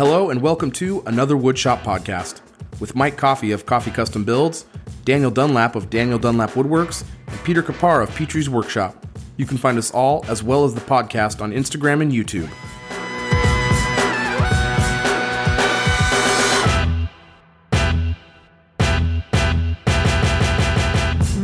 Hello 0.00 0.30
and 0.30 0.40
welcome 0.40 0.70
to 0.70 1.02
another 1.04 1.34
Woodshop 1.34 1.82
podcast 1.82 2.40
with 2.80 2.94
Mike 2.94 3.18
Coffee 3.18 3.52
of 3.52 3.66
Coffee 3.66 3.90
Custom 3.90 4.24
Builds, 4.24 4.64
Daniel 5.04 5.30
Dunlap 5.30 5.76
of 5.76 5.90
Daniel 5.90 6.18
Dunlap 6.18 6.52
Woodworks, 6.52 7.04
and 7.26 7.38
Peter 7.44 7.62
Kapar 7.62 8.02
of 8.02 8.14
Petrie's 8.14 8.48
Workshop. 8.48 9.06
You 9.36 9.44
can 9.44 9.58
find 9.58 9.76
us 9.76 9.90
all 9.90 10.24
as 10.26 10.42
well 10.42 10.64
as 10.64 10.74
the 10.74 10.80
podcast 10.80 11.42
on 11.42 11.52
Instagram 11.52 12.00
and 12.00 12.12
YouTube. 12.12 12.48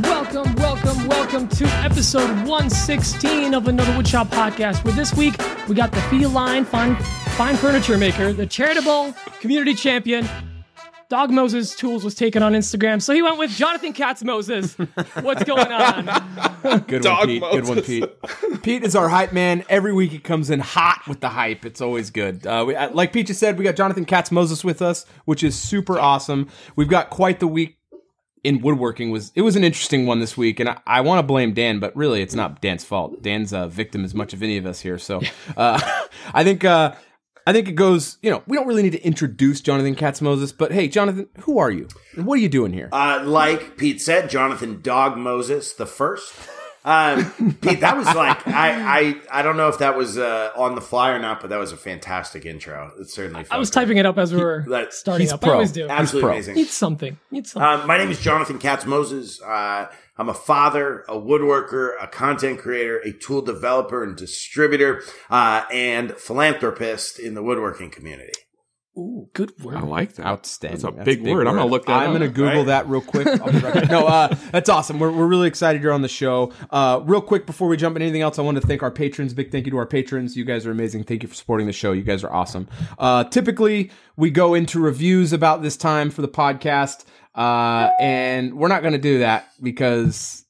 Welcome, 0.03 0.55
welcome, 0.55 1.07
welcome 1.09 1.49
to 1.49 1.67
episode 1.85 2.31
116 2.49 3.53
of 3.53 3.69
another 3.69 3.93
Woodshop 3.93 4.29
podcast. 4.29 4.83
Where 4.83 4.95
this 4.95 5.13
week 5.13 5.35
we 5.69 5.75
got 5.75 5.93
the 5.93 6.01
feline 6.01 6.65
fine, 6.65 6.97
fine 7.37 7.55
furniture 7.57 7.99
maker, 7.99 8.33
the 8.33 8.47
charitable 8.47 9.15
community 9.41 9.75
champion. 9.75 10.27
Dog 11.11 11.31
Moses 11.31 11.77
Tools 11.77 12.03
was 12.03 12.15
taken 12.15 12.43
on 12.43 12.55
Instagram, 12.55 13.01
so 13.03 13.13
he 13.13 13.21
went 13.21 13.37
with 13.37 13.51
Jonathan 13.51 13.93
Katz 13.93 14.25
Moses. 14.25 14.75
What's 15.21 15.45
going 15.45 15.71
on? 15.71 16.85
Good 16.89 17.03
Dog 17.03 17.19
one, 17.19 17.27
Pete. 17.29 17.43
Good 17.43 17.69
one, 17.69 17.83
Pete. 17.83 18.63
Pete 18.63 18.83
is 18.83 18.97
our 18.97 19.11
hype 19.11 19.35
man. 19.35 19.65
Every 19.69 19.93
week 19.93 20.13
he 20.13 20.19
comes 20.19 20.49
in 20.49 20.61
hot 20.61 21.03
with 21.07 21.21
the 21.21 21.29
hype. 21.29 21.67
It's 21.67 21.83
always 21.83 22.09
good. 22.09 22.47
Uh, 22.47 22.65
we, 22.67 22.75
uh, 22.75 22.91
like 22.93 23.13
Pete 23.13 23.27
just 23.27 23.39
said, 23.39 23.59
we 23.59 23.65
got 23.65 23.77
Jonathan 23.77 24.07
Katz 24.07 24.33
Moses 24.33 24.65
with 24.65 24.81
us, 24.81 25.05
which 25.27 25.45
is 25.45 25.55
super 25.55 25.99
awesome. 25.99 26.49
We've 26.75 26.89
got 26.89 27.11
quite 27.11 27.39
the 27.39 27.47
week 27.47 27.77
in 28.45 28.63
woodworking. 28.63 29.11
was 29.11 29.31
It 29.35 29.43
was 29.43 29.57
an 29.57 29.63
interesting 29.63 30.07
one 30.07 30.21
this 30.21 30.39
week, 30.39 30.59
and 30.59 30.71
I, 30.71 30.79
I 30.87 31.01
want 31.03 31.19
to 31.19 31.23
blame 31.23 31.53
Dan, 31.53 31.81
but 31.81 31.95
really 31.95 32.23
it's 32.23 32.35
not 32.35 32.63
Dan's 32.63 32.83
fault. 32.83 33.23
Dan's 33.23 33.53
a 33.53 33.69
victim 33.69 34.07
as 34.07 34.15
much 34.15 34.33
of 34.33 34.43
any 34.43 34.57
of 34.57 34.65
us 34.65 34.81
here. 34.81 34.99
So 34.99 35.21
uh, 35.55 35.79
I 36.33 36.43
think. 36.43 36.65
Uh, 36.65 36.95
I 37.47 37.53
think 37.53 37.69
it 37.69 37.73
goes, 37.73 38.19
you 38.23 38.31
know, 38.31 38.43
we 38.49 38.57
don't 38.57 38.67
really 38.67 38.83
need 38.83 38.93
to 38.93 39.03
introduce 39.05 39.61
Jonathan 39.61 39.95
Katz 39.95 40.21
Moses, 40.21 40.51
but 40.51 40.73
hey, 40.73 40.89
Jonathan, 40.89 41.29
who 41.41 41.59
are 41.59 41.71
you? 41.71 41.87
What 42.17 42.35
are 42.35 42.43
you 42.43 42.49
doing 42.49 42.73
here? 42.73 42.89
Uh, 42.91 43.23
like 43.25 43.77
Pete 43.77 44.01
said, 44.01 44.29
Jonathan 44.29 44.81
Dog 44.83 45.17
Moses 45.17 45.73
the 45.73 45.87
first. 45.87 46.35
Um, 46.87 47.25
Pete, 47.61 47.81
that 47.81 47.97
was 47.97 48.07
like 48.07 48.47
I, 48.47 49.01
I 49.01 49.41
I 49.41 49.43
don't 49.43 49.57
know 49.57 49.67
if 49.69 49.79
that 49.79 49.97
was 49.97 50.17
uh, 50.17 50.53
on 50.57 50.77
the 50.77 50.81
fly 50.81 51.11
or 51.11 51.19
not, 51.19 51.41
but 51.41 51.51
that 51.51 51.59
was 51.59 51.73
a 51.73 51.77
fantastic 51.77 52.47
intro. 52.47 52.93
It 53.01 53.09
certainly. 53.11 53.45
I 53.51 53.59
was 53.59 53.71
felt 53.71 53.85
typing 53.85 53.97
it 53.99 54.07
up 54.07 54.19
as 54.19 54.33
we 54.33 54.41
were 54.41 54.65
that- 54.69 54.95
starting 54.95 55.29
up. 55.33 55.41
pro. 55.41 55.51
I 55.51 55.55
always 55.55 55.73
do. 55.73 55.89
absolutely 55.89 56.29
pro. 56.29 56.33
amazing. 56.35 56.55
Need 56.55 56.69
something. 56.69 57.19
Need 57.33 57.49
something. 57.49 57.81
Um, 57.81 57.89
my 57.89 57.99
name 57.99 58.11
is 58.13 58.21
Jonathan 58.21 58.61
Katz 58.61 58.87
Moses. 58.87 59.43
Uh, 59.43 59.89
I'm 60.17 60.29
a 60.29 60.35
father, 60.35 61.05
a 61.09 61.15
woodworker, 61.15 61.95
a 62.01 62.07
content 62.07 62.61
creator, 62.61 62.99
a 63.01 63.13
tool 63.13 63.43
developer 63.43 64.05
and 64.05 64.17
distributor, 64.17 65.03
uh, 65.29 65.65
and 65.73 66.13
philanthropist 66.13 67.19
in 67.19 67.35
the 67.35 67.43
woodworking 67.43 67.91
community. 67.91 68.33
Ooh, 68.99 69.29
good 69.35 69.53
word. 69.63 69.77
I 69.77 69.81
like 69.81 70.15
that. 70.15 70.25
Outstanding. 70.25 70.81
That's 70.81 70.91
a 70.95 70.97
That's 70.97 71.05
big, 71.05 71.23
word. 71.27 71.47
I'm 71.47 71.55
gonna 71.57 71.67
look 71.71 71.85
that 71.85 71.93
I'm 71.93 72.09
up. 72.11 72.15
gonna 72.15 72.29
Google 72.29 72.59
Right. 72.61 72.67
that 72.69 72.89
real 72.89 73.03
quick. 73.03 73.27
Right 73.27 73.91
no, 73.91 74.07
uh, 74.07 74.35
that's 74.53 74.71
awesome. 74.71 74.99
We're, 74.99 75.11
we're 75.13 75.27
really 75.27 75.49
excited 75.49 75.83
you're 75.83 75.93
on 75.93 76.01
the 76.01 76.09
show. 76.09 76.53
Uh, 76.71 77.01
real 77.05 77.21
quick 77.21 77.45
before 77.45 77.69
we 77.69 77.77
jump 77.77 77.97
into 77.97 78.05
anything 78.07 78.23
else, 78.23 78.39
I 78.39 78.43
want 78.43 78.59
to 78.61 78.67
thank 78.67 78.83
our 78.83 78.91
patrons. 78.91 79.35
Big 79.35 79.53
thank 79.53 79.67
you 79.67 79.71
to 79.73 79.77
our 79.77 79.85
patrons. 79.87 80.35
You 80.35 80.47
guys 80.47 80.65
are 80.67 80.71
amazing. 80.71 81.05
Thank 81.05 81.23
you 81.23 81.29
for 81.29 81.35
supporting 81.35 81.67
the 81.67 81.75
show. 81.75 81.93
You 81.93 82.03
guys 82.05 82.25
are 82.25 82.33
awesome. 82.33 82.69
Uh, 82.99 83.25
typically 83.25 83.91
we 84.17 84.31
go 84.31 84.55
into 84.55 84.81
reviews 84.81 85.35
about 85.35 85.61
this 85.61 85.77
time 85.77 86.09
for 86.11 86.23
the 86.23 86.29
podcast, 86.29 87.05
uh, 87.35 87.91
and 88.01 88.55
we're 88.55 88.69
not 88.69 88.83
gonna 88.83 88.97
do 88.99 89.19
that 89.19 89.49
because. 89.63 90.43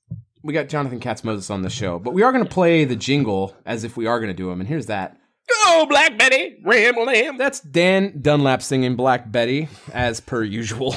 We 0.42 0.52
got 0.52 0.69
Jonathan 0.69 1.00
Katz 1.00 1.24
Moses 1.24 1.50
on 1.50 1.62
the 1.62 1.70
show, 1.70 1.98
but 1.98 2.14
we 2.14 2.22
are 2.22 2.30
going 2.30 2.44
to 2.44 2.48
play 2.48 2.84
the 2.84 2.94
jingle 2.94 3.56
as 3.67 3.83
if 3.83 3.97
we 3.97 4.06
are 4.06 4.20
going 4.20 4.28
to 4.30 4.34
do 4.36 4.48
them. 4.48 4.61
And 4.61 4.69
here's 4.69 4.86
that. 4.86 5.17
Go, 5.48 5.86
Black 5.86 6.19
Betty, 6.19 6.56
ramble 6.64 7.05
lamb. 7.05 7.39
That's 7.39 7.61
Dan 7.61 8.18
Dunlap 8.20 8.62
singing 8.62 8.96
Black 8.96 9.30
Betty, 9.30 9.68
as 9.92 10.20
per 10.20 10.42
usual. 10.42 10.96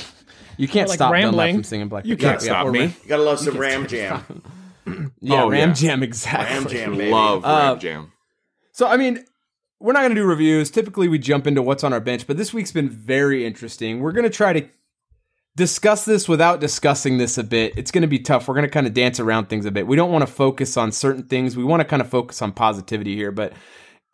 You 0.57 0.67
can't 0.67 0.87
Or 0.87 0.89
like 0.89 0.97
stop 0.97 1.11
Dunlap 1.11 1.23
rambling. 1.23 1.55
from 1.55 1.63
singing 1.63 1.87
Black 1.87 2.03
Betty. 2.03 2.09
You 2.09 2.15
Betty. 2.17 2.27
can't 2.29 2.41
stop 2.41 2.65
or 2.65 2.71
me. 2.71 2.79
ra- 2.79 2.85
You 3.03 3.07
gotta 3.09 3.23
love 3.23 3.39
some 3.39 3.57
Ram 3.57 3.87
Jam. 3.87 4.41
Yeah, 5.21 5.43
Oh, 5.43 5.49
Ram 5.49 5.69
yeah. 5.69 5.73
Jam, 5.75 6.03
exactly. 6.03 6.55
Ram 6.57 6.67
Jam, 6.67 6.97
baby. 6.97 7.11
Love 7.11 7.45
Uh, 7.45 7.47
Ram 7.71 7.79
Jam. 7.79 8.11
So, 8.71 8.87
I 8.87 8.97
mean, 8.97 9.23
we're 9.79 9.93
not 9.93 9.99
going 9.99 10.15
to 10.15 10.15
do 10.15 10.25
reviews. 10.25 10.71
Typically, 10.71 11.07
we 11.07 11.19
jump 11.19 11.45
into 11.47 11.61
what's 11.61 11.83
on 11.83 11.93
our 11.93 11.99
bench, 11.99 12.25
but 12.25 12.37
this 12.37 12.53
week's 12.53 12.71
been 12.71 12.89
very 12.89 13.45
interesting. 13.45 13.99
We're 13.99 14.11
going 14.13 14.23
to 14.23 14.29
try 14.29 14.51
to 14.53 14.67
discuss 15.55 16.05
this 16.05 16.27
without 16.27 16.59
discussing 16.59 17.17
this 17.17 17.37
a 17.37 17.43
bit. 17.43 17.73
It's 17.77 17.91
going 17.91 18.01
to 18.01 18.07
be 18.07 18.19
tough. 18.19 18.47
We're 18.47 18.55
going 18.55 18.65
to 18.65 18.71
kind 18.71 18.87
of 18.87 18.93
dance 18.93 19.19
around 19.19 19.47
things 19.47 19.65
a 19.65 19.71
bit. 19.71 19.85
We 19.87 19.95
don't 19.95 20.11
want 20.11 20.25
to 20.25 20.31
focus 20.33 20.75
on 20.77 20.91
certain 20.91 21.23
things. 21.23 21.55
We 21.57 21.63
want 21.63 21.81
to 21.81 21.85
kind 21.85 22.01
of 22.01 22.09
focus 22.09 22.41
on 22.41 22.51
positivity 22.53 23.15
here, 23.15 23.31
but 23.31 23.53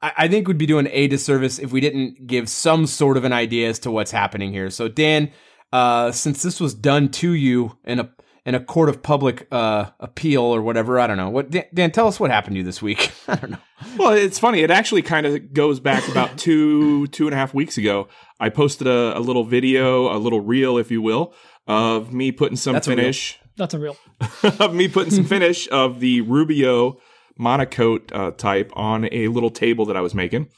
I, 0.05 0.13
I 0.17 0.27
think 0.27 0.47
we'd 0.47 0.59
be 0.59 0.67
doing 0.67 0.87
a 0.91 1.07
disservice 1.07 1.57
if 1.57 1.71
we 1.71 1.81
didn't 1.81 2.27
give 2.27 2.47
some 2.47 2.85
sort 2.85 3.17
of 3.17 3.23
an 3.23 3.33
idea 3.33 3.69
as 3.69 3.79
to 3.79 3.91
what's 3.91 4.11
happening 4.11 4.51
here. 4.51 4.69
So, 4.69 4.87
Dan, 4.87 5.31
uh, 5.73 6.11
since 6.11 6.43
this 6.43 6.59
was 6.59 6.75
done 6.75 7.09
to 7.09 7.33
you 7.33 7.77
in 7.83 7.99
a 7.99 8.11
in 8.45 8.53
a 8.53 8.59
court 8.59 8.89
of 8.89 9.01
public 9.01 9.47
uh, 9.51 9.85
appeal 9.99 10.43
or 10.43 10.61
whatever, 10.61 10.99
I 10.99 11.07
don't 11.07 11.17
know. 11.17 11.31
What 11.31 11.49
Dan, 11.49 11.63
Dan, 11.73 11.91
tell 11.91 12.07
us 12.07 12.19
what 12.19 12.29
happened 12.29 12.53
to 12.53 12.57
you 12.59 12.63
this 12.63 12.83
week. 12.83 13.11
I 13.27 13.35
don't 13.35 13.51
know. 13.51 13.57
Well, 13.97 14.11
it's 14.11 14.37
funny. 14.37 14.59
It 14.59 14.69
actually 14.69 15.01
kind 15.01 15.25
of 15.25 15.51
goes 15.53 15.79
back 15.79 16.07
about 16.07 16.37
two, 16.37 17.07
two 17.07 17.25
and 17.25 17.33
a 17.33 17.37
half 17.37 17.55
weeks 17.55 17.79
ago. 17.79 18.07
I 18.39 18.49
posted 18.49 18.85
a, 18.85 19.17
a 19.17 19.19
little 19.19 19.43
video, 19.43 20.15
a 20.15 20.19
little 20.19 20.41
reel, 20.41 20.77
if 20.77 20.91
you 20.91 21.01
will, 21.01 21.33
of 21.65 22.13
me 22.13 22.31
putting 22.31 22.57
some 22.57 22.73
That's 22.73 22.85
a 22.87 22.91
finish, 22.91 23.39
That's 23.57 23.73
a 23.73 23.79
reel. 23.79 23.97
of 24.59 24.75
me 24.75 24.87
putting 24.87 25.11
some 25.11 25.25
finish 25.25 25.67
of 25.71 25.99
the 25.99 26.21
Rubio 26.21 26.99
monocoat 27.39 28.11
uh, 28.13 28.31
type 28.31 28.71
on 28.75 29.09
a 29.11 29.27
little 29.27 29.49
table 29.49 29.85
that 29.85 29.97
I 29.97 30.01
was 30.01 30.15
making. 30.15 30.49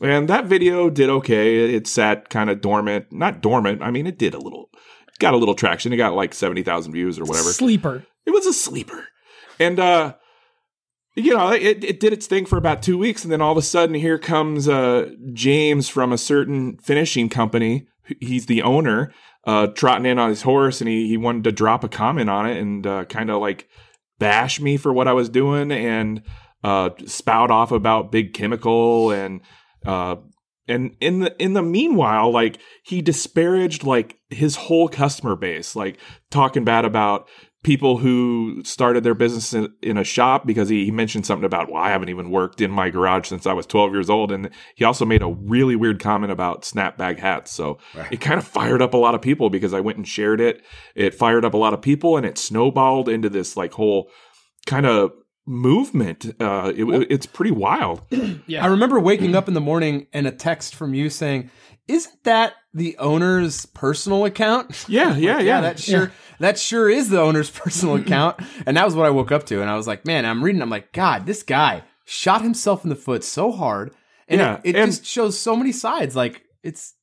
And 0.00 0.28
that 0.28 0.46
video 0.46 0.90
did 0.90 1.08
okay. 1.08 1.74
It 1.74 1.86
sat 1.86 2.28
kind 2.28 2.50
of 2.50 2.60
dormant, 2.60 3.12
not 3.12 3.40
dormant. 3.40 3.82
I 3.82 3.90
mean, 3.90 4.06
it 4.06 4.18
did 4.18 4.34
a 4.34 4.38
little, 4.38 4.70
got 5.18 5.34
a 5.34 5.36
little 5.36 5.54
traction. 5.54 5.92
It 5.92 5.96
got 5.96 6.14
like 6.14 6.34
70,000 6.34 6.92
views 6.92 7.18
or 7.18 7.24
whatever. 7.24 7.50
Sleeper. 7.50 8.04
It 8.26 8.30
was 8.30 8.46
a 8.46 8.52
sleeper. 8.52 9.08
And 9.58 9.78
uh 9.78 10.14
you 11.16 11.32
know, 11.32 11.52
it, 11.52 11.84
it 11.84 12.00
did 12.00 12.12
its 12.12 12.26
thing 12.26 12.44
for 12.44 12.56
about 12.56 12.82
two 12.82 12.98
weeks, 12.98 13.22
and 13.22 13.32
then 13.32 13.40
all 13.40 13.52
of 13.52 13.58
a 13.58 13.62
sudden, 13.62 13.94
here 13.94 14.18
comes 14.18 14.68
uh, 14.68 15.10
James 15.32 15.88
from 15.88 16.12
a 16.12 16.18
certain 16.18 16.76
finishing 16.78 17.28
company. 17.28 17.86
He's 18.20 18.46
the 18.46 18.62
owner, 18.62 19.12
uh, 19.46 19.68
trotting 19.68 20.06
in 20.06 20.18
on 20.18 20.28
his 20.28 20.42
horse, 20.42 20.80
and 20.80 20.88
he, 20.88 21.06
he 21.06 21.16
wanted 21.16 21.44
to 21.44 21.52
drop 21.52 21.84
a 21.84 21.88
comment 21.88 22.28
on 22.28 22.46
it 22.46 22.58
and 22.58 22.86
uh, 22.86 23.04
kind 23.04 23.30
of 23.30 23.40
like 23.40 23.68
bash 24.18 24.60
me 24.60 24.76
for 24.76 24.92
what 24.92 25.08
I 25.08 25.12
was 25.12 25.28
doing 25.28 25.72
and 25.72 26.22
uh, 26.62 26.90
spout 27.06 27.50
off 27.50 27.72
about 27.72 28.12
big 28.12 28.32
chemical 28.32 29.10
and 29.10 29.40
uh, 29.84 30.16
and 30.66 30.96
in 31.00 31.20
the 31.20 31.42
in 31.42 31.52
the 31.52 31.62
meanwhile, 31.62 32.30
like 32.30 32.58
he 32.82 33.02
disparaged 33.02 33.84
like 33.84 34.18
his 34.30 34.56
whole 34.56 34.88
customer 34.88 35.36
base, 35.36 35.76
like 35.76 35.98
talking 36.30 36.64
bad 36.64 36.84
about 36.84 37.28
people 37.64 37.96
who 37.96 38.62
started 38.62 39.02
their 39.02 39.14
business 39.14 39.52
in, 39.54 39.72
in 39.82 39.96
a 39.96 40.04
shop 40.04 40.46
because 40.46 40.68
he, 40.68 40.84
he 40.84 40.90
mentioned 40.90 41.26
something 41.26 41.46
about 41.46 41.70
well 41.70 41.82
i 41.82 41.88
haven't 41.88 42.10
even 42.10 42.30
worked 42.30 42.60
in 42.60 42.70
my 42.70 42.90
garage 42.90 43.26
since 43.26 43.46
i 43.46 43.52
was 43.52 43.66
12 43.66 43.92
years 43.92 44.10
old. 44.10 44.30
And 44.30 44.50
he 44.76 44.84
also 44.84 45.04
made 45.04 45.22
a 45.22 45.28
really 45.28 45.74
weird 45.74 45.98
comment 45.98 46.30
about 46.30 46.62
snapback 46.62 47.18
hats. 47.18 47.50
So 47.50 47.78
it 48.10 48.20
kind 48.20 48.38
of 48.38 48.46
fired 48.46 48.82
up 48.82 48.94
a 48.94 48.98
lot 48.98 49.14
of 49.14 49.22
people 49.22 49.50
because 49.50 49.74
i 49.74 49.80
went 49.80 49.96
and 49.96 50.06
shared 50.06 50.40
it. 50.40 50.62
It 50.94 51.14
fired 51.14 51.44
up 51.44 51.54
a 51.54 51.56
lot 51.56 51.74
of 51.74 51.82
people 51.82 52.16
and 52.16 52.24
it 52.24 52.38
snowballed 52.38 53.08
into 53.08 53.28
this 53.28 53.56
like 53.56 53.72
whole 53.72 54.10
kind 54.66 54.86
of 54.86 55.12
movement. 55.46 56.34
Uh 56.38 56.72
it, 56.76 56.84
it's 57.10 57.26
pretty 57.26 57.50
wild. 57.52 58.02
Yeah. 58.46 58.62
I 58.62 58.66
remember 58.66 59.00
waking 59.00 59.34
up 59.34 59.48
in 59.48 59.54
the 59.54 59.60
morning 59.60 60.06
and 60.12 60.26
a 60.26 60.30
text 60.30 60.74
from 60.74 60.92
you 60.92 61.08
saying, 61.08 61.50
"Isn't 61.88 62.22
that 62.24 62.52
the 62.74 62.96
owner's 62.98 63.64
personal 63.66 64.24
account?" 64.24 64.84
yeah 64.88 65.16
yeah 65.16 65.36
Like, 65.36 65.46
yeah, 65.46 65.60
that 65.62 65.78
sure 65.78 66.12
that 66.40 66.58
sure 66.58 66.90
is 66.90 67.08
the 67.08 67.20
owner's 67.20 67.48
personal 67.62 67.94
account. 67.96 68.40
And 68.66 68.76
that 68.76 68.84
was 68.84 68.94
what 68.94 69.06
I 69.06 69.10
woke 69.10 69.32
up 69.32 69.46
to. 69.46 69.60
And 69.62 69.70
I 69.70 69.76
was 69.76 69.86
like, 69.86 70.04
man, 70.04 70.26
I'm 70.26 70.42
reading. 70.44 70.60
I'm 70.62 70.68
like, 70.70 70.92
God, 70.92 71.24
this 71.26 71.42
guy 71.44 71.84
shot 72.04 72.42
himself 72.42 72.82
in 72.84 72.90
the 72.90 72.96
foot 72.96 73.24
so 73.24 73.50
hard, 73.52 73.92
and 74.28 74.40
Yeah, 74.40 74.60
it, 74.64 74.74
it 74.74 74.76
and- 74.76 74.90
just 74.90 75.06
shows 75.06 75.38
so 75.38 75.56
many 75.56 75.72
sides. 75.72 76.14
Like 76.16 76.42
it's 76.62 76.94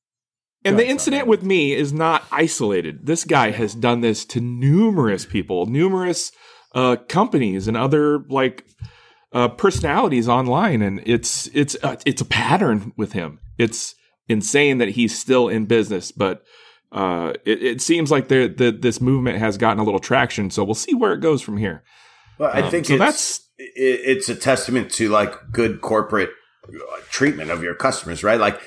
And 0.66 0.78
the 0.78 0.88
incident 0.88 1.26
with 1.28 1.42
me 1.44 1.74
is 1.74 1.92
not 1.94 2.24
isolated. 2.32 3.06
This 3.08 3.24
guy 3.24 3.52
has 3.52 3.74
done 3.74 4.02
this 4.02 4.26
to 4.26 4.42
numerous 4.42 5.26
people, 5.26 5.66
numerous 5.66 6.32
uh, 6.76 6.98
companies, 7.08 7.68
and 7.68 7.76
other 7.78 8.20
like 8.30 8.66
uh, 9.34 9.48
personalities 9.48 10.28
online, 10.28 10.82
and 10.82 11.02
it's 11.06 11.48
it's 11.54 11.76
uh, 11.82 11.96
it's 12.06 12.22
a 12.22 12.26
pattern 12.26 12.92
with 12.98 13.14
him. 13.14 13.40
It's 13.58 13.96
insane 14.32 14.78
that 14.80 14.90
he's 14.90 15.18
still 15.18 15.48
in 15.50 15.66
business, 15.66 16.12
but 16.12 16.44
uh, 16.92 17.34
it, 17.46 17.62
it 17.64 17.82
seems 17.82 18.12
like 18.12 18.28
there 18.28 18.48
the, 18.48 18.72
this 18.72 19.00
movement 19.00 19.38
has 19.38 19.58
gotten 19.58 19.80
a 19.80 19.84
little 19.84 20.00
traction. 20.00 20.50
So 20.50 20.64
we'll 20.64 20.74
see 20.76 20.94
where 20.94 21.14
it 21.14 21.20
goes 21.22 21.42
from 21.42 21.58
here. 21.58 21.84
Well, 22.38 22.52
I 22.54 22.62
Um, 22.62 22.72
think 22.72 22.86
so 22.88 22.94
it's, 22.96 23.00
that's- 23.00 23.48
it, 23.58 24.00
it's 24.06 24.30
a 24.30 24.36
testament 24.36 24.92
to 24.94 25.10
like 25.10 25.34
good 25.52 25.82
corporate 25.82 26.32
uh, 26.68 26.98
treatment 27.10 27.50
of 27.52 27.62
your 27.64 27.76
customers, 27.76 28.24
right? 28.24 28.40
Like 28.40 28.60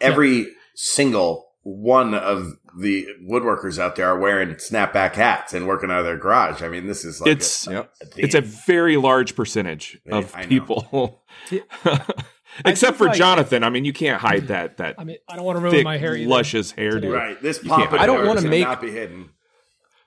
every 0.00 0.48
single 0.74 1.46
one 1.62 2.14
of 2.14 2.52
the 2.78 3.06
woodworkers 3.28 3.78
out 3.78 3.96
there 3.96 4.06
are 4.06 4.18
wearing 4.18 4.50
snapback 4.54 5.14
hats 5.14 5.52
and 5.52 5.66
working 5.66 5.90
out 5.90 5.98
of 6.00 6.04
their 6.04 6.16
garage. 6.16 6.62
I 6.62 6.68
mean, 6.68 6.86
this 6.86 7.04
is 7.04 7.20
like 7.20 7.30
It's- 7.32 7.66
a, 7.66 7.72
Yep. 7.72 7.94
thing. 8.12 8.24
It's 8.24 8.34
a 8.36 8.40
very 8.40 8.96
large 8.96 9.34
percentage 9.34 9.98
Yeah, 10.06 10.18
of 10.18 10.34
I 10.34 10.46
people. 10.46 11.22
I 12.64 12.70
Except 12.70 12.96
for 12.96 13.06
like- 13.06 13.16
Jonathan. 13.16 13.62
I 13.64 13.70
mean, 13.70 13.84
you 13.84 13.92
can't 13.92 14.20
hide 14.20 14.48
that 14.48 14.78
that 14.78 14.96
I 14.98 15.04
mean, 15.04 15.18
I 15.28 15.36
don't 15.36 15.44
want 15.44 15.56
to 15.56 15.62
ruin 15.62 15.74
thick, 15.74 15.84
my 15.84 15.96
hair 15.98 16.16
either. 16.16 16.28
luscious 16.28 16.72
hairdo. 16.72 17.12
Right. 17.12 17.40
This 17.40 17.62
You 17.62 17.72
I 17.72 18.06
don't 18.06 18.26
wanna 18.26 18.42
make- 18.42 18.64
not 18.64 18.80
be 18.80 18.90
hidden. 18.90 19.30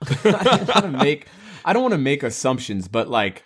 I 0.02 0.44
don't 0.44 0.68
want 0.68 0.82
to 0.82 0.88
make 0.88 1.26
I 1.64 1.72
don't 1.72 1.82
want 1.82 1.92
to 1.92 1.98
make 1.98 2.22
assumptions, 2.24 2.88
but 2.88 3.08
like, 3.08 3.44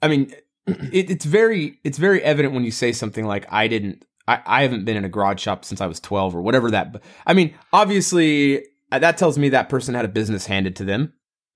I 0.00 0.08
mean, 0.08 0.32
it, 0.66 1.10
it's 1.10 1.24
very 1.24 1.78
it's 1.84 1.98
very 1.98 2.22
evident 2.22 2.54
when 2.54 2.64
you 2.64 2.70
say 2.70 2.92
something 2.92 3.26
like 3.26 3.46
I 3.52 3.68
didn't 3.68 4.04
I, 4.26 4.40
I 4.46 4.62
haven't 4.62 4.84
been 4.84 4.96
in 4.96 5.04
a 5.04 5.08
garage 5.08 5.40
shop 5.40 5.64
since 5.64 5.80
I 5.80 5.86
was 5.86 6.00
twelve 6.00 6.34
or 6.34 6.42
whatever 6.42 6.70
that. 6.70 7.02
I 7.26 7.34
mean, 7.34 7.54
obviously 7.72 8.64
uh, 8.90 8.98
that 8.98 9.16
tells 9.18 9.38
me 9.38 9.50
that 9.50 9.68
person 9.68 9.94
had 9.94 10.04
a 10.04 10.08
business 10.08 10.46
handed 10.46 10.76
to 10.76 10.84
them. 10.84 11.12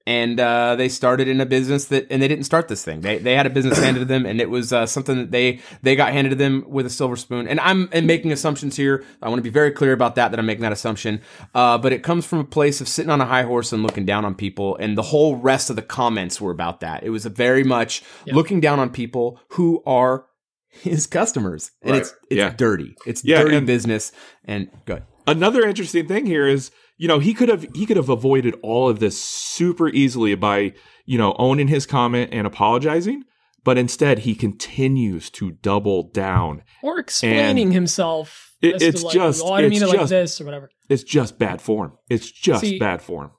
And 0.08 0.38
uh, 0.38 0.76
they 0.76 0.88
started 0.88 1.26
in 1.26 1.40
a 1.40 1.46
business 1.46 1.86
that, 1.86 2.06
and 2.10 2.22
they 2.22 2.28
didn't 2.28 2.44
start 2.44 2.68
this 2.68 2.84
thing. 2.84 3.00
They 3.00 3.18
they 3.18 3.34
had 3.34 3.44
a 3.44 3.50
business 3.50 3.76
handed 3.78 3.98
to 4.00 4.04
them, 4.06 4.24
and 4.24 4.40
it 4.40 4.48
was 4.48 4.72
uh, 4.72 4.86
something 4.86 5.16
that 5.16 5.30
they 5.32 5.58
they 5.82 5.96
got 5.96 6.12
handed 6.12 6.30
to 6.30 6.36
them 6.36 6.64
with 6.68 6.86
a 6.86 6.90
silver 6.90 7.16
spoon. 7.16 7.48
And 7.48 7.58
I'm 7.58 7.88
and 7.92 8.06
making 8.06 8.30
assumptions 8.30 8.76
here. 8.76 9.04
I 9.20 9.28
want 9.28 9.38
to 9.38 9.42
be 9.42 9.50
very 9.50 9.72
clear 9.72 9.92
about 9.92 10.14
that. 10.14 10.30
That 10.30 10.38
I'm 10.38 10.46
making 10.46 10.62
that 10.62 10.70
assumption. 10.70 11.20
Uh, 11.54 11.76
but 11.78 11.92
it 11.92 12.04
comes 12.04 12.24
from 12.24 12.38
a 12.38 12.44
place 12.44 12.80
of 12.80 12.86
sitting 12.86 13.10
on 13.10 13.20
a 13.20 13.26
high 13.26 13.42
horse 13.42 13.72
and 13.72 13.82
looking 13.82 14.06
down 14.06 14.24
on 14.24 14.36
people. 14.36 14.76
And 14.76 14.96
the 14.96 15.02
whole 15.02 15.36
rest 15.36 15.70
of 15.70 15.76
the 15.76 15.82
comments 15.82 16.40
were 16.40 16.52
about 16.52 16.78
that. 16.80 17.02
It 17.02 17.10
was 17.10 17.26
a 17.26 17.30
very 17.30 17.64
much 17.64 18.02
looking 18.28 18.60
down 18.60 18.78
on 18.78 18.90
people 18.90 19.40
who 19.50 19.82
are 19.86 20.26
his 20.68 21.06
customers, 21.08 21.72
and 21.82 21.92
Right. 21.92 22.02
it's 22.02 22.14
it's 22.30 22.38
Yeah. 22.38 22.50
dirty. 22.56 22.94
It's 23.06 23.24
Yeah, 23.24 23.42
dirty 23.42 23.56
and- 23.56 23.66
business. 23.66 24.12
And 24.44 24.68
good. 24.84 25.02
Another 25.26 25.66
interesting 25.66 26.06
thing 26.06 26.26
here 26.26 26.46
is, 26.46 26.70
you 26.96 27.08
know, 27.08 27.18
he 27.18 27.34
could 27.34 27.48
have 27.48 27.66
he 27.74 27.86
could 27.86 27.96
have 27.96 28.08
avoided 28.08 28.54
all 28.62 28.88
of 28.88 28.98
this 29.00 29.22
super 29.22 29.88
easily 29.88 30.34
by, 30.34 30.72
you 31.04 31.18
know, 31.18 31.34
owning 31.38 31.68
his 31.68 31.86
comment 31.86 32.30
and 32.32 32.46
apologizing, 32.46 33.22
but 33.64 33.76
instead 33.78 34.20
he 34.20 34.34
continues 34.34 35.30
to 35.30 35.52
double 35.52 36.04
down. 36.10 36.62
or 36.82 36.98
explaining 36.98 37.72
himself. 37.72 38.54
It- 38.62 38.80
it's 38.80 39.02
like, 39.02 39.14
just- 39.14 39.42
oh, 39.44 39.52
I 39.52 39.60
didn't 39.60 39.72
mean 39.72 39.82
it's 39.82 39.92
it 39.92 39.94
like 39.94 40.00
just- 40.02 40.10
this 40.10 40.40
or 40.40 40.44
whatever. 40.44 40.70
It's 40.88 41.02
just 41.02 41.38
bad 41.38 41.60
form. 41.60 41.92
It's 42.08 42.30
just 42.30 42.62
See, 42.62 42.78
bad 42.78 43.02
form. 43.02 43.32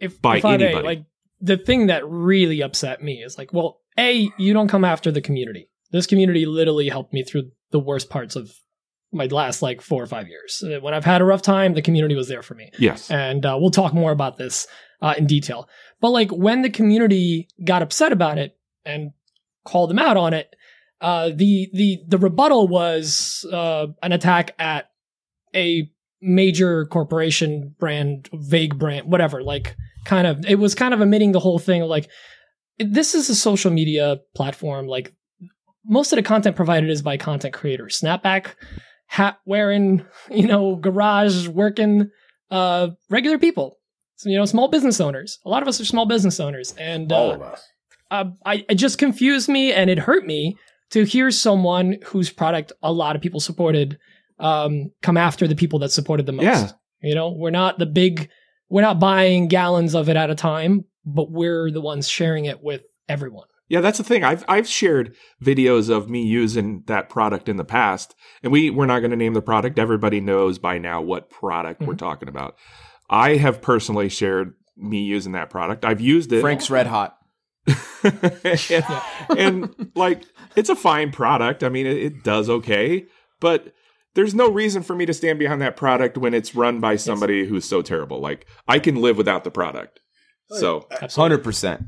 If, 0.00 0.20
by 0.22 0.36
if 0.38 0.44
anybody. 0.44 0.84
like 0.86 1.04
the 1.40 1.56
thing 1.56 1.88
that 1.88 2.06
really 2.08 2.62
upset 2.62 3.02
me 3.02 3.22
is 3.22 3.36
like, 3.36 3.52
well, 3.52 3.80
a 3.98 4.28
you 4.38 4.52
don't 4.52 4.68
come 4.68 4.84
after 4.84 5.10
the 5.10 5.20
community. 5.20 5.68
This 5.92 6.06
community 6.06 6.46
literally 6.46 6.88
helped 6.88 7.12
me 7.12 7.22
through 7.22 7.50
the 7.70 7.78
worst 7.80 8.08
parts 8.10 8.34
of 8.36 8.50
my 9.14 9.26
last 9.26 9.62
like 9.62 9.80
four 9.80 10.02
or 10.02 10.06
five 10.06 10.28
years. 10.28 10.62
Uh, 10.64 10.80
When 10.80 10.94
I've 10.94 11.04
had 11.04 11.20
a 11.20 11.24
rough 11.24 11.42
time, 11.42 11.74
the 11.74 11.82
community 11.82 12.14
was 12.14 12.28
there 12.28 12.42
for 12.42 12.54
me. 12.54 12.70
Yes. 12.78 13.10
and 13.10 13.44
uh, 13.46 13.56
we'll 13.60 13.70
talk 13.70 13.94
more 13.94 14.12
about 14.12 14.36
this 14.36 14.66
uh, 15.02 15.14
in 15.16 15.26
detail. 15.26 15.68
But 16.00 16.10
like 16.10 16.30
when 16.30 16.62
the 16.62 16.70
community 16.70 17.48
got 17.64 17.82
upset 17.82 18.12
about 18.12 18.38
it 18.38 18.56
and 18.84 19.12
called 19.64 19.90
them 19.90 19.98
out 19.98 20.16
on 20.16 20.34
it, 20.34 20.54
uh, 21.00 21.30
the 21.34 21.68
the 21.72 21.98
the 22.08 22.18
rebuttal 22.18 22.68
was 22.68 23.44
uh, 23.52 23.86
an 24.02 24.12
attack 24.12 24.54
at 24.58 24.90
a 25.54 25.90
major 26.20 26.86
corporation 26.86 27.74
brand, 27.78 28.28
vague 28.32 28.78
brand, 28.78 29.10
whatever. 29.10 29.42
Like 29.42 29.76
kind 30.04 30.26
of, 30.26 30.44
it 30.46 30.58
was 30.58 30.74
kind 30.74 30.94
of 30.94 31.00
omitting 31.00 31.32
the 31.32 31.40
whole 31.40 31.58
thing. 31.58 31.82
Like 31.82 32.08
this 32.78 33.14
is 33.14 33.28
a 33.28 33.34
social 33.34 33.70
media 33.70 34.18
platform. 34.34 34.86
Like 34.86 35.14
most 35.84 36.12
of 36.12 36.16
the 36.16 36.22
content 36.22 36.56
provided 36.56 36.88
is 36.90 37.02
by 37.02 37.16
content 37.18 37.52
creators. 37.54 38.00
Snapback 38.00 38.54
hat 39.06 39.38
wearing, 39.46 40.04
you 40.30 40.46
know, 40.46 40.76
garage 40.76 41.48
working 41.48 42.10
uh, 42.50 42.88
regular 43.10 43.38
people. 43.38 43.78
So, 44.16 44.28
you 44.28 44.38
know, 44.38 44.44
small 44.44 44.68
business 44.68 45.00
owners. 45.00 45.38
A 45.44 45.48
lot 45.48 45.62
of 45.62 45.68
us 45.68 45.80
are 45.80 45.84
small 45.84 46.06
business 46.06 46.38
owners, 46.38 46.72
and 46.78 47.10
All 47.12 47.32
uh, 47.32 47.34
of 47.34 47.42
us. 47.42 47.68
uh, 48.10 48.24
I 48.46 48.64
it 48.68 48.76
just 48.76 48.98
confused 48.98 49.48
me, 49.48 49.72
and 49.72 49.90
it 49.90 49.98
hurt 49.98 50.24
me 50.24 50.56
to 50.90 51.04
hear 51.04 51.30
someone 51.30 51.96
whose 52.04 52.30
product 52.30 52.72
a 52.82 52.92
lot 52.92 53.16
of 53.16 53.22
people 53.22 53.40
supported 53.40 53.98
um, 54.38 54.90
come 55.02 55.16
after 55.16 55.48
the 55.48 55.56
people 55.56 55.80
that 55.80 55.90
supported 55.90 56.26
the 56.26 56.32
most. 56.32 56.44
Yeah. 56.44 56.70
You 57.02 57.14
know, 57.14 57.32
we're 57.32 57.50
not 57.50 57.78
the 57.78 57.86
big, 57.86 58.30
we're 58.68 58.82
not 58.82 59.00
buying 59.00 59.48
gallons 59.48 59.94
of 59.94 60.08
it 60.08 60.16
at 60.16 60.30
a 60.30 60.34
time, 60.34 60.84
but 61.04 61.30
we're 61.30 61.70
the 61.70 61.80
ones 61.80 62.08
sharing 62.08 62.44
it 62.44 62.62
with 62.62 62.82
everyone. 63.08 63.48
Yeah, 63.68 63.80
that's 63.80 63.98
the 63.98 64.04
thing. 64.04 64.24
I've 64.24 64.44
I've 64.46 64.68
shared 64.68 65.14
videos 65.42 65.88
of 65.88 66.10
me 66.10 66.22
using 66.22 66.82
that 66.86 67.08
product 67.08 67.48
in 67.48 67.56
the 67.56 67.64
past, 67.64 68.14
and 68.42 68.52
we 68.52 68.70
we're 68.70 68.86
not 68.86 69.00
going 69.00 69.10
to 69.10 69.16
name 69.16 69.34
the 69.34 69.42
product. 69.42 69.78
Everybody 69.78 70.20
knows 70.20 70.58
by 70.58 70.78
now 70.78 71.00
what 71.00 71.30
product 71.30 71.80
we're 71.80 71.88
mm-hmm. 71.88 71.96
talking 71.96 72.28
about. 72.28 72.56
I 73.08 73.36
have 73.36 73.62
personally 73.62 74.08
shared 74.08 74.54
me 74.76 75.02
using 75.02 75.32
that 75.32 75.50
product. 75.50 75.84
I've 75.84 76.00
used 76.00 76.32
it. 76.32 76.40
Frank's 76.40 76.70
Red 76.70 76.86
Hot. 76.86 77.16
and, 78.04 78.84
and, 79.38 79.90
like 79.94 80.24
it's 80.54 80.68
a 80.68 80.76
fine 80.76 81.10
product. 81.10 81.64
I 81.64 81.70
mean, 81.70 81.86
it, 81.86 81.96
it 81.96 82.24
does 82.24 82.50
okay, 82.50 83.06
but 83.40 83.72
there's 84.14 84.34
no 84.34 84.50
reason 84.50 84.82
for 84.82 84.94
me 84.94 85.06
to 85.06 85.14
stand 85.14 85.38
behind 85.38 85.62
that 85.62 85.76
product 85.76 86.18
when 86.18 86.34
it's 86.34 86.54
run 86.54 86.80
by 86.80 86.96
somebody 86.96 87.46
who's 87.46 87.64
so 87.64 87.80
terrible. 87.80 88.20
Like 88.20 88.46
I 88.68 88.78
can 88.78 88.96
live 88.96 89.16
without 89.16 89.44
the 89.44 89.50
product. 89.50 90.00
So 90.50 90.86
Hundred 90.90 91.42
percent. 91.42 91.84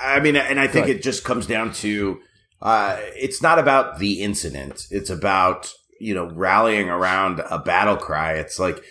I 0.00 0.20
mean, 0.20 0.36
and 0.36 0.60
I 0.60 0.66
think 0.66 0.88
it 0.88 1.02
just 1.02 1.24
comes 1.24 1.46
down 1.46 1.72
to 1.74 2.20
uh, 2.60 2.96
it's 3.16 3.42
not 3.42 3.58
about 3.58 3.98
the 3.98 4.22
incident. 4.22 4.86
It's 4.90 5.10
about 5.10 5.72
you 6.00 6.14
know 6.14 6.30
rallying 6.32 6.88
around 6.88 7.40
a 7.50 7.58
battle 7.58 7.96
cry. 7.96 8.34
It's 8.34 8.58
like 8.58 8.82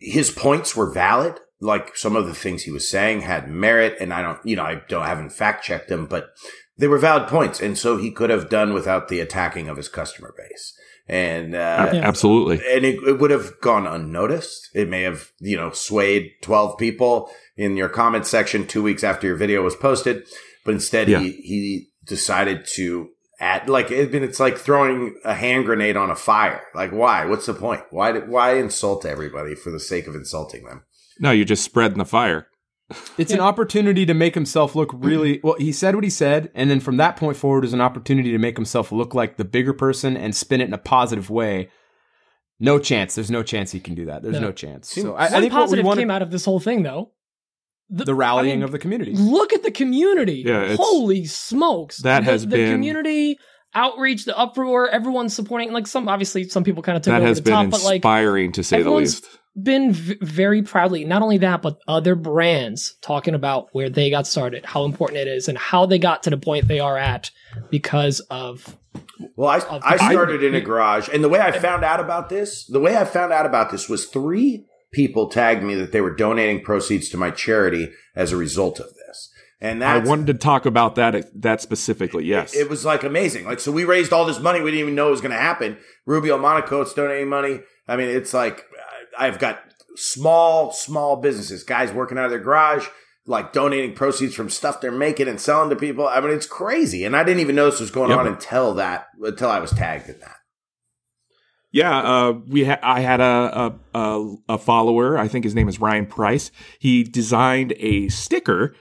his 0.00 0.30
points 0.30 0.76
were 0.76 0.92
valid. 0.92 1.38
Like 1.60 1.96
some 1.96 2.16
of 2.16 2.26
the 2.26 2.34
things 2.34 2.62
he 2.62 2.70
was 2.70 2.88
saying 2.88 3.22
had 3.22 3.50
merit, 3.50 3.96
and 4.00 4.12
I 4.12 4.20
don't, 4.20 4.38
you 4.44 4.56
know, 4.56 4.64
I 4.64 4.82
don't 4.88 5.02
I 5.02 5.08
haven't 5.08 5.30
fact 5.30 5.64
checked 5.64 5.88
them, 5.88 6.06
but 6.06 6.28
they 6.76 6.88
were 6.88 6.98
valid 6.98 7.28
points, 7.28 7.60
and 7.60 7.78
so 7.78 7.96
he 7.96 8.10
could 8.10 8.30
have 8.30 8.50
done 8.50 8.74
without 8.74 9.08
the 9.08 9.20
attacking 9.20 9.68
of 9.68 9.76
his 9.76 9.88
customer 9.88 10.34
base. 10.36 10.76
And 11.08 11.54
uh, 11.54 11.90
a- 11.92 11.96
absolutely. 11.96 12.56
and 12.74 12.84
it, 12.84 13.02
it 13.06 13.18
would 13.18 13.30
have 13.30 13.60
gone 13.60 13.86
unnoticed. 13.86 14.70
It 14.74 14.88
may 14.88 15.02
have, 15.02 15.30
you 15.38 15.56
know, 15.56 15.70
swayed 15.70 16.30
12 16.42 16.78
people 16.78 17.30
in 17.56 17.76
your 17.76 17.88
comment 17.90 18.26
section 18.26 18.66
two 18.66 18.82
weeks 18.82 19.04
after 19.04 19.26
your 19.26 19.36
video 19.36 19.62
was 19.62 19.76
posted, 19.76 20.24
but 20.64 20.72
instead 20.74 21.08
Yeah. 21.08 21.20
he, 21.20 21.32
he 21.32 21.88
decided 22.06 22.66
to 22.74 23.10
add, 23.38 23.68
like, 23.68 23.90
it, 23.90 24.14
it's 24.14 24.40
like 24.40 24.56
throwing 24.56 25.14
a 25.24 25.34
hand 25.34 25.66
grenade 25.66 25.96
on 25.96 26.10
a 26.10 26.16
fire. 26.16 26.62
Like, 26.74 26.90
why? 26.92 27.26
What's 27.26 27.46
the 27.46 27.54
point? 27.54 27.82
Why, 27.90 28.12
did, 28.12 28.28
why 28.28 28.54
insult 28.54 29.04
everybody 29.04 29.54
for 29.54 29.70
the 29.70 29.80
sake 29.80 30.06
of 30.06 30.14
insulting 30.14 30.64
them? 30.64 30.84
No, 31.20 31.30
you're 31.32 31.44
just 31.44 31.64
spreading 31.64 31.98
the 31.98 32.04
fire. 32.06 32.48
It's 33.18 33.32
an 33.32 33.40
opportunity 33.40 34.06
to 34.06 34.14
make 34.14 34.34
himself 34.34 34.74
look 34.74 34.90
really 34.92 35.38
mm-hmm. 35.38 35.46
well. 35.46 35.56
He 35.58 35.72
said 35.72 35.94
what 35.94 36.04
he 36.04 36.10
said, 36.10 36.50
and 36.54 36.70
then 36.70 36.80
from 36.80 36.96
that 36.98 37.16
point 37.16 37.36
forward, 37.36 37.64
is 37.64 37.72
an 37.72 37.80
opportunity 37.80 38.32
to 38.32 38.38
make 38.38 38.56
himself 38.56 38.92
look 38.92 39.14
like 39.14 39.36
the 39.36 39.44
bigger 39.44 39.72
person 39.72 40.16
and 40.16 40.34
spin 40.34 40.60
it 40.60 40.68
in 40.68 40.74
a 40.74 40.78
positive 40.78 41.30
way. 41.30 41.70
No 42.60 42.78
chance. 42.78 43.14
There's 43.14 43.30
no 43.30 43.42
chance 43.42 43.72
he 43.72 43.80
can 43.80 43.94
do 43.94 44.06
that. 44.06 44.22
There's 44.22 44.34
No. 44.34 44.48
no, 44.48 44.52
chance. 44.52 44.90
So 44.90 45.14
I, 45.14 45.26
I 45.26 45.30
One 45.30 45.30
think 45.30 45.32
what 45.34 45.42
we 45.42 45.48
positive 45.50 45.84
want 45.84 45.98
came 45.98 46.10
out 46.10 46.22
of 46.22 46.30
this 46.30 46.44
whole 46.44 46.60
thing, 46.60 46.82
though. 46.82 47.12
the 47.90 48.14
rallying 48.14 48.52
I 48.52 48.56
mean, 48.56 48.64
of 48.64 48.72
the 48.72 48.78
community. 48.78 49.12
Look 49.14 49.52
at 49.52 49.62
the 49.62 49.70
community. 49.70 50.42
Yeah, 50.46 50.76
Holy 50.78 51.26
smokes. 51.26 51.98
That 51.98 52.24
the, 52.24 52.30
has 52.30 52.42
the 52.42 52.56
been- 52.56 52.72
community 52.72 53.38
outreach, 53.74 54.24
the 54.24 54.36
uproar, 54.38 54.88
everyone's 54.88 55.34
supporting. 55.34 55.72
Like 55.72 55.86
some, 55.86 56.08
obviously, 56.08 56.48
some 56.48 56.64
people 56.64 56.82
kind 56.82 56.96
of 56.96 57.02
took 57.02 57.12
That 57.12 57.18
over 57.18 57.26
has 57.26 57.38
the 57.38 57.42
been 57.42 57.52
top, 57.52 57.70
but 57.70 57.84
like 57.84 57.96
inspiring 57.96 58.52
to 58.52 58.62
say 58.62 58.82
the 58.82 58.90
least. 58.90 59.26
Been 59.60 59.92
v- 59.92 60.18
very 60.20 60.62
proudly, 60.62 61.04
not 61.04 61.22
only 61.22 61.38
that, 61.38 61.62
but 61.62 61.78
other 61.86 62.16
brands 62.16 62.96
talking 63.02 63.34
about 63.34 63.68
where 63.72 63.88
they 63.88 64.10
got 64.10 64.26
started, 64.26 64.64
how 64.64 64.84
important 64.84 65.18
it 65.18 65.28
is, 65.28 65.48
and 65.48 65.56
how 65.56 65.86
they 65.86 65.98
got 65.98 66.24
to 66.24 66.30
the 66.30 66.36
point 66.36 66.66
they 66.66 66.80
are 66.80 66.98
at 66.98 67.30
because 67.70 68.18
of. 68.30 68.76
Well, 69.36 69.48
I, 69.48 69.58
Of- 69.58 69.82
I 69.84 70.10
started 70.10 70.42
in 70.42 70.56
a 70.56 70.60
garage, 70.60 71.08
and 71.12 71.22
the 71.22 71.28
way 71.28 71.40
I 71.40 71.52
found 71.52 71.84
out 71.84 72.00
about 72.00 72.30
this, 72.30 72.64
the 72.66 72.80
way 72.80 72.96
I 72.96 73.04
found 73.04 73.32
out 73.32 73.46
about 73.46 73.70
this 73.70 73.88
was 73.88 74.06
three 74.06 74.64
people 74.92 75.28
tagged 75.28 75.62
me 75.62 75.76
that 75.76 75.92
they 75.92 76.00
were 76.00 76.14
donating 76.14 76.60
proceeds 76.60 77.08
to 77.10 77.16
my 77.16 77.30
charity 77.30 77.92
as 78.16 78.32
a 78.32 78.36
result 78.36 78.80
of 78.80 78.88
this, 79.06 79.30
and 79.60 79.84
I 79.84 79.98
wanted 79.98 80.26
to 80.26 80.34
talk 80.34 80.66
about 80.66 80.96
that 80.96 81.30
that 81.42 81.60
specifically. 81.60 82.24
Yes. 82.24 82.56
It 82.56 82.68
was 82.68 82.84
like 82.84 83.04
amazing. 83.04 83.44
Like, 83.44 83.60
so 83.60 83.70
we 83.70 83.84
raised 83.84 84.12
all 84.12 84.24
this 84.24 84.40
money. 84.40 84.60
We 84.60 84.72
didn't 84.72 84.80
even 84.80 84.94
know 84.96 85.08
it 85.08 85.12
was 85.12 85.20
going 85.20 85.30
to 85.32 85.38
happen. 85.38 85.78
Rubio 86.06 86.38
Monocoat, 86.38 86.82
it's 86.82 86.94
donating 86.94 87.28
money. 87.28 87.60
I 87.86 87.96
mean, 87.96 88.08
it's 88.08 88.32
like, 88.34 88.64
I've 89.18 89.38
got 89.38 89.60
small, 89.96 90.72
small 90.72 91.16
businesses, 91.16 91.62
guys 91.64 91.92
working 91.92 92.18
out 92.18 92.24
of 92.24 92.30
their 92.30 92.40
garage, 92.40 92.86
like 93.26 93.52
donating 93.52 93.94
proceeds 93.94 94.34
from 94.34 94.50
stuff 94.50 94.80
they're 94.80 94.90
making 94.92 95.28
and 95.28 95.40
selling 95.40 95.70
to 95.70 95.76
people. 95.76 96.06
I 96.06 96.20
mean, 96.20 96.30
it's 96.32 96.46
crazy. 96.46 97.04
And 97.04 97.16
I 97.16 97.24
didn't 97.24 97.40
even 97.40 97.56
know 97.56 97.70
this 97.70 97.80
was 97.80 97.90
going 97.90 98.10
Yep. 98.10 98.18
on 98.18 98.26
until 98.26 98.74
that, 98.74 99.06
until 99.22 99.50
I 99.50 99.60
was 99.60 99.70
tagged 99.70 100.08
in 100.08 100.18
that. 100.20 100.36
Yeah, 101.72 101.98
uh, 101.98 102.32
we 102.46 102.64
ha- 102.66 102.78
I 102.84 103.00
had 103.00 103.20
a, 103.20 103.74
a 103.94 103.98
a 103.98 104.34
a 104.50 104.58
follower. 104.58 105.18
I 105.18 105.26
think 105.26 105.44
his 105.44 105.56
name 105.56 105.68
is 105.68 105.80
Ryan 105.80 106.06
Price. 106.06 106.52
He 106.78 107.02
designed 107.02 107.72
a 107.80 108.08
sticker 108.10 108.76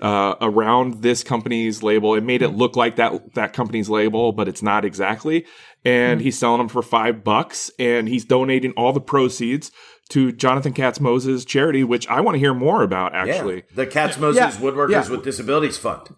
uh, 0.00 0.34
around 0.40 1.02
this 1.02 1.22
company's 1.22 1.82
label. 1.82 2.14
It 2.14 2.24
made 2.24 2.40
it 2.40 2.50
look 2.50 2.74
like 2.74 2.96
that 2.96 3.34
that 3.34 3.52
company's 3.52 3.90
label, 3.90 4.32
but 4.32 4.48
it's 4.48 4.62
not 4.62 4.86
exactly. 4.86 5.44
And 5.84 6.18
mm-hmm. 6.18 6.24
he's 6.24 6.38
selling 6.38 6.58
them 6.58 6.68
for 6.68 6.82
five 6.82 7.22
bucks, 7.22 7.70
and 7.78 8.08
he's 8.08 8.24
donating 8.24 8.72
all 8.72 8.92
the 8.92 9.00
proceeds 9.00 9.70
to 10.10 10.32
Jonathan 10.32 10.72
Katz 10.72 11.00
Moses 11.00 11.44
charity, 11.44 11.84
which 11.84 12.08
I 12.08 12.20
want 12.20 12.34
to 12.34 12.38
hear 12.38 12.54
more 12.54 12.82
about. 12.82 13.14
Actually, 13.14 13.56
Yeah. 13.56 13.62
The 13.74 13.86
Katz 13.86 14.18
Moses 14.18 14.40
Yeah. 14.40 14.50
Woodworkers 14.50 14.90
Yeah. 14.90 15.08
with 15.08 15.22
Disabilities 15.22 15.76
Fund. 15.78 16.08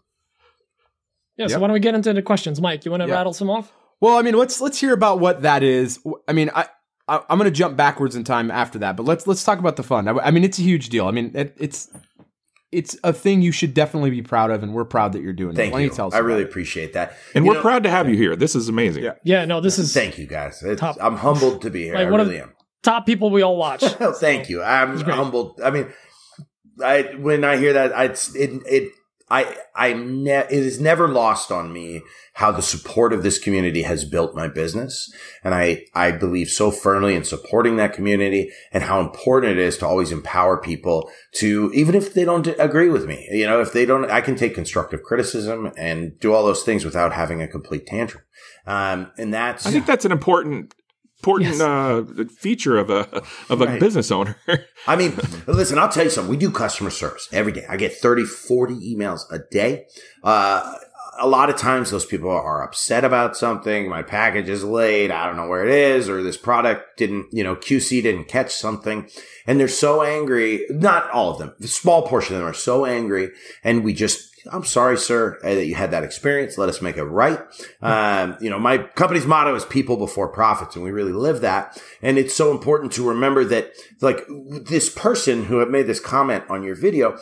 Yeah, 1.37 1.47
so 1.47 1.53
Yep. 1.53 1.61
why 1.61 1.67
don't 1.69 1.75
we 1.75 1.81
get 1.81 1.95
into 1.95 2.13
the 2.13 2.23
questions, 2.23 2.61
Mike? 2.61 2.85
You 2.85 2.91
want 2.91 3.03
to 3.03 3.09
Yeah. 3.09 3.15
rattle 3.15 3.33
some 3.33 3.51
off? 3.51 3.73
Well, 4.01 4.17
I 4.17 4.23
mean, 4.23 4.35
let's 4.35 4.61
let's 4.61 4.81
hear 4.81 4.93
about 4.93 5.21
what 5.21 5.43
that 5.43 5.63
is. 5.63 6.01
I 6.27 6.33
mean, 6.33 6.51
I, 6.55 6.67
I 7.09 7.21
am 7.29 7.39
going 7.39 7.45
to 7.45 7.51
jump 7.51 7.77
backwards 7.77 8.15
in 8.15 8.25
time 8.25 8.51
after 8.51 8.79
that, 8.79 8.97
but 8.97 9.05
let's 9.05 9.27
let's 9.27 9.45
talk 9.45 9.59
about 9.59 9.77
the 9.77 9.83
fund. 9.83 10.09
I, 10.09 10.15
I 10.15 10.31
mean, 10.31 10.45
it's 10.45 10.59
a 10.59 10.63
huge 10.63 10.89
deal. 10.89 11.07
I 11.07 11.11
mean, 11.11 11.33
it, 11.35 11.55
it's 11.59 11.89
it's 12.73 12.97
a 13.03 13.13
thing 13.13 13.43
you 13.43 13.51
should 13.53 13.75
definitely 13.75 14.11
be 14.11 14.23
proud 14.23 14.51
of, 14.51 14.63
and 14.63 14.73
we're 14.73 14.85
proud 14.85 15.13
that 15.15 15.23
you're 15.23 15.33
doing 15.33 15.57
Thank 15.57 15.71
it. 15.71 15.73
Why 15.73 15.81
you. 15.81 15.89
don't 15.89 15.97
tell 15.97 16.07
us 16.09 16.15
I 16.15 16.19
really 16.19 16.43
it? 16.43 16.49
appreciate 16.49 16.93
that. 16.93 17.15
And 17.35 17.45
You 17.45 17.51
we're 17.51 17.55
know, 17.57 17.63
proud 17.63 17.83
to 17.83 17.91
have 17.91 18.09
you 18.09 18.17
here. 18.17 18.37
This 18.37 18.55
is 18.55 18.69
amazing. 18.69 19.03
Yeah. 19.05 19.15
Yeah, 19.25 19.45
no, 19.45 19.61
this 19.61 19.79
is 19.79 19.93
Thank 19.93 20.19
you, 20.19 20.27
guys. 20.27 20.63
It's, 20.63 20.81
Top- 20.81 20.97
I'm 21.01 21.17
humbled 21.17 21.63
to 21.63 21.71
be 21.71 21.83
here. 21.85 21.95
Like, 21.95 22.07
I 22.07 22.11
one 22.11 22.21
of- 22.21 22.29
really 22.29 22.41
am. 22.41 22.53
top 22.83 23.07
people 23.07 23.31
we 23.31 23.43
all 23.43 23.57
watch. 23.57 23.83
Thank 23.85 24.49
you. 24.49 24.63
I'm 24.63 24.99
humbled. 25.01 25.61
I 25.65 25.71
mean, 25.71 25.93
I 26.83 27.03
when 27.19 27.45
I 27.45 27.57
hear 27.57 27.73
that, 27.75 27.93
I 27.97 28.05
it's- 28.05 28.35
it 28.35 28.51
it 28.67 28.93
I 29.31 29.57
I 29.77 29.93
ne- 29.93 30.47
it 30.51 30.53
is 30.53 30.81
never 30.81 31.09
lost 31.09 31.53
on 31.53 31.73
me 31.73 32.03
how 32.35 32.51
the 32.51 32.63
support 32.63 33.13
of 33.13 33.23
this 33.23 33.39
community 33.39 33.83
has 33.83 34.05
built 34.05 34.35
my 34.35 34.49
business, 34.49 35.13
and 35.45 35.55
I 35.55 35.85
I 35.95 36.11
believe 36.11 36.49
so 36.49 36.71
firmly 36.71 37.15
in 37.15 37.25
supporting 37.25 37.77
that 37.77 37.93
community 37.93 38.51
and 38.73 38.83
how 38.83 39.01
important 39.01 39.53
it 39.53 39.59
is 39.59 39.79
to 39.79 39.87
always 39.87 40.11
empower 40.11 40.57
people 40.57 41.11
to 41.35 41.71
even 41.75 41.95
if 41.95 42.13
they 42.13 42.25
don't 42.25 42.49
agree 42.59 42.89
with 42.89 43.07
me. 43.07 43.29
You 43.31 43.47
know, 43.47 43.61
if 43.61 43.73
they 43.73 43.87
don't, 43.87 44.11
I 44.11 44.21
can 44.21 44.35
take 44.35 44.55
constructive 44.55 45.03
criticism 45.03 45.73
and 45.77 46.19
do 46.19 46.33
all 46.33 46.45
those 46.45 46.65
things 46.65 46.85
without 46.85 47.13
having 47.13 47.41
a 47.41 47.49
complete 47.49 47.87
tantrum. 47.87 48.25
Um, 48.67 49.13
and 49.17 49.33
that's 49.33 49.65
I 49.67 49.71
think 49.71 49.87
that's 49.87 50.05
an 50.05 50.13
important 50.13 50.75
important 51.21 51.51
Yes. 51.51 51.61
uh, 51.61 52.03
feature 52.39 52.79
of 52.79 52.91
a 52.91 53.23
of 53.49 53.61
a 53.61 53.67
Right. 53.67 53.81
business 53.81 54.11
owner. 54.11 54.37
I 54.87 54.97
mean, 54.97 55.19
listen, 55.47 55.79
I'll 55.79 55.89
tell 55.89 56.05
you 56.05 56.11
something. 56.11 56.31
We 56.31 56.37
do 56.37 56.51
customer 56.51 56.91
service 56.91 57.29
every 57.33 57.53
day. 57.53 57.65
I 57.69 57.77
get 57.77 57.95
30, 57.95 58.25
40 58.25 58.75
emails 58.97 59.21
a 59.31 59.39
day. 59.51 59.87
Uh, 60.25 60.75
a 61.23 61.29
lot 61.29 61.51
of 61.51 61.57
times 61.57 61.91
those 61.91 62.07
people 62.07 62.31
are 62.31 62.63
upset 62.63 63.05
about 63.05 63.37
something. 63.37 63.91
My 63.91 64.03
package 64.03 64.49
is 64.49 64.65
late. 64.65 65.11
I 65.11 65.27
don't 65.27 65.37
know 65.37 65.49
where 65.49 65.67
it 65.67 65.71
is, 65.75 66.09
or 66.09 66.23
this 66.23 66.39
product 66.39 66.97
didn't, 66.97 67.27
you 67.31 67.45
know, 67.45 67.55
QC 67.57 68.01
didn't 68.03 68.25
catch 68.29 68.55
something. 68.55 69.07
And 69.47 69.61
they're 69.61 69.69
so 69.69 70.03
angry. 70.03 70.65
Not 70.71 71.11
all 71.11 71.33
of 71.33 71.39
them. 71.39 71.53
A 71.63 71.67
small 71.67 72.07
portion 72.09 72.37
of 72.37 72.41
them 72.41 72.49
are 72.49 72.55
so 72.55 72.87
angry. 72.87 73.31
And 73.63 73.85
we 73.85 73.93
just, 73.93 74.30
I'm 74.51 74.65
sorry, 74.65 74.97
sir, 74.97 75.39
uh, 75.43 75.55
that 75.55 75.67
you 75.67 75.75
had 75.75 75.91
that 75.91 76.05
experience. 76.05 76.57
Let 76.57 76.69
us 76.69 76.81
make 76.81 76.97
it 76.97 77.05
right. 77.05 77.41
Um, 77.83 78.37
you 78.41 78.51
know, 78.51 78.59
my 78.59 78.79
company's 78.79 79.27
motto 79.27 79.55
is 79.55 79.65
people 79.65 79.97
before 79.97 80.29
profits, 80.29 80.77
and 80.77 80.85
we 80.85 80.91
really 80.91 81.13
live 81.13 81.41
that. 81.41 81.81
And 82.03 82.19
it's 82.19 82.35
so 82.35 82.51
important 82.51 82.93
to 82.93 83.09
remember 83.09 83.45
that, 83.45 83.73
like, 84.01 84.25
this 84.29 84.89
person 84.89 85.45
who 85.45 85.59
had 85.59 85.69
made 85.69 85.87
this 85.87 86.01
comment 86.01 86.45
on 86.49 86.63
your 86.63 86.75
video, 86.75 87.19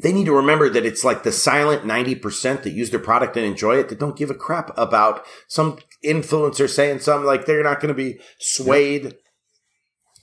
they 0.00 0.12
need 0.12 0.26
to 0.26 0.36
remember 0.36 0.68
that 0.68 0.86
it's 0.86 1.04
like 1.04 1.22
the 1.22 1.32
silent 1.32 1.84
90% 1.84 2.62
that 2.62 2.70
use 2.70 2.90
their 2.90 3.00
product 3.00 3.36
and 3.36 3.46
enjoy 3.46 3.78
it 3.78 3.88
that 3.88 3.98
don't 3.98 4.16
give 4.16 4.30
a 4.30 4.34
crap 4.34 4.76
about 4.78 5.24
some 5.48 5.78
influencer 6.04 6.68
saying 6.68 7.00
something 7.00 7.26
like 7.26 7.46
they're 7.46 7.62
not 7.62 7.80
going 7.80 7.88
to 7.88 7.94
be 7.94 8.20
swayed 8.38 9.16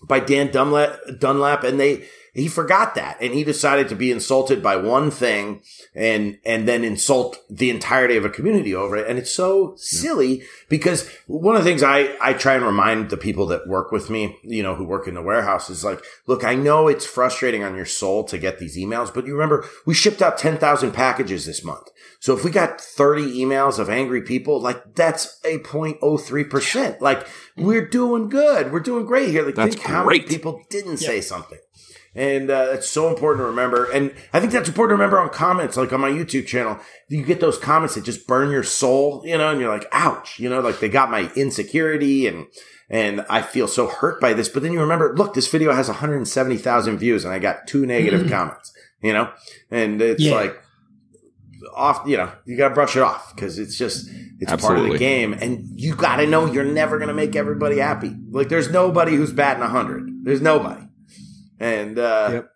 by 0.08 0.20
Dan 0.20 0.52
Dunlap, 0.52 0.98
Dunlap 1.20 1.64
and 1.64 1.80
they 1.80 2.08
he 2.40 2.48
forgot 2.48 2.96
that 2.96 3.18
and 3.22 3.34
he 3.34 3.44
decided 3.44 3.90
to 3.90 3.96
be 3.96 4.12
insulted 4.12 4.62
by 4.62 4.76
one 4.76 5.12
thing 5.12 5.62
and 5.96 6.38
and 6.46 6.68
then 6.68 6.84
insult 6.84 7.38
the 7.50 7.70
entirety 7.70 8.16
of 8.18 8.26
a 8.26 8.30
community 8.30 8.74
over 8.74 8.96
it. 8.96 9.08
And 9.08 9.18
it's 9.18 9.32
so 9.32 9.74
silly 9.78 10.44
because 10.70 11.10
one 11.28 11.56
of 11.56 11.64
the 11.64 11.70
things 11.70 11.84
I 11.84 12.16
I 12.22 12.34
try 12.34 12.56
and 12.56 12.66
remind 12.66 13.10
the 13.10 13.18
people 13.18 13.46
that 13.48 13.68
work 13.68 13.92
with 13.92 14.10
me 14.10 14.38
you 14.44 14.64
know 14.64 14.76
who 14.76 14.86
work 14.86 15.08
in 15.08 15.16
the 15.16 15.22
warehouse 15.22 15.70
is 15.70 15.84
like 15.84 16.04
look 16.28 16.44
I 16.44 16.56
know 16.56 16.88
it's 16.88 17.06
frustrating 17.06 17.64
on 17.64 17.76
your 17.76 17.86
soul 17.86 18.24
to 18.26 18.38
get 18.38 18.60
these 18.60 18.78
emails 18.78 19.14
but 19.14 19.26
you 19.26 19.34
remember 19.34 19.66
we 19.86 19.94
shipped 19.94 20.22
out 20.22 20.38
10,000 20.38 20.92
packages 20.92 21.46
this 21.46 21.64
month. 21.64 21.90
So 22.20 22.36
if 22.36 22.44
we 22.44 22.52
got 22.52 22.82
30 22.82 23.40
emails 23.40 23.80
of 23.80 23.90
angry 23.90 24.22
people 24.22 24.62
like 24.62 24.96
that's 24.96 25.40
a 25.46 25.60
0.03% 25.60 27.02
like 27.02 27.28
we're 27.58 27.88
doing 27.88 28.30
good. 28.30 28.72
We're 28.72 28.80
doing 28.80 29.06
great 29.06 29.30
here. 29.30 29.44
Like 29.44 29.56
That's 29.56 29.76
think 29.76 29.88
how 29.88 30.06
many 30.06 30.20
great. 30.20 30.30
people 30.30 30.62
didn't 30.70 30.98
say 30.98 31.22
something 31.22 31.60
and 32.20 32.52
uh, 32.52 32.72
it's 32.74 32.90
so 32.90 33.08
important 33.08 33.42
to 33.42 33.48
remember. 33.48 33.90
And 33.90 34.14
I 34.34 34.42
think 34.42 34.52
that's 34.52 34.68
important 34.68 34.98
to 34.98 35.02
remember 35.02 35.22
on 35.22 35.30
comments, 35.30 35.78
like 35.78 35.94
on 35.94 36.02
my 36.02 36.10
YouTube 36.10 36.48
channel. 36.48 36.78
You 37.08 37.24
get 37.24 37.40
those 37.40 37.58
comments 37.58 37.96
that 37.96 38.04
just 38.04 38.28
burn 38.28 38.52
your 38.52 38.62
soul, 38.64 39.24
you 39.26 39.38
know, 39.38 39.52
and 39.52 39.62
you're 39.62 39.74
like, 39.74 39.88
ouch, 39.94 40.38
you 40.38 40.50
know, 40.50 40.60
like 40.60 40.82
they 40.82 40.90
got 40.90 41.10
my 41.10 41.32
insecurity 41.38 42.28
and, 42.28 42.48
and 42.90 43.26
I 43.30 43.42
feel 43.42 43.70
so 43.70 43.88
hurt 43.88 44.20
by 44.20 44.34
this. 44.34 44.50
But 44.50 44.64
then 44.64 44.74
you 44.74 44.82
remember, 44.82 45.16
look, 45.16 45.34
this 45.34 45.48
video 45.50 45.72
has 45.72 45.88
170,000 45.88 46.98
views 46.98 47.24
and 47.24 47.34
I 47.34 47.40
got 47.40 47.68
two 47.68 47.86
negative 47.86 48.30
comments, 48.30 48.74
you 49.02 49.14
know, 49.14 49.32
and 49.72 50.02
it's 50.02 50.22
Yeah. 50.22 50.36
like 50.36 50.62
off, 51.74 52.02
you 52.06 52.18
know, 52.18 52.30
you 52.44 52.58
got 52.58 52.68
to 52.70 52.74
brush 52.74 52.98
it 52.98 53.02
off 53.02 53.34
because 53.34 53.58
it's 53.58 53.78
just, 53.78 54.10
it's 54.42 54.52
part 54.62 54.78
of 54.78 54.84
the 54.84 54.98
game. 55.00 55.32
And 55.32 55.80
you 55.80 55.96
got 55.96 56.18
to 56.18 56.28
know 56.28 56.48
you're 56.48 56.66
never 56.66 56.98
going 56.98 57.08
to 57.08 57.14
make 57.14 57.38
everybody 57.38 57.78
happy. 57.78 58.14
Like 58.30 58.50
there's 58.50 58.70
nobody 58.70 59.16
who's 59.16 59.32
batting 59.32 59.62
100. 59.62 60.26
There's 60.26 60.42
nobody. 60.42 60.82
And, 61.60 62.00
uh, 62.00 62.30
Yep. 62.34 62.52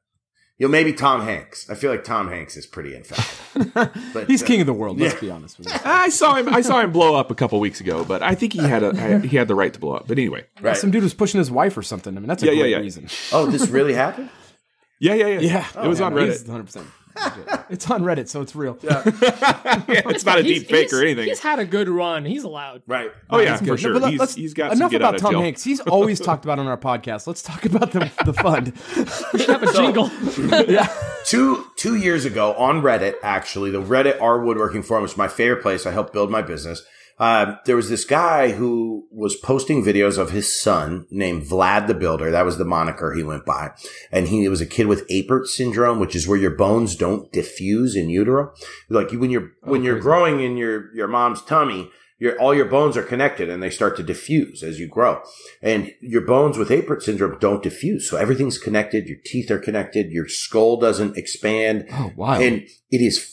you 0.60 0.68
know, 0.68 0.72
maybe 0.72 0.94
Tom 0.94 1.22
Hanks. 1.22 1.70
I 1.70 1.76
feel 1.76 1.92
like 1.92 2.04
Tom 2.04 2.30
Hanks 2.30 2.56
is 2.58 2.66
pretty 2.66 2.96
infallible. 2.96 3.92
But, 4.14 4.28
He's 4.28 4.42
uh, 4.42 4.48
king 4.48 4.62
of 4.62 4.66
the 4.68 4.74
world. 4.74 5.00
Let's 5.00 5.16
yeah. 5.16 5.20
be 5.22 5.30
honest 5.30 5.58
with 5.60 5.68
you. 5.72 5.80
I 5.86 6.10
saw 6.10 6.36
him. 6.36 6.50
I 6.50 6.62
saw 6.62 6.80
him 6.80 6.92
blow 6.92 7.16
up 7.16 7.30
a 7.32 7.36
couple 7.36 7.60
weeks 7.60 7.82
ago, 7.82 8.04
but 8.04 8.24
I 8.24 8.34
think 8.36 8.54
he 8.54 8.60
had 8.60 8.82
a 8.84 9.20
he 9.20 9.38
had 9.38 9.48
the 9.48 9.56
right 9.56 9.72
to 9.74 9.80
blow 9.80 9.94
up. 9.96 10.08
But 10.08 10.18
anyway, 10.18 10.46
Right. 10.62 10.76
Some 10.78 10.90
dude 10.92 11.04
was 11.04 11.14
pushing 11.14 11.38
his 11.40 11.52
wife 11.52 11.78
or 11.78 11.82
something. 11.84 12.16
I 12.16 12.20
mean, 12.20 12.28
that's 12.28 12.42
a 12.44 12.48
Yeah, 12.48 12.52
yeah, 12.54 12.62
great 12.62 12.72
yeah. 12.72 12.78
reason. 12.78 13.08
Oh, 13.32 13.46
this 13.46 13.68
really 13.70 13.94
happened? 13.94 14.30
yeah, 15.00 15.14
yeah, 15.14 15.28
yeah, 15.28 15.40
Yeah, 15.76 15.84
It 15.84 15.88
was 15.88 16.02
on 16.02 16.14
Reddit. 16.14 16.48
Hundred 16.48 16.66
percent. 16.66 16.88
It's 17.70 17.90
on 17.90 18.04
Reddit, 18.04 18.28
so 18.28 18.42
it's 18.42 18.56
real. 18.56 18.78
it's 18.84 20.26
not 20.26 20.40
a 20.40 20.44
He's- 20.44 20.60
deep 20.60 20.70
fake 20.70 20.80
he's- 20.90 20.94
or 20.94 21.02
anything. 21.02 21.28
He's 21.28 21.40
had 21.40 21.58
a 21.60 21.66
good 21.66 21.90
run. 21.90 22.24
He's 22.26 22.44
allowed. 22.44 22.84
Right. 22.86 23.12
Oh 23.30 23.40
yeah, 23.40 23.58
for 23.58 23.78
sure. 23.78 23.94
but 23.94 24.04
let- 24.04 24.12
he's, 24.14 24.36
he's 24.36 24.54
got 24.54 24.74
enough 24.74 24.92
get 24.92 25.02
about 25.02 25.18
Tom 25.18 25.32
jail. 25.32 25.42
Hanks. 25.42 25.64
He's 25.64 25.80
always 25.80 26.20
talked 26.28 26.46
about 26.46 26.60
on 26.60 26.68
our 26.68 26.78
podcast. 26.78 27.26
Let's 27.26 27.42
talk 27.42 27.66
about 27.66 27.92
the 27.92 28.12
the 28.26 28.34
fund. 28.34 28.74
We 29.34 29.40
should 29.40 29.50
have 29.50 29.64
a 29.64 29.74
jingle. 29.74 30.12
yeah. 30.70 30.88
Two 31.26 31.66
two 31.78 31.96
years 31.96 32.26
ago 32.26 32.54
on 32.56 32.82
Reddit, 32.82 33.16
actually, 33.24 33.72
the 33.72 33.82
Reddit 33.82 34.22
R 34.22 34.40
Woodworking 34.44 34.84
Forum, 34.84 35.04
which 35.04 35.14
is 35.14 35.18
my 35.18 35.28
favorite 35.28 35.62
place. 35.64 35.86
I 35.88 35.92
helped 35.92 36.14
build 36.14 36.30
my 36.30 36.42
business. 36.44 36.84
Um, 37.20 37.60
there 37.66 37.76
was 37.76 37.90
this 37.90 38.06
guy 38.06 38.52
who 38.52 39.08
was 39.12 39.36
posting 39.36 39.84
videos 39.84 40.18
of 40.18 40.32
his 40.32 40.60
son 40.60 41.06
named 41.12 41.44
Vlad 41.44 41.88
the 41.88 41.94
Builder. 41.94 42.32
That 42.32 42.46
was 42.46 42.58
the 42.58 42.66
moniker 42.66 43.14
he 43.14 43.24
went 43.24 43.46
by. 43.46 43.72
And 44.12 44.28
he 44.28 44.48
was 44.50 44.62
a 44.62 44.66
kid 44.66 44.88
with 44.88 45.08
Apert 45.10 45.46
syndrome, 45.46 46.00
which 46.00 46.16
is 46.16 46.28
where 46.28 46.40
your 46.40 46.56
bones 46.56 46.96
don't 46.96 47.32
diffuse 47.32 47.96
in 47.96 48.10
utero. 48.10 48.54
Like 48.90 49.12
when 49.12 49.30
you're, 49.30 49.52
when 49.62 49.84
you're 49.84 49.96
crazy. 49.96 50.04
growing 50.04 50.40
in 50.42 50.58
your, 50.58 50.94
your 50.96 51.08
mom's 51.08 51.42
tummy, 51.44 51.92
your, 52.24 52.40
all 52.40 52.56
your 52.56 52.66
bones 52.66 52.96
are 52.96 53.04
connected 53.04 53.50
and 53.50 53.62
they 53.62 53.70
start 53.70 53.98
to 53.98 54.04
diffuse 54.04 54.64
as 54.64 54.80
you 54.80 54.88
grow. 54.88 55.22
And 55.62 55.92
your 56.00 56.22
bones 56.22 56.58
with 56.58 56.70
Apert 56.70 57.02
syndrome 57.02 57.38
don't 57.40 57.62
diffuse. 57.62 58.10
So 58.10 58.16
everything's 58.16 58.58
connected. 58.58 59.08
Your 59.08 59.18
teeth 59.26 59.52
are 59.52 59.60
connected. 59.60 60.10
Your 60.10 60.30
skull 60.30 60.78
doesn't 60.78 61.18
expand. 61.18 61.86
Oh 61.92 62.14
wow! 62.16 62.36
And 62.36 62.62
it 62.92 63.02
is, 63.02 63.33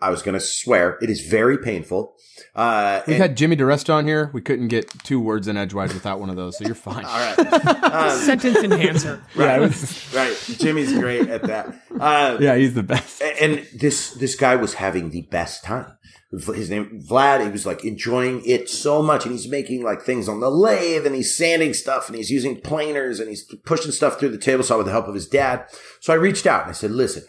I 0.00 0.10
was 0.10 0.22
going 0.22 0.34
to 0.34 0.40
swear, 0.40 0.98
it 1.02 1.10
is 1.10 1.20
very 1.26 1.58
painful. 1.58 2.14
Uh, 2.54 3.02
We've 3.06 3.14
and- 3.14 3.22
had 3.22 3.36
Jimmy 3.36 3.54
DiResta 3.56 3.92
on 3.92 4.06
here. 4.06 4.30
We 4.32 4.40
couldn't 4.40 4.68
get 4.68 4.88
two 5.04 5.20
words 5.20 5.46
in 5.46 5.56
edgewise 5.56 5.92
without 5.94 6.20
one 6.20 6.30
of 6.30 6.36
those, 6.36 6.56
so 6.58 6.64
you're 6.64 6.74
fine. 6.90 7.04
all 7.04 7.36
right. 7.36 7.76
Um, 7.90 8.18
Sentence 8.20 8.58
enhancer. 8.58 9.20
Yeah, 9.36 9.44
right. 9.46 9.60
was- 9.60 10.14
right. 10.14 10.36
Jimmy's 10.58 10.92
great 10.92 11.28
at 11.28 11.42
that. 11.42 11.74
Uh, 11.98 12.38
yeah, 12.40 12.54
he's 12.56 12.74
the 12.74 12.82
best. 12.84 13.20
and 13.20 13.66
this 13.74 14.12
this 14.12 14.36
guy 14.36 14.54
was 14.56 14.74
having 14.74 15.10
the 15.10 15.22
best 15.22 15.64
time. 15.64 15.96
His 16.30 16.70
name 16.70 17.02
Vlad. 17.10 17.42
He 17.44 17.50
was 17.50 17.66
like 17.66 17.84
enjoying 17.84 18.42
it 18.46 18.70
so 18.70 19.02
much, 19.02 19.24
and 19.26 19.32
he's 19.34 19.48
making 19.48 19.82
like 19.82 20.02
things 20.02 20.28
on 20.28 20.38
the 20.38 20.48
lathe, 20.50 21.04
and 21.04 21.16
he's 21.16 21.36
sanding 21.36 21.74
stuff, 21.74 22.06
and 22.08 22.16
he's 22.16 22.30
using 22.30 22.60
planers, 22.60 23.18
and 23.18 23.28
he's 23.28 23.42
pushing 23.64 23.90
stuff 23.90 24.20
through 24.20 24.28
the 24.28 24.38
table 24.38 24.62
saw 24.62 24.76
with 24.76 24.86
the 24.86 24.92
help 24.92 25.08
of 25.08 25.14
his 25.16 25.26
dad. 25.26 25.64
So 25.98 26.12
I 26.12 26.16
reached 26.16 26.46
out 26.46 26.62
and 26.62 26.70
I 26.70 26.74
said, 26.74 26.92
"Listen, 26.92 27.24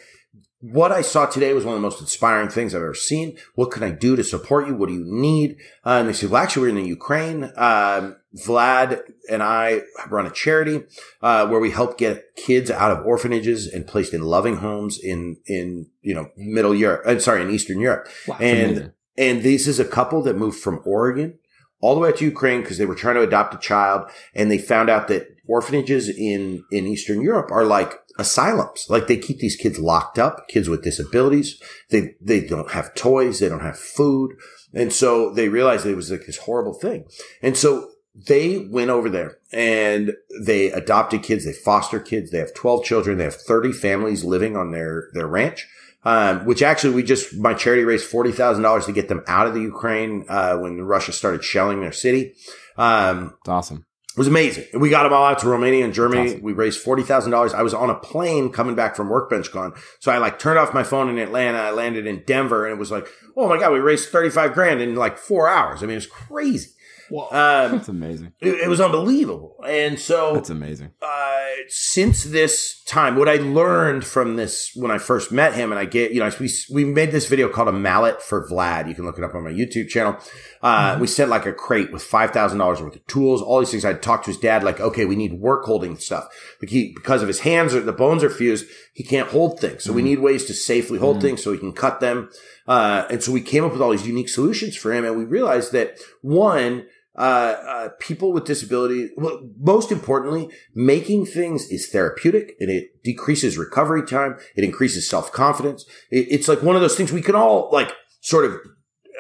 what 0.62 0.92
I 0.92 1.02
saw 1.02 1.26
today 1.26 1.54
was 1.54 1.66
one 1.66 1.74
of 1.74 1.82
the 1.82 1.88
most 1.88 2.02
inspiring 2.02 2.50
things 2.50 2.74
I've 2.74 2.84
ever 2.84 2.94
seen. 2.94 3.38
What 3.56 3.72
can 3.72 3.84
I 3.84 3.90
do 3.90 4.16
to 4.16 4.24
support 4.24 4.68
you? 4.68 4.76
What 4.76 4.90
do 4.90 4.96
you 4.96 5.04
need?" 5.06 5.58
Uh, 5.86 5.98
and 6.00 6.08
they 6.08 6.14
said, 6.14 6.30
"Well, 6.30 6.42
actually, 6.42 6.64
we're 6.64 6.78
in 6.78 6.84
the 6.84 6.88
Ukraine. 6.88 7.52
Um, 7.56 8.18
Vlad 8.46 9.02
and 9.30 9.44
I 9.44 9.82
run 10.10 10.26
a 10.26 10.32
charity 10.32 10.84
uh, 11.22 11.48
where 11.48 11.60
we 11.60 11.72
help 11.72 11.98
get 11.98 12.36
kids 12.36 12.72
out 12.72 12.92
of 12.92 13.06
orphanages 13.06 13.68
and 13.68 13.86
placed 13.86 14.14
in 14.14 14.22
loving 14.22 14.58
homes 14.58 15.00
in 15.02 15.38
in 15.48 15.88
you 16.02 16.14
know 16.14 16.30
middle 16.38 16.76
Europe. 16.76 17.04
I'm 17.06 17.20
sorry, 17.20 17.42
in 17.42 17.50
Eastern 17.50 17.80
Europe. 17.80 18.08
Wow. 18.28 18.38
and 18.40 18.70
amazing. 18.70 18.94
and 19.18 19.44
this 19.44 19.68
is 19.68 19.80
a 19.80 19.86
couple 19.86 20.22
that 20.24 20.38
moved 20.38 20.60
from 20.60 20.82
Oregon 20.86 21.40
all 21.82 21.96
the 21.96 22.02
way 22.02 22.12
to 22.12 22.26
Ukraine 22.26 22.62
because 22.62 22.78
they 22.78 22.86
were 22.86 22.96
trying 22.96 23.16
to 23.16 23.22
adopt 23.22 23.56
a 23.56 23.58
child, 23.58 24.10
and 24.34 24.50
they 24.50 24.58
found 24.58 24.90
out 24.90 25.08
that 25.08 25.28
orphanages 25.48 26.08
in 26.08 26.64
in 26.72 26.88
Eastern 26.88 27.22
Europe 27.22 27.52
are 27.52 27.66
like 27.66 28.00
asylums. 28.18 28.86
Like 28.90 29.08
they 29.08 29.18
keep 29.18 29.40
these 29.40 29.56
kids 29.56 29.80
locked 29.80 30.20
up, 30.20 30.48
kids 30.48 30.70
with 30.70 30.84
disabilities. 30.84 31.62
They 31.90 32.16
they 32.22 32.42
don't 32.42 32.72
have 32.72 32.96
toys, 32.96 33.40
they 33.40 33.50
don't 33.50 33.62
have 33.62 33.78
food, 33.78 34.36
and 34.74 34.94
so 34.94 35.34
they 35.34 35.50
realized 35.50 35.86
it 35.86 35.96
was 35.96 36.12
like 36.12 36.26
this 36.26 36.38
horrible 36.38 36.74
thing, 36.74 37.06
and 37.42 37.58
so 37.58 37.90
they 38.14 38.68
went 38.70 38.90
over 38.90 39.10
there 39.10 39.38
and 39.54 40.14
they 40.42 40.72
adopted 40.72 41.24
kids, 41.24 41.46
they 41.46 41.54
foster 41.54 42.00
kids, 42.00 42.32
they 42.32 42.40
have 42.40 42.54
12 42.54 42.84
children, 42.84 43.18
they 43.18 43.24
have 43.24 43.36
30 43.36 43.72
families 43.72 44.24
living 44.24 44.58
on 44.58 44.72
their, 44.72 45.10
their 45.14 45.28
ranch. 45.28 45.68
Um, 46.04 46.46
which 46.46 46.64
actually 46.64 46.96
we 46.96 47.04
just 47.04 47.38
my 47.38 47.54
charity 47.54 47.84
raised 47.84 48.06
forty 48.06 48.32
thousand 48.32 48.64
dollars 48.64 48.86
to 48.88 48.92
get 48.92 49.08
them 49.08 49.24
out 49.28 49.46
of 49.46 49.54
the 49.54 49.62
Ukraine 49.62 50.26
uh, 50.28 50.58
when 50.58 50.82
Russia 50.82 51.12
started 51.14 51.44
shelling 51.44 51.80
their 51.82 51.92
city. 51.92 52.34
Um, 52.76 53.36
It's 53.42 53.50
awesome. 53.50 53.86
it 54.16 54.18
was 54.18 54.28
amazing. 54.28 54.66
We 54.74 54.90
got 54.90 55.04
them 55.04 55.14
all 55.14 55.26
out 55.26 55.38
to 55.40 55.48
Romania 55.48 55.86
and 55.86 55.94
Germany. 55.94 56.30
Awesome. 56.30 56.42
We 56.42 56.54
raised 56.54 56.80
forty 56.82 57.04
thousand 57.04 57.32
dollars. 57.32 57.54
I 57.54 57.62
was 57.62 57.76
on 57.76 57.92
a 57.92 57.96
plane 58.00 58.50
coming 58.52 58.74
back 58.74 58.96
from 58.96 59.10
Workbench 59.10 59.52
Con, 59.52 59.74
so 60.00 60.12
I 60.12 60.18
like 60.18 60.40
turned 60.40 60.58
off 60.58 60.74
my 60.74 60.84
phone 60.84 61.08
in 61.08 61.20
Atlanta. 61.20 61.60
I 61.60 61.70
landed 61.72 62.08
in 62.08 62.24
Denver, 62.26 62.66
and 62.66 62.74
it 62.74 62.80
was 62.80 62.90
like, 62.90 63.08
oh 63.38 63.48
my 63.48 63.60
god, 63.60 63.72
we 63.72 63.80
raised 63.80 64.10
thirty 64.10 64.32
five 64.32 64.54
grand 64.54 64.82
in 64.82 64.96
like 64.96 65.20
four 65.20 65.48
hours. 65.48 65.84
I 65.84 65.86
mean, 65.86 65.92
it 65.92 65.96
was 65.98 66.08
crazy. 66.08 66.72
Whoa. 67.12 67.24
Um, 67.26 67.72
That's 67.74 67.90
amazing. 67.90 68.32
it, 68.40 68.62
it 68.62 68.70
was 68.70 68.80
unbelievable. 68.80 69.58
And 69.68 70.00
so, 70.00 70.34
That's 70.34 70.50
amazing. 70.50 70.92
uh, 71.02 71.40
since 71.68 72.24
this 72.24 72.82
time, 72.86 73.18
what 73.18 73.28
I 73.28 73.36
learned 73.36 74.06
from 74.06 74.38
this 74.38 74.72
when 74.76 74.92
I 74.92 74.98
first 74.98 75.32
met 75.32 75.54
him, 75.54 75.72
and 75.72 75.80
I 75.80 75.86
get, 75.86 76.12
you 76.14 76.22
know, 76.22 76.32
we, 76.40 76.50
we 76.74 76.86
made 76.86 77.12
this 77.12 77.28
video 77.28 77.50
called 77.50 77.68
a 77.68 77.74
mallet 77.74 78.22
for 78.22 78.48
Vlad. 78.50 78.88
You 78.88 78.96
can 78.96 79.06
look 79.06 79.18
it 79.18 79.24
up 79.24 79.36
on 79.36 79.44
my 79.44 79.52
YouTube 79.52 79.90
channel. 79.90 80.18
Uh, 80.62 80.98
we 81.02 81.08
sent 81.08 81.30
like 81.30 81.46
a 81.46 81.54
crate 81.54 81.92
with 81.92 82.02
$5,000 82.04 82.82
worth 82.82 82.96
of 82.96 83.08
tools, 83.08 83.42
all 83.42 83.60
these 83.60 83.72
things. 83.72 83.84
I'd 83.84 84.02
talked 84.02 84.26
to 84.26 84.32
his 84.32 84.40
dad, 84.40 84.64
like, 84.64 84.80
okay, 84.80 85.06
we 85.06 85.16
need 85.18 85.34
work 85.34 85.66
holding 85.66 85.98
stuff. 85.98 86.28
Like 86.62 86.70
he, 86.70 86.94
because 86.96 87.22
of 87.22 87.28
his 87.28 87.42
hands 87.42 87.76
or 87.76 87.82
the 87.82 87.92
bones 87.92 88.24
are 88.24 88.30
fused, 88.30 88.66
he 88.94 89.04
can't 89.04 89.30
hold 89.30 89.60
things. 89.60 89.84
So 89.84 89.92
we 89.92 90.02
need 90.02 90.20
ways 90.20 90.46
to 90.46 90.54
safely 90.54 91.00
hold 91.00 91.22
things 91.22 91.44
so 91.44 91.52
he 91.52 91.58
can 91.58 91.74
cut 91.74 92.00
them. 92.00 92.30
Uh, 92.68 93.06
and 93.10 93.22
so 93.24 93.32
we 93.32 93.42
came 93.42 93.66
up 93.66 93.74
with 93.74 93.82
all 93.82 93.92
these 93.92 94.08
unique 94.08 94.30
solutions 94.30 94.76
for 94.78 94.94
him. 94.94 95.04
And 95.04 95.18
we 95.18 95.26
realized 95.26 95.72
that 95.74 95.98
one, 96.22 96.86
uh, 97.22 97.56
uh, 97.68 97.90
people 98.00 98.34
with 98.34 98.46
disability, 98.46 99.12
well, 99.16 99.48
most 99.60 99.92
importantly, 99.92 100.50
making 100.74 101.28
things 101.28 101.68
is 101.70 101.88
therapeutic 101.88 102.56
and 102.60 102.72
it 102.72 103.04
decreases 103.04 103.60
recovery 103.60 104.04
time. 104.04 104.40
It 104.56 104.64
increases 104.64 105.08
self 105.08 105.32
confidence. 105.32 105.86
It, 106.10 106.26
it's 106.32 106.48
like 106.48 106.64
one 106.64 106.76
of 106.76 106.82
those 106.82 106.96
things 106.96 107.12
we 107.12 107.22
can 107.22 107.36
all 107.36 107.70
like 107.72 107.94
sort 108.22 108.46
of, 108.46 108.58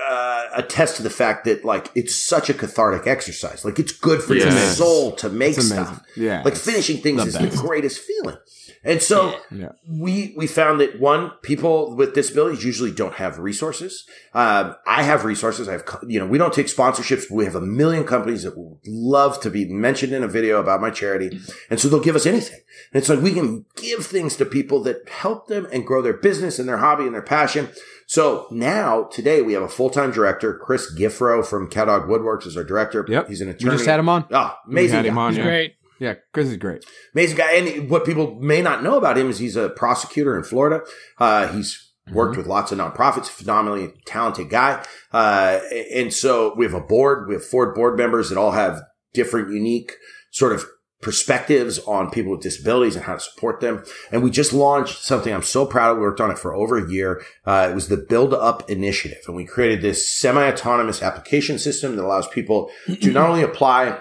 uh, 0.10 0.48
attest 0.55 0.98
to 0.98 1.03
the 1.03 1.10
fact 1.10 1.46
that 1.46 1.63
like 1.65 1.89
it's 1.96 2.15
such 2.15 2.50
a 2.50 2.53
cathartic 2.53 3.08
exercise. 3.08 3.63
Like 3.65 3.79
it's 3.79 3.91
good 3.91 4.22
for 4.22 4.34
your 4.36 4.48
Yes. 4.48 4.77
soul 4.77 5.12
to 5.13 5.29
make 5.29 5.55
stuff. 5.60 6.01
Yeah. 6.15 6.41
Like 6.43 6.55
finishing 6.55 6.98
things 6.98 7.22
the 7.22 7.27
is 7.27 7.38
best. 7.38 7.51
the 7.58 7.62
greatest 7.67 8.00
feeling. 8.00 8.38
And 8.84 9.01
so 9.01 9.36
Yeah. 9.51 9.70
we 9.88 10.34
we 10.36 10.48
found 10.48 10.79
that 10.81 11.00
one 11.00 11.31
people 11.43 11.96
with 11.96 12.13
disabilities 12.15 12.63
usually 12.65 12.91
don't 12.91 13.13
have 13.15 13.38
resources. 13.39 14.05
Um, 14.34 14.75
I 14.88 15.03
have 15.03 15.24
resources. 15.24 15.70
I 15.70 15.74
have 15.74 15.84
you 16.08 16.20
know 16.20 16.25
we 16.25 16.38
don't 16.38 16.53
take 16.53 16.67
sponsorships. 16.67 17.25
But 17.29 17.36
we 17.36 17.46
have 17.46 17.55
a 17.55 17.62
million 17.62 18.03
companies 18.05 18.43
that 18.43 18.58
would 18.58 18.79
love 18.88 19.39
to 19.41 19.50
be 19.51 19.65
mentioned 19.72 20.13
in 20.13 20.24
a 20.24 20.27
video 20.27 20.60
about 20.60 20.81
my 20.81 20.89
charity, 20.89 21.39
and 21.70 21.79
so 21.79 21.88
they'll 21.89 22.00
give 22.00 22.15
us 22.15 22.25
anything. 22.25 22.60
And 22.93 23.00
it's 23.01 23.10
like 23.10 23.22
we 23.22 23.34
can 23.34 23.65
give 23.75 24.05
things 24.05 24.36
to 24.38 24.46
people 24.46 24.81
that 24.84 25.08
help 25.10 25.48
them 25.48 25.67
and 25.72 25.86
grow 25.86 26.01
their 26.01 26.17
business 26.17 26.58
and 26.58 26.67
their 26.67 26.77
hobby 26.77 27.03
and 27.05 27.13
their 27.13 27.22
passion. 27.22 27.70
So 28.12 28.46
now 28.51 29.03
today 29.06 29.41
we 29.41 29.53
have 29.53 29.63
a 29.63 29.70
full 29.70 29.89
time 29.89 30.12
director, 30.12 30.53
Chris 30.53 30.94
Giffro 30.94 31.46
from 31.46 31.70
Cowdog 31.70 32.10
Woodworks 32.10 32.46
is 32.46 32.58
our 32.58 32.63
director. 32.65 33.06
Yep. 33.08 33.30
he's 33.30 33.39
an 33.39 33.48
We 33.48 33.53
attorney. 33.53 33.72
just 33.77 33.86
had 33.86 34.01
him 34.01 34.10
on. 34.10 34.25
Oh, 34.32 34.53
amazing! 34.68 34.98
had 34.98 35.06
him 35.06 35.18
on, 35.18 35.32
He's 35.32 35.38
yeah. 35.38 35.44
great. 35.46 35.75
Yeah, 35.98 36.13
Chris 36.34 36.50
is 36.50 36.58
great. 36.58 36.84
amazing 37.15 37.38
guy. 37.38 37.53
And 37.53 37.89
what 37.89 38.03
people 38.03 38.36
may 38.41 38.62
not 38.62 38.84
know 38.84 38.98
about 38.98 39.18
him 39.18 39.30
is 39.30 39.39
he's 39.39 39.56
a 39.56 39.70
prosecutor 39.70 40.36
in 40.36 40.44
Florida. 40.44 40.82
Uh, 41.20 41.48
he's 41.53 41.89
worked 42.12 42.36
with 42.36 42.48
lots 42.48 42.74
of 42.74 42.80
nonprofits, 42.80 43.27
phenomenally 43.27 43.94
talented 44.06 44.50
guy. 44.50 44.84
Uh, 45.13 45.62
and 45.96 46.13
so 46.13 46.53
we 46.58 46.65
have 46.65 46.74
a 46.74 46.82
board, 46.82 47.30
we 47.30 47.36
have 47.36 47.46
four 47.46 47.74
board 47.74 47.98
members 47.98 48.27
that 48.27 48.38
all 48.38 48.51
have 48.51 48.82
different 49.13 49.53
unique 49.53 49.94
sort 50.32 50.51
of 50.51 50.65
perspectives 51.01 51.79
on 51.79 52.12
people 52.12 52.31
with 52.31 52.41
disabilities 52.41 52.96
and 52.96 53.05
how 53.05 53.15
to 53.15 53.20
support 53.20 53.60
them. 53.60 53.84
And 54.12 54.22
we 54.24 54.29
just 54.29 54.53
launched 54.53 55.03
something 55.03 55.34
I'm 55.34 55.41
so 55.41 55.65
proud 55.65 55.91
of. 55.91 55.98
We 55.98 56.03
worked 56.03 56.22
on 56.22 56.31
it 56.31 56.38
for 56.39 56.53
over 56.53 56.77
a 56.77 56.91
year. 56.91 57.24
Uh, 57.46 57.70
it 57.72 57.75
was 57.75 57.88
the 57.88 57.98
Build 57.98 58.34
Up 58.34 58.70
Initiative. 58.70 59.24
And 59.27 59.36
we 59.36 59.46
created 59.46 59.81
this 59.81 60.08
semi-autonomous 60.08 61.01
application 61.01 61.57
system 61.57 61.96
that 61.96 62.05
allows 62.05 62.27
people 62.27 62.70
to 63.01 63.11
not 63.11 63.29
only 63.29 63.42
apply 63.42 64.00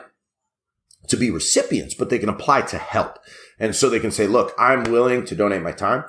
to 1.09 1.17
be 1.17 1.31
recipients, 1.31 1.95
but 1.95 2.11
they 2.11 2.19
can 2.19 2.29
apply 2.29 2.63
to 2.63 2.79
help. 2.79 3.19
And 3.59 3.75
so 3.75 3.89
they 3.89 4.01
can 4.01 4.13
say, 4.13 4.27
look, 4.27 4.55
I'm 4.59 4.85
willing 4.85 5.25
to 5.27 5.35
donate 5.35 5.63
my 5.63 5.73
time. 5.73 6.05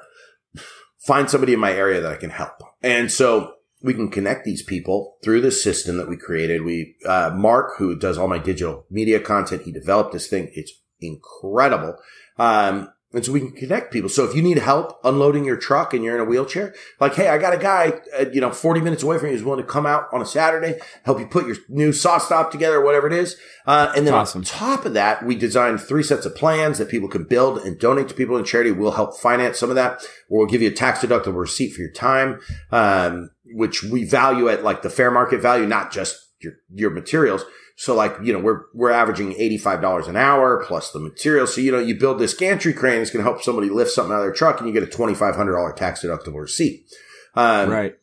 Find 0.99 1.29
somebody 1.29 1.53
in 1.53 1.59
my 1.59 1.71
area 1.71 2.01
that 2.01 2.11
I 2.11 2.17
can 2.17 2.29
help. 2.29 2.61
And 2.83 3.11
so 3.11 3.55
we 3.81 3.93
can 3.93 4.09
connect 4.09 4.45
these 4.45 4.61
people 4.61 5.17
through 5.23 5.41
this 5.41 5.63
system 5.63 5.97
that 5.97 6.07
we 6.07 6.15
created. 6.15 6.63
We, 6.63 6.95
uh, 7.05 7.31
Mark, 7.35 7.77
who 7.77 7.97
does 7.97 8.17
all 8.17 8.27
my 8.27 8.37
digital 8.37 8.85
media 8.91 9.19
content, 9.19 9.63
he 9.63 9.71
developed 9.71 10.13
this 10.13 10.27
thing. 10.27 10.51
It's 10.53 10.71
incredible. 11.01 11.97
Um, 12.37 12.89
and 13.13 13.25
so 13.25 13.33
we 13.33 13.41
can 13.41 13.51
connect 13.51 13.91
people. 13.91 14.09
So 14.09 14.23
if 14.23 14.35
you 14.35 14.41
need 14.41 14.57
help 14.57 14.97
unloading 15.03 15.43
your 15.43 15.57
truck 15.57 15.93
and 15.93 16.01
you're 16.03 16.15
in 16.15 16.21
a 16.21 16.25
wheelchair, 16.25 16.73
like, 16.99 17.15
hey, 17.15 17.27
I 17.27 17.37
got 17.37 17.53
a 17.53 17.57
guy, 17.57 17.99
uh, 18.17 18.25
you 18.31 18.39
know, 18.39 18.51
40 18.51 18.79
minutes 18.79 19.03
away 19.03 19.17
from 19.17 19.27
you 19.27 19.33
who's 19.33 19.43
willing 19.43 19.61
to 19.63 19.69
come 19.69 19.85
out 19.85 20.05
on 20.13 20.21
a 20.21 20.25
Saturday, 20.25 20.79
help 21.03 21.19
you 21.19 21.25
put 21.27 21.45
your 21.45 21.57
new 21.67 21.91
saw 21.91 22.17
stop 22.19 22.51
together, 22.51 22.77
or 22.77 22.85
whatever 22.85 23.07
it 23.07 23.13
is. 23.13 23.35
Uh, 23.65 23.91
and 23.97 24.07
then 24.07 24.13
Awesome. 24.13 24.39
on 24.39 24.45
top 24.45 24.85
of 24.85 24.93
that, 24.93 25.25
we 25.25 25.35
designed 25.35 25.81
three 25.81 26.03
sets 26.03 26.25
of 26.25 26.35
plans 26.35 26.77
that 26.77 26.87
people 26.89 27.09
can 27.09 27.25
build 27.25 27.57
and 27.59 27.77
donate 27.77 28.07
to 28.07 28.15
people 28.15 28.37
in 28.37 28.45
charity. 28.45 28.71
We'll 28.71 28.91
help 28.91 29.17
finance 29.17 29.59
some 29.59 29.69
of 29.69 29.75
that, 29.75 30.01
or 30.29 30.39
we'll 30.39 30.47
give 30.47 30.61
you 30.61 30.69
a 30.69 30.73
tax 30.73 30.99
deductible 30.99 31.39
receipt 31.39 31.73
for 31.73 31.81
your 31.81 31.91
time, 31.91 32.39
um, 32.71 33.31
which 33.53 33.83
we 33.83 34.05
value 34.05 34.47
at 34.47 34.63
like 34.63 34.83
the 34.83 34.89
fair 34.89 35.11
market 35.11 35.41
value, 35.41 35.65
not 35.65 35.91
just 35.91 36.29
your, 36.39 36.53
your 36.73 36.91
materials. 36.91 37.43
So 37.81 37.95
like, 37.95 38.15
you 38.21 38.31
know, 38.31 38.37
we're, 38.37 38.65
we're 38.75 38.91
averaging 38.91 39.33
$85 39.33 40.07
an 40.07 40.15
hour 40.15 40.63
plus 40.67 40.91
the 40.91 40.99
material. 40.99 41.47
So, 41.47 41.61
you 41.61 41.71
know, 41.71 41.79
you 41.79 41.97
build 41.97 42.19
this 42.19 42.35
gantry 42.35 42.73
crane 42.73 42.99
that's 42.99 43.09
going 43.09 43.25
to 43.25 43.31
help 43.31 43.41
somebody 43.41 43.71
lift 43.71 43.89
something 43.89 44.13
out 44.13 44.19
of 44.19 44.25
their 44.25 44.33
truck 44.33 44.59
and 44.59 44.69
you 44.69 44.73
get 44.79 44.83
a 44.83 44.97
$2,500 44.97 45.75
tax 45.75 46.03
deductible 46.03 46.39
receipt. 46.39 46.85
Um, 47.33 47.71
right. 47.71 47.95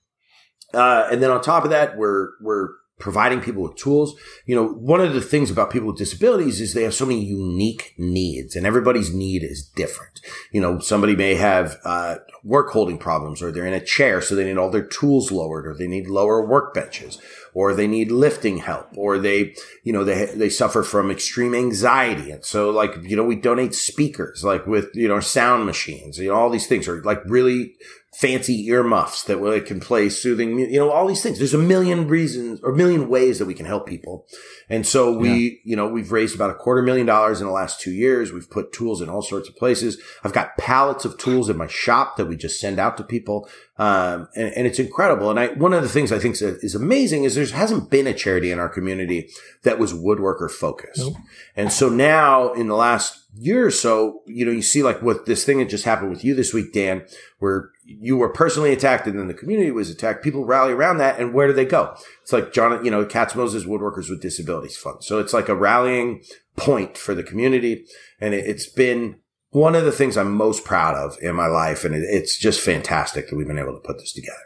uh, 0.75 1.07
and 1.13 1.23
then 1.23 1.31
on 1.31 1.41
top 1.43 1.63
of 1.63 1.71
that, 1.71 1.97
we're 1.97 2.31
we're 2.41 2.71
providing 2.99 3.41
people 3.41 3.63
with 3.63 3.77
tools. 3.77 4.19
You 4.47 4.57
know, 4.57 4.67
one 4.67 5.01
of 5.01 5.15
the 5.15 5.21
things 5.21 5.51
about 5.51 5.71
people 5.71 5.89
with 5.89 5.99
disabilities 5.99 6.61
is 6.61 6.75
they 6.75 6.83
have 6.83 6.95
so 6.95 7.07
many 7.07 7.25
unique 7.25 7.95
needs, 7.97 8.57
and 8.57 8.67
everybody's 8.67 9.15
need 9.15 9.45
is 9.45 9.65
different. 9.65 10.21
You 10.51 10.61
know, 10.61 10.79
somebody 10.81 11.15
may 11.15 11.35
have 11.37 11.77
uh, 11.85 12.17
work 12.43 12.71
holding 12.71 12.99
problems, 12.99 13.43
or 13.43 13.53
they're 13.53 13.67
in 13.67 13.75
a 13.75 13.85
chair, 13.85 14.21
so 14.21 14.35
they 14.35 14.45
need 14.45 14.59
all 14.59 14.71
their 14.71 14.87
tools 14.87 15.31
lowered, 15.31 15.67
or 15.67 15.75
they 15.75 15.87
need 15.87 16.09
lower 16.09 16.47
workbenches, 16.47 17.19
or 17.59 17.75
they 17.75 17.89
need 17.89 18.13
lifting 18.13 18.59
help, 18.59 18.87
or 18.97 19.19
they, 19.19 19.53
you 19.83 19.93
know, 19.93 20.05
they 20.05 20.27
they 20.27 20.49
suffer 20.49 20.85
from 20.85 21.11
extreme 21.11 21.57
anxiety, 21.57 22.31
and 22.31 22.45
so 22.45 22.71
like 22.71 22.95
you 23.03 23.17
know, 23.17 23.25
we 23.25 23.35
donate 23.35 23.75
speakers, 23.75 24.45
like 24.45 24.65
with 24.65 24.89
you 24.95 25.09
know 25.09 25.19
sound 25.19 25.67
machines, 25.67 26.19
you 26.19 26.29
know, 26.29 26.37
all 26.37 26.51
these 26.51 26.69
things 26.69 26.87
are 26.87 27.03
like 27.03 27.21
really 27.27 27.75
fancy 28.15 28.67
earmuffs 28.69 29.25
that 29.25 29.39
will- 29.39 29.61
can 29.61 29.79
play 29.81 30.09
soothing, 30.09 30.59
you 30.59 30.79
know, 30.79 30.91
all 30.91 31.07
these 31.07 31.23
things. 31.23 31.39
There's 31.39 31.55
a 31.55 31.59
million 31.59 32.09
reasons 32.09 32.61
or 32.63 32.73
a 32.73 32.77
million 32.77 33.09
ways 33.09 33.39
that 33.39 33.47
we 33.47 33.55
can 33.55 33.67
help 33.67 33.87
people. 33.87 34.27
And 34.69 34.87
so 34.87 35.13
we, 35.13 35.61
you 35.65 35.77
know, 35.77 35.87
we've 35.87 36.11
raised 36.11 36.35
about 36.35 36.51
a 36.51 36.55
quarter 36.55 36.83
million 36.83 37.07
dollars 37.07 37.41
in 37.41 37.47
the 37.47 37.53
last 37.53 37.81
two 37.81 37.93
years. 37.93 38.33
We've 38.33 38.51
put 38.51 38.73
tools 38.73 39.03
in 39.03 39.09
all 39.09 39.23
sorts 39.23 39.49
of 39.49 39.57
places. 39.57 40.01
I've 40.25 40.33
got 40.33 40.57
pallets 40.57 41.05
of 41.05 41.19
tools 41.19 41.49
in 41.49 41.57
my 41.57 41.69
shop 41.69 42.17
that 42.17 42.27
we 42.27 42.37
just 42.37 42.59
send 42.59 42.79
out 42.81 42.97
to 42.97 43.05
people. 43.05 43.49
Um, 43.79 44.29
and, 44.35 44.53
and 44.55 44.67
it's 44.67 44.81
incredible. 44.81 45.31
And 45.31 45.39
I, 45.39 45.49
one 45.49 45.73
of 45.73 45.83
the 45.83 45.89
things 45.89 46.11
I 46.11 46.19
think 46.19 46.35
is, 46.35 46.43
is 46.43 46.75
amazing 46.75 47.23
is 47.23 47.37
there 47.37 47.47
hasn't 47.47 47.91
been 47.91 48.09
a 48.09 48.13
charity 48.13 48.51
in 48.51 48.59
our 48.59 48.69
community 48.69 49.29
that 49.63 49.79
was 49.79 49.93
woodworker 49.93 50.51
focused. 50.51 51.09
And 51.55 51.73
so 51.73 51.89
now 51.89 52.53
in 52.55 52.67
the 52.67 52.75
last 52.75 53.25
year 53.35 53.67
or 53.67 53.71
so, 53.71 54.23
you 54.27 54.45
know, 54.45 54.51
you 54.51 54.63
see 54.63 54.83
like 54.83 55.01
what 55.01 55.27
this 55.27 55.45
thing 55.45 55.59
that 55.59 55.69
just 55.69 55.85
happened 55.85 56.11
with 56.11 56.25
you 56.25 56.35
this 56.35 56.53
week, 56.53 56.73
Dan, 56.73 57.07
where 57.39 57.71
you 57.85 58.17
were 58.17 58.29
personally 58.29 58.73
attacked 58.73 59.07
and 59.07 59.17
then 59.17 59.29
the 59.29 59.35
community 59.35 59.71
was 59.71 59.91
attacked. 59.91 60.25
People 60.25 60.45
rally 60.45 60.73
around 60.73 60.99
that. 60.99 61.21
And 61.21 61.33
where 61.33 61.47
do 61.47 61.53
they 61.53 61.65
go? 61.65 61.95
It's 62.23 62.33
like 62.33 62.53
John, 62.53 62.85
you 62.85 62.91
know, 62.91 63.05
Katz 63.05 63.37
Moses 63.37 63.65
Woodworkers 63.65 64.11
with 64.11 64.21
Disabilities 64.21 64.77
Fund. 64.77 65.05
So 65.05 65.21
it's 65.21 65.33
like 65.33 65.49
a 65.49 65.55
rallying 65.55 66.23
point 66.57 66.99
for 66.99 67.15
the 67.15 67.23
community. 67.23 67.85
And 68.21 68.35
it, 68.35 68.45
it's 68.45 68.69
been 68.69 69.21
one 69.51 69.75
of 69.75 69.85
the 69.85 69.93
things 69.93 70.17
I'm 70.17 70.33
most 70.33 70.65
proud 70.65 70.95
of 70.95 71.17
in 71.23 71.35
my 71.35 71.47
life. 71.47 71.85
And 71.85 71.95
it, 71.95 72.03
it's 72.05 72.37
just 72.39 72.61
fantastic 72.61 73.29
that 73.29 73.37
we've 73.37 73.47
been 73.47 73.59
able 73.59 73.75
to 73.75 73.81
put 73.81 73.99
this 73.99 74.13
together. 74.13 74.37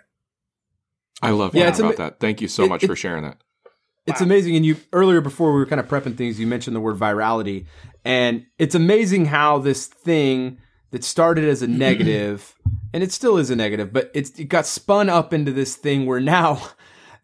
I 1.23 1.31
love 1.31 1.55
Yeah, 1.55 1.69
about 1.69 1.81
ama- 1.81 1.97
that. 1.97 2.21
Thank 2.21 2.41
you 2.41 2.49
so 2.49 2.65
it- 2.65 2.69
much 2.69 2.83
it- 2.85 2.87
for 2.89 2.97
sharing 2.97 3.23
that. 3.25 3.39
It's 4.05 4.21
amazing. 4.21 4.57
And 4.57 4.67
you 4.67 4.77
earlier 4.93 5.21
before 5.21 5.53
we 5.53 5.61
were 5.61 5.67
kind 5.67 5.79
of 5.79 5.87
prepping 5.87 6.17
things, 6.17 6.41
you 6.41 6.47
mentioned 6.47 6.75
the 6.75 6.81
word 6.81 6.97
virality. 6.99 7.67
And 8.05 8.47
it's 8.59 8.75
amazing 8.75 9.27
how 9.27 9.59
this 9.59 9.87
thing 9.87 10.59
that 10.91 11.05
started 11.05 11.45
as 11.45 11.63
a 11.63 11.69
negative, 11.69 12.57
and 12.93 13.05
it 13.05 13.13
still 13.13 13.39
is 13.39 13.49
a 13.49 13.55
negative, 13.55 13.93
but 13.93 14.11
it's 14.13 14.31
it 14.41 14.47
got 14.47 14.67
spun 14.67 15.09
up 15.09 15.33
into 15.33 15.53
this 15.53 15.77
thing 15.77 16.05
where 16.05 16.19
now 16.21 16.61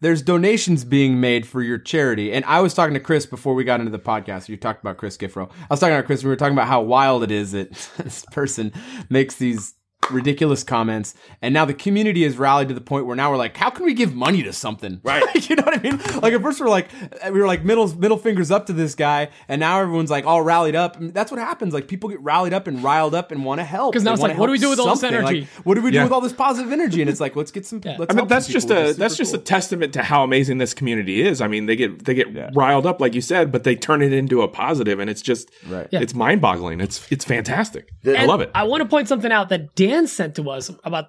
there's 0.01 0.21
donations 0.21 0.85
being 0.85 1.19
made 1.19 1.45
for 1.45 1.61
your 1.61 1.77
charity. 1.77 2.31
And 2.31 2.45
I 2.45 2.61
was 2.61 2.73
talking 2.73 2.93
to 2.93 2.99
Chris 2.99 3.25
before 3.25 3.53
we 3.53 3.63
got 3.63 3.79
into 3.79 3.91
the 3.91 3.99
podcast. 3.99 4.47
You 4.47 4.57
talked 4.57 4.81
about 4.81 4.97
Chris 4.97 5.17
Giffro. 5.17 5.49
I 5.49 5.67
was 5.69 5.79
talking 5.79 5.95
about 5.95 6.05
Chris. 6.05 6.23
We 6.23 6.29
were 6.29 6.35
talking 6.35 6.53
about 6.53 6.67
how 6.67 6.81
wild 6.81 7.23
it 7.23 7.31
is 7.31 7.51
that 7.51 7.71
this 7.97 8.25
person 8.31 8.71
makes 9.09 9.35
these 9.35 9.73
ridiculous 10.11 10.63
comments, 10.63 11.13
and 11.41 11.53
now 11.53 11.65
the 11.65 11.73
community 11.73 12.23
has 12.23 12.37
rallied 12.37 12.67
to 12.69 12.73
the 12.73 12.81
point 12.81 13.05
where 13.05 13.15
now 13.15 13.29
we're 13.31 13.37
like, 13.37 13.55
how 13.57 13.69
can 13.69 13.85
we 13.85 13.93
give 13.93 14.13
money 14.15 14.43
to 14.43 14.53
something? 14.53 15.01
Right. 15.09 15.49
you 15.49 15.55
know 15.55 15.63
what 15.63 15.77
I 15.79 15.81
mean? 15.81 15.97
Like 16.21 16.33
at 16.33 16.41
first 16.41 16.59
we're 16.59 16.69
like, 16.69 16.89
we 17.25 17.39
were 17.39 17.47
like 17.47 17.63
middle 17.63 17.87
middle 17.97 18.17
fingers 18.17 18.51
up 18.51 18.67
to 18.67 18.73
this 18.73 18.93
guy, 18.95 19.29
and 19.47 19.59
now 19.59 19.79
everyone's 19.81 20.11
like 20.11 20.25
all 20.25 20.41
rallied 20.41 20.75
up. 20.75 20.97
And 20.97 21.13
that's 21.13 21.31
what 21.31 21.39
happens. 21.39 21.73
Like 21.73 21.87
people 21.87 22.09
get 22.09 22.21
rallied 22.21 22.53
up 22.53 22.67
and 22.67 22.83
riled 22.83 23.15
up 23.15 23.31
and 23.31 23.43
want 23.43 23.59
to 23.59 23.65
help. 23.65 23.93
Cause 23.93 24.03
now 24.03 24.13
it's 24.13 24.21
like, 24.21 24.37
what 24.37 24.45
do 24.47 24.51
we 24.51 24.57
do 24.59 24.69
with 24.69 24.79
all 24.79 24.89
this 24.89 25.03
energy? 25.03 25.41
Like, 25.41 25.49
what 25.65 25.75
do 25.75 25.81
we 25.81 25.91
do 25.91 25.97
Yeah. 25.97 26.03
with 26.03 26.11
all 26.11 26.21
this 26.21 26.33
positive 26.33 26.71
energy? 26.71 27.01
And 27.01 27.09
it's 27.09 27.19
like, 27.19 27.35
let's 27.35 27.51
get 27.51 27.65
some. 27.65 27.81
Yeah. 27.83 27.95
Let's 27.97 28.13
I 28.13 28.17
mean, 28.17 28.27
that's 28.27 28.47
just 28.47 28.69
a 28.69 28.93
that's 28.93 29.15
super 29.15 29.23
just 29.23 29.33
a 29.33 29.37
testament 29.39 29.93
to 29.93 30.03
how 30.03 30.23
amazing 30.23 30.57
this 30.59 30.73
community 30.73 31.21
is. 31.21 31.41
I 31.41 31.47
mean, 31.47 31.65
they 31.65 31.75
get 31.75 32.05
they 32.05 32.13
get 32.13 32.31
Yeah. 32.31 32.49
riled 32.53 32.85
up, 32.85 33.01
like 33.01 33.15
you 33.15 33.21
said, 33.21 33.51
but 33.51 33.63
they 33.63 33.75
turn 33.75 34.01
it 34.01 34.13
into 34.13 34.41
a 34.41 34.47
positive, 34.47 34.99
and 34.99 35.09
it's 35.09 35.21
just 35.21 35.49
Right. 35.67 35.87
Yeah. 35.91 36.01
it's 36.01 36.13
mind 36.13 36.41
boggling. 36.41 36.81
It's 36.81 37.05
it's 37.11 37.25
fantastic. 37.25 37.89
I 38.05 38.25
love 38.25 38.41
it. 38.41 38.51
I 38.53 38.63
want 38.63 38.81
to 38.83 38.89
point 38.89 39.07
something 39.07 39.31
out 39.31 39.49
that 39.49 39.75
Dan 39.75 39.98
sent 40.07 40.35
to 40.35 40.49
us 40.49 40.71
about 40.83 41.05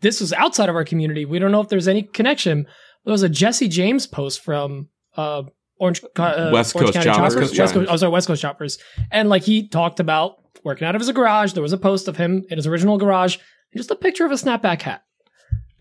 this 0.00 0.20
was 0.20 0.32
outside 0.32 0.68
of 0.68 0.74
our 0.76 0.84
community. 0.84 1.24
We 1.24 1.38
don't 1.38 1.52
know 1.52 1.60
if 1.60 1.68
there's 1.68 1.88
any 1.88 2.02
connection. 2.02 2.66
There 3.04 3.12
was 3.12 3.22
a 3.22 3.28
Jesse 3.28 3.68
James 3.68 4.06
post 4.06 4.40
from 4.42 4.88
uh, 5.16 5.42
Orange 5.78 6.02
uh, 6.16 6.50
West 6.52 6.74
Orange 6.74 6.94
Coast 6.94 7.04
Choppers, 7.04 7.34
Choppers. 7.34 7.58
West 7.58 7.74
Coast, 7.74 7.88
oh, 7.90 7.96
sorry, 7.96 8.12
West 8.12 8.26
Coast 8.26 8.42
Choppers. 8.42 8.78
And 9.10 9.28
like 9.28 9.42
he 9.42 9.68
talked 9.68 10.00
about 10.00 10.36
working 10.64 10.86
out 10.88 10.94
of 10.94 11.00
his 11.00 11.10
garage. 11.12 11.52
There 11.52 11.62
was 11.62 11.72
a 11.72 11.78
post 11.78 12.08
of 12.08 12.16
him 12.16 12.44
in 12.48 12.56
his 12.56 12.66
original 12.66 12.96
garage, 12.96 13.36
and 13.36 13.78
just 13.78 13.90
a 13.90 13.96
picture 13.96 14.24
of 14.24 14.32
a 14.32 14.36
snapback 14.36 14.82
hat. 14.82 15.02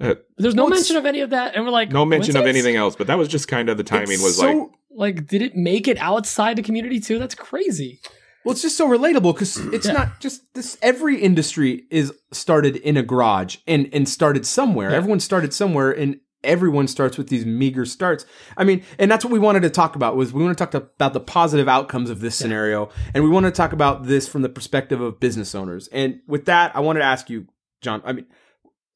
Uh, 0.02 0.16
There's 0.38 0.56
no 0.56 0.68
mention 0.68 0.98
of 0.98 1.06
any 1.06 1.22
of 1.22 1.30
that, 1.30 1.56
and 1.56 1.64
we're 1.64 1.72
like, 1.72 1.92
no 1.92 2.04
mention 2.04 2.36
of 2.36 2.46
anything 2.46 2.76
else, 2.76 2.96
but 2.96 3.08
that 3.08 3.18
was 3.18 3.28
just 3.30 3.48
kind 3.48 3.70
of 3.70 3.78
the 3.78 3.84
timing 3.84 4.14
It's 4.14 4.24
was 4.24 4.38
so- 4.38 4.46
like 4.46 4.70
Like, 5.18 5.28
did 5.28 5.42
it 5.42 5.56
make 5.56 5.88
it 5.88 5.98
outside 6.00 6.58
the 6.58 6.64
community 6.64 7.00
too? 7.00 7.20
That's 7.20 7.36
crazy. 7.36 8.00
Well, 8.46 8.52
it's 8.54 8.62
just 8.62 8.78
so 8.78 8.88
relatable 8.88 9.34
because 9.34 9.58
it's 9.74 9.88
Yeah. 9.88 9.94
not 9.94 10.20
just 10.20 10.42
this. 10.54 10.78
Every 10.82 11.20
industry 11.22 11.86
is 11.90 12.12
started 12.32 12.76
in 12.78 12.98
a 12.98 13.04
garage 13.04 13.58
and 13.68 13.90
and 13.94 14.08
started 14.08 14.46
somewhere. 14.46 14.92
Yeah. 14.92 14.98
Everyone 14.98 15.20
started 15.20 15.54
somewhere, 15.54 15.92
and 15.92 16.20
everyone 16.44 16.88
starts 16.90 17.18
with 17.18 17.30
these 17.30 17.46
meager 17.46 17.86
starts. 17.86 18.26
I 18.58 18.66
mean, 18.66 18.84
and 19.00 19.10
that's 19.10 19.24
what 19.24 19.32
we 19.32 19.40
wanted 19.40 19.62
to 19.62 19.70
talk 19.70 19.96
about 19.96 20.18
was 20.18 20.34
we 20.34 20.44
want 20.44 20.58
to 20.58 20.62
talk 20.66 20.74
about 20.74 21.14
the 21.14 21.22
positive 21.22 21.70
outcomes 21.70 22.10
of 22.10 22.20
this 22.20 22.36
scenario, 22.36 22.90
and 23.14 23.24
we 23.24 23.30
want 23.30 23.46
to 23.46 23.52
talk 23.52 23.72
about 23.72 24.08
this 24.08 24.28
from 24.28 24.42
the 24.42 24.50
perspective 24.50 25.00
of 25.00 25.22
business 25.22 25.56
owners. 25.56 25.88
And 25.94 26.20
with 26.28 26.44
that, 26.46 26.76
I 26.76 26.82
wanted 26.82 27.00
to 27.00 27.06
ask 27.06 27.30
you, 27.30 27.48
John. 27.82 28.02
I 28.04 28.12
mean, 28.12 28.26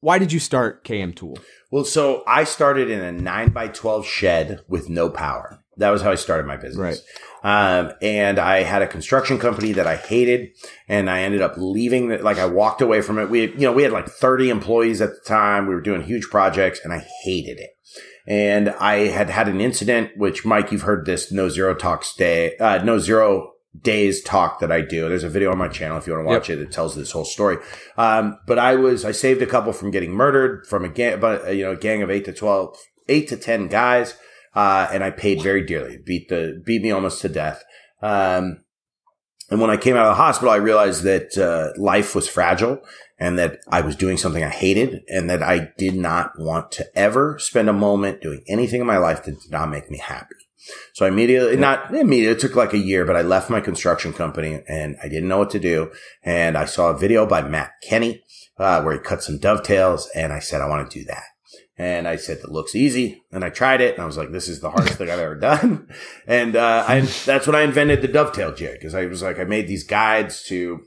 why 0.00 0.18
did 0.18 0.30
you 0.30 0.38
start 0.40 0.84
KM 0.84 1.14
Tool? 1.16 1.38
Well, 1.70 1.84
so 1.84 2.22
I 2.26 2.44
started 2.44 2.90
in 2.90 3.00
a 3.00 3.12
nine 3.12 3.48
by 3.50 3.68
12 3.68 4.06
shed 4.06 4.60
with 4.68 4.88
no 4.90 5.08
power. 5.08 5.58
That 5.78 5.90
was 5.90 6.02
how 6.02 6.10
I 6.10 6.16
started 6.16 6.46
my 6.46 6.56
business. 6.56 7.02
Um, 7.42 7.92
and 8.02 8.38
I 8.38 8.62
had 8.62 8.82
a 8.82 8.86
construction 8.86 9.38
company 9.38 9.72
that 9.72 9.86
I 9.86 9.96
hated 9.96 10.50
and 10.88 11.08
I 11.08 11.22
ended 11.22 11.40
up 11.40 11.54
leaving 11.56 12.10
it. 12.10 12.22
Like 12.22 12.38
I 12.38 12.46
walked 12.46 12.82
away 12.82 13.00
from 13.00 13.18
it. 13.18 13.30
We, 13.30 13.52
you 13.52 13.60
know, 13.60 13.72
we 13.72 13.84
had 13.84 13.92
like 13.92 14.08
30 14.08 14.50
employees 14.50 15.00
at 15.00 15.10
the 15.10 15.20
time. 15.24 15.66
We 15.66 15.74
were 15.74 15.80
doing 15.80 16.02
huge 16.02 16.28
projects 16.30 16.80
and 16.82 16.92
I 16.92 17.06
hated 17.22 17.58
it. 17.58 17.70
And 18.26 18.70
I 18.70 19.06
had 19.06 19.30
had 19.30 19.48
an 19.48 19.60
incident, 19.60 20.10
which 20.16 20.44
Mike, 20.44 20.70
you've 20.70 20.82
heard 20.82 21.06
this 21.06 21.32
no 21.32 21.48
zero 21.48 21.74
talks 21.74 22.14
day, 22.14 22.56
uh, 22.58 22.78
no 22.84 22.98
zero 22.98 23.52
days 23.80 24.22
talk 24.22 24.60
that 24.60 24.72
I 24.72 24.80
do. 24.80 25.08
There's 25.08 25.24
a 25.24 25.30
video 25.30 25.50
on 25.50 25.58
my 25.58 25.68
channel 25.68 25.96
if 25.96 26.06
you 26.06 26.12
want 26.12 26.26
to 26.26 26.28
watch 26.28 26.50
it 26.50 26.56
that 26.56 26.72
tells 26.72 26.94
this 26.94 27.12
whole 27.12 27.24
story. 27.24 27.58
Um, 27.96 28.38
but 28.46 28.58
I 28.58 28.74
was, 28.74 29.04
I 29.04 29.12
saved 29.12 29.40
a 29.40 29.46
couple 29.46 29.72
from 29.72 29.90
getting 29.90 30.12
murdered 30.12 30.66
from 30.66 30.84
a 30.84 30.88
gang, 30.88 31.20
but 31.20 31.46
uh, 31.46 31.50
you 31.50 31.64
know, 31.64 31.72
a 31.72 31.76
gang 31.76 32.02
of 32.02 32.10
eight 32.10 32.24
to 32.26 32.32
12, 32.32 32.76
eight 33.08 33.28
to 33.28 33.36
10 33.36 33.68
guys. 33.68 34.14
Uh, 34.54 34.88
and 34.92 35.04
I 35.04 35.10
paid 35.10 35.42
very 35.42 35.64
dearly, 35.64 35.98
beat 35.98 36.28
the, 36.28 36.60
beat 36.64 36.82
me 36.82 36.90
almost 36.90 37.20
to 37.22 37.28
death. 37.28 37.62
Um, 38.02 38.64
and 39.50 39.60
when 39.60 39.70
I 39.70 39.76
came 39.76 39.96
out 39.96 40.06
of 40.06 40.16
the 40.16 40.22
hospital, 40.22 40.52
I 40.52 40.56
realized 40.56 41.04
that, 41.04 41.38
uh, 41.38 41.80
life 41.80 42.14
was 42.14 42.28
fragile 42.28 42.82
and 43.18 43.38
that 43.38 43.60
I 43.68 43.80
was 43.80 43.96
doing 43.96 44.16
something 44.16 44.44
I 44.44 44.50
hated 44.50 45.02
and 45.08 45.30
that 45.30 45.42
I 45.42 45.70
did 45.78 45.94
not 45.94 46.32
want 46.38 46.70
to 46.72 46.86
ever 46.96 47.38
spend 47.38 47.68
a 47.68 47.72
moment 47.72 48.20
doing 48.20 48.42
anything 48.46 48.80
in 48.80 48.86
my 48.86 48.98
life 48.98 49.24
that 49.24 49.40
did 49.40 49.50
not 49.50 49.70
make 49.70 49.90
me 49.90 49.98
happy. 49.98 50.36
So 50.92 51.06
I 51.06 51.08
immediately, 51.08 51.56
not 51.56 51.94
immediately, 51.94 52.32
it 52.32 52.40
took 52.40 52.56
like 52.56 52.72
a 52.72 52.78
year, 52.78 53.04
but 53.04 53.16
I 53.16 53.22
left 53.22 53.50
my 53.50 53.60
construction 53.60 54.12
company 54.12 54.62
and 54.68 54.96
I 55.02 55.08
didn't 55.08 55.28
know 55.28 55.38
what 55.38 55.50
to 55.50 55.58
do. 55.58 55.92
And 56.22 56.58
I 56.58 56.64
saw 56.64 56.90
a 56.90 56.98
video 56.98 57.26
by 57.26 57.42
Matt 57.42 57.72
Kenney, 57.82 58.22
uh, 58.58 58.82
where 58.82 58.94
he 58.94 59.00
cut 59.00 59.22
some 59.22 59.38
dovetails 59.38 60.08
and 60.14 60.32
I 60.32 60.40
said, 60.40 60.60
I 60.60 60.68
want 60.68 60.90
to 60.90 60.98
do 60.98 61.04
that. 61.06 61.24
And 61.78 62.08
I 62.08 62.16
said, 62.16 62.38
it 62.38 62.50
looks 62.50 62.74
easy. 62.74 63.22
And 63.30 63.44
I 63.44 63.50
tried 63.50 63.80
it 63.80 63.94
and 63.94 64.02
I 64.02 64.06
was 64.06 64.16
like, 64.16 64.32
this 64.32 64.48
is 64.48 64.60
the 64.60 64.70
hardest 64.70 64.98
thing 64.98 65.08
I've 65.08 65.20
ever 65.20 65.36
done. 65.36 65.88
And, 66.26 66.56
uh, 66.56 66.84
I, 66.86 67.00
that's 67.00 67.46
when 67.46 67.56
I 67.56 67.62
invented 67.62 68.02
the 68.02 68.08
dovetail 68.08 68.54
jig 68.54 68.72
because 68.72 68.94
I 68.94 69.06
was 69.06 69.22
like, 69.22 69.38
I 69.38 69.44
made 69.44 69.68
these 69.68 69.84
guides 69.84 70.42
to 70.44 70.80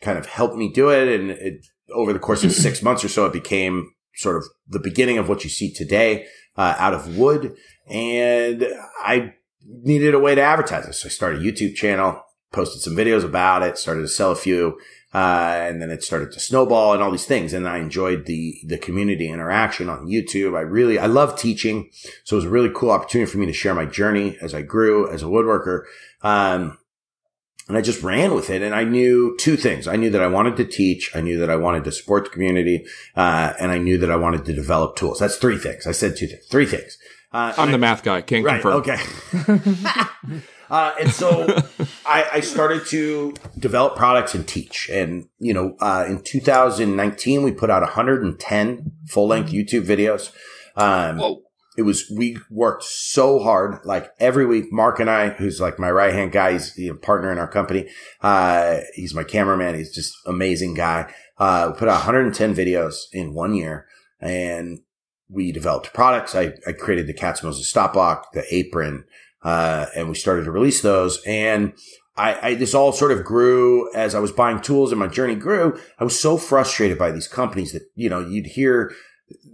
kind 0.00 0.18
of 0.18 0.26
help 0.26 0.54
me 0.54 0.72
do 0.72 0.88
it. 0.88 1.08
And 1.08 1.30
it, 1.32 1.66
over 1.92 2.12
the 2.12 2.18
course 2.18 2.44
of 2.44 2.52
six 2.66 2.82
months 2.82 3.04
or 3.04 3.08
so, 3.08 3.26
it 3.26 3.32
became 3.32 3.90
sort 4.14 4.36
of 4.36 4.44
the 4.68 4.78
beginning 4.78 5.18
of 5.18 5.28
what 5.28 5.44
you 5.44 5.50
see 5.50 5.72
today, 5.72 6.26
uh, 6.56 6.76
out 6.78 6.94
of 6.94 7.16
wood. 7.18 7.56
And 7.88 8.66
I 9.02 9.34
needed 9.64 10.14
a 10.14 10.18
way 10.18 10.34
to 10.34 10.40
advertise 10.40 10.86
it. 10.86 10.94
So 10.94 11.06
I 11.06 11.10
started 11.10 11.42
a 11.42 11.44
YouTube 11.44 11.74
channel, 11.74 12.22
posted 12.52 12.80
some 12.82 12.94
videos 12.94 13.24
about 13.24 13.62
it, 13.62 13.78
started 13.78 14.02
to 14.02 14.08
sell 14.08 14.30
a 14.30 14.36
few. 14.36 14.78
Uh, 15.14 15.64
and 15.68 15.80
then 15.80 15.90
it 15.90 16.02
started 16.02 16.30
to 16.32 16.40
snowball 16.40 16.92
and 16.92 17.02
all 17.02 17.10
these 17.10 17.24
things. 17.24 17.52
And 17.54 17.66
I 17.66 17.78
enjoyed 17.78 18.26
the, 18.26 18.58
the 18.66 18.76
community 18.76 19.28
interaction 19.30 19.88
on 19.88 20.06
YouTube. 20.06 20.56
I 20.56 20.60
really, 20.60 20.98
I 20.98 21.06
love 21.06 21.38
teaching. 21.38 21.88
So 22.24 22.36
it 22.36 22.38
was 22.38 22.44
a 22.44 22.50
really 22.50 22.70
cool 22.74 22.90
opportunity 22.90 23.30
for 23.30 23.38
me 23.38 23.46
to 23.46 23.52
share 23.52 23.74
my 23.74 23.86
journey 23.86 24.36
as 24.42 24.52
I 24.52 24.60
grew 24.62 25.08
as 25.10 25.22
a 25.22 25.26
woodworker. 25.26 25.84
Um, 26.22 26.76
and 27.68 27.76
I 27.78 27.80
just 27.80 28.02
ran 28.02 28.34
with 28.34 28.50
it. 28.50 28.60
And 28.62 28.74
I 28.74 28.84
knew 28.84 29.36
two 29.40 29.56
things. 29.56 29.88
I 29.88 29.96
knew 29.96 30.10
that 30.10 30.22
I 30.22 30.26
wanted 30.26 30.56
to 30.58 30.64
teach. 30.64 31.10
I 31.16 31.20
knew 31.20 31.38
that 31.38 31.50
I 31.50 31.56
wanted 31.56 31.84
to 31.84 31.92
support 31.92 32.24
the 32.24 32.30
community. 32.30 32.84
Uh, 33.16 33.54
and 33.58 33.70
I 33.72 33.78
knew 33.78 33.96
that 33.98 34.10
I 34.10 34.16
wanted 34.16 34.44
to 34.44 34.52
develop 34.52 34.96
tools. 34.96 35.20
That's 35.20 35.36
three 35.36 35.56
things. 35.56 35.86
I 35.86 35.92
said 35.92 36.16
two 36.16 36.26
things, 36.26 36.44
three 36.50 36.66
things. 36.66 36.98
Uh, 37.32 37.54
I'm 37.56 37.68
the 37.70 37.74
I- 37.74 37.78
math 37.78 38.02
guy. 38.02 38.20
Can't 38.20 38.44
Right. 38.44 38.60
confirm. 38.60 38.82
Okay. 38.82 38.98
uh, 40.70 40.94
and 41.00 41.10
so 41.10 41.46
I, 42.06 42.28
I 42.34 42.40
started 42.40 42.86
to 42.86 43.34
develop 43.58 43.96
products 43.96 44.34
and 44.34 44.46
teach. 44.46 44.88
And, 44.90 45.28
you 45.38 45.52
know, 45.52 45.76
uh, 45.80 46.04
in 46.08 46.22
2019, 46.22 47.42
we 47.42 47.52
put 47.52 47.70
out 47.70 47.82
110 47.82 48.92
full 49.06 49.26
length 49.26 49.50
YouTube 49.50 49.84
videos. 49.84 50.32
Um, 50.76 51.18
Whoa. 51.18 51.42
it 51.76 51.82
was, 51.82 52.10
we 52.10 52.38
worked 52.50 52.84
so 52.84 53.38
hard, 53.40 53.84
like 53.84 54.10
every 54.20 54.46
week. 54.46 54.72
Mark 54.72 55.00
and 55.00 55.10
I, 55.10 55.30
who's 55.30 55.60
like 55.60 55.78
my 55.78 55.90
right 55.90 56.12
hand 56.12 56.32
guy, 56.32 56.52
he's 56.52 56.74
the 56.74 56.92
partner 56.92 57.32
in 57.32 57.38
our 57.38 57.48
company. 57.48 57.88
Uh, 58.20 58.78
he's 58.94 59.14
my 59.14 59.24
cameraman. 59.24 59.74
He's 59.74 59.94
just 59.94 60.16
amazing 60.26 60.74
guy. 60.74 61.12
Uh, 61.38 61.70
we 61.72 61.78
put 61.78 61.88
out 61.88 62.06
110 62.06 62.54
videos 62.54 63.04
in 63.12 63.34
one 63.34 63.54
year 63.54 63.86
and 64.20 64.80
we 65.28 65.52
developed 65.52 65.92
products. 65.92 66.34
I, 66.34 66.52
I 66.66 66.72
created 66.72 67.06
the 67.06 67.14
Katz 67.14 67.42
Moses 67.42 67.68
stop 67.68 67.92
block, 67.94 68.32
the 68.32 68.44
apron, 68.54 69.04
uh, 69.46 69.86
and 69.94 70.08
we 70.08 70.14
started 70.16 70.44
to 70.44 70.50
release 70.50 70.82
those. 70.82 71.22
And 71.24 71.72
I, 72.16 72.48
I, 72.48 72.54
this 72.54 72.74
all 72.74 72.90
sort 72.90 73.12
of 73.12 73.24
grew 73.24 73.94
as 73.94 74.12
I 74.12 74.18
was 74.18 74.32
buying 74.32 74.60
tools 74.60 74.90
and 74.90 74.98
my 74.98 75.06
journey 75.06 75.36
grew. 75.36 75.78
I 76.00 76.04
was 76.04 76.18
so 76.18 76.36
frustrated 76.36 76.98
by 76.98 77.12
these 77.12 77.28
companies 77.28 77.70
that, 77.70 77.82
you 77.94 78.10
know, 78.10 78.18
you'd 78.18 78.46
hear 78.46 78.92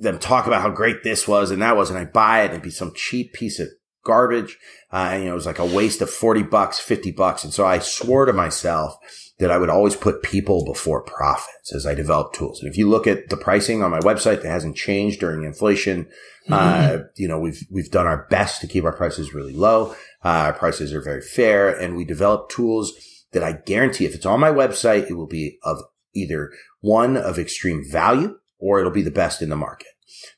them 0.00 0.18
talk 0.18 0.46
about 0.46 0.62
how 0.62 0.70
great 0.70 1.05
this 1.05 1.28
was 1.28 1.50
and 1.50 1.61
that 1.61 1.76
was, 1.76 1.90
and 1.90 1.98
I 1.98 2.07
buy 2.07 2.40
it 2.40 2.44
and 2.44 2.52
it'd 2.52 2.62
be 2.62 2.70
some 2.70 2.94
cheap 2.94 3.35
piece 3.35 3.61
of 3.61 3.68
garbage. 4.02 4.57
Uh, 4.90 5.11
and, 5.12 5.24
you 5.24 5.28
know, 5.28 5.33
it 5.33 5.37
was 5.37 5.46
like 5.46 5.59
a 5.59 5.66
waste 5.66 6.00
of 6.00 6.09
40 6.09 6.44
bucks, 6.44 6.81
50 6.81 7.11
bucks. 7.11 7.44
And 7.44 7.52
so 7.52 7.66
I 7.66 7.78
swore 7.78 8.24
to 8.24 8.33
myself 8.33 8.96
that 9.42 9.50
I 9.50 9.59
would 9.59 9.70
always 9.70 9.96
put 9.96 10.22
people 10.22 10.64
before 10.64 11.02
profits 11.02 11.74
as 11.74 11.85
I 11.85 11.94
develop 11.94 12.33
tools. 12.33 12.62
And 12.62 12.70
if 12.70 12.78
you 12.78 12.88
look 12.88 13.09
at 13.09 13.28
the 13.28 13.37
pricing 13.37 13.83
on 13.83 13.90
my 13.90 13.98
website 13.98 14.40
that 14.42 14.48
hasn't 14.48 14.76
changed 14.76 15.18
during 15.18 15.42
inflation, 15.42 16.07
uh, 16.48 16.98
you 17.16 17.26
know, 17.26 17.40
we've, 17.40 17.61
we've 17.68 17.90
done 17.90 18.07
our 18.07 18.28
best 18.31 18.61
to 18.61 18.68
keep 18.68 18.85
our 18.85 18.92
prices 18.92 19.35
really 19.35 19.52
low. 19.52 19.96
Uh, 20.24 20.46
our 20.46 20.52
prices 20.52 20.94
are 20.94 21.02
very 21.02 21.20
fair 21.20 21.68
and 21.68 21.96
we 21.96 22.05
develop 22.05 22.50
tools 22.50 22.92
that 23.33 23.42
I 23.42 23.55
guarantee 23.66 24.05
if 24.05 24.14
it's 24.14 24.26
on 24.26 24.38
my 24.38 24.50
website, 24.50 25.11
it 25.11 25.14
will 25.14 25.26
be 25.26 25.59
of 25.64 25.83
either 26.14 26.52
one 26.81 27.16
of 27.16 27.37
extreme 27.37 27.83
value 27.90 28.38
or 28.61 28.78
it'll 28.78 28.92
be 28.92 29.02
the 29.02 29.11
best 29.11 29.42
in 29.42 29.48
the 29.48 29.57
market. 29.57 29.88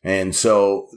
And 0.03 0.35
so 0.35 0.89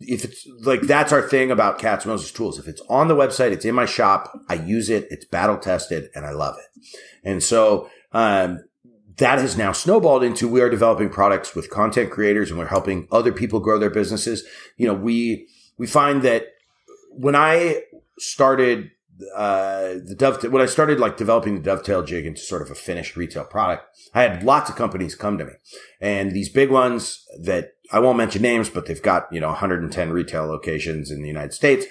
if 0.00 0.24
it's 0.24 0.46
like 0.62 0.82
that's 0.82 1.12
our 1.12 1.22
thing 1.22 1.50
about 1.50 1.78
Katz 1.78 2.06
Moses 2.06 2.32
tools. 2.32 2.58
If 2.58 2.68
it's 2.68 2.82
on 2.88 3.08
the 3.08 3.14
website, 3.14 3.52
it's 3.52 3.64
in 3.64 3.74
my 3.74 3.84
shop. 3.84 4.32
I 4.48 4.54
use 4.54 4.88
it. 4.88 5.06
It's 5.10 5.26
battle 5.26 5.58
tested 5.58 6.08
and 6.14 6.24
I 6.24 6.30
love 6.30 6.56
it. 6.58 6.90
And 7.22 7.42
so, 7.42 7.88
um, 8.12 8.60
that 9.18 9.38
has 9.38 9.56
now 9.56 9.72
snowballed 9.72 10.24
into 10.24 10.48
we 10.48 10.62
are 10.62 10.70
developing 10.70 11.10
products 11.10 11.54
with 11.54 11.68
content 11.68 12.10
creators 12.10 12.50
and 12.50 12.58
we're 12.58 12.66
helping 12.66 13.06
other 13.12 13.32
people 13.32 13.60
grow 13.60 13.78
their 13.78 13.90
businesses. 13.90 14.44
You 14.78 14.86
know, 14.86 14.94
we, 14.94 15.46
we 15.76 15.86
find 15.86 16.22
that 16.22 16.46
when 17.10 17.36
I 17.36 17.82
started, 18.18 18.90
uh, 19.34 19.94
the 20.04 20.14
dovetail, 20.16 20.50
when 20.50 20.62
I 20.62 20.66
started 20.66 20.98
like 21.00 21.16
developing 21.16 21.54
the 21.54 21.62
dovetail 21.62 22.02
jig 22.02 22.26
into 22.26 22.40
sort 22.40 22.62
of 22.62 22.70
a 22.70 22.74
finished 22.74 23.16
retail 23.16 23.44
product, 23.44 23.84
I 24.14 24.22
had 24.22 24.42
lots 24.42 24.70
of 24.70 24.76
companies 24.76 25.14
come 25.14 25.38
to 25.38 25.44
me 25.44 25.52
and 26.00 26.32
these 26.32 26.48
big 26.48 26.70
ones 26.70 27.24
that 27.42 27.72
I 27.92 27.98
won't 28.00 28.18
mention 28.18 28.42
names, 28.42 28.68
but 28.68 28.86
they've 28.86 29.02
got, 29.02 29.26
you 29.32 29.40
know, 29.40 29.48
110 29.48 30.10
retail 30.10 30.46
locations 30.46 31.10
in 31.10 31.22
the 31.22 31.28
United 31.28 31.52
States 31.54 31.86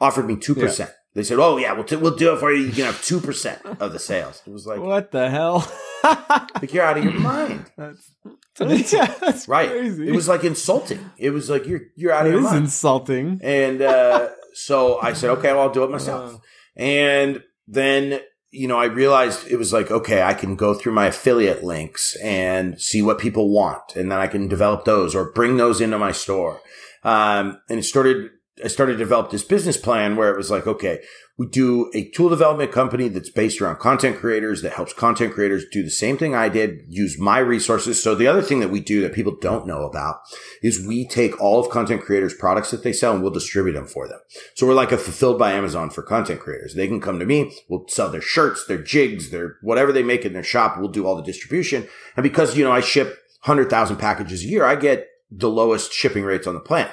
offered 0.00 0.26
me 0.26 0.36
2%. 0.36 0.90
They 1.12 1.24
said, 1.24 1.40
"Oh 1.40 1.56
yeah, 1.56 1.72
we'll 1.72 1.82
t- 1.82 1.96
we'll 1.96 2.14
do 2.14 2.34
it 2.34 2.38
for 2.38 2.52
you. 2.52 2.66
You 2.66 2.72
can 2.72 2.84
have 2.84 3.02
two 3.02 3.18
percent 3.18 3.60
of 3.80 3.92
the 3.92 3.98
sales." 3.98 4.42
It 4.46 4.50
was 4.52 4.64
like, 4.64 4.78
What 4.78 5.10
the 5.10 5.28
hell? 5.28 5.68
like 6.04 6.72
you're 6.72 6.84
out 6.84 6.98
of 6.98 7.04
your 7.04 7.14
mind, 7.14 7.64
yeah, 7.76 9.14
that's 9.20 9.48
right? 9.48 9.68
crazy. 9.68 10.08
It 10.08 10.14
was 10.14 10.28
like 10.28 10.44
insulting. 10.44 11.10
It 11.18 11.30
was 11.30 11.50
like 11.50 11.66
you're 11.66 11.80
you're 11.96 12.12
out 12.12 12.26
of 12.26 12.32
it 12.32 12.36
your 12.36 12.44
is 12.44 12.52
mind. 12.52 12.64
insulting. 12.64 13.40
And 13.42 13.82
uh, 13.82 14.28
so 14.54 15.00
I 15.00 15.12
said, 15.12 15.30
okay, 15.30 15.52
well, 15.52 15.62
I'll 15.62 15.70
do 15.72 15.82
it 15.82 15.90
myself. 15.90 16.40
And 16.76 17.42
then, 17.66 18.20
you 18.50 18.66
know, 18.66 18.78
I 18.78 18.86
realized 18.86 19.46
it 19.48 19.56
was 19.56 19.72
like, 19.72 19.90
okay, 19.90 20.22
I 20.22 20.34
can 20.34 20.56
go 20.56 20.74
through 20.74 20.92
my 20.92 21.06
affiliate 21.06 21.62
links 21.62 22.16
and 22.22 22.80
see 22.80 23.02
what 23.02 23.18
people 23.18 23.50
want. 23.50 23.96
And 23.96 24.10
then 24.10 24.18
I 24.18 24.26
can 24.26 24.48
develop 24.48 24.84
those 24.84 25.14
or 25.14 25.32
bring 25.32 25.56
those 25.56 25.80
into 25.80 25.98
my 25.98 26.12
store. 26.12 26.60
Um, 27.02 27.60
and 27.68 27.78
it 27.78 27.84
started, 27.84 28.30
I 28.64 28.68
started 28.68 28.92
to 28.92 28.98
develop 28.98 29.30
this 29.30 29.44
business 29.44 29.76
plan 29.76 30.16
where 30.16 30.32
it 30.32 30.36
was 30.36 30.50
like, 30.50 30.66
okay, 30.66 31.00
we 31.40 31.46
do 31.46 31.90
a 31.94 32.10
tool 32.10 32.28
development 32.28 32.70
company 32.70 33.08
that's 33.08 33.30
based 33.30 33.62
around 33.62 33.78
content 33.78 34.18
creators 34.18 34.60
that 34.60 34.74
helps 34.74 34.92
content 34.92 35.32
creators 35.32 35.64
do 35.72 35.82
the 35.82 35.88
same 35.88 36.18
thing 36.18 36.34
I 36.34 36.50
did, 36.50 36.82
use 36.86 37.18
my 37.18 37.38
resources. 37.38 38.02
So 38.02 38.14
the 38.14 38.26
other 38.26 38.42
thing 38.42 38.60
that 38.60 38.68
we 38.68 38.78
do 38.78 39.00
that 39.00 39.14
people 39.14 39.34
don't 39.40 39.66
know 39.66 39.86
about 39.86 40.16
is 40.62 40.86
we 40.86 41.08
take 41.08 41.40
all 41.40 41.58
of 41.58 41.70
content 41.70 42.02
creators' 42.02 42.34
products 42.34 42.70
that 42.72 42.82
they 42.82 42.92
sell 42.92 43.14
and 43.14 43.22
we'll 43.22 43.32
distribute 43.32 43.72
them 43.72 43.86
for 43.86 44.06
them. 44.06 44.18
So 44.54 44.66
we're 44.66 44.74
like 44.74 44.92
a 44.92 44.98
fulfilled 44.98 45.38
by 45.38 45.52
Amazon 45.52 45.88
for 45.88 46.02
content 46.02 46.40
creators. 46.40 46.74
They 46.74 46.86
can 46.86 47.00
come 47.00 47.18
to 47.18 47.24
me, 47.24 47.56
we'll 47.70 47.88
sell 47.88 48.10
their 48.10 48.20
shirts, 48.20 48.66
their 48.66 48.82
jigs, 48.82 49.30
their 49.30 49.56
whatever 49.62 49.92
they 49.92 50.02
make 50.02 50.26
in 50.26 50.34
their 50.34 50.42
shop. 50.42 50.76
We'll 50.76 50.90
do 50.90 51.06
all 51.06 51.16
the 51.16 51.22
distribution. 51.22 51.88
And 52.16 52.22
because, 52.22 52.54
you 52.54 52.64
know, 52.64 52.72
I 52.72 52.80
ship 52.80 53.16
100,000 53.44 53.96
packages 53.96 54.44
a 54.44 54.46
year, 54.46 54.66
I 54.66 54.74
get 54.74 55.06
the 55.30 55.48
lowest 55.48 55.90
shipping 55.90 56.24
rates 56.24 56.46
on 56.46 56.52
the 56.52 56.60
planet. 56.60 56.92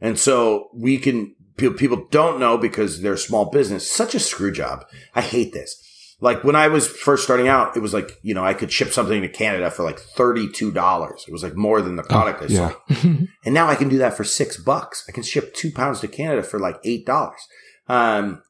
And 0.00 0.18
so 0.18 0.70
we 0.74 0.98
can, 0.98 1.36
people, 1.56 2.06
don't 2.10 2.40
know 2.40 2.58
because 2.58 3.00
they're 3.00 3.14
a 3.14 3.18
small 3.18 3.46
business, 3.46 3.90
such 3.90 4.14
a 4.14 4.20
screw 4.20 4.52
job. 4.52 4.84
I 5.14 5.20
hate 5.20 5.52
this. 5.52 5.80
Like 6.20 6.44
when 6.44 6.56
I 6.56 6.68
was 6.68 6.88
first 6.88 7.24
starting 7.24 7.48
out, 7.48 7.76
it 7.76 7.80
was 7.80 7.92
like, 7.92 8.18
you 8.22 8.34
know, 8.34 8.44
I 8.44 8.54
could 8.54 8.72
ship 8.72 8.92
something 8.92 9.20
to 9.20 9.28
Canada 9.28 9.70
for 9.70 9.82
like 9.82 9.98
$32. 10.16 11.28
It 11.28 11.32
was 11.32 11.42
like 11.42 11.56
more 11.56 11.82
than 11.82 11.96
the 11.96 12.02
product 12.02 12.42
I 12.42 12.46
yeah. 12.46 12.72
sold. 12.88 13.28
And 13.44 13.52
now 13.52 13.68
I 13.68 13.74
can 13.74 13.88
do 13.88 13.98
that 13.98 14.16
for 14.16 14.24
six 14.24 14.56
bucks. 14.56 15.04
I 15.08 15.12
can 15.12 15.22
ship 15.22 15.52
two 15.54 15.70
pounds 15.70 16.00
to 16.00 16.08
Canada 16.08 16.42
for 16.42 16.58
like 16.58 16.78
eight 16.84 17.04
dollars. 17.04 17.40
Um, 17.88 18.42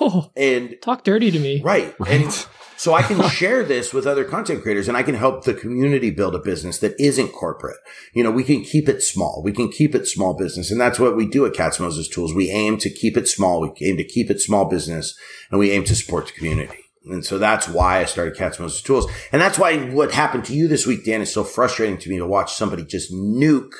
Oh, 0.00 0.30
and 0.36 0.76
talk 0.82 1.04
dirty 1.04 1.30
to 1.30 1.38
me. 1.38 1.60
right. 1.62 1.94
Right. 1.98 2.22
And 2.22 2.46
so 2.82 2.94
I 2.94 3.02
can 3.02 3.22
share 3.28 3.62
this 3.62 3.94
with 3.94 4.08
other 4.08 4.24
content 4.24 4.60
creators 4.60 4.88
and 4.88 4.96
I 4.96 5.04
can 5.04 5.14
help 5.14 5.44
the 5.44 5.54
community 5.54 6.10
build 6.10 6.34
a 6.34 6.40
business 6.40 6.78
that 6.78 6.98
isn't 6.98 7.28
corporate. 7.28 7.76
You 8.12 8.24
know, 8.24 8.32
we 8.32 8.42
can 8.42 8.64
keep 8.64 8.88
it 8.88 9.04
small. 9.04 9.40
We 9.44 9.52
can 9.52 9.70
keep 9.70 9.94
it 9.94 10.08
small 10.08 10.34
business. 10.34 10.68
And 10.68 10.80
that's 10.80 10.98
what 10.98 11.14
we 11.14 11.28
do 11.28 11.46
at 11.46 11.54
Katz 11.54 11.78
Moses 11.78 12.08
Tools. 12.08 12.34
We 12.34 12.50
aim 12.50 12.78
to 12.78 12.90
keep 12.90 13.16
it 13.16 13.28
small. 13.28 13.60
We 13.60 13.72
aim 13.86 13.98
to 13.98 14.04
keep 14.04 14.32
it 14.32 14.40
small 14.40 14.64
business 14.64 15.16
and 15.48 15.60
we 15.60 15.70
aim 15.70 15.84
to 15.84 15.94
support 15.94 16.26
the 16.26 16.32
community. 16.32 16.78
And 17.04 17.24
so 17.24 17.38
that's 17.38 17.68
why 17.68 18.00
I 18.00 18.04
started 18.04 18.36
Katz 18.36 18.58
Moses 18.58 18.82
Tools. 18.82 19.08
And 19.30 19.40
that's 19.40 19.60
why 19.60 19.78
what 19.90 20.10
happened 20.10 20.44
to 20.46 20.52
you 20.52 20.66
this 20.66 20.84
week, 20.84 21.04
Dan, 21.04 21.20
is 21.20 21.32
so 21.32 21.44
frustrating 21.44 21.98
to 21.98 22.10
me 22.10 22.18
to 22.18 22.26
watch 22.26 22.52
somebody 22.52 22.84
just 22.84 23.12
nuke 23.12 23.74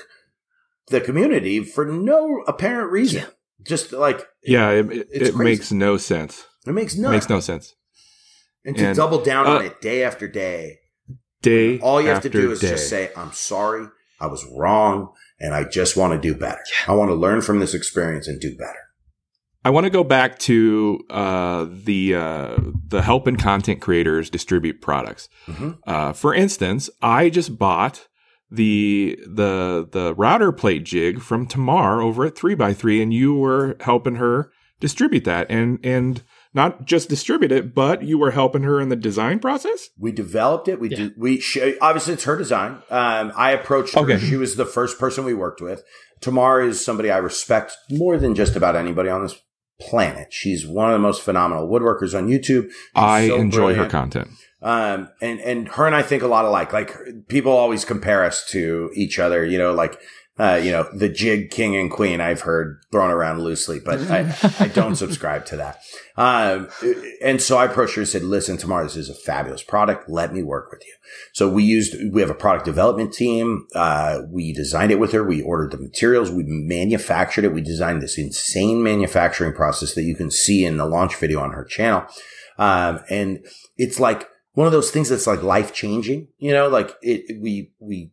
the 0.91 1.01
community 1.01 1.65
for 1.65 1.85
no 1.85 2.45
apparent 2.47 2.93
reason. 2.93 3.27
Just 3.65 3.93
like 3.93 4.29
Yeah, 4.45 4.71
it, 4.71 4.93
it, 4.93 5.09
it 5.11 5.37
makes 5.37 5.73
no 5.73 5.97
sense. 5.97 6.47
it 6.69 6.73
makes 6.73 6.95
no, 6.95 7.11
Makes 7.11 7.29
no 7.29 7.41
sense. 7.41 7.75
And 8.64 8.77
to 8.77 8.87
and, 8.88 8.96
double 8.96 9.22
down 9.22 9.46
on 9.46 9.57
uh, 9.59 9.66
it 9.66 9.81
day 9.81 10.05
after 10.05 10.29
day. 10.29 10.79
Day 11.42 11.81
All 11.81 12.01
you 12.01 12.09
have 12.09 12.22
to 12.22 12.29
do 12.31 12.53
is 12.53 12.61
day. 12.61 12.70
just 12.70 12.88
say, 12.88 13.11
I'm 13.16 13.33
sorry, 13.33 13.88
I 14.20 14.27
was 14.29 14.46
wrong, 14.57 15.12
and 15.40 15.55
I 15.55 15.64
just 15.64 15.96
want 15.96 16.12
to 16.12 16.18
do 16.20 16.38
better. 16.38 16.61
I 16.87 16.94
want 16.94 17.11
to 17.11 17.14
learn 17.14 17.40
from 17.40 17.59
this 17.59 17.75
experience 17.75 18.29
and 18.29 18.40
do 18.40 18.57
better. 18.57 18.79
I 19.64 19.70
want 19.70 19.85
to 19.85 19.90
go 19.90 20.05
back 20.05 20.38
to 20.40 21.01
uh, 21.11 21.66
the 21.68 22.14
uh, 22.14 22.57
the 22.88 23.03
helping 23.03 23.37
content 23.37 23.81
creators 23.81 24.31
distribute 24.31 24.81
products. 24.81 25.29
Mhm. 25.46 25.79
Uh, 25.87 26.12
for 26.12 26.35
instance, 26.35 26.90
I 27.01 27.29
just 27.31 27.59
bought 27.59 28.09
the 28.51 29.18
the 29.27 29.88
the 29.90 30.14
router 30.14 30.53
plate 30.53 30.85
jig 30.85 31.20
from 31.20 31.46
Tamar 31.46 32.01
over 32.01 32.27
at 32.27 32.37
Three 32.37 32.55
by 32.55 32.72
Three, 32.72 33.01
and 33.03 33.14
you 33.14 33.35
were 33.35 33.77
helping 33.81 34.16
her 34.16 34.51
distribute 34.81 35.25
that, 35.25 35.46
and 35.48 35.79
and 35.85 36.22
not 36.55 36.85
just 36.85 37.09
distribute 37.09 37.53
it, 37.53 37.75
but 37.75 38.03
you 38.03 38.19
were 38.19 38.31
helping 38.33 38.62
her 38.62 38.81
in 38.81 38.88
the 38.88 38.97
design 38.97 39.38
process. 39.38 39.88
We 39.99 40.12
developed 40.12 40.69
it. 40.69 40.79
We 40.81 40.88
Yeah. 40.91 40.97
did. 40.97 41.12
We 41.17 41.41
she, 41.41 41.79
obviously 41.79 42.15
it's 42.15 42.25
her 42.25 42.37
design. 42.37 42.79
Um, 42.91 43.33
I 43.37 43.53
approached 43.53 43.95
her. 43.95 44.01
Okay. 44.03 44.19
She 44.19 44.37
was 44.37 44.57
the 44.57 44.67
first 44.67 44.99
person 44.99 45.25
we 45.25 45.35
worked 45.35 45.61
with. 45.61 45.83
Tamar 46.21 46.61
is 46.62 46.85
somebody 46.85 47.11
I 47.11 47.19
respect 47.19 47.73
more 47.91 48.17
than 48.19 48.35
just 48.35 48.55
about 48.55 48.77
anybody 48.77 49.09
on 49.09 49.23
this 49.23 49.35
planet. 49.81 50.29
She's 50.31 50.67
one 50.67 50.88
of 50.88 50.93
the 50.93 50.99
most 51.01 51.23
phenomenal 51.23 51.69
woodworkers 51.69 52.17
on 52.17 52.29
YouTube. 52.29 52.71
She's 52.71 52.75
I 52.95 53.29
so 53.29 53.37
enjoy 53.37 53.75
her 53.75 53.88
content. 53.88 54.29
Um, 54.62 55.09
and, 55.21 55.41
and 55.41 55.69
her 55.71 55.87
and 55.87 55.95
I 55.97 56.03
think 56.03 56.23
a 56.23 56.29
lot 56.29 56.45
alike. 56.45 56.73
Like 56.73 56.97
people 57.29 57.51
always 57.51 57.85
compare 57.85 58.25
us 58.25 58.47
to 58.51 58.91
each 58.95 59.19
other, 59.19 59.45
you 59.45 59.59
know, 59.59 59.73
like, 59.73 59.99
uh, 60.42 60.57
you 60.57 60.72
know, 60.72 60.88
the 60.92 61.09
jig 61.09 61.52
king 61.52 61.76
and 61.76 61.88
queen 61.88 62.20
I've 62.20 62.40
heard 62.40 62.85
thrown 62.90 63.12
around 63.12 63.42
loosely, 63.42 63.78
but 63.78 64.00
I, 64.11 64.35
I 64.59 64.66
don't 64.66 64.96
subscribe 64.96 65.46
to 65.46 65.57
that. 65.59 65.78
Um, 66.16 66.68
and 67.22 67.40
so 67.40 67.59
I 67.59 67.66
approached 67.66 67.94
her 67.94 68.00
and 68.00 68.09
said, 68.09 68.24
listen, 68.24 68.57
Tamar 68.57 68.83
this 68.83 68.96
is 68.96 69.09
a 69.09 69.14
fabulous 69.14 69.62
product. 69.62 70.11
Let 70.11 70.35
me 70.35 70.42
work 70.42 70.72
with 70.72 70.85
you. 70.85 70.94
So 71.33 71.48
we 71.48 71.62
used, 71.62 71.94
we 72.12 72.20
have 72.22 72.31
a 72.31 72.35
product 72.35 72.64
development 72.64 73.12
team. 73.12 73.68
Uh, 73.72 74.22
we 74.28 74.52
designed 74.52 74.90
it 74.90 74.98
with 74.98 75.12
her. 75.12 75.22
We 75.22 75.42
ordered 75.42 75.70
the 75.70 75.78
materials. 75.78 76.33
We 76.33 76.42
manufactured 76.44 77.44
it. 77.44 77.55
We 77.55 77.62
designed 77.62 78.02
this 78.02 78.18
insane 78.18 78.83
manufacturing 78.83 79.52
process 79.52 79.94
that 79.94 80.02
you 80.02 80.16
can 80.16 80.33
see 80.33 80.64
in 80.64 80.76
the 80.76 80.87
launch 80.87 81.14
video 81.14 81.38
on 81.38 81.52
her 81.52 81.64
channel. 81.64 82.05
Um, 82.59 82.98
and 83.09 83.46
it's 83.76 84.00
like 84.00 84.28
one 84.55 84.66
of 84.66 84.72
those 84.72 84.90
things 84.90 85.09
that's 85.09 85.28
like 85.28 85.44
life 85.44 85.72
changing, 85.72 86.26
you 86.38 86.52
know, 86.52 86.68
like 86.68 86.96
it, 87.00 87.40
we, 87.40 87.70
we 87.78 88.11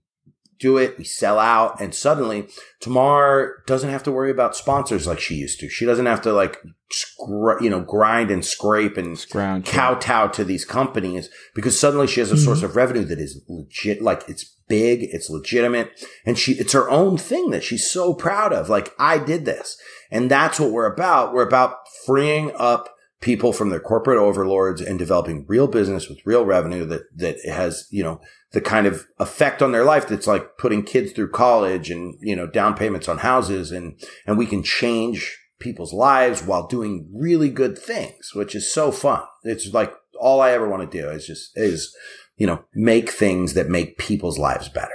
do 0.59 0.77
it, 0.77 0.97
we 0.97 1.03
sell 1.03 1.39
out 1.39 1.79
and 1.79 1.95
suddenly 1.95 2.47
Tamar 2.79 3.63
doesn't 3.65 3.89
have 3.89 4.03
to 4.03 4.11
worry 4.11 4.31
about 4.31 4.55
sponsors 4.55 5.07
like 5.07 5.19
she 5.19 5.35
used 5.35 5.59
to. 5.59 5.69
She 5.69 5.85
doesn't 5.85 6.05
have 6.05 6.21
to 6.23 6.33
like, 6.33 6.61
scr- 6.91 7.61
you 7.61 7.69
know, 7.69 7.81
grind 7.81 8.29
and 8.31 8.45
scrape 8.45 8.97
and 8.97 9.17
Scrounge. 9.17 9.65
kowtow 9.65 10.27
to 10.27 10.43
these 10.43 10.65
companies 10.65 11.29
because 11.55 11.79
suddenly 11.79 12.07
she 12.07 12.19
has 12.19 12.31
a 12.31 12.37
source 12.37 12.59
mm-hmm. 12.59 12.65
of 12.65 12.75
revenue 12.75 13.05
that 13.05 13.19
is 13.19 13.41
legit, 13.47 14.01
like 14.01 14.23
it's 14.27 14.55
big, 14.67 15.03
it's 15.03 15.29
legitimate, 15.29 16.05
and 16.25 16.37
she, 16.37 16.53
it's 16.53 16.73
her 16.73 16.89
own 16.89 17.17
thing 17.17 17.49
that 17.49 17.63
she's 17.63 17.89
so 17.89 18.13
proud 18.13 18.53
of. 18.53 18.69
Like, 18.69 18.93
I 18.99 19.17
did 19.17 19.45
this. 19.45 19.77
And 20.11 20.29
that's 20.29 20.59
what 20.59 20.71
we're 20.71 20.91
about. 20.91 21.33
We're 21.33 21.47
about 21.47 21.77
freeing 22.05 22.51
up 22.55 22.95
people 23.21 23.51
from 23.51 23.69
their 23.69 23.79
corporate 23.79 24.17
overlords 24.17 24.81
and 24.81 24.97
developing 24.97 25.45
real 25.47 25.67
business 25.67 26.07
with 26.07 26.25
real 26.25 26.45
revenue 26.45 26.85
that, 26.85 27.03
that 27.15 27.37
has, 27.45 27.87
you 27.91 28.03
know, 28.03 28.21
the 28.51 28.61
kind 28.61 28.87
of 28.87 29.05
effect 29.19 29.61
on 29.61 29.71
their 29.71 29.83
life 29.83 30.07
that's 30.07 30.27
like 30.27 30.57
putting 30.57 30.83
kids 30.83 31.11
through 31.11 31.29
college 31.29 31.91
and, 31.91 32.15
you 32.21 32.35
know, 32.35 32.47
down 32.47 32.75
payments 32.75 33.09
on 33.09 33.19
houses 33.19 33.71
and, 33.71 33.99
and 34.25 34.37
we 34.37 34.45
can 34.45 34.63
change 34.63 35.37
people's 35.59 35.93
lives 35.93 36.41
while 36.41 36.65
doing 36.65 37.09
really 37.13 37.49
good 37.49 37.77
things, 37.77 38.31
which 38.33 38.55
is 38.55 38.71
so 38.71 38.91
fun. 38.91 39.23
It's 39.43 39.73
like 39.73 39.93
all 40.19 40.39
I 40.39 40.51
ever 40.51 40.69
want 40.69 40.89
to 40.89 40.97
do 41.01 41.09
is 41.09 41.27
just, 41.27 41.51
is, 41.55 41.93
you 42.37 42.47
know, 42.47 42.63
make 42.73 43.09
things 43.09 43.53
that 43.53 43.67
make 43.67 43.97
people's 43.97 44.39
lives 44.39 44.69
better. 44.69 44.91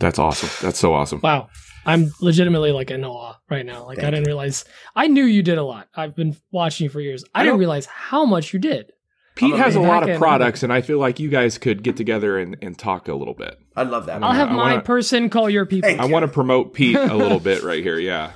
That's 0.00 0.18
awesome. 0.18 0.50
That's 0.60 0.78
so 0.78 0.94
awesome. 0.94 1.20
Wow. 1.22 1.48
I'm 1.88 2.12
legitimately 2.20 2.72
like 2.72 2.90
in 2.90 3.04
awe 3.04 3.34
right 3.50 3.64
now. 3.64 3.86
Like 3.86 3.98
I 3.98 4.10
didn't 4.10 4.26
realize 4.26 4.64
I 4.94 5.06
knew 5.08 5.24
you 5.24 5.42
did 5.42 5.58
a 5.58 5.62
lot. 5.64 5.88
I've 5.94 6.14
been 6.14 6.36
watching 6.52 6.84
you 6.84 6.90
for 6.90 7.00
years. 7.00 7.24
I, 7.34 7.40
I 7.40 7.44
didn't 7.44 7.58
realize 7.58 7.86
how 7.86 8.24
much 8.24 8.52
you 8.52 8.58
did. 8.58 8.92
Pete 9.36 9.54
I'm 9.54 9.60
has 9.60 9.76
a 9.76 9.80
lot 9.80 10.08
of 10.08 10.18
products, 10.18 10.64
and 10.64 10.72
I 10.72 10.80
feel 10.80 10.98
like 10.98 11.20
you 11.20 11.28
guys 11.28 11.58
could 11.58 11.84
get 11.84 11.96
together 11.96 12.38
and, 12.38 12.56
and 12.60 12.76
talk 12.76 13.06
a 13.06 13.14
little 13.14 13.34
bit. 13.34 13.56
I 13.76 13.84
love 13.84 14.06
that. 14.06 14.22
I'll 14.22 14.32
have 14.32 14.48
I 14.48 14.52
my 14.52 14.72
wanna- 14.72 14.82
person 14.82 15.30
call 15.30 15.48
your 15.48 15.64
people. 15.64 15.88
Hey. 15.88 15.96
I 15.96 16.06
want 16.06 16.24
to 16.24 16.28
promote 16.28 16.74
Pete 16.74 16.96
a 16.96 17.14
little 17.14 17.38
bit 17.40 17.62
right 17.64 17.82
here. 17.82 17.98
Yeah. 17.98 18.32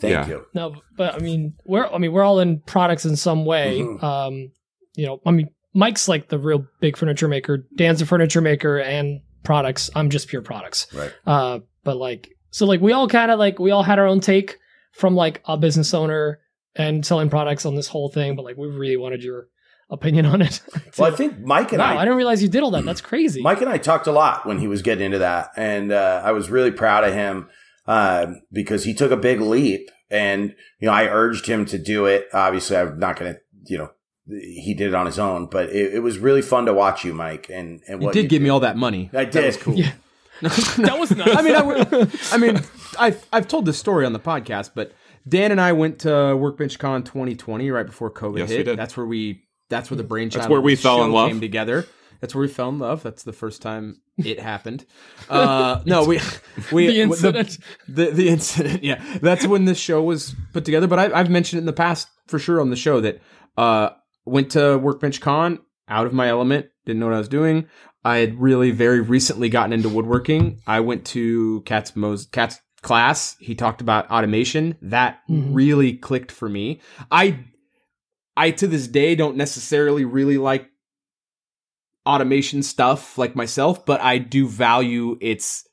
Thank 0.00 0.12
yeah. 0.12 0.26
you. 0.26 0.46
No, 0.54 0.76
but 0.96 1.14
I 1.14 1.18
mean, 1.18 1.54
we're 1.66 1.86
I 1.86 1.98
mean, 1.98 2.12
we're 2.12 2.22
all 2.22 2.40
in 2.40 2.60
products 2.60 3.04
in 3.04 3.16
some 3.16 3.44
way. 3.44 3.80
Mhm. 3.80 4.02
Um, 4.02 4.52
you 4.96 5.06
know, 5.06 5.20
I 5.26 5.32
mean, 5.32 5.48
Mike's 5.74 6.08
like 6.08 6.28
the 6.28 6.38
real 6.38 6.64
big 6.80 6.96
furniture 6.96 7.28
maker. 7.28 7.66
Dan's 7.76 8.00
a 8.00 8.06
furniture 8.06 8.40
maker 8.40 8.78
and 8.78 9.20
products. 9.44 9.90
I'm 9.94 10.08
just 10.10 10.28
pure 10.28 10.42
products. 10.42 10.86
Right. 10.94 11.12
Uh, 11.26 11.58
but 11.84 11.96
like, 11.96 12.30
so 12.50 12.66
like 12.66 12.80
we 12.80 12.92
all 12.92 13.08
kind 13.08 13.30
of 13.30 13.38
like 13.38 13.58
we 13.58 13.70
all 13.70 13.82
had 13.82 13.98
our 13.98 14.06
own 14.06 14.20
take 14.20 14.58
from 14.92 15.14
like 15.14 15.42
a 15.46 15.56
business 15.56 15.94
owner 15.94 16.40
and 16.78 17.04
selling 17.04 17.28
products 17.28 17.66
on 17.66 17.74
this 17.74 17.88
whole 17.88 18.08
thing. 18.08 18.36
But 18.36 18.44
like, 18.44 18.56
we 18.56 18.68
really 18.68 18.96
wanted 18.96 19.22
your 19.22 19.48
opinion 19.90 20.26
on 20.26 20.42
it. 20.42 20.60
Well, 20.96 21.12
I 21.12 21.14
think 21.14 21.38
Mike 21.38 21.70
and 21.70 21.78
wow, 21.78 21.96
I, 21.96 21.98
I, 21.98 22.04
didn't 22.04 22.16
realize 22.16 22.42
you 22.42 22.48
did 22.48 22.64
all 22.64 22.72
that. 22.72 22.84
That's 22.84 23.00
crazy. 23.00 23.40
Mike 23.40 23.60
and 23.60 23.70
I 23.70 23.78
talked 23.78 24.08
a 24.08 24.12
lot 24.12 24.46
when 24.46 24.58
he 24.58 24.66
was 24.66 24.82
getting 24.82 25.04
into 25.04 25.18
that, 25.18 25.50
and 25.56 25.92
uh, 25.92 26.22
I 26.24 26.32
was 26.32 26.50
really 26.50 26.72
proud 26.72 27.04
of 27.04 27.14
him 27.14 27.48
uh, 27.86 28.32
because 28.50 28.82
he 28.82 28.94
took 28.94 29.12
a 29.12 29.16
big 29.16 29.40
leap, 29.40 29.88
and 30.10 30.56
you 30.80 30.86
know 30.86 30.92
I 30.92 31.04
urged 31.04 31.46
him 31.46 31.66
to 31.66 31.78
do 31.78 32.06
it. 32.06 32.26
Obviously, 32.32 32.76
I'm 32.76 32.98
not 32.98 33.16
going 33.16 33.34
to, 33.34 33.40
you 33.66 33.78
know, 33.78 33.90
he 34.26 34.74
did 34.74 34.88
it 34.88 34.94
on 34.94 35.06
his 35.06 35.20
own, 35.20 35.46
but 35.46 35.68
it, 35.70 35.94
it 35.94 36.00
was 36.00 36.18
really 36.18 36.42
fun 36.42 36.66
to 36.66 36.74
watch 36.74 37.04
you, 37.04 37.14
Mike, 37.14 37.48
and 37.48 37.80
and 37.86 38.02
You 38.02 38.06
what 38.06 38.12
did 38.12 38.28
give 38.28 38.42
me 38.42 38.48
all 38.48 38.60
that 38.60 38.76
money. 38.76 39.08
I 39.12 39.24
That 39.26 39.46
was 39.46 39.56
cool. 39.56 39.74
Yeah. 39.74 39.92
that 40.78 40.96
was 40.98 41.10
nice. 41.14 41.36
I 41.36 41.42
mean, 41.42 41.54
I, 41.54 42.08
I 42.32 42.36
mean, 42.38 42.60
I've 42.98 43.26
I've 43.32 43.48
told 43.48 43.66
this 43.66 43.78
story 43.78 44.06
on 44.06 44.12
the 44.12 44.20
podcast, 44.20 44.70
but 44.74 44.92
Dan 45.28 45.50
and 45.52 45.60
I 45.60 45.72
went 45.72 46.00
to 46.00 46.36
Workbench 46.36 46.78
Con 46.78 47.02
2020 47.02 47.70
right 47.70 47.86
before 47.86 48.10
COVID 48.10 48.38
Yes, 48.38 48.48
we 48.48 48.56
hit. 48.56 48.64
did. 48.64 48.78
That's 48.78 48.96
where 48.96 49.06
we. 49.06 49.44
That's 49.68 49.90
where 49.90 49.96
the 49.98 50.04
brainchild. 50.04 50.44
that's 50.44 50.50
where 50.50 50.60
we 50.60 50.76
fell 50.76 51.04
in 51.04 51.12
love. 51.12 51.28
Came 51.28 51.40
together. 51.40 51.86
That's 52.20 52.34
where 52.34 52.42
we 52.42 52.48
fell 52.48 52.70
in 52.70 52.78
love. 52.78 53.02
That's 53.02 53.22
the 53.22 53.32
first 53.32 53.62
time 53.62 54.00
it 54.16 54.40
happened. 54.40 54.84
Uh, 55.28 55.82
no, 55.84 56.04
we 56.04 56.20
we 56.72 56.86
The 56.88 57.00
incident. 57.02 57.58
The, 57.86 58.10
the 58.10 58.28
incident. 58.28 58.82
Yeah, 58.82 59.02
that's 59.20 59.46
when 59.46 59.66
this 59.66 59.78
show 59.78 60.02
was 60.02 60.34
put 60.52 60.64
together. 60.64 60.86
But 60.86 60.98
I, 60.98 61.20
I've 61.20 61.30
mentioned 61.30 61.58
it 61.58 61.62
in 61.62 61.66
the 61.66 61.72
past 61.72 62.08
for 62.26 62.38
sure 62.38 62.60
on 62.60 62.70
the 62.70 62.76
show 62.76 63.00
that 63.02 63.20
uh, 63.56 63.90
went 64.24 64.52
to 64.52 64.78
Workbench 64.78 65.20
Con 65.20 65.60
out 65.88 66.06
of 66.06 66.12
my 66.12 66.28
element. 66.28 66.66
Didn't 66.86 67.00
know 67.00 67.06
what 67.06 67.14
I 67.14 67.18
was 67.18 67.28
doing. 67.28 67.68
I 68.08 68.18
had 68.18 68.40
really 68.40 68.70
very 68.70 69.00
recently 69.00 69.50
gotten 69.50 69.74
into 69.74 69.90
woodworking. 69.90 70.62
I 70.66 70.80
went 70.80 71.04
to 71.08 71.60
Cat's 71.66 71.94
Mo's 71.94 72.24
Cat's 72.24 72.58
class. 72.80 73.36
He 73.38 73.54
talked 73.54 73.82
about 73.82 74.10
automation. 74.10 74.76
That 74.80 75.20
Mhm. 75.28 75.50
really 75.52 75.92
clicked 75.92 76.32
for 76.32 76.48
me. 76.48 76.80
I 77.10 77.44
I 78.34 78.52
to 78.52 78.66
this 78.66 78.86
day 78.88 79.14
don't 79.14 79.36
necessarily 79.36 80.04
really 80.06 80.38
like 80.38 80.70
automation 82.06 82.62
stuff 82.62 83.18
like 83.18 83.36
myself, 83.36 83.84
but 83.84 84.00
I 84.00 84.18
do 84.18 84.46
value 84.46 85.18
its 85.20 85.66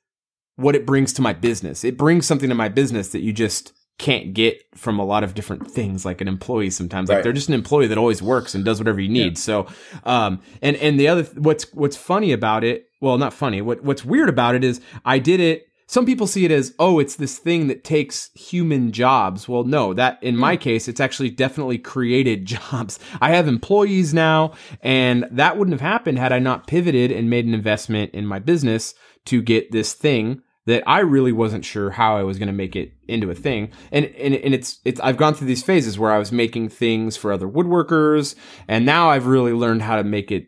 what 0.57 0.75
it 0.75 0.85
brings 0.85 1.13
to 1.13 1.21
my 1.21 1.31
business. 1.31 1.83
It 1.85 1.95
brings 1.97 2.25
something 2.25 2.49
to 2.49 2.55
my 2.55 2.67
business 2.67 3.09
that 3.09 3.21
you 3.21 3.31
just 3.31 3.71
can't 3.97 4.33
get 4.33 4.61
from 4.75 4.99
a 4.99 5.05
lot 5.05 5.23
of 5.23 5.33
different 5.33 5.71
things 5.71 6.03
like 6.03 6.19
an 6.19 6.27
employee 6.27 6.69
sometimes. 6.69 7.09
Like 7.09 7.23
they're 7.23 7.31
just 7.31 7.47
an 7.47 7.53
employee 7.53 7.87
that 7.87 7.97
always 7.97 8.21
works 8.21 8.53
and 8.53 8.65
does 8.65 8.79
whatever 8.79 8.99
you 8.99 9.09
need. 9.09 9.37
So 9.37 9.67
um 10.03 10.41
and 10.61 10.75
and 10.77 10.99
the 10.99 11.07
other 11.07 11.23
what's 11.35 11.73
what's 11.73 11.95
funny 11.95 12.31
about 12.31 12.63
it 12.63 12.89
well 12.99 13.17
not 13.17 13.33
funny 13.33 13.61
what 13.61 13.83
what's 13.83 14.03
weird 14.03 14.29
about 14.29 14.55
it 14.55 14.63
is 14.63 14.81
i 15.03 15.19
did 15.19 15.39
it 15.39 15.67
some 15.87 16.05
people 16.05 16.25
see 16.25 16.45
it 16.45 16.51
as 16.51 16.73
oh 16.79 16.99
it's 16.99 17.15
this 17.15 17.37
thing 17.37 17.67
that 17.67 17.83
takes 17.83 18.31
human 18.33 18.91
jobs. 18.91 19.47
Well 19.47 19.63
no 19.63 19.93
that 19.93 20.21
in 20.21 20.35
my 20.35 20.57
case 20.57 20.87
it's 20.87 20.99
actually 20.99 21.29
definitely 21.29 21.77
created 21.77 22.45
jobs. 22.57 22.99
I 23.21 23.31
have 23.31 23.47
employees 23.47 24.13
now 24.13 24.53
and 24.81 25.25
that 25.31 25.57
wouldn't 25.57 25.79
have 25.79 25.87
happened 25.87 26.17
had 26.17 26.33
i 26.33 26.39
not 26.39 26.67
pivoted 26.67 27.11
and 27.11 27.29
made 27.29 27.45
an 27.45 27.53
investment 27.53 28.11
in 28.13 28.25
my 28.25 28.39
business 28.39 28.93
to 29.25 29.41
get 29.41 29.71
this 29.71 29.93
thing 29.93 30.41
that 30.65 30.83
I 30.87 30.99
really 31.01 31.31
wasn't 31.31 31.63
sure 31.63 31.91
how 31.91 32.17
I 32.17 32.23
was 32.23 32.39
going 32.39 32.47
to 32.47 32.53
make 32.53 32.75
it 32.75 32.93
into 33.07 33.29
a 33.29 33.35
thing. 33.35 33.71
And, 33.91 34.05
and 34.05 34.33
and 34.33 34.53
it's 34.53 34.79
it's 34.83 34.99
I've 34.99 35.17
gone 35.17 35.33
through 35.35 35.47
these 35.47 35.63
phases 35.63 35.99
where 35.99 36.11
I 36.11 36.17
was 36.17 36.31
making 36.31 36.69
things 36.69 37.15
for 37.15 37.31
other 37.31 37.47
woodworkers 37.47 38.35
and 38.67 38.85
now 38.85 39.09
I've 39.09 39.27
really 39.27 39.53
learned 39.53 39.83
how 39.83 39.95
to 39.97 40.03
make 40.03 40.31
it 40.31 40.47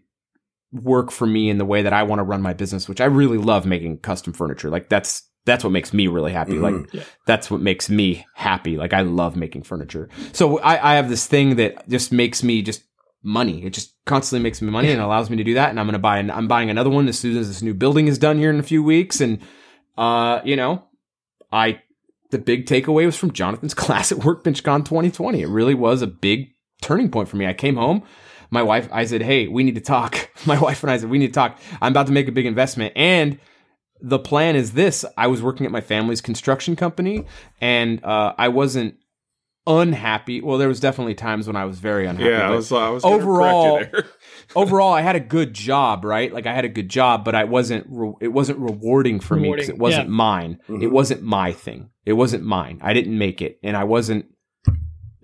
work 0.72 1.12
for 1.12 1.26
me 1.28 1.50
in 1.50 1.58
the 1.58 1.66
way 1.66 1.82
that 1.84 1.94
I 1.94 2.04
want 2.04 2.20
to 2.20 2.24
run 2.24 2.42
my 2.42 2.54
business, 2.54 2.90
which 2.90 3.00
I 3.00 3.06
really 3.06 3.38
love 3.38 3.66
making 3.66 4.00
custom 4.00 4.34
furniture. 4.34 4.70
Like 4.70 4.90
that's 4.90 5.24
that's 5.46 5.64
what 5.64 5.72
makes 5.72 5.94
me 5.94 6.08
really 6.08 6.34
happy. 6.34 6.54
Mm-hmm. 6.54 6.64
Like 6.64 6.94
Yeah. 6.94 7.04
that's 7.26 7.50
what 7.50 7.62
makes 7.62 7.90
me 7.90 8.26
happy. 8.34 8.76
Like 8.76 8.94
I 8.94 9.02
love 9.02 9.36
making 9.36 9.64
furniture. 9.64 10.10
So 10.34 10.60
I, 10.60 10.94
I 10.94 10.96
have 10.96 11.10
this 11.10 11.26
thing 11.28 11.56
that 11.56 11.88
just 11.88 12.12
makes 12.12 12.44
me 12.44 12.62
just 12.62 12.84
money. 13.24 13.64
It 13.64 13.72
just 13.74 13.94
constantly 14.06 14.44
makes 14.44 14.62
me 14.62 14.72
money 14.72 14.92
and 14.92 15.00
allows 15.02 15.30
me 15.30 15.38
to 15.38 15.44
do 15.44 15.54
that. 15.54 15.70
And 15.70 15.80
I'm 15.80 15.86
going 15.86 15.94
to 15.94 16.00
buy, 16.00 16.18
an, 16.18 16.32
I'm 16.32 16.48
buying 16.48 16.70
another 16.70 16.90
one 16.90 17.08
as 17.08 17.18
soon 17.18 17.38
as 17.38 17.48
this 17.48 17.62
new 17.62 17.74
building 17.74 18.08
is 18.08 18.18
done 18.18 18.38
here 18.38 18.50
in 18.50 18.60
a 18.60 18.64
few 18.64 18.84
weeks. 18.84 19.22
And, 19.22 19.40
uh, 19.98 20.42
you 20.44 20.56
know, 20.56 20.84
I, 21.52 21.82
the 22.32 22.38
big 22.38 22.66
takeaway 22.66 23.06
was 23.06 23.18
from 23.18 23.32
Jonathan's 23.34 23.74
class 23.76 24.12
at 24.12 24.24
Workbench 24.24 24.64
Con 24.64 24.84
2020. 24.84 25.42
It 25.42 25.48
really 25.48 25.76
was 25.76 26.02
a 26.02 26.08
big 26.08 26.50
turning 26.82 27.10
point 27.10 27.30
for 27.30 27.38
me. 27.38 27.48
I 27.48 27.54
came 27.54 27.76
home. 27.76 28.04
My 28.50 28.64
wife, 28.64 28.88
I 28.92 29.06
said, 29.06 29.22
Hey, 29.22 29.48
we 29.48 29.64
need 29.64 29.76
to 29.76 29.82
talk. 29.82 30.30
My 30.46 30.60
wife 30.60 30.84
and 30.84 30.92
I 30.92 30.98
said, 30.98 31.10
we 31.10 31.18
need 31.18 31.28
to 31.28 31.34
talk. 31.34 31.60
I'm 31.82 31.92
about 31.92 32.08
to 32.08 32.14
make 32.14 32.28
a 32.28 32.32
big 32.32 32.46
investment. 32.46 32.94
And 32.96 33.40
the 34.00 34.20
plan 34.20 34.56
is 34.56 34.74
this 34.74 35.04
I 35.18 35.28
was 35.28 35.42
working 35.42 35.66
at 35.66 35.72
my 35.72 35.82
family's 35.82 36.22
construction 36.22 36.76
company 36.76 37.26
and 37.60 38.04
uh, 38.04 38.34
I 38.38 38.50
wasn't 38.50 38.96
unhappy. 39.68 40.42
Well, 40.42 40.58
there 40.58 40.68
was 40.68 40.80
definitely 40.80 41.16
times 41.16 41.46
when 41.46 41.56
I 41.56 41.66
was 41.66 41.80
very 41.80 42.08
unhappy. 42.08 42.30
Yeah, 42.30 42.48
I 42.48 42.52
was. 42.52 42.72
I 42.72 42.90
was 42.90 43.04
overall- 43.04 43.80
there. 43.80 44.06
overall, 44.56 44.94
I 44.94 45.02
had 45.02 45.16
a 45.16 45.20
good 45.20 45.54
job, 45.54 46.06
right? 46.06 46.32
Like 46.34 46.48
I 46.48 46.54
had 46.54 46.66
a 46.66 46.70
good 46.70 46.90
job, 46.90 47.26
but 47.26 47.36
I 47.36 47.44
wasn't. 47.44 47.86
Re- 47.90 48.14
it 48.22 48.30
wasn't 48.30 48.60
rewarding 48.60 49.20
for 49.20 49.36
me 49.36 49.52
because 49.52 49.70
it 49.70 49.78
wasn't 49.78 50.08
yeah. 50.08 50.14
mine. 50.16 50.60
It 50.68 50.72
Mhm. 50.72 50.92
wasn't 50.92 51.22
my 51.24 51.52
thing. 51.52 51.90
It 52.06 52.14
wasn't 52.14 52.44
mine. 52.46 52.80
I 52.82 52.94
didn't 52.94 53.18
make 53.18 53.42
it, 53.42 53.60
and 53.64 53.76
I 53.76 53.84
wasn't. 53.84 54.26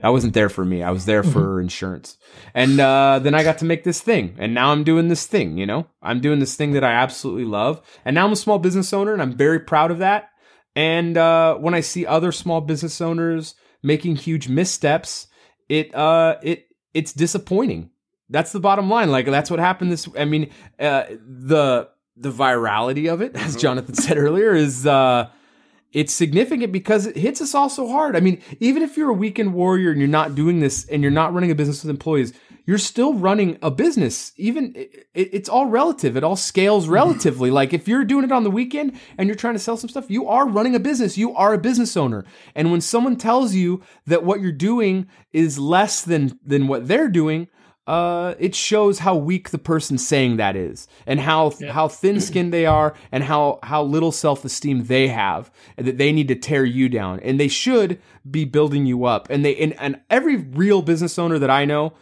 I 0.04 0.10
wasn't 0.10 0.34
there 0.34 0.50
for 0.50 0.66
me. 0.66 0.84
I 0.84 0.92
was 0.92 1.06
there 1.06 1.24
for 1.24 1.62
insurance, 1.62 2.18
and 2.54 2.78
uh, 2.78 3.20
then 3.20 3.34
I 3.34 3.42
got 3.44 3.60
to 3.60 3.66
make 3.66 3.86
this 3.86 4.02
thing, 4.02 4.36
and 4.38 4.54
now 4.54 4.72
I'm 4.74 4.84
doing 4.84 5.08
this 5.08 5.26
thing. 5.26 5.58
You 5.58 5.66
know, 5.66 5.88
I'm 6.02 6.20
doing 6.20 6.40
this 6.40 6.56
thing 6.56 6.74
that 6.74 6.84
I 6.84 6.92
absolutely 6.92 7.46
love, 7.46 7.82
and 8.04 8.14
now 8.16 8.26
I'm 8.26 8.34
a 8.34 8.36
small 8.36 8.60
business 8.60 8.92
owner, 8.92 9.14
and 9.14 9.22
I'm 9.22 9.32
very 9.38 9.62
proud 9.62 9.92
of 9.92 10.00
that. 10.00 10.28
And 10.76 11.18
uh, 11.18 11.56
when 11.56 11.74
I 11.74 11.80
see 11.80 12.06
other 12.06 12.34
small 12.34 12.60
business 12.60 13.00
owners 13.00 13.56
making 13.84 14.16
huge 14.16 14.48
missteps, 14.48 15.28
it 15.70 15.94
uh, 15.94 16.38
it 16.42 16.68
it's 16.94 17.14
disappointing. 17.14 17.92
That's 18.30 18.52
the 18.52 18.60
bottom 18.60 18.90
line. 18.90 19.12
Like 19.12 19.26
that's 19.26 19.52
what 19.52 19.60
happened. 19.60 19.92
This, 19.92 20.08
I 20.18 20.26
mean, 20.26 20.50
uh, 20.80 21.04
the 21.10 21.90
the 22.16 22.32
virality 22.32 23.12
of 23.12 23.22
it, 23.22 23.36
as 23.36 23.56
Jonathan 23.56 23.96
said 23.96 24.18
earlier, 24.18 24.54
is 24.54 24.88
uh, 24.88 25.30
it's 25.92 26.14
significant 26.14 26.72
because 26.72 27.06
it 27.06 27.16
hits 27.16 27.42
us 27.42 27.54
all 27.54 27.70
so 27.70 27.88
hard. 27.88 28.16
I 28.16 28.20
mean, 28.20 28.42
even 28.60 28.82
if 28.82 28.98
you're 28.98 29.10
a 29.10 29.14
weekend 29.14 29.54
warrior 29.54 29.92
and 29.92 30.00
you're 30.00 30.08
not 30.08 30.34
doing 30.34 30.60
this 30.60 30.86
and 30.86 31.04
you're 31.04 31.12
not 31.12 31.34
running 31.34 31.52
a 31.52 31.56
business 31.56 31.84
with 31.84 31.90
employees, 31.92 32.34
you're 32.66 32.78
still 32.78 33.14
running 33.14 33.58
a 33.62 33.70
business. 33.70 34.32
Even 34.38 34.74
it, 34.76 35.08
it's 35.14 35.50
all 35.50 35.68
relative. 35.68 36.16
It 36.16 36.24
all 36.24 36.36
scales 36.36 36.88
relatively. 37.00 37.52
like 37.52 37.74
if 37.74 37.88
you're 37.88 38.06
doing 38.06 38.26
it 38.26 38.32
on 38.32 38.44
the 38.44 38.52
weekend 38.52 39.00
and 39.18 39.28
you're 39.28 39.36
trying 39.36 39.56
to 39.56 39.60
sell 39.60 39.78
some 39.78 39.90
stuff, 39.90 40.10
you 40.10 40.28
are 40.28 40.48
running 40.48 40.76
a 40.76 40.80
business. 40.80 41.18
You 41.18 41.36
are 41.36 41.54
a 41.54 41.58
business 41.58 41.98
owner. 41.98 42.26
And 42.56 42.72
when 42.72 42.82
someone 42.82 43.16
tells 43.16 43.54
you 43.54 43.82
that 44.06 44.24
what 44.24 44.42
you're 44.42 44.52
doing 44.52 45.08
is 45.32 45.60
less 45.60 46.02
than 46.02 46.40
than 46.46 46.68
what 46.68 46.88
they're 46.88 47.10
doing, 47.10 47.48
uh, 47.86 48.34
it 48.40 48.56
shows 48.56 49.00
how 49.00 49.16
weak 49.16 49.50
the 49.50 49.58
person 49.58 49.98
saying 49.98 50.38
that 50.38 50.56
is, 50.56 50.88
and 51.06 51.20
how 51.20 51.52
how 51.70 51.88
thin 51.90 52.22
skinned 52.22 52.54
they 52.54 52.66
are, 52.66 52.96
and 53.12 53.26
how 53.26 53.60
how 53.62 53.84
little 53.84 54.12
self 54.12 54.46
esteem 54.46 54.86
they 54.86 55.10
have, 55.10 55.52
and 55.76 55.86
that 55.86 55.98
they 55.98 56.14
need 56.14 56.30
to 56.30 56.36
tear 56.36 56.64
you 56.64 56.88
down, 56.88 57.20
and 57.20 57.40
they 57.40 57.50
should 57.50 58.00
be 58.30 58.46
building 58.46 58.86
you 58.86 59.04
up. 59.04 59.30
And 59.30 59.44
they 59.44 59.56
and, 59.58 59.74
and 59.80 60.00
every 60.10 60.38
real 60.38 60.82
business 60.82 61.20
owner 61.20 61.38
that 61.40 61.50
I 61.50 61.66
know 61.66 61.94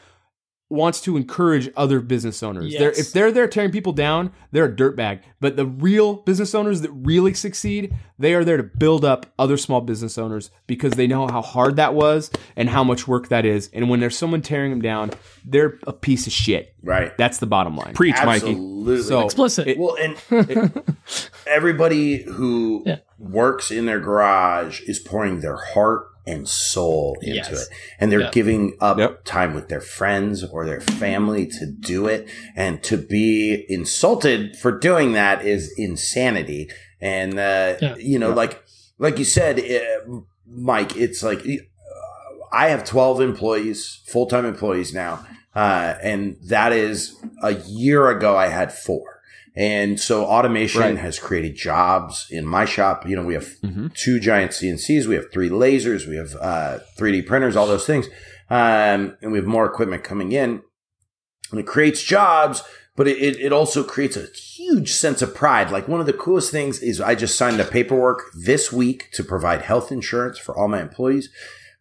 wants 0.71 1.01
to 1.01 1.17
encourage 1.17 1.69
other 1.75 1.99
business 1.99 2.41
owners. 2.41 2.73
They're, 2.77 2.91
if 2.91 3.11
they're 3.13 3.31
there 3.31 3.47
tearing 3.47 3.71
people 3.71 3.93
down, 3.93 4.31
they're 4.51 4.65
a 4.65 4.71
dirtbag. 4.75 5.19
But 5.39 5.55
the 5.57 5.65
real 5.65 6.15
business 6.15 6.55
owners 6.55 6.81
that 6.81 6.91
really 6.91 7.33
succeed, 7.33 7.93
they 8.17 8.33
are 8.33 8.43
there 8.45 8.57
to 8.57 8.63
build 8.63 9.03
up 9.03 9.25
other 9.37 9.57
small 9.57 9.81
business 9.81 10.17
owners 10.17 10.49
because 10.67 10.93
they 10.93 11.07
know 11.07 11.27
how 11.27 11.41
hard 11.41 11.75
that 11.75 11.93
was 11.93 12.31
and 12.55 12.69
how 12.69 12.83
much 12.83 13.07
work 13.07 13.29
that 13.29 13.45
is. 13.45 13.69
And 13.73 13.89
when 13.89 13.99
there's 13.99 14.17
someone 14.17 14.41
tearing 14.41 14.69
them 14.71 14.81
down, 14.81 15.11
they're 15.45 15.79
a 15.87 15.93
piece 15.93 16.27
of 16.27 16.33
shit. 16.33 16.75
Right. 16.83 17.15
That's 17.17 17.39
the 17.39 17.47
bottom 17.47 17.75
line. 17.75 17.93
Preach, 17.93 18.15
Mikey. 18.23 18.51
Absolutely. 18.51 19.01
So 19.03 19.25
Explicit. 19.25 19.67
it- 19.67 19.77
Well, 19.77 19.97
and 19.99 20.83
everybody 21.47 22.23
who 22.23 22.83
Yeah. 22.85 22.97
works 23.19 23.71
in 23.71 23.85
their 23.85 23.99
garage 23.99 24.81
is 24.81 24.99
pouring 24.99 25.39
their 25.41 25.57
heart 25.57 26.07
and 26.25 26.47
soul 26.47 27.17
into 27.21 27.35
Yes. 27.35 27.51
it. 27.63 27.67
And 27.99 28.11
they're 28.11 28.21
Yeah. 28.21 28.31
giving 28.31 28.77
up 28.79 28.97
Yep. 28.99 29.23
time 29.25 29.53
with 29.53 29.69
their 29.69 29.81
friends 29.81 30.43
or 30.43 30.65
their 30.65 30.81
family 30.81 31.45
to 31.47 31.65
do 31.65 32.07
it. 32.07 32.27
And 32.55 32.83
to 32.83 32.97
be 32.97 33.65
insulted 33.69 34.55
for 34.55 34.71
doing 34.71 35.13
that 35.13 35.45
is 35.45 35.73
insanity. 35.77 36.69
And, 36.99 37.39
uh, 37.39 37.75
Yeah. 37.81 37.95
you 37.97 38.19
know, 38.19 38.31
like, 38.31 38.63
like 38.99 39.17
you 39.17 39.25
said, 39.25 39.59
uh, 39.59 40.11
Mike, 40.47 40.95
it's 40.95 41.23
like, 41.23 41.39
uh, 41.39 41.55
I 42.53 42.67
have 42.69 42.83
12 42.83 43.19
employees, 43.21 44.01
full 44.05 44.27
time 44.27 44.45
employees 44.45 44.93
now. 44.93 45.25
Uh, 45.55 45.95
and 46.01 46.37
that 46.43 46.71
is 46.71 47.15
a 47.43 47.51
year 47.53 48.09
ago, 48.09 48.37
I 48.37 48.47
had 48.47 48.71
four. 48.71 49.20
And 49.55 49.99
so 49.99 50.25
automation 50.25 50.79
Right. 50.81 50.97
has 50.97 51.19
created 51.19 51.55
jobs 51.55 52.25
in 52.29 52.45
my 52.45 52.63
shop. 52.65 53.07
You 53.07 53.17
know, 53.17 53.23
we 53.23 53.33
have 53.33 53.47
Mhm. 53.63 53.93
two 53.93 54.19
giant 54.19 54.53
CNCs, 54.53 55.07
we 55.07 55.15
have 55.15 55.31
three 55.31 55.49
lasers, 55.49 56.07
we 56.07 56.15
have 56.15 56.35
uh, 56.39 56.79
3D 56.97 57.21
printers, 57.25 57.55
all 57.57 57.67
those 57.67 57.85
things. 57.85 58.07
Um, 58.49 59.17
and 59.21 59.31
we 59.31 59.37
have 59.37 59.45
more 59.47 59.65
equipment 59.65 60.03
coming 60.03 60.31
in. 60.31 60.61
And 61.51 61.59
it 61.59 61.67
creates 61.67 62.01
jobs, 62.01 62.63
but 62.95 63.07
it, 63.09 63.17
it, 63.17 63.39
it 63.41 63.51
also 63.53 63.83
creates 63.83 64.15
a 64.15 64.27
huge 64.27 64.93
sense 64.93 65.21
of 65.21 65.35
pride. 65.35 65.69
Like 65.69 65.87
one 65.87 65.99
of 65.99 66.05
the 66.05 66.13
coolest 66.13 66.49
things 66.51 66.79
is 66.79 67.01
I 67.01 67.15
just 67.15 67.37
signed 67.37 67.59
the 67.59 67.65
paperwork 67.65 68.23
this 68.45 68.71
week 68.71 69.09
to 69.13 69.23
provide 69.23 69.63
health 69.63 69.91
insurance 69.91 70.37
for 70.37 70.57
all 70.57 70.69
my 70.69 70.81
employees. 70.81 71.29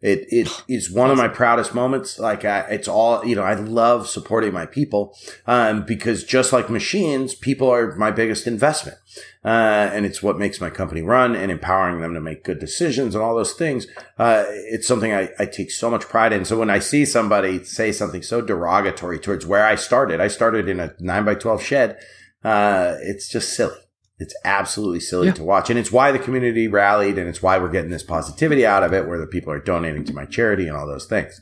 It, 0.03 0.27
it 0.31 0.65
is 0.67 0.91
one 0.91 1.11
of 1.11 1.19
my 1.19 1.29
proudest 1.29 1.75
moments. 1.75 2.19
Like 2.19 2.45
I, 2.45 2.61
it's 2.71 2.89
all, 2.89 3.25
you 3.25 3.37
know, 3.37 3.43
I 3.43 3.55
love 3.55 4.09
supporting 4.09 4.53
my 4.53 4.65
people. 4.65 5.15
Um, 5.47 5.85
because 5.85 6.25
just 6.25 6.53
like 6.53 6.71
machines, 6.71 7.35
people 7.35 7.69
are 7.69 7.95
my 7.97 8.11
biggest 8.11 8.47
investment. 8.47 8.97
Uh, 9.45 9.91
and 9.93 10.07
it's 10.07 10.23
what 10.23 10.39
makes 10.39 10.61
my 10.61 10.71
company 10.71 11.03
run 11.03 11.37
and 11.37 11.53
empowering 11.53 12.01
them 12.01 12.15
to 12.15 12.21
make 12.21 12.45
good 12.45 12.59
decisions 12.59 13.15
and 13.15 13.23
all 13.23 13.37
those 13.37 13.53
things. 13.53 13.87
Uh, 14.19 14.45
it's 14.49 14.89
something 14.89 15.13
I, 15.13 15.31
I 15.39 15.45
take 15.45 15.71
so 15.71 15.91
much 15.91 16.09
pride 16.09 16.33
in. 16.33 16.47
So 16.47 16.59
when 16.59 16.71
I 16.71 16.79
see 16.79 17.05
somebody 17.05 17.63
say 17.65 17.93
something 17.93 18.23
so 18.23 18.41
derogatory 18.41 19.19
towards 19.19 19.47
where 19.47 19.67
I 19.67 19.75
started, 19.75 20.21
I 20.21 20.29
started 20.29 20.69
in 20.69 20.81
a 20.81 20.95
nine 20.99 21.27
by 21.27 21.35
12 21.35 21.63
shed. 21.63 21.99
Uh, 22.43 22.95
it's 23.01 23.29
just 23.29 23.55
silly. 23.55 23.77
It's 24.21 24.35
absolutely 24.45 25.01
silly 25.01 25.29
Yeah. 25.29 25.33
to 25.35 25.43
watch. 25.43 25.71
And 25.71 25.79
it's 25.79 25.91
why 25.91 26.13
the 26.13 26.19
community 26.19 26.69
rallied 26.69 27.17
and 27.19 27.27
it's 27.29 27.43
why 27.43 27.59
we're 27.59 27.71
getting 27.71 27.91
this 27.91 28.03
positivity 28.03 28.65
out 28.67 28.83
of 28.85 28.93
it 28.93 29.09
where 29.09 29.19
the 29.19 29.27
people 29.27 29.51
are 29.53 29.59
donating 29.59 30.05
to 30.05 30.13
my 30.13 30.27
charity 30.27 30.69
and 30.69 30.77
all 30.77 30.87
those 30.87 31.07
things. 31.07 31.41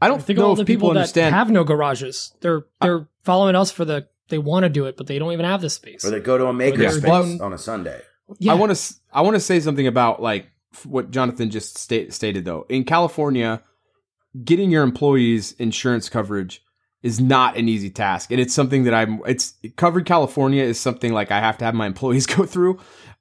I 0.00 0.08
don't 0.08 0.22
Think 0.22 0.38
know 0.38 0.46
all 0.46 0.52
if 0.52 0.58
the 0.58 0.64
people, 0.64 0.88
people, 0.88 0.94
that 0.94 1.00
understand. 1.00 1.34
have 1.34 1.50
no 1.50 1.64
garages. 1.64 2.32
They're 2.40 2.64
they're 2.80 3.08
following 3.24 3.56
us 3.56 3.70
for 3.70 3.84
the 3.84 4.06
they 4.28 4.38
want 4.38 4.62
to 4.64 4.68
do 4.68 4.84
it, 4.86 4.96
but 4.96 5.06
they 5.06 5.18
don't 5.18 5.32
even 5.32 5.44
have 5.44 5.60
the 5.60 5.70
space. 5.70 6.04
Or 6.04 6.10
they 6.10 6.20
go 6.20 6.38
to 6.38 6.46
a 6.46 6.52
maker 6.52 6.88
space 6.90 7.02
doing- 7.02 7.40
on 7.42 7.52
a 7.52 7.58
Sunday. 7.58 8.00
yeah, 8.38 8.52
I 8.52 8.54
want 8.54 8.74
to 8.74 8.94
I 9.12 9.22
want 9.22 9.34
to 9.34 9.40
say 9.40 9.58
something 9.60 9.86
about 9.86 10.22
like 10.22 10.46
what 10.84 11.10
Jonathan 11.10 11.50
just 11.50 11.76
sta- 11.78 12.10
stated 12.10 12.44
though. 12.44 12.64
In 12.68 12.84
California, 12.84 13.62
getting 14.44 14.70
your 14.70 14.84
employees 14.84 15.52
insurance 15.58 16.08
coverage 16.08 16.62
is 17.02 17.20
not 17.20 17.56
an 17.56 17.68
easy 17.68 17.90
task, 17.90 18.30
and 18.30 18.40
it's 18.40 18.54
something 18.54 18.84
that 18.84 18.94
I'm. 18.94 19.20
It's 19.26 19.54
covered 19.76 20.06
California 20.06 20.62
is 20.62 20.80
something 20.80 21.12
like 21.12 21.30
I 21.30 21.40
have 21.40 21.58
to 21.58 21.64
have 21.64 21.74
my 21.74 21.86
employees 21.94 22.26
go 22.26 22.44
through. 22.44 22.78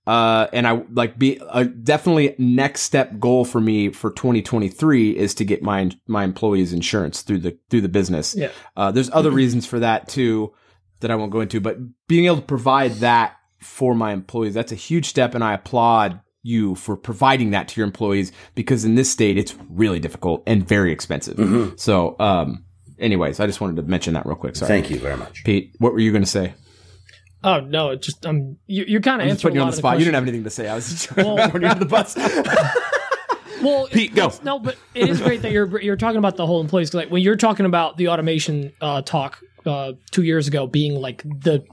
Uh, 0.08 0.48
and 0.54 0.66
I 0.66 0.84
like 0.94 1.20
be 1.20 1.38
uh, 1.50 1.64
definitely 1.64 2.34
next 2.38 2.84
step 2.84 3.20
goal 3.20 3.44
for 3.44 3.60
me 3.60 3.90
for 3.90 4.10
2023 4.10 5.18
is 5.18 5.36
to 5.36 5.44
get 5.44 5.62
my 5.62 5.92
my 6.08 6.24
employees 6.24 6.72
insurance 6.72 7.24
through 7.24 7.40
the 7.40 7.58
through 7.70 7.82
the 7.82 7.90
business. 7.90 8.34
Yeah. 8.34 8.52
Uh, 8.78 8.90
there's 8.90 9.10
other 9.12 9.32
reasons 9.32 9.66
for 9.66 9.80
that 9.80 10.08
too 10.08 10.54
that 11.02 11.12
I 11.12 11.16
won't 11.16 11.32
go 11.32 11.42
into, 11.42 11.60
but 11.60 11.78
being 12.08 12.26
able 12.26 12.38
to 12.38 12.42
provide 12.42 12.94
that 12.94 13.36
for 13.60 13.94
my 13.94 14.14
employees, 14.14 14.54
that's 14.54 14.72
a 14.72 14.76
huge 14.76 15.06
step. 15.06 15.36
And 15.36 15.44
I 15.44 15.54
applaud 15.54 16.22
you 16.42 16.76
for 16.76 16.96
providing 16.96 17.52
that 17.52 17.68
to 17.68 17.82
your 17.82 17.86
employees 17.86 18.32
because 18.56 18.86
in 18.86 18.96
this 18.96 19.12
state, 19.12 19.38
it's 19.38 19.56
really 19.70 20.00
difficult 20.00 20.42
and 20.48 20.66
very 20.66 20.92
expensive. 20.92 21.38
So, 21.76 22.16
um, 22.20 22.64
anyways, 23.00 23.39
I 23.39 23.45
just 23.48 23.62
wanted 23.62 23.76
to 23.78 23.84
mention 23.84 24.14
that 24.14 24.26
real 24.26 24.36
quick. 24.36 24.56
Sorry. 24.56 24.68
Thank 24.68 24.89
you 24.89 25.00
very 25.00 25.18
much. 25.18 25.43
Pete, 25.43 25.76
what 25.80 25.93
were 25.93 26.00
you 26.00 26.12
going 26.12 26.24
to 26.24 26.30
say? 26.30 26.54
Oh 27.43 27.60
no, 27.60 27.91
it 27.91 28.02
just 28.02 28.26
um, 28.26 28.58
you, 28.66 28.84
you're 28.88 29.02
kind 29.02 29.22
of 29.22 29.26
I'm 29.26 29.30
just 29.36 29.45
answering 29.45 29.52
putting 29.52 29.56
you 29.58 29.62
on 29.62 29.68
the 29.68 29.74
of 29.74 29.78
spot. 29.78 30.00
You 30.00 30.06
didn't 30.06 30.16
have 30.16 30.24
anything 30.24 30.43
to 30.43 30.50
say. 30.50 30.68
I 30.68 30.76
was 30.76 30.89
just 30.89 31.16
Well- 31.18 31.38
throwing 31.50 31.64
you 31.64 31.70
under 31.70 31.84
the 31.84 31.89
bus. 31.89 32.18
Well, 33.62 33.88
Pete, 33.88 34.14
go. 34.14 34.32
No, 34.43 34.60
but 34.60 34.78
it 34.93 35.10
is 35.10 35.20
great 35.20 35.41
that 35.41 35.52
you're 35.52 35.82
you're 35.82 35.95
talking 35.95 36.20
about 36.20 36.36
the 36.38 36.45
whole 36.45 36.62
employees. 36.62 36.91
'cause, 36.91 36.95
Like 37.02 37.10
when 37.10 37.24
you're 37.24 37.36
talking 37.36 37.66
about 37.66 37.98
the 37.98 38.10
automation 38.10 38.72
uh, 38.82 39.02
talk 39.02 39.39
uh, 39.66 39.93
two 40.12 40.22
years 40.22 40.48
ago 40.48 40.68
being 40.68 40.93
like 41.02 41.24
the 41.24 41.66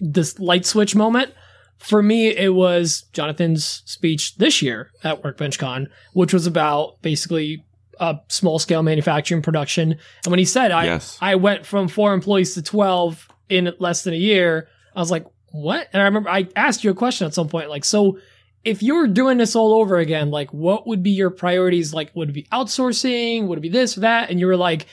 this 0.00 0.38
light 0.40 0.66
switch 0.66 0.96
moment. 0.96 1.32
For 1.78 2.02
me, 2.02 2.26
it 2.36 2.54
was 2.54 3.02
Jonathan's 3.12 3.82
speech 3.84 4.34
this 4.38 4.60
year 4.62 4.90
at 5.04 5.22
WorkbenchCon, 5.22 5.86
which 6.12 6.34
was 6.34 6.44
about 6.48 7.00
basically 7.02 7.64
uh, 7.98 8.14
small 8.28 8.58
scale 8.58 8.82
manufacturing 8.82 9.42
production. 9.42 9.92
And 10.24 10.30
when 10.30 10.38
he 10.38 10.44
said, 10.44 10.70
"I 10.70 10.84
Yes. 10.84 11.18
I 11.20 11.34
went 11.36 11.66
from 11.66 11.88
four 11.88 12.12
employees 12.12 12.54
to 12.54 12.62
twelve 12.62 13.28
in 13.48 13.72
less 13.78 14.04
than 14.04 14.14
a 14.14 14.18
year," 14.18 14.68
I 14.94 15.00
was 15.00 15.10
like, 15.10 15.26
"What?" 15.52 15.88
And 15.92 16.02
I 16.02 16.04
remember 16.04 16.30
I 16.30 16.48
asked 16.56 16.84
you 16.84 16.90
a 16.90 16.94
question 16.94 17.26
at 17.26 17.34
some 17.34 17.48
point, 17.48 17.68
like, 17.68 17.84
"So 17.84 18.18
if 18.64 18.82
you 18.82 18.94
were 18.94 19.06
doing 19.06 19.38
this 19.38 19.56
all 19.56 19.74
over 19.74 19.98
again, 19.98 20.30
like 20.30 20.52
what 20.52 20.86
would 20.86 21.02
be 21.02 21.10
your 21.10 21.30
priorities? 21.30 21.94
Like, 21.94 22.14
would 22.14 22.30
it 22.30 22.32
be 22.32 22.44
outsourcing? 22.52 23.46
Would 23.46 23.58
it 23.58 23.62
be 23.62 23.68
this 23.68 23.96
or 23.96 24.00
that? 24.00 24.30
And 24.30 24.40
you 24.40 24.46
were 24.46 24.56
like, 24.56 24.86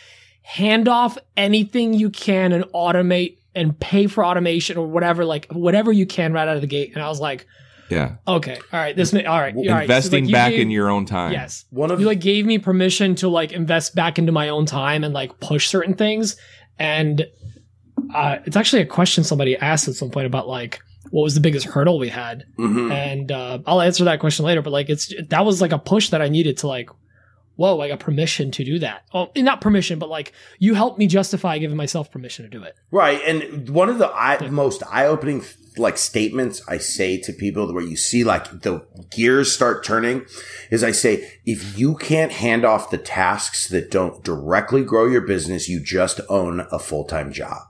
hand 0.45 0.87
off 0.87 1.17
anything 1.35 1.93
you 1.93 2.09
can 2.09 2.51
and 2.53 2.63
automate 2.65 3.37
and 3.55 3.77
pay 3.79 4.05
for 4.05 4.23
automation 4.23 4.77
or 4.77 4.87
whatever, 4.87 5.25
like 5.25 5.47
whatever 5.51 5.91
you 5.91 6.05
can 6.05 6.33
right 6.33 6.47
out 6.47 6.55
of 6.55 6.61
the 6.61 6.67
gate. 6.67 6.91
And 6.93 7.03
I 7.03 7.07
was 7.07 7.19
like, 7.19 7.47
Yeah. 7.89 8.15
okay, 8.27 8.55
all 8.73 8.79
right, 8.79 8.95
this, 8.95 9.13
ma- 9.13 9.19
all 9.27 9.39
right, 9.39 9.55
all 9.55 9.63
right. 9.63 9.77
So, 9.79 9.81
Investing 9.83 10.25
like, 10.25 10.33
back 10.33 10.51
gave- 10.51 10.61
in 10.61 10.69
your 10.71 10.89
own 10.89 11.05
time. 11.05 11.31
yes. 11.33 11.65
One 11.69 11.91
of 11.91 11.99
You 11.99 12.07
like 12.07 12.19
gave 12.19 12.45
me 12.45 12.57
permission 12.57 13.15
to 13.15 13.29
like 13.29 13.51
invest 13.51 13.93
back 13.95 14.17
into 14.17 14.31
my 14.31 14.49
own 14.49 14.65
time 14.65 15.03
and 15.03 15.13
like 15.13 15.39
push 15.39 15.67
certain 15.67 15.93
things. 15.93 16.35
And 16.79 17.25
uh, 18.13 18.37
it's 18.45 18.55
actually 18.57 18.81
a 18.81 18.85
question 18.85 19.23
somebody 19.23 19.55
asked 19.57 19.87
at 19.87 19.95
some 19.95 20.09
point 20.09 20.25
about 20.27 20.47
like 20.47 20.79
what 21.11 21.21
was 21.23 21.35
the 21.35 21.39
biggest 21.41 21.65
hurdle 21.67 21.99
we 21.99 22.09
had 22.09 22.43
Mhm. 22.57 22.91
and 22.91 23.31
uh, 23.31 23.59
I'll 23.65 23.81
answer 23.81 24.03
that 24.05 24.19
question 24.19 24.45
later. 24.45 24.61
But 24.61 24.71
like, 24.73 24.89
it's 24.89 25.13
that 25.29 25.45
was 25.45 25.61
like 25.61 25.71
a 25.71 25.79
push 25.79 26.09
that 26.09 26.21
I 26.21 26.27
needed 26.29 26.57
to 26.57 26.67
like, 26.67 26.89
whoa, 27.55 27.79
I 27.79 27.87
got 27.87 27.99
permission 27.99 28.51
to 28.51 28.65
do 28.65 28.79
that. 28.79 29.03
Oh, 29.13 29.29
not 29.37 29.61
permission, 29.61 29.99
but 29.99 30.09
like 30.09 30.33
you 30.59 30.73
helped 30.73 30.97
me 30.99 31.07
justify 31.07 31.57
giving 31.59 31.77
myself 31.77 32.11
permission 32.11 32.43
to 32.43 32.49
do 32.49 32.63
it. 32.63 32.75
Right, 32.91 33.21
and 33.25 33.69
one 33.69 33.87
of 33.89 33.97
the 33.99 34.07
eye, 34.09 34.45
most 34.49 34.81
eye-opening 34.91 35.41
like 35.77 35.97
statements 35.97 36.61
I 36.67 36.77
say 36.77 37.17
to 37.21 37.33
people 37.33 37.73
where 37.73 37.83
you 37.83 37.95
see 37.97 38.23
like 38.23 38.61
the 38.61 38.85
gears 39.11 39.51
start 39.53 39.83
turning 39.83 40.25
is 40.71 40.83
I 40.83 40.91
say 40.91 41.29
if 41.45 41.77
you 41.77 41.95
can't 41.95 42.31
hand 42.31 42.65
off 42.65 42.89
the 42.89 42.97
tasks 42.97 43.67
that 43.69 43.91
don't 43.91 44.23
directly 44.23 44.83
grow 44.83 45.05
your 45.07 45.21
business, 45.21 45.67
you 45.69 45.79
just 45.79 46.19
own 46.29 46.65
a 46.71 46.79
full-time 46.79 47.31
job. 47.31 47.63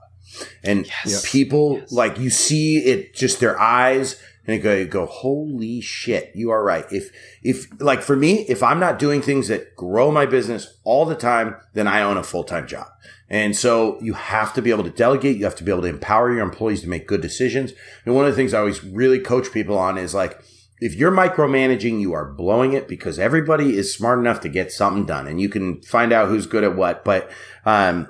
And 0.62 0.86
Yes. 1.06 1.28
people 1.30 1.78
Yes. 1.80 1.92
like 1.92 2.18
you 2.18 2.30
see 2.30 2.78
it 2.78 3.14
just 3.14 3.40
their 3.40 3.58
eyes 3.58 4.16
and 4.46 4.62
go, 4.62 4.74
you 4.74 4.86
go, 4.86 5.06
holy 5.06 5.80
shit, 5.80 6.32
you 6.34 6.50
are 6.50 6.62
right. 6.62 6.86
If, 6.90 7.10
if, 7.42 7.66
like 7.80 8.02
for 8.02 8.16
me, 8.16 8.46
if 8.48 8.62
I'm 8.62 8.78
not 8.78 8.98
doing 8.98 9.22
things 9.22 9.48
that 9.48 9.74
grow 9.76 10.10
my 10.10 10.26
business 10.26 10.78
all 10.84 11.04
the 11.04 11.14
time, 11.14 11.56
then 11.74 11.86
I 11.86 12.02
own 12.02 12.16
a 12.16 12.22
full 12.22 12.44
time 12.44 12.66
job. 12.66 12.86
And 13.28 13.56
so 13.56 14.00
you 14.00 14.14
have 14.14 14.54
to 14.54 14.62
be 14.62 14.70
able 14.70 14.84
to 14.84 14.90
delegate. 14.90 15.36
You 15.36 15.44
have 15.44 15.56
to 15.56 15.64
be 15.64 15.72
able 15.72 15.82
to 15.82 15.88
empower 15.88 16.32
your 16.32 16.42
employees 16.42 16.82
to 16.82 16.88
make 16.88 17.08
good 17.08 17.20
decisions. 17.20 17.72
And 18.04 18.14
one 18.14 18.24
of 18.24 18.30
the 18.30 18.36
things 18.36 18.54
I 18.54 18.60
always 18.60 18.84
really 18.84 19.18
coach 19.18 19.52
people 19.52 19.76
on 19.76 19.98
is 19.98 20.14
like, 20.14 20.40
if 20.78 20.94
you're 20.94 21.10
micromanaging, 21.10 22.00
you 22.00 22.12
are 22.12 22.32
blowing 22.32 22.72
it 22.72 22.86
because 22.86 23.18
everybody 23.18 23.76
is 23.76 23.94
smart 23.94 24.18
enough 24.18 24.40
to 24.42 24.48
get 24.48 24.70
something 24.70 25.06
done 25.06 25.26
and 25.26 25.40
you 25.40 25.48
can 25.48 25.80
find 25.82 26.12
out 26.12 26.28
who's 26.28 26.46
good 26.46 26.64
at 26.64 26.76
what. 26.76 27.04
But, 27.04 27.30
um, 27.64 28.08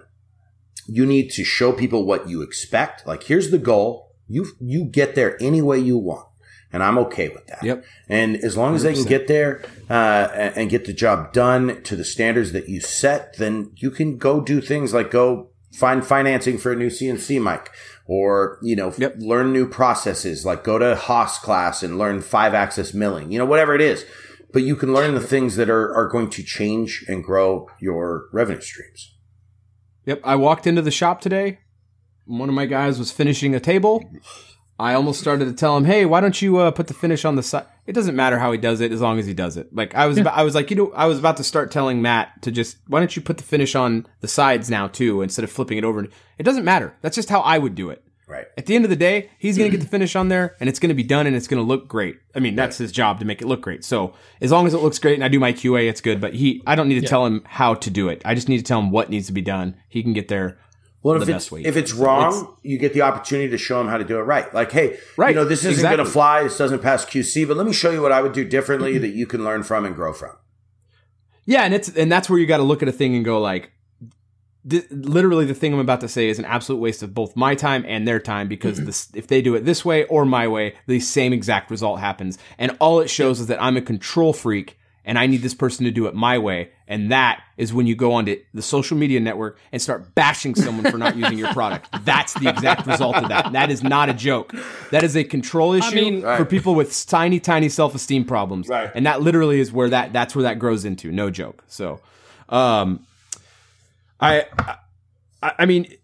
you 0.89 1.07
need 1.07 1.31
to 1.31 1.45
show 1.45 1.73
people 1.73 2.05
what 2.05 2.29
you 2.29 2.43
expect. 2.43 3.07
Like, 3.07 3.25
here's 3.25 3.51
the 3.51 3.59
goal. 3.59 4.06
You, 4.29 4.47
you 4.61 4.85
get 4.85 5.15
there 5.15 5.41
any 5.43 5.63
way 5.63 5.79
you 5.79 5.99
want. 5.99 6.27
And 6.73 6.83
I'm 6.83 6.99
okay 6.99 7.29
with 7.29 7.47
that. 7.47 7.63
Yep. 7.63 7.85
And 8.09 8.37
as 8.37 8.57
long 8.57 8.75
as 8.75 8.83
they 8.83 8.93
can 8.93 9.05
get 9.05 9.29
there 9.29 9.65
uh, 9.89 10.29
and 10.35 10.57
and 10.57 10.71
get 10.71 10.85
the 10.85 10.93
job 10.93 11.33
done 11.33 11.81
to 11.85 11.95
the 11.97 12.05
standards 12.05 12.53
that 12.53 12.69
you 12.69 12.81
set, 12.81 13.37
then 13.39 13.71
you 13.77 13.91
can 13.91 14.19
go 14.19 14.41
do 14.41 14.61
things 14.61 14.93
like 14.93 15.11
go 15.11 15.51
find 15.73 16.05
financing 16.05 16.59
for 16.59 16.73
a 16.73 16.77
new 16.77 16.89
CNC 16.89 17.41
mic 17.43 17.71
or, 18.07 18.59
you 18.63 18.75
know, 18.75 18.93
Yep. 18.99 19.15
learn 19.19 19.53
new 19.53 19.69
processes, 19.69 20.45
like 20.45 20.65
go 20.65 20.77
to 20.79 20.97
Haas 20.97 21.39
class 21.39 21.83
and 21.83 21.99
learn 21.99 22.21
five 22.21 22.53
axis 22.53 22.93
milling, 22.93 23.31
you 23.31 23.39
know, 23.39 23.47
whatever 23.47 23.75
it 23.75 23.81
is. 23.81 24.05
But 24.53 24.63
you 24.63 24.75
can 24.75 24.93
learn 24.93 25.15
the 25.15 25.21
things 25.21 25.57
that 25.57 25.71
are, 25.71 25.95
are 25.95 26.09
going 26.09 26.31
to 26.31 26.43
change 26.43 27.05
and 27.09 27.23
grow 27.23 27.69
your 27.79 28.27
revenue 28.33 28.61
streams. 28.61 29.15
Yep. 30.05 30.21
I 30.25 30.35
walked 30.37 30.67
into 30.67 30.83
the 30.83 30.91
shop 30.91 31.21
today. 31.21 31.61
One 32.27 32.49
of 32.49 32.55
my 32.55 32.67
guys 32.67 32.99
was 32.99 33.11
finishing 33.13 33.55
a 33.55 33.61
table. 33.61 34.05
I 34.79 34.93
almost 34.93 35.21
started 35.21 35.47
to 35.47 35.55
tell 35.55 35.77
him, 35.77 35.85
"Hey, 35.85 36.05
why 36.05 36.21
don't 36.21 36.41
you 36.43 36.59
uh, 36.59 36.71
put 36.71 36.89
the 36.89 36.95
finish 36.95 37.25
on 37.25 37.37
the 37.37 37.43
side?" 37.43 37.65
It 37.87 37.95
doesn't 37.95 38.17
matter 38.17 38.39
how 38.39 38.53
he 38.53 38.59
does 38.59 38.81
it, 38.81 38.93
as 38.93 39.01
long 39.01 39.19
as 39.19 39.27
he 39.27 39.33
does 39.33 39.57
it. 39.57 39.75
Like 39.75 39.95
I 39.95 40.07
was, 40.07 40.19
about, 40.19 40.37
I 40.37 40.43
was 40.43 40.55
like, 40.55 40.71
you 40.71 40.77
know, 40.77 40.93
I 40.95 41.07
was 41.07 41.19
about 41.19 41.37
to 41.39 41.45
start 41.45 41.71
telling 41.71 42.03
Matt 42.03 42.43
to 42.43 42.51
just, 42.51 42.79
why 42.89 42.99
don't 42.99 43.15
you 43.15 43.23
put 43.23 43.39
the 43.39 43.45
finish 43.45 43.75
on 43.77 44.07
the 44.21 44.29
sides 44.29 44.69
now 44.69 44.89
too, 44.89 45.23
instead 45.23 45.45
of 45.45 45.53
flipping 45.53 45.79
it 45.79 45.85
over? 45.85 46.07
It 46.37 46.43
doesn't 46.43 46.65
matter. 46.65 46.95
That's 47.01 47.15
just 47.15 47.31
how 47.31 47.41
I 47.41 47.59
would 47.59 47.77
do 47.77 47.91
it. 47.91 48.03
Right. 48.29 48.47
At 48.59 48.67
the 48.67 48.75
end 48.75 48.85
of 48.85 48.91
the 48.91 48.97
day, 48.97 49.31
he's 49.39 49.57
going 49.57 49.71
to 49.71 49.77
get 49.77 49.83
the 49.83 49.89
finish 49.89 50.17
on 50.17 50.29
there, 50.29 50.57
and 50.59 50.69
it's 50.69 50.81
going 50.81 50.89
to 50.89 50.97
be 50.97 51.05
done, 51.05 51.29
and 51.29 51.37
it's 51.37 51.47
going 51.47 51.63
to 51.63 51.67
look 51.67 51.87
great. 51.87 52.19
I 52.35 52.41
mean, 52.41 52.57
that's 52.57 52.77
his 52.77 52.91
job 52.91 53.21
to 53.21 53.25
make 53.25 53.41
it 53.41 53.47
look 53.47 53.61
great. 53.61 53.85
So 53.85 54.15
as 54.41 54.51
long 54.51 54.67
as 54.67 54.75
it 54.75 54.79
looks 54.79 54.99
great, 54.99 55.15
and 55.15 55.23
I 55.23 55.29
do 55.29 55.39
my 55.39 55.53
QA, 55.53 55.89
it's 55.89 56.01
good. 56.01 56.21
But 56.21 56.35
he, 56.35 56.61
I 56.67 56.75
don't 56.75 56.89
need 56.89 57.01
to 57.01 57.07
tell 57.07 57.25
him 57.25 57.43
how 57.47 57.75
to 57.75 57.89
do 57.89 58.09
it. 58.09 58.23
I 58.25 58.35
just 58.35 58.49
need 58.49 58.59
to 58.59 58.65
tell 58.65 58.81
him 58.81 58.91
what 58.91 59.11
needs 59.11 59.29
to 59.29 59.33
be 59.33 59.43
done. 59.43 59.77
He 59.89 60.03
can 60.03 60.13
get 60.13 60.27
there. 60.27 60.59
Well, 61.07 61.23
if 61.23 61.29
it's, 61.29 61.53
if 61.53 61.77
it's 61.77 61.93
wrong, 61.93 62.57
you 62.65 62.79
get 62.79 62.93
the 62.93 63.03
opportunity 63.03 63.49
to 63.51 63.59
show 63.59 63.79
them 63.79 63.87
how 63.87 63.97
to 63.97 64.03
do 64.03 64.19
it 64.19 64.23
right. 64.23 64.53
Like, 64.53 64.73
hey, 64.73 64.99
Right, 65.17 65.29
you 65.29 65.37
know, 65.37 65.45
this 65.45 65.61
isn't 65.61 65.75
exactly. 65.75 65.99
going 65.99 66.05
to 66.05 66.13
fly. 66.13 66.43
This 66.43 66.59
doesn't 66.59 66.83
pass 66.83 67.05
QC, 67.05 67.47
but 67.47 67.57
let 67.57 67.65
me 67.65 67.73
show 67.73 67.93
you 67.93 68.03
what 68.03 68.11
I 68.11 68.21
would 68.21 68.33
do 68.33 68.45
differently 68.45 68.95
mm-hmm. 68.95 69.03
that 69.03 69.11
you 69.11 69.25
can 69.25 69.45
learn 69.45 69.63
from 69.63 69.85
and 69.85 69.95
grow 69.95 70.13
from. 70.13 70.37
Yeah, 71.45 71.63
and 71.63 71.73
it's 71.73 71.89
and 71.91 72.11
that's 72.11 72.29
where 72.29 72.41
you 72.41 72.47
got 72.47 72.57
to 72.57 72.65
look 72.65 72.83
at 72.83 72.89
a 72.89 72.93
thing 72.93 73.15
and 73.15 73.25
go 73.25 73.41
like, 73.41 73.71
th- 74.69 74.91
literally, 74.91 75.45
the 75.45 75.55
thing 75.55 75.73
I'm 75.73 75.79
about 75.79 76.01
to 76.01 76.09
say 76.09 76.29
is 76.29 76.41
an 76.41 76.45
absolute 76.45 76.81
waste 76.81 77.05
of 77.05 77.15
both 77.15 77.37
my 77.37 77.55
time 77.55 77.85
and 77.87 78.09
their 78.09 78.19
time 78.19 78.49
because 78.49 78.79
mm-hmm. 78.79 78.87
this, 78.87 79.09
if 79.15 79.29
they 79.29 79.41
do 79.41 79.55
it 79.55 79.65
this 79.65 79.85
way 79.85 80.07
or 80.07 80.25
my 80.25 80.49
way, 80.49 80.75
the 80.89 80.99
same 80.99 81.33
exact 81.33 81.71
result 81.71 82.01
happens, 82.01 82.37
and 82.59 82.77
all 82.81 82.99
it 82.99 83.09
shows 83.09 83.39
is 83.39 83.47
that 83.47 83.63
I'm 83.63 83.77
a 83.77 83.81
control 83.81 84.33
freak 84.33 84.77
and 85.07 85.19
I 85.19 85.27
need 85.27 85.41
this 85.41 85.55
person 85.55 85.85
to 85.87 85.91
do 85.91 86.07
it 86.07 86.15
my 86.15 86.37
way, 86.37 86.71
and 86.87 87.11
that 87.11 87.43
is 87.57 87.73
when 87.73 87.87
you 87.87 87.95
go 87.95 88.13
onto 88.13 88.39
the 88.53 88.61
social 88.61 88.99
media 88.99 89.19
network 89.21 89.59
and 89.73 89.81
start 89.81 90.15
bashing 90.15 90.55
someone 90.55 90.91
for 90.91 90.99
not 90.99 91.17
using 91.23 91.39
your 91.39 91.53
product. 91.55 91.89
That's 92.05 92.35
the 92.35 92.51
exact 92.51 92.87
result 92.87 93.17
of 93.17 93.29
that. 93.31 93.53
That 93.53 93.71
is 93.71 93.83
not 93.83 94.09
a 94.11 94.15
joke. 94.15 94.53
That 94.91 95.05
is 95.05 95.17
a 95.17 95.25
control 95.25 95.73
issue 95.73 95.95
mean- 95.95 96.21
for 96.23 96.45
people 96.45 96.75
with 96.75 97.07
tiny, 97.07 97.41
tiny 97.41 97.69
self-esteem 97.71 98.27
problems, 98.27 98.69
Right. 98.69 98.91
and 98.95 99.07
that 99.07 99.23
literally 99.23 99.61
is 99.61 99.73
where 99.73 99.89
that 99.89 100.13
that's 100.13 100.35
where 100.37 100.43
that 100.43 100.59
grows 100.59 100.85
into. 100.85 101.11
No 101.11 101.31
joke. 101.31 101.65
So, 101.69 102.01
um, 102.51 103.07
I, 104.21 104.45
I, 105.43 105.53
I 105.61 105.67
mean, 105.67 105.95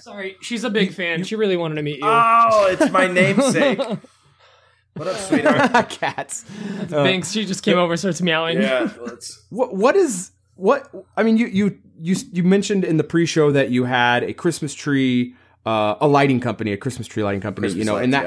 Sorry, 0.00 0.36
she's 0.40 0.62
a 0.62 0.70
big 0.70 0.92
fan. 0.94 1.24
she 1.24 1.34
really 1.34 1.56
wanted 1.56 1.76
to 1.76 1.82
meet 1.82 1.96
you. 1.96 2.02
Oh, 2.04 2.68
it's 2.70 2.90
my 2.92 3.08
namesake. 3.08 3.80
what 4.96 5.08
up, 5.08 5.16
sweetheart? 5.16 5.90
cats. 5.90 6.42
Thanks. 6.88 7.32
She 7.32 7.44
just 7.44 7.62
came 7.62 7.78
over, 7.78 7.92
and 7.92 7.98
starts 8.00 8.22
meowing. 8.22 8.60
yeah, 8.60 8.90
let's. 9.00 9.44
What 9.50 9.74
what 9.74 9.96
is 9.96 10.30
what? 10.54 10.90
I 11.16 11.22
mean, 11.22 11.36
you 11.36 11.46
you 11.46 11.78
you 12.00 12.16
you 12.32 12.42
mentioned 12.42 12.84
in 12.84 12.96
the 12.96 13.04
pre-show 13.04 13.50
that 13.52 13.70
you 13.70 13.84
had 13.84 14.22
a 14.24 14.32
Christmas 14.32 14.74
tree 14.74 15.34
uh, 15.66 15.96
a 16.00 16.06
lighting 16.08 16.40
company, 16.40 16.72
a 16.72 16.76
Christmas 16.76 17.06
tree 17.06 17.22
lighting 17.22 17.40
company. 17.40 17.66
Christmas 17.66 17.78
you 17.78 17.84
know, 17.84 17.94
lights, 17.94 18.04
and 18.04 18.14
that 18.14 18.24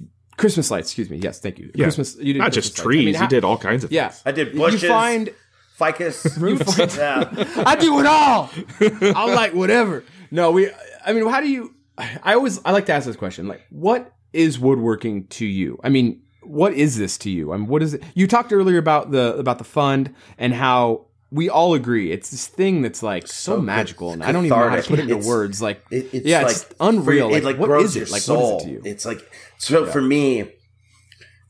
yeah. 0.00 0.06
Christmas 0.36 0.70
lights. 0.70 0.88
Excuse 0.88 1.08
me. 1.08 1.18
Yes, 1.18 1.40
thank 1.40 1.58
you. 1.58 1.70
Yeah. 1.74 1.84
Christmas. 1.84 2.16
You 2.16 2.34
did 2.34 2.38
Not 2.40 2.46
Christmas 2.52 2.66
just 2.70 2.76
trees. 2.76 3.02
I 3.02 3.04
mean, 3.04 3.14
how- 3.14 3.22
you 3.22 3.28
did 3.28 3.44
all 3.44 3.56
kinds 3.56 3.84
of 3.84 3.92
Yeah. 3.92 4.08
things. 4.08 4.22
I 4.26 4.32
did 4.32 4.56
bushes, 4.56 4.82
You 4.82 4.88
find 4.88 5.30
ficus. 5.78 6.24
You 6.40 6.58
find- 6.58 6.94
yeah. 6.96 7.62
I 7.64 7.76
do 7.76 8.00
it 8.00 8.06
all. 8.06 8.50
I 8.80 9.32
like 9.32 9.54
whatever. 9.54 10.04
No, 10.30 10.50
we. 10.50 10.70
I 11.04 11.12
mean, 11.12 11.26
how 11.28 11.40
do 11.40 11.48
you? 11.48 11.74
I 11.98 12.34
always 12.34 12.60
I 12.64 12.72
like 12.72 12.86
to 12.86 12.92
ask 12.92 13.06
this 13.06 13.16
question. 13.16 13.48
Like, 13.48 13.62
what 13.70 14.12
is 14.36 14.58
woodworking 14.58 15.26
to 15.28 15.46
you? 15.46 15.78
I 15.82 15.88
mean, 15.88 16.22
what 16.42 16.72
is 16.74 16.96
this 16.96 17.18
to 17.18 17.30
you? 17.30 17.52
I 17.52 17.56
mean, 17.56 17.66
what 17.66 17.82
is 17.82 17.94
it? 17.94 18.02
You 18.14 18.26
talked 18.26 18.52
earlier 18.52 18.78
about 18.78 19.10
the 19.10 19.34
about 19.36 19.58
the 19.58 19.64
fund 19.64 20.14
and 20.38 20.54
how 20.54 21.06
we 21.32 21.48
all 21.50 21.74
agree 21.74 22.12
it's 22.12 22.30
this 22.30 22.46
thing 22.46 22.82
that's 22.82 23.02
like 23.02 23.26
so, 23.26 23.56
So 23.56 23.60
magical, 23.60 24.12
and 24.12 24.22
I 24.22 24.30
don't 24.30 24.46
even 24.46 24.56
know 24.58 24.68
how 24.68 24.76
to 24.76 24.82
put 24.82 25.00
it 25.00 25.02
into 25.02 25.14
It's- 25.16 25.26
words. 25.26 25.60
Like, 25.60 25.82
It, 25.90 26.08
it's 26.12 26.26
yeah, 26.26 26.42
like 26.42 26.52
it's 26.52 26.66
unreal. 26.78 27.26
for- 27.28 27.32
like, 27.32 27.42
it 27.42 27.46
like 27.46 27.58
what 27.58 27.66
grows 27.66 27.90
is 27.90 27.96
your 27.96 28.04
it? 28.04 28.10
Like, 28.12 28.22
soul. 28.22 28.52
what 28.58 28.62
is 28.62 28.62
it 28.62 28.66
to 28.66 28.72
you? 28.74 28.82
It's 28.92 29.04
like 29.04 29.20
so 29.58 29.86
for 29.86 30.00
me, 30.00 30.52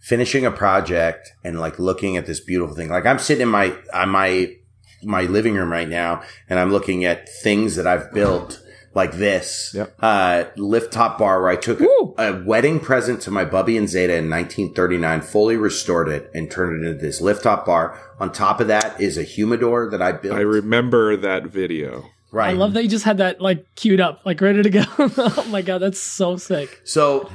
finishing 0.01 0.47
a 0.47 0.51
project 0.51 1.33
and 1.45 1.61
like 1.61 1.79
looking 1.79 2.17
at 2.17 2.27
this 2.27 2.41
beautiful 2.41 2.75
thing. 2.75 2.89
Like 2.89 3.07
I'm 3.07 3.19
sitting 3.19 3.43
in 3.43 3.49
my 3.49 3.75
on 3.93 4.09
my 4.09 4.55
my 5.03 5.23
living 5.23 5.55
room 5.55 5.71
right 5.71 5.89
now, 5.89 6.23
and 6.49 6.59
I'm 6.59 6.71
looking 6.73 7.05
at 7.05 7.29
things 7.43 7.77
that 7.77 7.87
I've 7.87 8.13
built 8.15 8.61
like 8.97 9.13
this 9.13 9.73
Yep. 9.75 9.95
uh, 10.01 10.45
lift 10.57 10.93
top 10.93 11.19
bar 11.19 11.41
where 11.43 11.51
I 11.51 11.57
took 11.57 11.81
a, 11.81 11.85
Woo. 11.85 12.15
a 12.19 12.43
wedding 12.45 12.81
present 12.81 13.21
to 13.23 13.31
my 13.31 13.45
Bubby 13.45 13.77
and 13.77 13.89
Zeta 13.89 14.15
in 14.17 14.31
1939, 14.31 15.21
fully 15.21 15.57
restored 15.57 16.09
it 16.09 16.31
and 16.35 16.51
turned 16.51 16.83
it 16.83 16.89
into 16.89 17.01
this 17.01 17.21
lift 17.21 17.43
top 17.43 17.67
bar. 17.67 18.01
On 18.19 18.33
top 18.33 18.59
of 18.61 18.69
that 18.69 18.99
is 19.01 19.19
a 19.19 19.23
humidor 19.23 19.91
that 19.91 20.01
I 20.01 20.13
built. 20.13 20.35
I 20.37 20.41
remember 20.41 21.15
that 21.19 21.45
video. 21.45 22.11
right. 22.33 22.51
I 22.51 22.53
love 22.55 22.73
that 22.73 22.83
you 22.85 22.89
just 22.89 23.05
had 23.05 23.19
that 23.19 23.41
like 23.41 23.67
queued 23.77 24.01
up, 24.01 24.23
like 24.25 24.41
ready 24.41 24.63
to 24.63 24.71
go. 24.71 24.85
oh 24.99 25.47
my 25.51 25.61
god, 25.63 25.79
that's 25.79 26.01
so 26.01 26.37
sick. 26.39 26.81
So, 26.85 27.31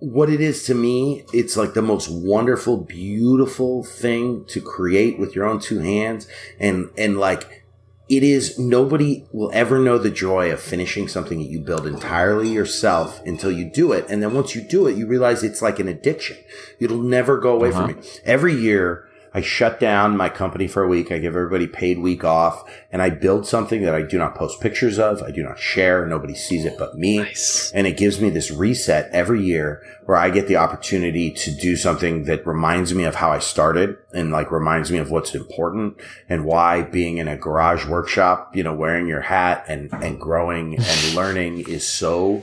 what 0.00 0.30
it 0.30 0.40
is 0.40 0.64
to 0.64 0.74
me, 0.74 1.24
it's 1.32 1.56
like 1.56 1.74
the 1.74 1.82
most 1.82 2.08
wonderful, 2.10 2.76
beautiful 2.78 3.84
thing 3.84 4.44
to 4.48 4.60
create 4.60 5.18
with 5.18 5.34
your 5.34 5.46
own 5.46 5.60
two 5.60 5.78
hands, 5.80 6.26
and 6.58 6.90
and 6.96 7.18
like 7.18 7.59
it 8.10 8.22
is. 8.24 8.58
Nobody 8.58 9.24
will 9.32 9.50
ever 9.54 9.78
know 9.78 9.96
the 9.96 10.10
joy 10.10 10.52
of 10.52 10.60
finishing 10.60 11.08
something 11.08 11.38
that 11.38 11.48
you 11.48 11.60
build 11.60 11.86
entirely 11.86 12.48
yourself 12.48 13.24
until 13.24 13.52
you 13.52 13.64
do 13.64 13.92
it, 13.92 14.04
and 14.10 14.22
then 14.22 14.34
once 14.34 14.54
you 14.54 14.60
do 14.60 14.86
it, 14.88 14.96
you 14.96 15.06
realize 15.06 15.42
it's 15.42 15.62
like 15.62 15.78
an 15.78 15.88
addiction. 15.88 16.36
It'll 16.80 16.98
never 16.98 17.38
go 17.38 17.54
away 17.54 17.70
from 17.70 17.90
uh-huh. 17.90 18.00
you. 18.02 18.20
Every 18.24 18.54
year. 18.54 19.06
I 19.32 19.40
shut 19.40 19.78
down 19.78 20.16
my 20.16 20.28
company 20.28 20.66
for 20.66 20.82
a 20.82 20.88
week. 20.88 21.12
I 21.12 21.18
give 21.18 21.36
everybody 21.36 21.66
paid 21.66 21.98
week 21.98 22.24
off 22.24 22.68
and 22.90 23.00
I 23.00 23.10
build 23.10 23.46
something 23.46 23.82
that 23.82 23.94
I 23.94 24.02
do 24.02 24.18
not 24.18 24.34
post 24.34 24.60
pictures 24.60 24.98
of. 24.98 25.22
I 25.22 25.30
do 25.30 25.42
not 25.42 25.58
share. 25.58 26.04
Nobody 26.06 26.34
sees 26.34 26.64
it 26.64 26.76
but 26.78 26.96
me. 26.96 27.18
Nice. 27.18 27.70
And 27.72 27.86
it 27.86 27.96
gives 27.96 28.20
me 28.20 28.30
this 28.30 28.50
reset 28.50 29.08
every 29.12 29.42
year 29.42 29.82
where 30.06 30.16
I 30.16 30.30
get 30.30 30.48
the 30.48 30.56
opportunity 30.56 31.30
to 31.30 31.54
do 31.54 31.76
something 31.76 32.24
that 32.24 32.46
reminds 32.46 32.92
me 32.92 33.04
of 33.04 33.14
how 33.14 33.30
I 33.30 33.38
started 33.38 33.96
and 34.12 34.32
like 34.32 34.50
reminds 34.50 34.90
me 34.90 34.98
of 34.98 35.10
what's 35.10 35.34
important 35.34 35.96
and 36.28 36.44
why 36.44 36.82
being 36.82 37.18
in 37.18 37.28
a 37.28 37.36
garage 37.36 37.86
workshop, 37.86 38.56
you 38.56 38.64
know, 38.64 38.74
wearing 38.74 39.06
your 39.06 39.20
hat 39.20 39.64
and, 39.68 39.92
and 39.92 40.20
growing 40.20 40.74
and 40.74 41.14
learning 41.14 41.60
is 41.68 41.86
so 41.86 42.42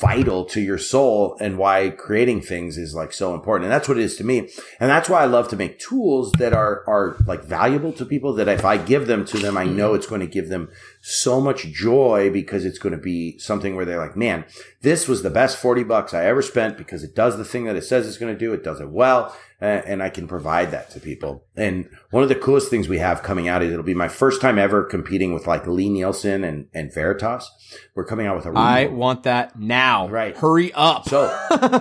vital 0.00 0.44
to 0.46 0.60
your 0.60 0.78
soul 0.78 1.36
and 1.40 1.58
why 1.58 1.90
creating 1.90 2.40
things 2.40 2.76
is 2.76 2.94
like 2.94 3.12
so 3.12 3.34
important. 3.34 3.64
And 3.64 3.72
that's 3.72 3.88
what 3.88 3.98
it 3.98 4.04
is 4.04 4.16
to 4.16 4.24
me. 4.24 4.48
And 4.80 4.90
that's 4.90 5.08
why 5.08 5.22
I 5.22 5.26
love 5.26 5.48
to 5.48 5.56
make 5.56 5.78
tools 5.78 6.32
that 6.32 6.52
are, 6.52 6.84
are 6.86 7.16
like 7.26 7.44
valuable 7.44 7.92
to 7.94 8.04
people 8.04 8.32
that 8.34 8.48
if 8.48 8.64
I 8.64 8.76
give 8.76 9.06
them 9.06 9.24
to 9.26 9.38
them, 9.38 9.56
I 9.56 9.64
know 9.64 9.94
it's 9.94 10.06
going 10.06 10.20
to 10.20 10.26
give 10.26 10.48
them 10.48 10.68
so 11.08 11.40
much 11.40 11.66
joy 11.68 12.30
because 12.32 12.64
it's 12.64 12.78
going 12.80 12.90
to 12.94 13.00
be 13.00 13.38
something 13.38 13.76
where 13.76 13.84
they're 13.84 13.98
like, 14.00 14.16
man, 14.16 14.44
this 14.82 15.06
was 15.06 15.22
the 15.22 15.30
best 15.30 15.56
40 15.56 15.84
bucks 15.84 16.12
I 16.12 16.24
ever 16.24 16.42
spent 16.42 16.76
because 16.76 17.04
it 17.04 17.14
does 17.14 17.36
the 17.38 17.44
thing 17.44 17.64
that 17.66 17.76
it 17.76 17.82
says 17.84 18.08
it's 18.08 18.18
going 18.18 18.32
to 18.34 18.38
do. 18.38 18.52
It 18.52 18.64
does 18.64 18.80
it 18.80 18.90
well. 18.90 19.32
uh, 19.62 19.64
And 19.64 20.02
I 20.02 20.08
can 20.08 20.26
provide 20.26 20.72
that 20.72 20.90
to 20.90 21.00
people. 21.00 21.44
And 21.54 21.88
one 22.10 22.24
of 22.24 22.28
the 22.28 22.34
coolest 22.34 22.70
things 22.70 22.88
we 22.88 22.98
have 22.98 23.22
coming 23.22 23.46
out 23.46 23.62
is 23.62 23.70
it'll 23.70 23.84
be 23.84 23.94
my 23.94 24.08
first 24.08 24.40
time 24.40 24.58
ever 24.58 24.82
competing 24.82 25.32
with 25.32 25.46
like 25.46 25.64
Lie-Nielsen 25.64 26.42
and, 26.42 26.66
and 26.74 26.92
Veritas. 26.92 27.48
We're 27.94 28.04
coming 28.04 28.26
out 28.26 28.34
with 28.36 28.46
a 28.46 28.58
I 28.58 28.82
remote. 28.82 28.96
want 28.98 29.22
that 29.22 29.56
now. 29.56 30.08
Right. 30.08 30.36
Hurry 30.36 30.72
up. 30.74 31.08
So, 31.08 31.26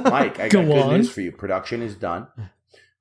Mike, 0.03 0.39
I 0.39 0.49
Go 0.49 0.61
got 0.61 0.67
good 0.67 0.81
on. 0.83 0.93
news 0.97 1.11
for 1.11 1.21
you. 1.21 1.31
Production 1.31 1.81
is 1.81 1.95
done. 1.95 2.27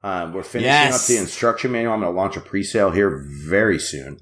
Um, 0.02 0.32
we're 0.32 0.42
finishing 0.42 0.70
Yes. 0.70 1.02
up 1.02 1.06
the 1.06 1.18
instruction 1.20 1.72
manual. 1.72 1.92
I'm 1.92 2.00
going 2.00 2.12
to 2.12 2.16
launch 2.16 2.36
a 2.38 2.40
pre-sale 2.40 2.90
here 2.92 3.22
very 3.46 3.78
soon. 3.78 4.20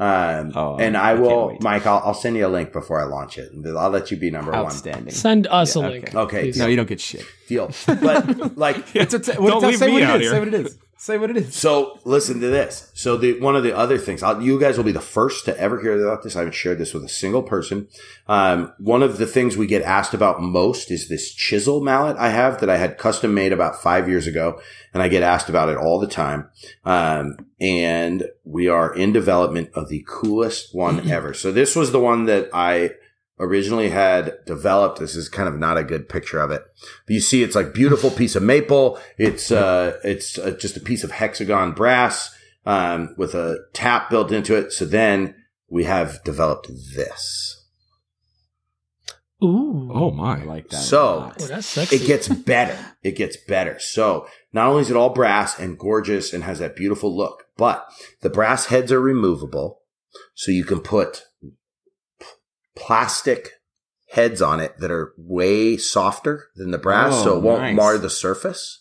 Um, 0.00 0.52
Oh, 0.54 0.76
and 0.78 0.96
I 0.96 1.10
I 1.10 1.14
will. 1.14 1.56
Mike, 1.60 1.84
I'll, 1.86 2.00
I'll 2.04 2.14
send 2.14 2.36
you 2.36 2.46
a 2.46 2.48
link 2.48 2.72
before 2.72 3.00
I 3.00 3.04
launch 3.04 3.36
it. 3.36 3.50
I'll 3.76 3.90
let 3.90 4.10
you 4.10 4.16
be 4.16 4.30
number 4.30 4.54
Outstanding. 4.54 5.12
Send 5.12 5.46
us 5.48 5.74
a 5.74 5.80
Yeah, 5.80 5.88
link. 5.88 6.04
okay. 6.14 6.18
Okay. 6.18 6.40
please. 6.42 6.58
No, 6.58 6.66
you 6.66 6.76
don't 6.76 6.88
get 6.88 7.00
shit. 7.00 7.24
Deal. 7.48 7.70
But 7.86 8.56
like, 8.56 8.76
It's 8.94 9.14
a 9.14 9.18
t- 9.18 9.32
what 9.32 9.50
Don't 9.50 9.62
leave 9.64 9.78
say 9.78 9.86
me 9.88 9.94
what 9.94 10.02
out 10.04 10.16
is. 10.20 10.22
here. 10.22 10.30
Say 10.32 10.38
what 10.38 10.48
it 10.48 10.54
is. 10.54 10.78
Say 11.00 11.16
what 11.16 11.30
it 11.30 11.36
is. 11.36 11.54
So 11.54 12.00
listen 12.04 12.40
to 12.40 12.48
this. 12.48 12.90
So 12.92 13.16
the 13.16 13.38
one 13.38 13.54
of 13.54 13.62
the 13.62 13.74
other 13.74 13.98
things, 13.98 14.20
I'll, 14.20 14.42
you 14.42 14.58
guys 14.58 14.76
will 14.76 14.84
be 14.84 14.90
the 14.90 15.00
first 15.00 15.44
to 15.44 15.56
ever 15.56 15.80
hear 15.80 15.96
about 16.04 16.24
this. 16.24 16.34
I 16.34 16.40
haven't 16.40 16.56
shared 16.56 16.78
this 16.78 16.92
with 16.92 17.04
a 17.04 17.08
single 17.08 17.44
person. 17.44 17.86
Um, 18.26 18.72
one 18.78 19.04
of 19.04 19.16
the 19.18 19.26
things 19.26 19.56
we 19.56 19.68
get 19.68 19.82
asked 19.82 20.12
about 20.12 20.42
most 20.42 20.90
is 20.90 21.08
this 21.08 21.32
chisel 21.32 21.80
mallet 21.80 22.16
I 22.16 22.30
have 22.30 22.58
that 22.58 22.68
I 22.68 22.78
had 22.78 22.98
custom 22.98 23.32
made 23.32 23.52
about 23.52 23.80
five 23.80 24.08
years 24.08 24.26
ago, 24.26 24.60
and 24.92 25.00
I 25.00 25.06
get 25.06 25.22
asked 25.22 25.48
about 25.48 25.68
it 25.68 25.76
all 25.76 26.00
the 26.00 26.08
time. 26.08 26.50
Um, 26.84 27.46
and 27.60 28.24
we 28.42 28.66
are 28.66 28.92
in 28.92 29.12
development 29.12 29.70
of 29.74 29.88
the 29.88 30.04
coolest 30.08 30.74
one 30.74 31.08
ever. 31.12 31.32
So 31.32 31.52
this 31.52 31.76
was 31.76 31.92
the 31.92 32.00
one 32.00 32.24
that 32.24 32.50
I 32.52 32.90
originally 33.40 33.90
had 33.90 34.34
developed. 34.46 34.98
This 34.98 35.14
is 35.16 35.28
kind 35.28 35.48
of 35.48 35.58
not 35.58 35.76
a 35.78 35.84
good 35.84 36.08
picture 36.08 36.40
of 36.40 36.50
it. 36.50 36.62
But 37.06 37.14
you 37.14 37.20
see, 37.20 37.42
it's 37.42 37.54
like 37.54 37.72
beautiful 37.74 38.10
piece 38.10 38.34
of 38.36 38.42
maple. 38.42 38.98
It's, 39.16 39.50
uh, 39.50 39.98
it's 40.04 40.38
uh, 40.38 40.52
just 40.52 40.76
a 40.76 40.80
piece 40.80 41.04
of 41.04 41.10
hexagon 41.12 41.72
brass, 41.72 42.34
um, 42.66 43.14
with 43.16 43.34
a 43.34 43.58
tap 43.72 44.10
built 44.10 44.32
into 44.32 44.54
it. 44.56 44.72
So 44.72 44.84
then 44.84 45.34
we 45.70 45.84
have 45.84 46.22
developed 46.24 46.68
this. 46.96 47.54
Ooh. 49.42 49.90
Oh 49.94 50.10
my. 50.10 50.40
I 50.40 50.44
like 50.44 50.68
that. 50.70 50.82
So- 50.82 51.32
Oh, 51.38 51.46
that's 51.46 51.66
sexy. 51.66 51.96
It 51.96 52.06
gets 52.06 52.28
better. 52.28 52.76
It 53.02 53.12
gets 53.12 53.36
better. 53.36 53.78
So 53.78 54.26
not 54.52 54.66
only 54.68 54.82
is 54.82 54.90
it 54.90 54.96
all 54.96 55.10
brass 55.10 55.58
and 55.58 55.78
gorgeous 55.78 56.32
and 56.32 56.42
has 56.42 56.58
that 56.58 56.74
beautiful 56.74 57.16
look, 57.16 57.44
but 57.56 57.86
the 58.20 58.30
brass 58.30 58.66
heads 58.66 58.90
are 58.90 59.00
removable. 59.00 59.82
So 60.34 60.50
you 60.50 60.64
can 60.64 60.80
put 60.80 61.14
p- 61.18 61.22
plastic 62.78 63.50
heads 64.10 64.40
on 64.40 64.60
it 64.60 64.78
that 64.78 64.90
are 64.90 65.12
way 65.18 65.76
softer 65.76 66.46
than 66.56 66.70
the 66.70 66.78
brass. 66.78 67.12
Oh, 67.14 67.24
so 67.24 67.36
it 67.36 67.42
won't 67.42 67.60
nice. 67.60 67.76
mar 67.76 67.98
the 67.98 68.10
surface. 68.10 68.80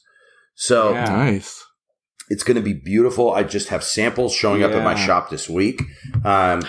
So 0.55 0.93
Yeah. 0.93 1.05
Nice. 1.05 1.63
it's 2.29 2.43
going 2.43 2.55
to 2.55 2.63
be 2.63 2.73
beautiful. 2.73 3.33
I 3.33 3.43
just 3.43 3.69
have 3.69 3.83
samples 3.83 4.33
showing 4.33 4.63
up 4.63 4.71
at 4.71 4.83
my 4.83 4.95
shop 4.95 5.29
this 5.29 5.49
week. 5.49 5.81
Um, 6.23 6.61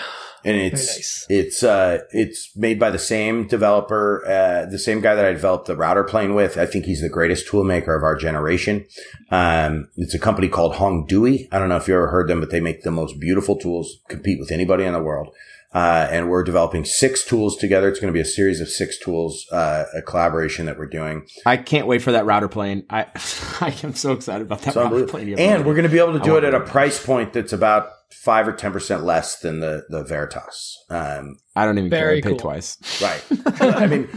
and 0.44 0.56
it's, 0.56 0.86
nice. 0.96 1.26
it's, 1.28 1.62
uh, 1.62 1.98
it's 2.12 2.56
made 2.56 2.78
by 2.78 2.90
the 2.90 2.98
same 2.98 3.48
developer, 3.48 4.24
uh, 4.26 4.66
the 4.70 4.78
same 4.78 5.00
guy 5.00 5.14
that 5.14 5.24
I 5.24 5.32
developed 5.32 5.66
the 5.66 5.76
router 5.76 6.04
plane 6.04 6.34
with. 6.34 6.56
I 6.56 6.64
think 6.64 6.84
he's 6.84 7.00
the 7.00 7.08
greatest 7.08 7.48
tool 7.48 7.64
maker 7.64 7.94
of 7.94 8.04
our 8.04 8.14
generation. 8.16 8.86
Um, 9.30 9.88
it's 9.96 10.14
a 10.14 10.18
company 10.18 10.48
called 10.48 10.76
Hong 10.76 11.06
Dewey. 11.06 11.48
I 11.50 11.58
don't 11.58 11.68
know 11.68 11.76
if 11.76 11.88
you 11.88 11.94
ever 11.94 12.08
heard 12.08 12.28
them, 12.28 12.40
but 12.40 12.50
they 12.50 12.60
make 12.60 12.82
the 12.82 12.92
most 12.92 13.18
beautiful 13.18 13.56
tools, 13.56 13.98
compete 14.08 14.38
with 14.38 14.52
anybody 14.52 14.84
in 14.84 14.92
the 14.92 15.02
world. 15.02 15.34
Uh, 15.74 16.08
and 16.10 16.30
we're 16.30 16.42
developing 16.42 16.84
six 16.84 17.24
tools 17.24 17.54
together. 17.56 17.88
It's 17.90 18.00
going 18.00 18.12
to 18.12 18.16
be 18.16 18.22
a 18.22 18.24
series 18.24 18.60
of 18.62 18.68
six 18.70 18.98
tools, 18.98 19.44
uh, 19.52 19.84
a 19.94 20.00
collaboration 20.00 20.64
that 20.66 20.78
we're 20.78 20.86
doing. 20.86 21.26
I 21.44 21.58
can't 21.58 21.86
wait 21.86 22.00
for 22.00 22.12
that 22.12 22.24
router 22.24 22.48
plane. 22.48 22.84
I 22.88 23.02
I 23.60 23.76
am 23.82 23.94
so 23.94 24.12
excited 24.12 24.46
about 24.46 24.60
that 24.62 24.68
It's 24.68 24.76
router 24.76 25.06
plane. 25.06 25.38
And 25.38 25.66
we're 25.66 25.74
going 25.74 25.82
to 25.84 25.90
be 25.92 25.98
able 25.98 26.14
to 26.18 26.24
do 26.24 26.36
it 26.36 26.44
at 26.44 26.54
a 26.54 26.60
price 26.60 27.04
point 27.04 27.34
that's 27.34 27.52
about 27.52 27.90
five 28.10 28.48
or 28.48 28.52
ten 28.52 28.72
percent 28.72 29.04
less 29.04 29.40
than 29.40 29.60
the 29.60 29.84
the 29.90 30.02
Veritas. 30.02 30.74
Um, 30.88 31.36
I 31.54 31.66
don't 31.66 31.76
even 31.76 31.90
care. 31.90 32.12
I 32.12 32.20
pay 32.22 32.30
cool. 32.30 32.38
twice. 32.38 32.78
right. 33.02 33.22
I 33.60 33.86
mean, 33.86 34.08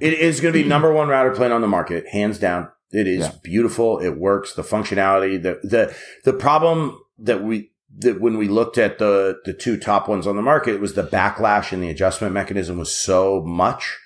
it 0.00 0.14
is 0.14 0.40
going 0.40 0.52
to 0.52 0.62
be 0.62 0.68
number 0.68 0.92
one 0.92 1.08
router 1.08 1.30
plane 1.30 1.52
on 1.52 1.60
the 1.60 1.68
market, 1.68 2.08
hands 2.08 2.38
down. 2.40 2.70
It 2.90 3.06
is 3.06 3.20
Yeah. 3.20 3.32
beautiful. 3.44 3.98
It 4.00 4.18
works. 4.18 4.54
The 4.54 4.62
functionality. 4.62 5.40
The 5.40 5.60
the 5.62 5.94
the 6.24 6.32
problem 6.32 6.98
that 7.18 7.42
we 7.44 7.70
that 7.98 8.20
when 8.20 8.38
we 8.38 8.48
looked 8.48 8.78
at 8.78 8.98
the 8.98 9.38
the 9.44 9.52
two 9.52 9.76
top 9.76 10.08
ones 10.08 10.26
on 10.26 10.36
the 10.36 10.42
market, 10.42 10.74
it 10.74 10.80
was 10.80 10.94
the 10.94 11.02
backlash 11.02 11.72
and 11.72 11.82
the 11.82 11.90
adjustment 11.90 12.32
mechanism 12.34 12.78
was 12.78 12.94
so 12.94 13.42
much 13.44 13.96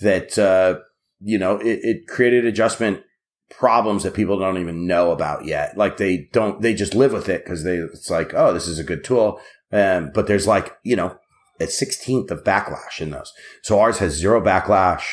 that 0.00 0.38
uh, 0.38 0.78
you 1.20 1.38
know 1.38 1.56
it, 1.58 1.80
it 1.82 2.06
created 2.08 2.44
adjustment 2.44 3.02
problems 3.50 4.02
that 4.02 4.14
people 4.14 4.38
don't 4.38 4.58
even 4.58 4.86
know 4.86 5.10
about 5.10 5.44
yet. 5.44 5.76
Like 5.76 5.96
they 5.96 6.28
don't, 6.32 6.60
they 6.60 6.74
just 6.74 6.94
live 6.94 7.12
with 7.12 7.28
it 7.30 7.44
because 7.44 7.64
they, 7.64 7.76
it's 7.78 8.10
like, 8.10 8.34
oh, 8.34 8.52
this 8.52 8.66
is 8.68 8.78
a 8.78 8.84
good 8.84 9.02
tool. 9.04 9.40
Um, 9.72 10.10
but 10.14 10.26
there's 10.26 10.46
like, 10.46 10.76
you 10.82 10.96
know, 10.96 11.16
a 11.60 11.64
16th 11.64 12.30
of 12.30 12.44
backlash 12.44 13.00
in 13.00 13.10
those. 13.10 13.32
So 13.62 13.80
ours 13.80 13.98
has 13.98 14.12
zero 14.14 14.40
backlash. 14.42 15.04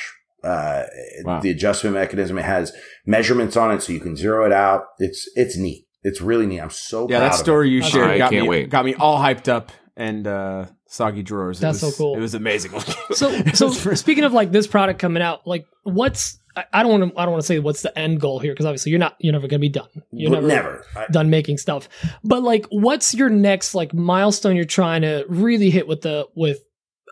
Uh, 0.43 0.83
Wow. 1.23 1.39
the 1.39 1.49
adjustment 1.49 1.95
mechanism, 1.95 2.37
it 2.37 2.45
has 2.45 2.71
measurements 3.05 3.57
on 3.57 3.71
it 3.71 3.81
so 3.81 3.93
you 3.93 3.99
can 3.99 4.15
zero 4.15 4.45
it 4.45 4.51
out. 4.51 4.83
It's, 4.99 5.27
it's 5.35 5.57
neat. 5.57 5.84
It's 6.07 6.21
really 6.21 6.45
neat. 6.45 6.59
I'm 6.61 6.69
so 6.69 7.01
Yeah, 7.09 7.17
proud 7.17 7.19
that 7.19 7.33
of 7.33 7.39
it. 7.39 7.43
story 7.43 7.69
you 7.71 7.81
shared 7.81 8.11
I 8.11 8.17
got 8.17 8.29
can't 8.31 8.43
me 8.43 8.47
wait. 8.49 8.69
got 8.69 8.85
me 8.85 8.95
all 8.95 9.17
hyped 9.17 9.47
up, 9.49 9.71
and 9.97 10.25
uh, 10.27 10.65
soggy 10.87 11.23
drawers. 11.23 11.57
It 11.57 11.61
That's 11.61 11.81
was- 11.81 11.95
so 11.95 12.03
cool. 12.03 12.15
It 12.17 12.21
was 12.21 12.35
amazing. 12.35 12.71
So, 13.15 13.41
so 13.53 13.69
speaking 13.69 14.23
of 14.25 14.33
like 14.33 14.51
this 14.51 14.67
product 14.67 14.99
coming 14.99 15.23
out, 15.23 15.45
like 15.47 15.65
what's 15.83 16.37
I- 16.57 16.65
I 16.73 16.83
don't 16.83 16.91
want 16.99 17.13
to 17.13 17.19
I 17.19 17.23
don't 17.25 17.31
want 17.31 17.41
to 17.43 17.47
say 17.47 17.59
what's 17.59 17.81
the 17.81 17.97
end 17.97 18.19
goal 18.21 18.39
here 18.39 18.51
because 18.53 18.65
obviously 18.65 18.89
you're 18.91 18.99
not 18.99 19.15
you're 19.19 19.31
never 19.33 19.47
gonna 19.47 19.59
be 19.59 19.69
done. 19.69 19.87
You're 20.11 20.31
never, 20.31 20.47
never. 20.47 20.85
I- 20.95 21.07
done 21.07 21.29
making 21.29 21.57
stuff. 21.59 21.87
But 22.23 22.43
like, 22.43 22.65
what's 22.69 23.13
your 23.13 23.29
next 23.29 23.73
like 23.75 23.93
milestone 23.93 24.55
you're 24.55 24.65
trying 24.65 25.01
to 25.03 25.25
really 25.29 25.69
hit 25.69 25.87
with 25.87 26.01
the 26.01 26.27
with 26.35 26.59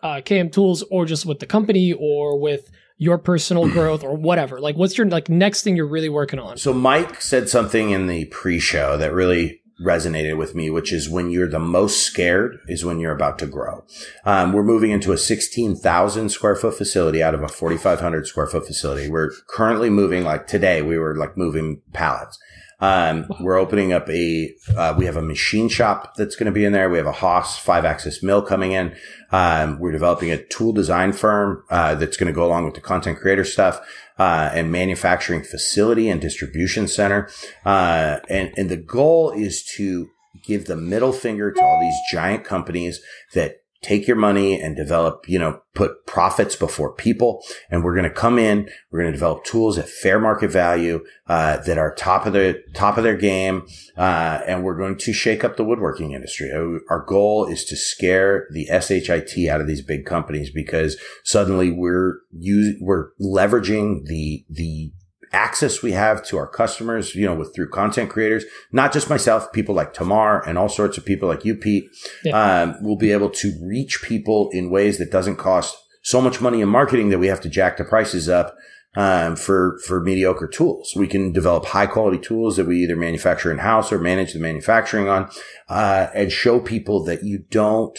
uh, 0.02 0.16
KM 0.22 0.52
Tools 0.52 0.82
or 0.90 1.06
just 1.06 1.24
with 1.26 1.38
the 1.40 1.46
company 1.46 1.92
or 1.98 2.38
with 2.38 2.70
your 2.96 3.18
personal 3.18 3.68
growth 3.68 4.04
or 4.04 4.16
whatever? 4.16 4.60
Like, 4.60 4.76
what's 4.76 4.96
your 4.96 5.06
like 5.06 5.28
next 5.28 5.62
thing 5.62 5.76
you're 5.76 5.86
really 5.86 6.08
working 6.08 6.38
on? 6.38 6.56
So 6.56 6.72
Mike 6.72 7.20
said 7.20 7.48
something 7.48 7.90
in 7.90 8.06
the 8.06 8.26
pre-show 8.26 8.96
that 8.96 9.12
really 9.12 9.60
resonated 9.84 10.38
with 10.38 10.54
me, 10.54 10.70
which 10.70 10.92
is 10.92 11.08
when 11.08 11.30
you're 11.30 11.48
the 11.48 11.58
most 11.58 12.02
scared 12.02 12.58
is 12.68 12.84
when 12.84 13.00
you're 13.00 13.14
about 13.14 13.38
to 13.40 13.46
grow. 13.46 13.84
Um, 14.24 14.52
we're 14.52 14.62
moving 14.62 14.90
into 14.90 15.12
a 15.12 15.18
16,000 15.18 16.28
square 16.28 16.54
foot 16.54 16.78
facility 16.78 17.22
out 17.22 17.34
of 17.34 17.42
a 17.42 17.48
4,500 17.48 18.26
square 18.26 18.46
foot 18.46 18.66
facility. 18.66 19.08
We're 19.10 19.32
currently 19.48 19.90
moving 19.90 20.22
like 20.22 20.46
today, 20.46 20.82
we 20.82 20.98
were 20.98 21.16
like 21.16 21.36
moving 21.36 21.82
pallets. 21.92 22.38
Um, 22.84 23.26
we're 23.40 23.56
opening 23.56 23.94
up 23.94 24.10
a, 24.10 24.54
uh, 24.76 24.94
we 24.98 25.06
have 25.06 25.16
a 25.16 25.22
machine 25.22 25.70
shop 25.70 26.16
that's 26.16 26.36
going 26.36 26.46
to 26.46 26.52
be 26.52 26.66
in 26.66 26.72
there. 26.72 26.90
We 26.90 26.98
have 26.98 27.06
a 27.06 27.12
Haas 27.12 27.58
five 27.58 27.86
axis 27.86 28.22
mill 28.22 28.42
coming 28.42 28.72
in. 28.72 28.94
Um, 29.32 29.78
we're 29.78 29.92
developing 29.92 30.30
a 30.30 30.44
tool 30.44 30.74
design 30.74 31.14
firm, 31.14 31.64
uh, 31.70 31.94
that's 31.94 32.18
going 32.18 32.26
to 32.26 32.34
go 32.34 32.44
along 32.44 32.66
with 32.66 32.74
the 32.74 32.82
content 32.82 33.18
creator 33.18 33.44
stuff, 33.44 33.80
uh, 34.18 34.50
and 34.52 34.70
manufacturing 34.70 35.42
facility 35.42 36.10
and 36.10 36.20
distribution 36.20 36.86
center. 36.86 37.30
Uh, 37.64 38.18
and, 38.28 38.52
and 38.58 38.68
the 38.68 38.76
goal 38.76 39.30
is 39.30 39.64
to 39.76 40.10
give 40.42 40.66
the 40.66 40.76
middle 40.76 41.12
finger 41.12 41.50
to 41.50 41.62
all 41.62 41.80
these 41.80 41.98
giant 42.12 42.44
companies 42.44 43.00
that 43.32 43.63
take 43.84 44.06
your 44.08 44.16
money 44.16 44.60
and 44.60 44.74
develop, 44.76 45.28
you 45.28 45.38
know, 45.38 45.60
put 45.74 46.06
profits 46.06 46.56
before 46.56 46.92
people. 46.94 47.42
And 47.70 47.84
we're 47.84 47.94
going 47.94 48.08
to 48.08 48.10
come 48.10 48.38
in, 48.38 48.68
we're 48.90 49.00
going 49.00 49.12
to 49.12 49.16
develop 49.16 49.44
tools 49.44 49.76
at 49.78 49.88
fair 49.88 50.18
market 50.18 50.50
value, 50.50 51.04
uh, 51.28 51.58
that 51.58 51.78
are 51.78 51.94
top 51.94 52.26
of 52.26 52.32
the 52.32 52.62
top 52.74 52.96
of 52.96 53.04
their 53.04 53.16
game. 53.16 53.66
Uh, 53.96 54.40
and 54.46 54.64
we're 54.64 54.76
going 54.76 54.96
to 54.98 55.12
shake 55.12 55.44
up 55.44 55.56
the 55.56 55.64
woodworking 55.64 56.12
industry. 56.12 56.50
Our- 56.52 56.80
Our 56.88 57.04
goal 57.04 57.46
is 57.46 57.64
to 57.66 57.76
scare 57.76 58.46
the 58.52 58.66
SHIT 58.66 59.48
out 59.48 59.60
of 59.60 59.66
these 59.66 59.82
big 59.82 60.06
companies 60.06 60.50
because 60.50 60.96
suddenly 61.22 61.70
we're 61.70 62.18
us- 62.32 62.76
we're 62.80 63.10
leveraging 63.20 64.06
the, 64.06 64.44
the, 64.48 64.92
access 65.34 65.82
we 65.82 65.92
have 65.92 66.24
to 66.26 66.38
our 66.38 66.46
customers, 66.46 67.14
you 67.14 67.26
know, 67.26 67.34
with 67.34 67.54
through 67.54 67.68
content 67.68 68.08
creators, 68.08 68.44
not 68.72 68.92
just 68.92 69.10
myself, 69.10 69.52
people 69.52 69.74
like 69.74 69.92
Tamar 69.92 70.40
and 70.46 70.56
all 70.56 70.68
sorts 70.68 70.96
of 70.96 71.04
people 71.04 71.28
like 71.28 71.44
you, 71.44 71.54
Pete, 71.56 71.84
um, 72.32 72.82
will 72.82 72.96
be 72.96 73.12
able 73.12 73.30
to 73.30 73.52
reach 73.62 74.02
people 74.02 74.48
in 74.52 74.70
ways 74.70 74.98
that 74.98 75.10
doesn't 75.10 75.36
cost 75.36 75.76
so 76.02 76.20
much 76.20 76.40
money 76.40 76.60
in 76.60 76.68
marketing 76.68 77.08
that 77.08 77.18
we 77.18 77.26
have 77.26 77.40
to 77.40 77.48
jack 77.48 77.76
the 77.76 77.84
prices 77.84 78.28
up 78.28 78.54
um, 78.96 79.36
for 79.36 79.78
for 79.86 80.00
mediocre 80.00 80.46
tools. 80.46 80.92
We 80.96 81.08
can 81.08 81.32
develop 81.32 81.66
high 81.66 81.86
quality 81.86 82.18
tools 82.18 82.56
that 82.56 82.66
we 82.66 82.78
either 82.78 82.96
manufacture 82.96 83.50
in 83.50 83.58
house 83.58 83.92
or 83.92 83.98
manage 83.98 84.32
the 84.32 84.38
manufacturing 84.38 85.08
on, 85.08 85.30
uh, 85.68 86.08
and 86.14 86.30
show 86.30 86.60
people 86.60 87.04
that 87.04 87.24
you 87.24 87.44
don't 87.50 87.98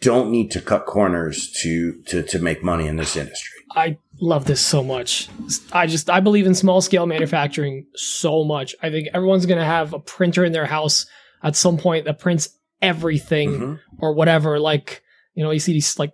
don't 0.00 0.30
need 0.30 0.50
to 0.52 0.60
cut 0.60 0.86
corners 0.86 1.50
to 1.62 2.02
to 2.06 2.22
to 2.22 2.38
make 2.38 2.62
money 2.64 2.86
in 2.86 2.96
this 2.96 3.16
industry. 3.16 3.64
I 3.74 3.98
love 4.22 4.44
this 4.46 4.60
so 4.64 4.82
much. 4.84 5.28
I 5.72 5.86
just 5.86 6.08
I 6.08 6.20
believe 6.20 6.46
in 6.46 6.54
small 6.54 6.80
scale 6.80 7.06
manufacturing 7.06 7.86
so 7.96 8.44
much. 8.44 8.74
I 8.82 8.88
think 8.88 9.08
everyone's 9.12 9.44
gonna 9.46 9.64
have 9.64 9.92
a 9.92 9.98
printer 9.98 10.44
in 10.44 10.52
their 10.52 10.64
house 10.66 11.04
at 11.42 11.56
some 11.56 11.76
point 11.76 12.04
that 12.06 12.20
prints 12.20 12.48
everything 12.80 13.50
Mhm. 13.50 13.80
or 13.98 14.14
whatever. 14.14 14.58
Like 14.60 15.02
you 15.34 15.42
know, 15.42 15.50
you 15.50 15.58
see 15.58 15.72
these 15.72 15.98
like 15.98 16.12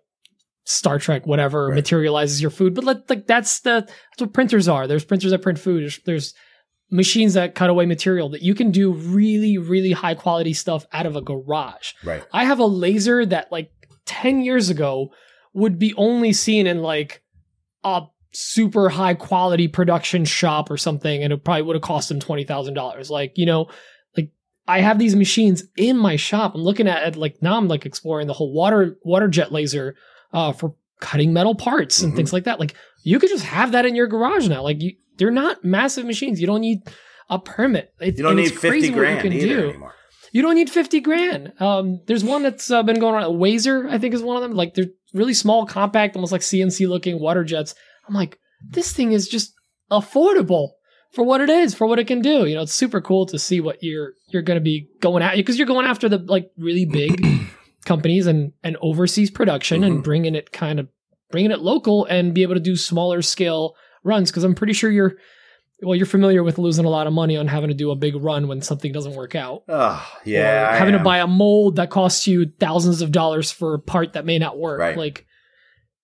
Star 0.65 0.99
Trek, 0.99 1.27
whatever 1.27 1.67
Right. 1.69 1.75
materializes 1.75 2.41
your 2.43 2.51
food. 2.51 2.75
But 2.75 2.85
like, 2.85 2.99
like 3.09 3.27
that's 3.27 3.61
the 3.61 3.81
that's 3.87 4.21
what 4.21 4.33
printers 4.33 4.69
are. 4.69 4.87
There's 4.87 5.05
printers 5.05 5.31
that 5.33 5.43
print 5.43 5.59
food. 5.59 5.83
There's, 5.83 6.01
there's 6.07 6.35
machines 6.91 7.35
that 7.35 7.55
cut 7.55 7.69
away 7.71 7.85
material 7.87 8.31
that 8.31 8.41
you 8.43 8.55
can 8.55 8.71
do 8.71 8.93
really 8.93 9.59
really 9.59 9.93
high 9.93 10.15
quality 10.15 10.55
stuff 10.55 10.87
out 10.93 11.05
of 11.07 11.17
a 11.17 11.21
garage. 11.21 11.93
Right. 12.05 12.23
I 12.33 12.45
have 12.45 12.59
a 12.59 12.65
laser 12.67 13.27
that 13.27 13.53
like 13.53 13.71
10 14.07 14.41
years 14.43 14.71
ago 14.71 15.11
would 15.53 15.79
be 15.79 15.93
only 15.97 16.33
seen 16.33 16.67
in 16.67 16.81
like 16.83 17.23
a 17.85 18.03
super 18.33 18.89
high 18.91 19.15
quality 19.15 19.69
production 19.69 20.25
shop 20.25 20.71
or 20.71 20.77
something 20.77 21.23
and 21.25 21.33
it 21.33 21.45
probably 21.45 21.63
would 21.63 21.77
have 21.77 21.83
cost 21.83 22.09
them 22.09 22.21
$20,000. 22.21 23.11
Like, 23.11 23.33
you 23.37 23.47
know, 23.47 23.69
like 24.17 24.31
I 24.67 24.81
have 24.81 24.99
these 24.99 25.17
machines 25.17 25.65
in 25.77 25.97
my 25.97 26.17
shop. 26.17 26.55
I'm 26.55 26.61
looking 26.61 26.89
at 26.89 27.07
it 27.09 27.17
like 27.17 27.37
now 27.41 27.57
I'm 27.57 27.69
like 27.69 27.87
exploring 27.87 28.27
the 28.27 28.35
whole 28.35 28.53
water 28.53 28.99
water 29.03 29.29
jet 29.29 29.51
laser 29.53 29.97
uh 30.33 30.53
for 30.53 30.75
cutting 31.01 31.33
metal 31.33 31.55
parts 31.55 32.03
and 32.03 32.13
Mhm. 32.13 32.17
things 32.17 32.33
like 32.33 32.45
that. 32.45 32.61
Like 32.61 32.75
you 33.03 33.19
could 33.19 33.31
just 33.31 33.45
have 33.45 33.73
that 33.73 33.87
in 33.87 33.95
your 33.95 34.07
garage 34.09 34.49
now. 34.49 34.63
Like 34.63 34.83
you 34.83 34.93
they're 35.17 35.31
not 35.31 35.65
massive 35.65 36.05
machines. 36.05 36.41
You 36.41 36.47
don't 36.47 36.61
need 36.61 36.81
a 37.31 37.39
permit. 37.39 37.93
It- 38.01 38.19
You 38.19 38.23
don't 38.25 38.37
need 38.37 38.49
it's 38.49 38.59
crazy 38.59 38.89
fifty 38.89 38.91
what 38.91 38.97
you 38.97 39.01
grand 39.01 39.21
can 39.23 39.33
either 39.33 39.47
do. 39.47 39.69
anymore. 39.71 39.95
You 40.31 40.43
don't 40.43 40.57
need 40.57 40.69
50 40.69 41.01
grand. 41.01 41.53
Um, 41.59 42.03
there's 42.07 42.23
one 42.23 42.43
that's 42.43 42.71
uh, 42.71 42.83
been 42.83 43.01
going 43.01 43.15
on. 43.15 43.39
Wazer, 43.39 43.89
I 43.91 43.97
think, 43.97 44.13
is 44.13 44.23
one 44.23 44.37
of 44.37 44.43
them. 44.43 44.53
Like 44.53 44.75
they're 44.75 44.91
really 45.15 45.35
small, 45.35 45.67
compact, 45.67 46.17
almost 46.17 46.33
like 46.33 46.41
CNC 46.43 46.89
looking 46.89 47.21
water 47.21 47.45
jets. 47.45 47.75
I'm 48.07 48.15
like, 48.15 48.39
this 48.71 48.93
thing 48.93 49.13
is 49.13 49.29
just 49.29 49.55
affordable 49.91 50.71
for 51.13 51.25
what 51.25 51.41
it 51.41 51.49
is, 51.49 51.75
for 51.75 51.87
what 51.87 51.99
it 51.99 52.07
can 52.07 52.21
do. 52.21 52.47
You 52.47 52.55
know, 52.57 52.63
it's 52.63 52.73
super 52.75 53.01
cool 53.01 53.27
to 53.27 53.39
see 53.39 53.61
what 53.61 53.83
you're 53.83 54.13
you're 54.31 54.43
going 54.43 54.59
to 54.59 54.63
be 54.65 54.89
going 55.01 55.23
at 55.23 55.37
because 55.37 55.59
you're 55.59 55.67
going 55.67 55.87
after 55.87 56.09
the 56.09 56.19
like 56.19 56.51
really 56.59 56.85
big 56.85 57.25
companies 57.85 58.27
and 58.27 58.53
and 58.63 58.77
overseas 58.83 59.31
production 59.31 59.85
and 59.85 59.99
Mhm. 60.01 60.05
bringing 60.05 60.35
it 60.35 60.53
kind 60.53 60.79
of 60.81 60.89
bringing 61.31 61.51
it 61.51 61.61
local 61.61 62.05
and 62.07 62.35
be 62.35 62.43
able 62.43 62.55
to 62.55 62.61
do 62.61 62.77
smaller 62.77 63.23
scale 63.23 63.75
runs 64.05 64.31
because 64.31 64.45
I'm 64.45 64.55
pretty 64.55 64.73
sure 64.73 64.91
you're 64.91 65.17
well, 65.83 65.95
you're 65.95 66.07
familiar 66.07 66.43
with 66.43 66.59
losing 66.59 66.85
a 66.85 66.91
lot 66.91 67.07
of 67.07 67.13
money 67.13 67.37
on 67.37 67.47
having 67.47 67.69
to 67.69 67.75
do 67.75 67.91
a 67.91 67.97
big 67.97 68.17
run 68.17 68.49
when 68.49 68.63
something 68.63 68.93
doesn't 68.93 69.15
work 69.15 69.35
out. 69.35 69.63
Oh, 69.69 70.05
yeah. 70.25 70.75
Or 70.75 70.79
having 70.79 70.95
to 70.95 71.03
buy 71.03 71.19
a 71.19 71.27
mold 71.27 71.77
that 71.77 71.91
costs 71.91 72.27
you 72.27 72.51
thousands 72.59 73.01
of 73.01 73.13
dollars 73.13 73.53
for 73.53 73.75
a 73.75 73.79
part 73.79 74.15
that 74.15 74.25
may 74.25 74.39
not 74.39 74.59
work. 74.59 74.81
Right. 74.81 74.97
Like 74.97 75.27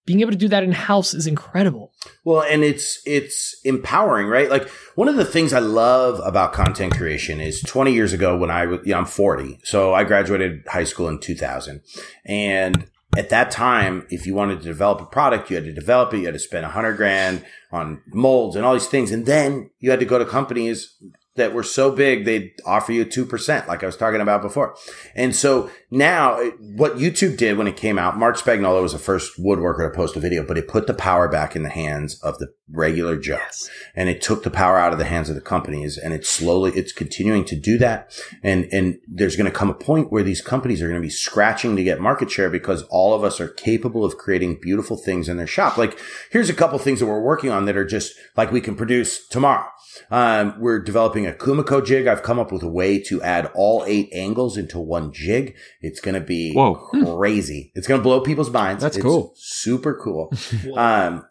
being 0.06 0.20
able 0.20 0.32
to 0.32 0.38
do 0.38 0.48
that 0.48 0.62
in 0.62 0.72
house 0.72 1.14
is 1.14 1.26
incredible. 1.26 1.92
Well, 2.24 2.42
and 2.42 2.62
it's 2.62 3.00
it's 3.06 3.56
empowering, 3.64 4.28
right? 4.28 4.50
Like 4.50 4.68
one 4.94 5.08
of 5.08 5.16
the 5.16 5.24
things 5.24 5.52
I 5.52 5.60
love 5.60 6.20
about 6.24 6.52
content 6.52 6.96
creation 6.96 7.40
is 7.40 7.60
20 7.62 7.92
years 7.92 8.12
ago 8.12 8.36
when 8.36 8.50
I 8.50 8.66
was, 8.66 8.80
you 8.84 8.92
know, 8.92 8.98
I'm 8.98 9.06
40, 9.06 9.60
so 9.64 9.94
I 9.94 10.04
graduated 10.04 10.66
high 10.68 10.84
school 10.84 11.08
in 11.08 11.20
2000, 11.20 11.80
and 12.26 12.86
at 13.16 13.30
that 13.30 13.50
time, 13.50 14.06
if 14.10 14.26
you 14.26 14.34
wanted 14.34 14.60
to 14.60 14.64
develop 14.64 15.00
a 15.00 15.06
product, 15.06 15.50
you 15.50 15.56
had 15.56 15.64
to 15.64 15.72
develop 15.72 16.12
it. 16.14 16.18
You 16.18 16.26
had 16.26 16.34
to 16.34 16.40
spend 16.40 16.64
a 16.64 16.70
hundred 16.70 16.96
grand 16.96 17.44
on 17.72 18.02
molds 18.06 18.56
and 18.56 18.64
all 18.64 18.74
these 18.74 18.86
things, 18.86 19.10
and 19.10 19.26
then 19.26 19.70
you 19.80 19.90
had 19.90 20.00
to 20.00 20.06
go 20.06 20.18
to 20.18 20.24
companies 20.24 20.96
that 21.37 21.53
were 21.53 21.62
so 21.64 21.91
big 21.91 22.24
they'd 22.24 22.53
offer 22.64 22.93
you 22.93 23.05
two 23.05 23.24
percent, 23.26 23.66
like 23.68 23.82
I 23.82 23.87
was 23.87 23.97
talking 23.97 24.20
about 24.20 24.43
before. 24.43 24.76
And 25.14 25.35
so 25.35 25.70
now, 25.91 26.39
it- 26.41 26.55
what 26.61 26.97
YouTube 26.97 27.37
did 27.37 27.57
when 27.59 27.66
it 27.68 27.76
came 27.76 27.99
out, 27.99 28.18
Mark 28.18 28.37
Spagnuolo 28.37 28.82
was 28.82 28.93
the 28.93 28.99
first 28.99 29.39
woodworker 29.39 29.91
to 29.91 29.97
post 29.97 30.16
a 30.16 30.20
video, 30.20 30.45
but 30.45 30.59
it 30.59 30.68
put 30.68 30.87
the 30.87 30.95
power 30.95 31.28
back 31.28 31.55
in 31.57 31.62
the 31.62 31.68
hands 31.70 32.20
of 32.22 32.39
the 32.39 32.49
regular 32.72 33.16
Joe, 33.16 33.39
and 33.95 34.09
it 34.09 34.22
took 34.22 34.43
the 34.43 34.51
power 34.51 34.78
out 34.78 34.93
of 34.93 34.99
the 34.99 35.05
hands 35.05 35.28
of 35.28 35.35
the 35.35 35.41
companies. 35.41 35.99
And 35.99 36.14
it's 36.14 36.28
slowly, 36.28 36.72
it's 36.74 36.93
continuing 36.93 37.45
to 37.47 37.57
do 37.57 37.78
that. 37.78 38.12
And 38.43 38.66
and 38.72 38.99
there's 39.09 39.37
going 39.37 39.51
to 39.51 39.57
come 39.57 39.70
a 39.70 39.74
point 39.74 40.11
where 40.12 40.22
these 40.22 40.41
companies 40.41 40.82
are 40.82 40.89
going 40.89 41.01
to 41.01 41.07
be 41.07 41.11
scratching 41.11 41.76
to 41.76 41.85
get 41.85 42.01
market 42.01 42.30
share 42.30 42.51
because 42.51 42.82
all 42.91 43.14
of 43.14 43.22
us 43.24 43.41
are 43.41 43.49
capable 43.49 44.05
of 44.05 44.16
creating 44.18 44.59
beautiful 44.61 44.97
things 44.97 45.28
in 45.28 45.37
their 45.37 45.47
shop. 45.47 45.76
Like 45.76 45.99
here's 46.30 46.49
a 46.51 46.55
couple 46.55 46.78
things 46.78 47.01
that 47.01 47.07
we're 47.07 47.20
working 47.20 47.51
on 47.51 47.64
that 47.66 47.76
are 47.76 47.85
just 47.85 48.14
like 48.37 48.51
we 48.53 48.61
can 48.61 48.74
produce 48.76 49.26
tomorrow. 49.28 49.66
Um, 50.11 50.57
we're 50.59 50.80
developing 50.80 51.23
a 51.26 51.32
Kumiko 51.32 51.84
jig. 51.84 52.06
I've 52.06 52.22
come 52.22 52.38
up 52.38 52.52
with 52.52 52.62
a 52.62 52.68
way 52.68 52.98
to 53.04 53.22
add 53.22 53.50
all 53.54 53.84
eight 53.86 54.08
angles 54.12 54.56
into 54.56 54.78
one 54.78 55.12
jig. 55.12 55.56
It's 55.80 56.00
going 56.00 56.14
to 56.14 56.20
be 56.20 56.52
Whoa. 56.52 56.74
crazy. 56.74 57.72
It's 57.74 57.86
going 57.86 58.00
to 58.00 58.02
blow 58.02 58.20
people's 58.20 58.50
minds. 58.50 58.82
That's 58.82 58.96
It's 58.96 59.04
cool. 59.04 59.32
Super 59.36 59.94
cool. 59.94 60.32
Um, 60.76 61.24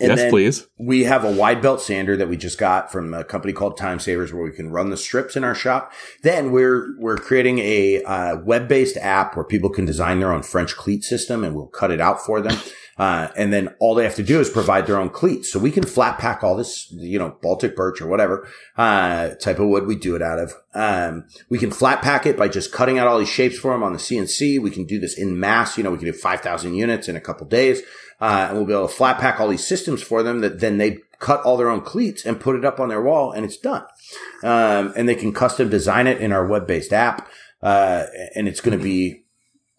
and 0.00 0.08
yes, 0.08 0.18
then 0.18 0.30
please. 0.30 0.66
We 0.76 1.04
have 1.04 1.24
a 1.24 1.30
wide 1.30 1.62
belt 1.62 1.80
sander 1.80 2.16
that 2.16 2.28
we 2.28 2.36
just 2.36 2.58
got 2.58 2.90
from 2.90 3.14
a 3.14 3.22
company 3.22 3.52
called 3.52 3.76
Time 3.76 4.00
Savers, 4.00 4.32
where 4.32 4.42
we 4.42 4.50
can 4.50 4.70
run 4.70 4.90
the 4.90 4.96
strips 4.96 5.36
in 5.36 5.44
our 5.44 5.54
shop. 5.54 5.92
Then 6.22 6.50
we're 6.50 6.96
we're 6.98 7.16
creating 7.16 7.60
a 7.60 8.02
uh, 8.02 8.36
web 8.38 8.66
based 8.66 8.96
app 8.96 9.36
where 9.36 9.44
people 9.44 9.70
can 9.70 9.84
design 9.84 10.18
their 10.18 10.32
own 10.32 10.42
French 10.42 10.74
cleat 10.74 11.04
system, 11.04 11.44
and 11.44 11.54
we'll 11.54 11.68
cut 11.68 11.92
it 11.92 12.00
out 12.00 12.20
for 12.20 12.40
them. 12.40 12.58
Uh, 12.96 13.28
and 13.36 13.52
then 13.52 13.74
all 13.80 13.94
they 13.94 14.04
have 14.04 14.14
to 14.14 14.22
do 14.22 14.40
is 14.40 14.48
provide 14.48 14.86
their 14.86 14.98
own 14.98 15.10
cleats. 15.10 15.52
So 15.52 15.58
we 15.58 15.70
can 15.70 15.84
flat 15.84 16.18
pack 16.18 16.44
all 16.44 16.56
this, 16.56 16.90
you 16.92 17.18
know, 17.18 17.36
Baltic 17.42 17.74
birch 17.74 18.00
or 18.00 18.06
whatever 18.06 18.48
uh, 18.76 19.30
type 19.30 19.58
of 19.58 19.68
wood 19.68 19.86
we 19.86 19.96
do 19.96 20.14
it 20.14 20.22
out 20.22 20.38
of. 20.38 20.54
Um, 20.74 21.26
we 21.48 21.58
can 21.58 21.70
flat 21.70 22.02
pack 22.02 22.26
it 22.26 22.36
by 22.36 22.48
just 22.48 22.72
cutting 22.72 22.98
out 22.98 23.06
all 23.06 23.18
these 23.18 23.28
shapes 23.28 23.58
for 23.58 23.72
them 23.72 23.82
on 23.82 23.92
the 23.92 23.98
CNC. 23.98 24.60
We 24.60 24.70
can 24.70 24.84
do 24.84 25.00
this 25.00 25.18
in 25.18 25.38
mass. 25.38 25.76
You 25.76 25.84
know, 25.84 25.90
we 25.90 25.98
can 25.98 26.06
do 26.06 26.12
5,000 26.12 26.74
units 26.74 27.08
in 27.08 27.16
a 27.16 27.20
couple 27.20 27.46
days. 27.46 27.82
Uh, 28.20 28.46
and 28.48 28.56
we'll 28.56 28.66
be 28.66 28.72
able 28.72 28.88
to 28.88 28.94
flat 28.94 29.18
pack 29.18 29.40
all 29.40 29.48
these 29.48 29.66
systems 29.66 30.02
for 30.02 30.22
them 30.22 30.40
that 30.40 30.60
then 30.60 30.78
they 30.78 30.98
cut 31.18 31.42
all 31.42 31.56
their 31.56 31.70
own 31.70 31.80
cleats 31.80 32.24
and 32.24 32.40
put 32.40 32.54
it 32.56 32.64
up 32.64 32.78
on 32.78 32.88
their 32.88 33.02
wall 33.02 33.32
and 33.32 33.44
it's 33.44 33.56
done. 33.56 33.84
Um, 34.42 34.92
and 34.96 35.08
they 35.08 35.14
can 35.14 35.32
custom 35.32 35.68
design 35.68 36.06
it 36.06 36.20
in 36.20 36.32
our 36.32 36.46
web 36.46 36.66
based 36.66 36.92
app. 36.92 37.28
Uh, 37.62 38.06
and 38.34 38.46
it's 38.46 38.60
going 38.60 38.76
to 38.78 38.82
be 38.82 39.23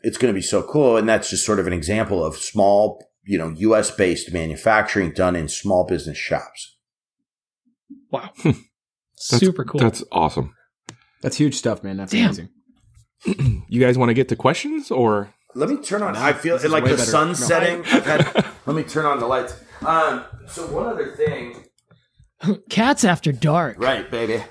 it's 0.06 0.18
going 0.18 0.34
to 0.34 0.38
be 0.38 0.42
so 0.42 0.62
cool. 0.64 0.98
And 0.98 1.08
that's 1.10 1.30
just 1.30 1.46
sort 1.46 1.60
of 1.60 1.68
an 1.68 1.74
example 1.74 2.24
of 2.24 2.38
small, 2.38 3.04
you 3.24 3.38
know, 3.38 3.50
US 3.50 3.92
based 3.92 4.32
manufacturing 4.34 5.12
done 5.12 5.36
in 5.36 5.48
small 5.50 5.86
business 5.86 6.18
shops. 6.18 6.78
Wow. 8.12 8.30
That's- 8.44 8.62
Super 9.18 9.64
cool. 9.64 9.80
That's 9.80 10.04
awesome. 10.12 10.54
That's 11.22 11.38
huge 11.38 11.56
stuff, 11.56 11.84
man. 11.84 11.98
That's 11.98 12.12
Damn. 12.12 12.26
amazing. 12.26 12.50
You 13.70 13.80
guys 13.82 13.98
want 13.98 14.10
to 14.10 14.14
get 14.14 14.30
to 14.30 14.36
questions 14.36 14.92
or? 14.92 15.34
Let 15.56 15.70
me 15.70 15.78
turn 15.78 16.04
on. 16.04 16.14
No, 16.14 16.22
I 16.22 16.34
feel 16.34 16.58
this 16.60 16.70
like 16.72 16.84
the 16.84 16.92
better. 16.92 17.02
sun 17.02 17.30
No. 17.30 17.34
setting. 17.34 17.80
I've 17.86 18.06
had, 18.06 18.46
let 18.68 18.76
me 18.76 18.84
turn 18.84 19.06
on 19.06 19.20
the 19.20 19.26
lights. 19.26 19.56
Um, 19.86 20.24
so 20.48 20.68
one 20.68 20.86
other 20.86 21.12
thing, 21.16 21.64
Cats 22.70 23.04
after 23.04 23.32
dark. 23.32 23.80
right, 23.80 24.10
baby, 24.12 24.44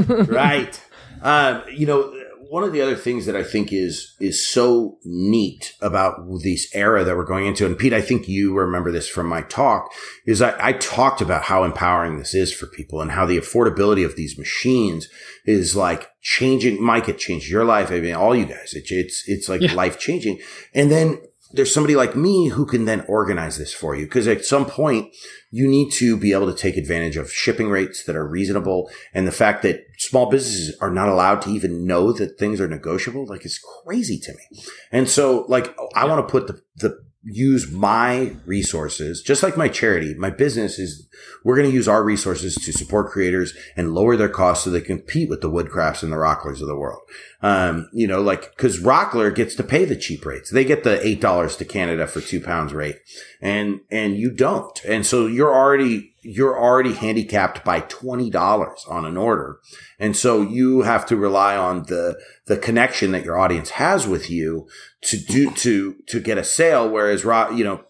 right. 0.00 0.82
Um, 1.22 1.62
you 1.72 1.86
know, 1.86 2.12
one 2.50 2.64
of 2.64 2.72
the 2.72 2.82
other 2.82 2.96
things 2.96 3.26
that 3.26 3.36
I 3.36 3.44
think 3.44 3.72
is 3.72 4.16
is 4.18 4.44
so 4.44 4.98
neat 5.04 5.72
about 5.80 6.16
this 6.42 6.68
era 6.74 7.04
that 7.04 7.16
we're 7.16 7.24
going 7.24 7.46
into, 7.46 7.64
and 7.64 7.78
Pete, 7.78 7.92
I 7.92 8.00
think 8.00 8.26
you 8.28 8.52
remember 8.52 8.90
this 8.90 9.08
from 9.08 9.28
my 9.28 9.42
talk, 9.42 9.88
is 10.26 10.42
I, 10.42 10.56
I 10.58 10.72
talked 10.72 11.20
about 11.20 11.44
how 11.44 11.62
empowering 11.62 12.18
this 12.18 12.34
is 12.34 12.52
for 12.52 12.66
people 12.66 13.00
and 13.00 13.12
how 13.12 13.24
the 13.24 13.38
affordability 13.38 14.04
of 14.04 14.16
these 14.16 14.36
machines 14.36 15.08
is 15.46 15.76
like 15.76 16.10
changing. 16.22 16.82
Mike, 16.82 17.08
it 17.08 17.18
changed 17.18 17.48
your 17.48 17.64
life. 17.64 17.92
I 17.92 18.00
mean, 18.00 18.16
all 18.16 18.34
you 18.34 18.46
guys, 18.46 18.74
it, 18.74 18.90
it's 18.90 19.22
it's 19.28 19.48
like 19.48 19.60
Yeah. 19.60 19.74
life 19.74 20.00
changing. 20.00 20.40
And 20.74 20.90
then 20.90 21.20
there's 21.52 21.72
somebody 21.72 21.96
like 21.96 22.14
me 22.14 22.48
who 22.48 22.64
can 22.64 22.84
then 22.84 23.04
organize 23.08 23.58
this 23.58 23.72
for 23.74 23.96
you. 23.96 24.04
Because 24.04 24.28
at 24.28 24.44
some 24.44 24.66
point 24.66 25.14
you 25.50 25.66
need 25.66 25.90
to 25.92 26.16
be 26.16 26.32
able 26.32 26.52
to 26.52 26.56
take 26.56 26.76
advantage 26.76 27.16
of 27.16 27.32
shipping 27.32 27.70
rates 27.70 28.04
that 28.04 28.16
are 28.16 28.26
reasonable. 28.26 28.90
And 29.12 29.26
the 29.26 29.32
fact 29.32 29.62
that 29.62 29.84
small 29.98 30.30
businesses 30.30 30.76
are 30.80 30.90
not 30.90 31.08
allowed 31.08 31.42
to 31.42 31.50
even 31.50 31.86
know 31.86 32.12
that 32.12 32.38
things 32.38 32.60
are 32.60 32.68
negotiable 32.68 33.26
like 33.26 33.44
it's 33.44 33.60
crazy 33.84 34.18
to 34.18 34.32
me. 34.32 34.62
And 34.92 35.08
so 35.08 35.44
like 35.48 35.74
i 35.94 36.04
want 36.04 36.26
to 36.26 36.30
put 36.30 36.46
the, 36.46 36.60
the 36.76 37.09
use 37.22 37.70
my 37.70 38.34
resources 38.46 39.20
just 39.20 39.42
like 39.42 39.56
my 39.56 39.68
charity 39.68 40.14
my 40.14 40.30
business 40.30 40.78
is 40.78 41.06
we're 41.44 41.56
going 41.56 41.68
to 41.68 41.74
use 41.74 41.86
our 41.86 42.02
resources 42.02 42.54
to 42.54 42.72
support 42.72 43.10
creators 43.10 43.52
and 43.76 43.94
lower 43.94 44.16
their 44.16 44.28
costs 44.28 44.64
so 44.64 44.70
they 44.70 44.80
compete 44.80 45.28
with 45.28 45.42
the 45.42 45.50
woodcrafts 45.50 46.02
and 46.02 46.10
the 46.10 46.16
rocklers 46.16 46.62
of 46.62 46.66
the 46.66 46.76
world 46.76 47.00
um, 47.42 47.88
you 47.92 48.06
know, 48.06 48.20
like, 48.20 48.54
cause 48.56 48.80
Rockler 48.80 49.34
gets 49.34 49.54
to 49.54 49.62
pay 49.62 49.86
the 49.86 49.96
cheap 49.96 50.26
rates. 50.26 50.50
They 50.50 50.64
get 50.64 50.84
the 50.84 50.98
$8 50.98 51.56
to 51.56 51.64
Canada 51.64 52.06
for 52.06 52.20
two 52.20 52.40
pounds 52.40 52.74
rate 52.74 52.98
and, 53.40 53.80
and 53.90 54.16
you 54.16 54.30
don't. 54.30 54.78
And 54.84 55.06
so 55.06 55.26
you're 55.26 55.54
already, 55.54 56.14
you're 56.20 56.58
already 56.58 56.92
handicapped 56.92 57.64
by 57.64 57.80
$20 57.80 58.90
on 58.90 59.06
an 59.06 59.16
order. 59.16 59.58
And 59.98 60.14
so 60.14 60.42
you 60.42 60.82
have 60.82 61.06
to 61.06 61.16
rely 61.16 61.56
on 61.56 61.84
the, 61.84 62.20
the 62.44 62.58
connection 62.58 63.12
that 63.12 63.24
your 63.24 63.38
audience 63.38 63.70
has 63.70 64.06
with 64.06 64.30
you 64.30 64.68
to 65.02 65.16
do, 65.16 65.50
to, 65.50 65.94
to 66.06 66.20
get 66.20 66.38
a 66.38 66.44
sale. 66.44 66.88
Whereas, 66.88 67.24
you 67.24 67.64
know, 67.64 67.84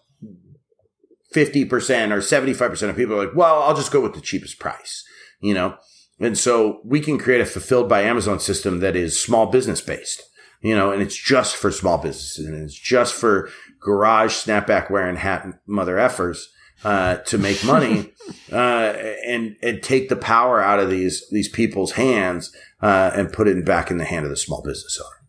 50% 1.33 1.71
or 2.11 2.19
75% 2.19 2.89
of 2.89 2.95
people 2.95 3.15
are 3.15 3.25
like, 3.25 3.35
well, 3.35 3.63
I'll 3.63 3.75
just 3.75 3.91
go 3.91 4.01
with 4.01 4.13
the 4.13 4.21
cheapest 4.21 4.59
price, 4.59 5.05
you 5.39 5.53
know? 5.53 5.77
And 6.19 6.37
so 6.37 6.81
we 6.83 6.99
can 6.99 7.17
create 7.17 7.41
a 7.41 7.45
fulfilled 7.45 7.89
by 7.89 8.01
Amazon 8.01 8.39
system 8.39 8.79
that 8.79 8.95
is 8.95 9.19
small 9.19 9.47
business 9.47 9.81
based, 9.81 10.21
you 10.61 10.75
know, 10.75 10.91
and 10.91 11.01
it's 11.01 11.15
just 11.15 11.55
for 11.55 11.71
small 11.71 11.97
businesses 11.97 12.45
and 12.45 12.55
it's 12.61 12.77
just 12.77 13.13
for 13.13 13.49
garage 13.79 14.31
snapback 14.33 14.91
wearing 14.91 15.15
hat 15.15 15.47
mother 15.65 15.95
effers, 15.95 16.45
uh, 16.83 17.17
to 17.17 17.37
make 17.37 17.63
money, 17.63 18.11
uh, 18.51 18.93
and, 19.25 19.55
and 19.61 19.83
take 19.83 20.09
the 20.09 20.15
power 20.15 20.61
out 20.61 20.79
of 20.79 20.89
these, 20.89 21.27
these 21.29 21.47
people's 21.47 21.93
hands, 21.93 22.55
uh, 22.81 23.11
and 23.13 23.33
put 23.33 23.47
it 23.47 23.65
back 23.65 23.91
in 23.91 23.97
the 23.97 24.05
hand 24.05 24.25
of 24.25 24.31
the 24.31 24.37
small 24.37 24.61
business 24.63 24.99
owner. 24.99 25.20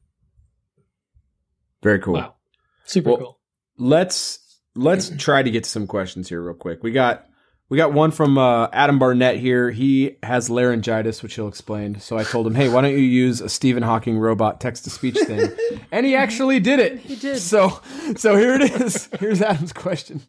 Very 1.83 1.99
cool. 1.99 2.15
Wow. 2.15 2.35
Super 2.85 3.11
Well- 3.11 3.19
cool. 3.19 3.39
let's 3.79 4.39
let's 4.75 5.11
try 5.19 5.43
to 5.43 5.51
get 5.51 5.65
to 5.65 5.71
some 5.71 5.87
questions 5.87 6.29
here 6.29 6.41
real 6.43 6.55
quick. 6.55 6.83
We 6.83 6.93
got 6.93 7.27
we 7.69 7.77
got 7.79 7.93
one 7.95 8.11
from 8.11 8.37
uh, 8.37 8.69
Adam 8.73 8.99
Barnett 8.99 9.37
here. 9.39 9.71
He 9.71 10.17
has 10.23 10.51
laryngitis, 10.51 11.23
which 11.23 11.35
he'll 11.37 11.49
explain. 11.49 12.01
So 12.01 12.19
I 12.19 12.25
told 12.25 12.47
him, 12.47 12.55
hey, 12.55 12.69
why 12.69 12.83
don't 12.83 12.91
you 12.93 12.99
use 12.99 13.41
a 13.41 13.49
Stephen 13.49 13.83
Hawking 13.83 14.19
robot 14.19 14.61
text 14.61 14.85
to 14.85 14.91
speech 14.91 15.17
thing? 15.19 15.51
and 15.91 16.05
he 16.05 16.15
actually 16.15 16.61
did 16.61 16.81
it. 16.81 16.99
He 16.99 17.17
did. 17.17 17.39
So 17.39 17.81
so 18.17 18.37
here 18.37 18.55
it 18.55 18.63
is. 18.81 19.09
Here's 19.19 19.41
Adam's 19.41 19.73
question. 19.73 20.21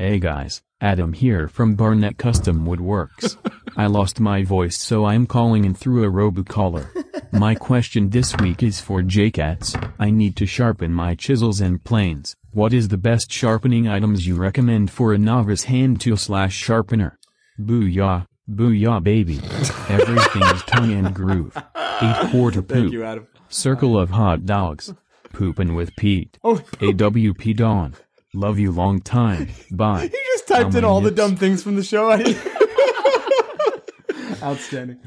Hey 0.00 0.20
guys, 0.20 0.62
Adam 0.80 1.12
here 1.12 1.48
from 1.48 1.74
Barnett 1.74 2.18
Custom 2.18 2.64
Woodworks. 2.64 3.36
I 3.76 3.88
lost 3.88 4.20
my 4.20 4.44
voice 4.44 4.78
so 4.78 5.04
I'm 5.04 5.26
calling 5.26 5.64
in 5.64 5.74
through 5.74 6.04
a 6.04 6.08
robocaller. 6.08 6.86
My 7.32 7.56
question 7.56 8.10
this 8.10 8.32
week 8.36 8.62
is 8.62 8.80
for 8.80 9.02
JCats. 9.02 9.92
I 9.98 10.10
need 10.10 10.36
to 10.36 10.46
sharpen 10.46 10.92
my 10.92 11.16
chisels 11.16 11.60
and 11.60 11.82
planes. 11.82 12.36
What 12.52 12.72
is 12.72 12.86
the 12.86 12.96
best 12.96 13.32
sharpening 13.32 13.88
items 13.88 14.24
you 14.24 14.36
recommend 14.36 14.92
for 14.92 15.12
a 15.12 15.18
novice 15.18 15.64
hand 15.64 16.00
tool 16.00 16.16
slash 16.16 16.54
sharpener? 16.54 17.18
Booyah, 17.58 18.28
booyah 18.48 19.02
baby. 19.02 19.38
Everything 19.88 20.42
is 20.42 20.62
tongue 20.62 20.92
and 20.92 21.12
groove. 21.12 21.56
Eight 21.56 22.30
quarter 22.30 22.62
Thank 22.62 22.84
poop. 22.84 22.92
you, 22.92 23.02
Adam. 23.02 23.26
Circle 23.48 23.98
of 23.98 24.10
hot 24.10 24.46
dogs. 24.46 24.94
Poopin' 25.32 25.74
with 25.74 25.96
Pete. 25.96 26.38
Oh, 26.44 26.58
AWP 26.78 27.56
Dawn. 27.56 27.96
Love 28.34 28.58
you 28.58 28.72
long 28.72 29.00
time. 29.00 29.48
Bye. 29.70 30.02
he 30.02 30.08
just 30.08 30.48
typed 30.48 30.68
in 30.68 30.74
many 30.74 30.86
all 30.86 31.00
the 31.00 31.10
dumb 31.10 31.36
things 31.36 31.62
from 31.62 31.76
the 31.76 31.82
show. 31.82 32.12
Outstanding. 34.42 34.98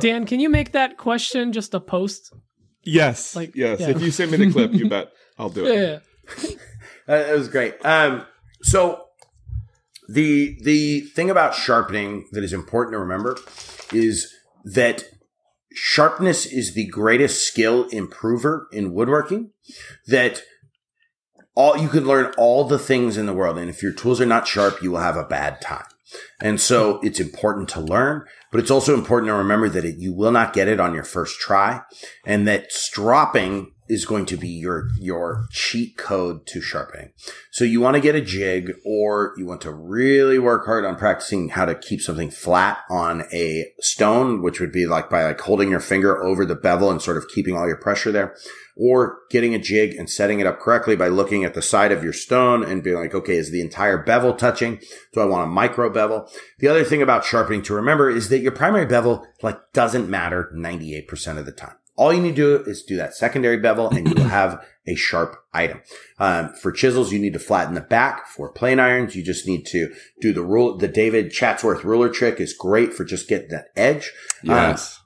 Dan, 0.00 0.26
can 0.26 0.40
you 0.40 0.48
make 0.48 0.72
that 0.72 0.96
question 0.96 1.52
just 1.52 1.74
a 1.74 1.80
post? 1.80 2.32
Yes. 2.86 3.36
Like, 3.36 3.54
yes. 3.54 3.80
yeah. 3.80 3.90
If 3.90 4.00
you 4.00 4.10
send 4.10 4.30
me 4.30 4.38
the 4.38 4.50
clip, 4.50 4.72
you 4.72 4.88
bet 4.88 5.12
I'll 5.38 5.50
do 5.50 5.66
it. 5.66 5.74
Yeah. 5.74 5.98
Uh, 7.08 7.30
it 7.30 7.36
was 7.36 7.48
great. 7.48 7.74
Um, 7.84 8.24
so 8.62 9.04
the 10.08 10.56
the 10.62 11.00
thing 11.00 11.30
about 11.30 11.54
sharpening 11.54 12.26
that 12.32 12.42
is 12.42 12.52
important 12.52 12.94
to 12.94 12.98
remember 12.98 13.36
is 13.92 14.32
that 14.64 15.04
sharpness 15.72 16.46
is 16.46 16.74
the 16.74 16.86
greatest 16.86 17.46
skill 17.46 17.84
improver 17.90 18.66
in 18.72 18.92
woodworking. 18.92 19.50
That 20.06 20.42
all 21.56 21.76
you 21.76 21.88
can 21.88 22.04
learn 22.04 22.32
all 22.36 22.64
the 22.64 22.78
things 22.78 23.16
in 23.16 23.26
the 23.26 23.32
world, 23.32 23.58
and 23.58 23.68
if 23.68 23.82
your 23.82 23.92
tools 23.92 24.20
are 24.20 24.26
not 24.26 24.46
sharp, 24.46 24.82
you 24.82 24.92
will 24.92 25.00
have 25.00 25.16
a 25.16 25.24
bad 25.24 25.60
time. 25.60 25.86
And 26.40 26.60
so 26.60 27.00
it's 27.02 27.18
important 27.18 27.68
to 27.70 27.80
learn, 27.80 28.24
but 28.52 28.60
it's 28.60 28.70
also 28.70 28.94
important 28.94 29.30
to 29.30 29.34
remember 29.34 29.68
that 29.70 29.84
it, 29.84 29.96
you 29.98 30.14
will 30.14 30.30
not 30.30 30.52
get 30.52 30.68
it 30.68 30.78
on 30.78 30.94
your 30.94 31.02
first 31.02 31.40
try 31.40 31.82
and 32.24 32.46
that 32.46 32.70
stropping 32.70 33.72
is 33.88 34.04
going 34.04 34.26
to 34.26 34.36
be 34.36 34.48
your, 34.48 34.88
your 34.98 35.46
cheat 35.50 35.96
code 35.96 36.46
to 36.46 36.60
sharpening. 36.60 37.10
So 37.50 37.64
you 37.64 37.80
want 37.80 37.94
to 37.94 38.00
get 38.00 38.14
a 38.14 38.20
jig 38.20 38.74
or 38.84 39.34
you 39.36 39.46
want 39.46 39.60
to 39.62 39.72
really 39.72 40.38
work 40.38 40.66
hard 40.66 40.84
on 40.84 40.96
practicing 40.96 41.50
how 41.50 41.64
to 41.64 41.74
keep 41.74 42.00
something 42.00 42.30
flat 42.30 42.78
on 42.90 43.24
a 43.32 43.66
stone, 43.80 44.42
which 44.42 44.60
would 44.60 44.72
be 44.72 44.86
like 44.86 45.08
by 45.08 45.24
like 45.24 45.40
holding 45.40 45.70
your 45.70 45.80
finger 45.80 46.22
over 46.22 46.44
the 46.44 46.54
bevel 46.54 46.90
and 46.90 47.02
sort 47.02 47.16
of 47.16 47.28
keeping 47.28 47.56
all 47.56 47.66
your 47.66 47.76
pressure 47.76 48.12
there 48.12 48.36
or 48.76 49.20
getting 49.30 49.54
a 49.54 49.58
jig 49.58 49.94
and 49.94 50.08
setting 50.10 50.38
it 50.38 50.46
up 50.46 50.60
correctly 50.60 50.94
by 50.94 51.08
looking 51.08 51.44
at 51.44 51.54
the 51.54 51.62
side 51.62 51.90
of 51.90 52.04
your 52.04 52.12
stone 52.12 52.62
and 52.62 52.82
being 52.82 52.96
like, 52.96 53.14
okay, 53.14 53.36
is 53.36 53.50
the 53.50 53.62
entire 53.62 53.96
bevel 53.96 54.34
touching? 54.34 54.78
Do 55.14 55.20
I 55.20 55.24
want 55.24 55.48
a 55.48 55.50
micro 55.50 55.88
bevel? 55.88 56.30
The 56.58 56.68
other 56.68 56.84
thing 56.84 57.00
about 57.00 57.24
sharpening 57.24 57.62
to 57.62 57.74
remember 57.74 58.10
is 58.10 58.28
that 58.28 58.40
your 58.40 58.52
primary 58.52 58.86
bevel 58.86 59.26
like 59.42 59.72
doesn't 59.72 60.10
matter 60.10 60.52
98% 60.54 61.38
of 61.38 61.46
the 61.46 61.52
time. 61.52 61.76
All 61.96 62.12
you 62.12 62.20
need 62.20 62.36
to 62.36 62.62
do 62.62 62.70
is 62.70 62.82
do 62.82 62.96
that 62.96 63.14
secondary 63.14 63.56
bevel 63.56 63.88
and 63.88 64.06
you 64.08 64.14
will 64.14 64.28
have 64.28 64.62
a 64.86 64.94
sharp 64.94 65.36
item. 65.52 65.80
Um, 66.18 66.52
for 66.60 66.70
chisels, 66.70 67.10
you 67.12 67.18
need 67.18 67.32
to 67.32 67.38
flatten 67.38 67.74
the 67.74 67.80
back. 67.80 68.26
For 68.28 68.50
plane 68.52 68.78
irons, 68.78 69.16
you 69.16 69.22
just 69.24 69.46
need 69.48 69.64
to 69.66 69.92
do 70.20 70.32
the 70.32 70.42
rule. 70.42 70.76
The 70.76 70.88
David 70.88 71.30
Charlesworth 71.32 71.84
ruler 71.84 72.08
trick 72.10 72.40
is 72.40 72.52
great 72.52 72.92
for 72.94 73.04
just 73.04 73.28
getting 73.28 73.48
that 73.48 73.68
edge. 73.76 74.12
Um, 74.44 74.50
Yes. 74.54 75.00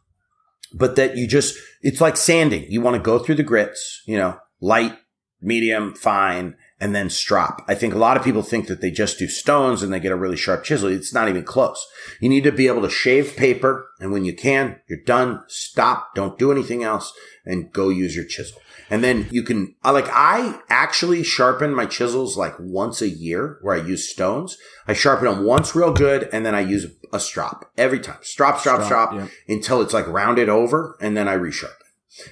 but 0.74 0.96
that 0.96 1.16
you 1.16 1.26
just, 1.26 1.56
it's 1.82 2.00
like 2.00 2.16
sanding. 2.16 2.66
You 2.68 2.80
want 2.80 2.94
to 2.96 3.02
go 3.02 3.18
through 3.18 3.36
the 3.36 3.42
grits, 3.42 4.02
you 4.06 4.18
know, 4.18 4.38
light, 4.60 4.96
medium, 5.40 5.94
fine, 5.94 6.56
and 6.80 6.94
then 6.94 7.10
strop. 7.10 7.62
I 7.68 7.74
think 7.74 7.94
a 7.94 7.98
lot 7.98 8.16
of 8.16 8.24
people 8.24 8.42
think 8.42 8.66
that 8.68 8.80
they 8.80 8.90
just 8.90 9.18
do 9.18 9.28
stones 9.28 9.82
and 9.82 9.92
they 9.92 10.00
get 10.00 10.12
a 10.12 10.16
really 10.16 10.36
sharp 10.36 10.64
chisel. 10.64 10.88
It's 10.88 11.12
not 11.12 11.28
even 11.28 11.44
close. 11.44 11.86
You 12.20 12.28
need 12.30 12.44
to 12.44 12.52
be 12.52 12.68
able 12.68 12.82
to 12.82 12.90
shave 12.90 13.36
paper. 13.36 13.86
And 14.00 14.10
when 14.10 14.24
you 14.24 14.34
can, 14.34 14.80
you're 14.88 15.04
done. 15.04 15.44
Stop. 15.46 16.14
Don't 16.14 16.38
do 16.38 16.50
anything 16.50 16.82
else 16.82 17.12
and 17.44 17.70
go 17.70 17.90
use 17.90 18.16
your 18.16 18.24
chisel. 18.24 18.58
And 18.88 19.04
then 19.04 19.28
you 19.30 19.44
can, 19.44 19.76
like, 19.84 20.08
I 20.08 20.58
actually 20.68 21.22
sharpen 21.22 21.74
my 21.74 21.86
chisels 21.86 22.36
like 22.36 22.54
once 22.58 23.00
a 23.00 23.08
year 23.08 23.58
where 23.62 23.76
I 23.76 23.86
use 23.86 24.10
stones. 24.10 24.56
I 24.88 24.94
sharpen 24.94 25.26
them 25.26 25.44
once 25.44 25.76
real 25.76 25.92
good 25.92 26.28
and 26.32 26.44
then 26.44 26.54
I 26.54 26.60
use 26.60 26.86
a 27.12 27.20
strop 27.20 27.70
every 27.76 28.00
time. 28.00 28.18
Strop, 28.22 28.58
strop, 28.58 28.82
Strop, 28.82 29.10
strop, 29.10 29.14
yeah. 29.14 29.54
until 29.54 29.80
it's 29.82 29.94
like 29.94 30.08
rounded 30.08 30.48
over 30.48 30.96
and 31.00 31.16
then 31.16 31.28
I 31.28 31.36
resharpen. 31.36 31.74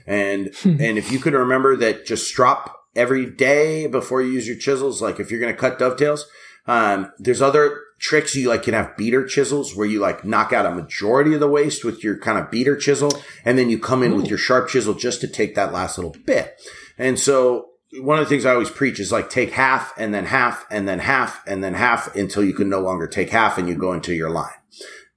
And, 0.06 0.52
hmm. 0.56 0.80
and 0.80 0.98
if 0.98 1.12
you 1.12 1.20
could 1.20 1.34
remember 1.34 1.76
that 1.76 2.04
just 2.04 2.26
strop 2.26 2.77
every 2.98 3.24
day 3.24 3.86
before 3.86 4.20
you 4.20 4.32
use 4.32 4.48
your 4.48 4.56
chisels, 4.56 5.00
like 5.00 5.20
if 5.20 5.30
you're 5.30 5.40
going 5.40 5.52
to 5.52 5.58
cut 5.58 5.78
dovetails, 5.78 6.26
um, 6.66 7.12
there's 7.18 7.40
other 7.40 7.80
tricks 7.98 8.34
you 8.36 8.48
like 8.48 8.62
can 8.62 8.74
have 8.74 8.96
beater 8.96 9.26
chisels 9.26 9.74
where 9.74 9.86
you 9.86 10.00
like 10.00 10.24
knock 10.24 10.52
out 10.52 10.66
a 10.66 10.74
majority 10.74 11.34
of 11.34 11.40
the 11.40 11.48
waste 11.48 11.84
with 11.84 12.04
your 12.04 12.18
kind 12.18 12.38
of 12.38 12.50
beater 12.50 12.76
chisel 12.76 13.10
and 13.44 13.58
then 13.58 13.70
you 13.70 13.78
come 13.78 14.02
in 14.02 14.16
with 14.16 14.28
your 14.28 14.38
sharp 14.38 14.68
chisel 14.68 14.94
just 14.94 15.20
to 15.20 15.26
take 15.26 15.54
that 15.54 15.72
last 15.72 15.98
little 15.98 16.14
bit. 16.24 16.60
And 16.98 17.18
so 17.18 17.70
one 18.00 18.18
of 18.18 18.24
the 18.24 18.28
things 18.28 18.44
I 18.44 18.52
always 18.52 18.70
preach 18.70 19.00
is 19.00 19.10
like 19.10 19.30
take 19.30 19.52
half 19.52 19.92
and 19.96 20.12
then 20.12 20.26
half 20.26 20.66
and 20.70 20.86
then 20.86 20.98
half 20.98 21.42
and 21.46 21.64
then 21.64 21.74
half 21.74 22.14
until 22.14 22.44
you 22.44 22.52
can 22.52 22.68
no 22.68 22.80
longer 22.80 23.06
take 23.06 23.30
half 23.30 23.58
and 23.58 23.68
you 23.68 23.74
go 23.74 23.92
into 23.92 24.14
your 24.14 24.30
line. 24.30 24.52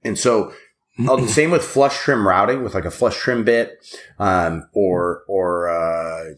And 0.02 0.18
so 0.18 0.52
uh, 1.06 1.16
the 1.16 1.28
same 1.28 1.50
with 1.50 1.64
flush 1.64 1.98
trim 1.98 2.26
routing 2.26 2.64
with 2.64 2.74
like 2.74 2.84
a 2.84 2.90
flush 2.90 3.16
trim 3.16 3.44
bit, 3.44 3.86
um, 4.18 4.68
or, 4.72 5.22
or, 5.28 5.68
uh, 5.68 6.34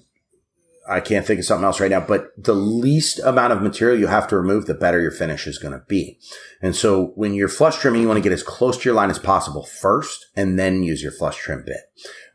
I 0.88 1.00
can't 1.00 1.26
think 1.26 1.40
of 1.40 1.46
something 1.46 1.64
else 1.64 1.80
right 1.80 1.90
now, 1.90 2.00
but 2.00 2.28
the 2.36 2.54
least 2.54 3.18
amount 3.20 3.52
of 3.52 3.62
material 3.62 3.98
you 3.98 4.06
have 4.06 4.28
to 4.28 4.36
remove, 4.36 4.66
the 4.66 4.74
better 4.74 5.00
your 5.00 5.10
finish 5.10 5.46
is 5.46 5.58
going 5.58 5.72
to 5.72 5.84
be. 5.88 6.18
And 6.60 6.76
so 6.76 7.12
when 7.14 7.34
you're 7.34 7.48
flush 7.48 7.78
trimming, 7.78 8.02
you 8.02 8.08
want 8.08 8.18
to 8.18 8.22
get 8.22 8.32
as 8.32 8.42
close 8.42 8.76
to 8.78 8.84
your 8.84 8.94
line 8.94 9.10
as 9.10 9.18
possible 9.18 9.64
first 9.64 10.26
and 10.36 10.58
then 10.58 10.82
use 10.82 11.02
your 11.02 11.12
flush 11.12 11.38
trim 11.38 11.64
bit. 11.64 11.80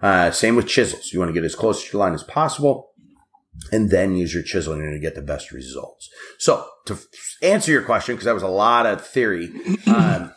Uh, 0.01 0.31
same 0.31 0.55
with 0.55 0.67
chisels. 0.67 1.13
You 1.13 1.19
want 1.19 1.29
to 1.29 1.33
get 1.33 1.43
as 1.43 1.55
close 1.55 1.83
to 1.83 1.93
your 1.93 1.99
line 2.03 2.13
as 2.13 2.23
possible 2.23 2.89
and 3.71 3.89
then 3.89 4.15
use 4.15 4.33
your 4.33 4.43
chisel 4.43 4.73
and 4.73 4.81
you're 4.81 4.89
going 4.89 5.01
to 5.01 5.05
get 5.05 5.15
the 5.15 5.21
best 5.21 5.51
results. 5.51 6.09
So 6.37 6.65
to 6.85 6.97
answer 7.41 7.71
your 7.71 7.83
question, 7.83 8.15
because 8.15 8.25
that 8.25 8.33
was 8.33 8.43
a 8.43 8.47
lot 8.47 8.85
of 8.85 9.05
theory, 9.05 9.51
um, 9.87 10.33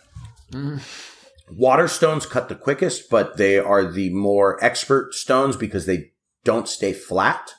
water 1.51 1.89
stones 1.89 2.27
cut 2.27 2.49
the 2.49 2.55
quickest, 2.55 3.09
but 3.11 3.37
they 3.37 3.59
are 3.59 3.91
the 3.91 4.11
more 4.11 4.63
expert 4.63 5.15
stones 5.15 5.57
because 5.57 5.87
they 5.87 6.13
don't 6.45 6.69
stay 6.69 6.93
flat. 6.93 7.55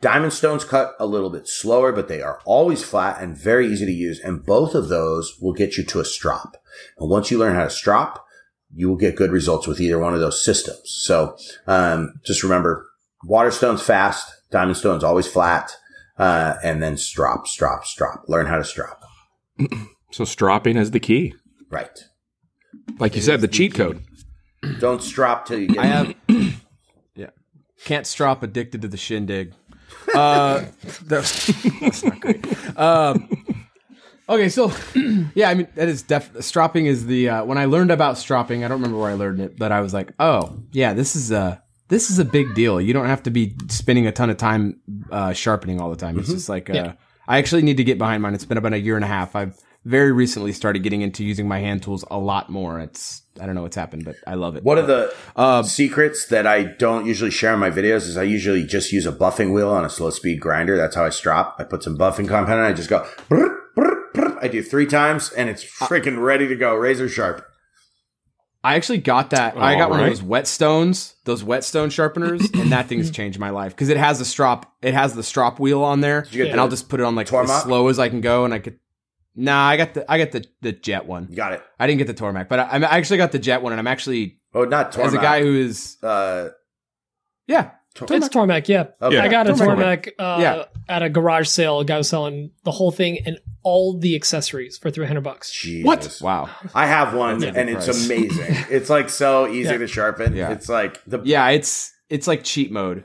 Diamond 0.00 0.32
stones 0.32 0.64
cut 0.64 0.94
a 1.00 1.06
little 1.06 1.30
bit 1.30 1.48
slower, 1.48 1.92
but 1.92 2.06
they 2.06 2.22
are 2.22 2.40
always 2.44 2.84
flat 2.84 3.20
and 3.20 3.36
very 3.36 3.66
easy 3.66 3.84
to 3.84 3.92
use. 3.92 4.20
And 4.20 4.44
both 4.44 4.74
of 4.74 4.88
those 4.88 5.36
will 5.40 5.52
get 5.52 5.76
you 5.76 5.84
to 5.84 6.00
a 6.00 6.04
strop. 6.04 6.56
And 6.98 7.10
once 7.10 7.30
you 7.30 7.38
learn 7.38 7.56
how 7.56 7.64
to 7.64 7.70
strop, 7.70 8.24
you 8.72 8.88
will 8.88 8.96
get 8.96 9.16
good 9.16 9.32
results 9.32 9.66
with 9.66 9.80
either 9.80 9.98
one 9.98 10.14
of 10.14 10.20
those 10.20 10.44
systems. 10.44 10.82
So, 10.84 11.36
um, 11.66 12.14
just 12.24 12.42
remember 12.42 12.86
water 13.24 13.50
stones 13.50 13.82
fast, 13.82 14.30
diamond 14.50 14.76
stones 14.76 15.02
always 15.02 15.26
flat, 15.26 15.72
uh, 16.18 16.54
and 16.62 16.82
then 16.82 16.96
strop, 16.96 17.46
strop, 17.48 17.84
strop. 17.84 18.24
Learn 18.28 18.46
how 18.46 18.58
to 18.58 18.64
strop. 18.64 19.02
So 20.10 20.24
stropping 20.24 20.78
is 20.78 20.92
the 20.92 21.00
key. 21.00 21.34
Right. 21.70 22.04
Like 22.98 23.14
you 23.14 23.20
said, 23.20 23.40
the 23.40 23.48
cheat 23.48 23.74
code. 23.74 24.02
Don't 24.80 25.02
strop 25.02 25.46
till 25.46 25.58
you 25.58 25.68
get 25.68 25.78
I 25.78 25.86
have, 25.86 26.14
yeah, 27.14 27.30
can't 27.84 28.06
strop 28.06 28.42
addicted 28.42 28.82
to 28.82 28.88
the 28.88 28.96
shindig. 28.96 29.52
Uh, 30.14 30.64
that's, 31.06 31.46
that's 31.80 32.04
not 32.04 32.20
great. 32.20 32.78
Um, 32.78 33.28
okay, 34.28 34.48
so 34.48 34.72
yeah, 35.34 35.50
I 35.50 35.54
mean 35.54 35.68
that 35.74 35.88
is 35.88 36.02
def. 36.02 36.30
Stropping 36.42 36.86
is 36.86 37.06
the 37.06 37.28
uh, 37.28 37.44
when 37.44 37.58
I 37.58 37.66
learned 37.66 37.90
about 37.90 38.18
stropping, 38.18 38.64
I 38.64 38.68
don't 38.68 38.78
remember 38.78 38.98
where 38.98 39.10
I 39.10 39.14
learned 39.14 39.40
it, 39.40 39.58
but 39.58 39.72
I 39.72 39.80
was 39.80 39.92
like, 39.94 40.12
oh 40.18 40.58
yeah, 40.72 40.94
this 40.94 41.16
is 41.16 41.30
a 41.30 41.62
this 41.88 42.10
is 42.10 42.18
a 42.18 42.24
big 42.24 42.54
deal. 42.54 42.80
You 42.80 42.92
don't 42.92 43.06
have 43.06 43.22
to 43.24 43.30
be 43.30 43.54
spending 43.68 44.06
a 44.06 44.12
ton 44.12 44.30
of 44.30 44.36
time 44.36 44.80
uh, 45.10 45.32
sharpening 45.32 45.80
all 45.80 45.90
the 45.90 45.96
time. 45.96 46.18
It's 46.18 46.28
just 46.28 46.48
like 46.48 46.68
uh, 46.70 46.74
Yeah. 46.74 46.92
I 47.26 47.38
actually 47.38 47.62
need 47.62 47.76
to 47.78 47.84
get 47.84 47.98
behind 47.98 48.22
mine. 48.22 48.34
It's 48.34 48.44
been 48.44 48.56
about 48.58 48.72
a 48.72 48.78
year 48.78 48.96
and 48.96 49.04
a 49.04 49.08
half. 49.08 49.36
I've 49.36 49.58
very 49.84 50.12
recently 50.12 50.52
started 50.52 50.82
getting 50.82 51.02
into 51.02 51.24
using 51.24 51.48
my 51.48 51.58
hand 51.60 51.82
tools 51.82 52.04
a 52.10 52.18
lot 52.18 52.50
more. 52.50 52.78
It's 52.80 53.22
I 53.40 53.46
don't 53.46 53.54
know 53.54 53.62
what's 53.62 53.76
happened, 53.76 54.04
but 54.04 54.16
I 54.26 54.34
love 54.34 54.56
it. 54.56 54.64
One 54.64 54.78
of 54.78 54.86
the 54.88 55.14
Um, 55.36 55.64
secrets 55.64 56.26
that 56.26 56.46
I 56.46 56.64
don't 56.64 57.06
usually 57.06 57.30
share 57.30 57.54
in 57.54 57.60
my 57.60 57.70
videos 57.70 58.08
is 58.08 58.16
I 58.16 58.24
usually 58.24 58.64
just 58.64 58.92
use 58.92 59.06
a 59.06 59.12
buffing 59.12 59.54
wheel 59.54 59.70
on 59.70 59.84
a 59.84 59.90
slow 59.90 60.10
speed 60.10 60.40
grinder. 60.40 60.76
That's 60.76 60.96
how 60.96 61.04
I 61.04 61.10
strop. 61.10 61.56
I 61.58 61.64
put 61.64 61.82
some 61.82 61.96
buffing 61.96 62.28
compound 62.28 62.58
and 62.58 62.66
I 62.66 62.72
just 62.72 62.90
go. 62.90 63.06
brr, 63.28 63.56
brr, 63.76 64.10
brr. 64.14 64.38
I 64.42 64.48
do 64.48 64.62
three 64.62 64.86
times 64.86 65.30
and 65.30 65.48
it's 65.48 65.64
freaking 65.64 66.20
ready 66.22 66.48
to 66.48 66.56
go, 66.56 66.74
razor 66.74 67.08
sharp. 67.08 67.44
I 68.64 68.74
actually 68.74 68.98
got 68.98 69.30
that. 69.30 69.56
I 69.56 69.76
got 69.76 69.88
one 69.88 70.00
of 70.00 70.06
those 70.06 70.20
whetstones, 70.20 71.14
those 71.24 71.44
whetstone 71.44 71.90
sharpeners, 71.90 72.50
and 72.54 72.72
that 72.72 72.88
thing's 72.88 73.10
changed 73.12 73.38
my 73.38 73.50
life 73.50 73.70
because 73.72 73.88
it 73.88 73.96
has 73.96 74.20
a 74.20 74.24
strop. 74.24 74.74
It 74.82 74.94
has 74.94 75.14
the 75.14 75.22
strop 75.22 75.60
wheel 75.60 75.84
on 75.84 76.00
there, 76.00 76.26
and 76.32 76.60
I'll 76.60 76.68
just 76.68 76.88
put 76.88 76.98
it 76.98 77.04
on 77.04 77.14
like 77.14 77.28
Tormek? 77.28 77.44
as 77.44 77.62
slow 77.62 77.86
as 77.86 78.00
I 78.00 78.08
can 78.08 78.20
go, 78.20 78.44
and 78.44 78.52
I 78.52 78.58
could. 78.58 78.78
Nah, 79.40 79.68
I 79.68 79.76
got 79.76 79.94
the 79.94 80.10
I 80.10 80.18
got 80.18 80.32
the 80.32 80.44
the 80.62 80.72
jet 80.72 81.06
one. 81.06 81.28
You 81.30 81.36
got 81.36 81.52
it. 81.52 81.62
I 81.78 81.86
didn't 81.86 81.98
get 81.98 82.08
the 82.08 82.14
Tormek, 82.14 82.48
but 82.48 82.58
I, 82.58 82.64
I 82.78 82.96
actually 82.98 83.18
got 83.18 83.30
the 83.30 83.38
jet 83.38 83.62
one, 83.62 83.72
and 83.72 83.78
I'm 83.78 83.86
actually 83.86 84.36
Oh, 84.52 84.64
not 84.64 84.90
Tormek. 84.92 85.06
as 85.06 85.14
a 85.14 85.18
guy 85.18 85.42
who 85.42 85.54
is 85.54 85.96
uh, 86.02 86.48
yeah. 87.46 87.70
It's 88.00 88.28
Tormek, 88.28 88.68
yeah. 88.68 88.86
okay. 89.02 89.18
I 89.18 89.26
got 89.28 89.48
a 89.48 89.52
Tormek. 89.54 89.76
Tormek 89.76 90.08
uh, 90.20 90.38
Yeah. 90.40 90.64
at 90.88 91.02
a 91.02 91.08
garage 91.10 91.48
sale. 91.48 91.80
A 91.80 91.84
guy 91.84 91.98
was 91.98 92.08
selling 92.08 92.52
the 92.62 92.70
whole 92.70 92.92
thing 92.92 93.18
and 93.26 93.38
all 93.64 93.98
the 93.98 94.14
accessories 94.14 94.78
for 94.78 94.88
300 94.90 95.20
bucks. 95.22 95.50
Jesus. 95.50 96.20
Wow. 96.20 96.48
I 96.74 96.86
have 96.86 97.12
one 97.14 97.40
That's 97.40 97.56
a 97.56 97.60
and 97.60 97.68
it's 97.70 97.86
price. 97.86 98.06
amazing. 98.06 98.56
It's 98.70 98.88
like 98.88 99.08
so 99.08 99.48
easy 99.48 99.70
Yeah. 99.70 99.78
to 99.78 99.86
sharpen. 99.88 100.36
Yeah. 100.36 100.50
It's 100.52 100.68
like 100.68 101.02
the 101.06 101.20
Yeah, 101.24 101.48
it's 101.48 101.92
it's 102.08 102.28
like 102.28 102.44
cheat 102.44 102.70
mode. 102.70 103.02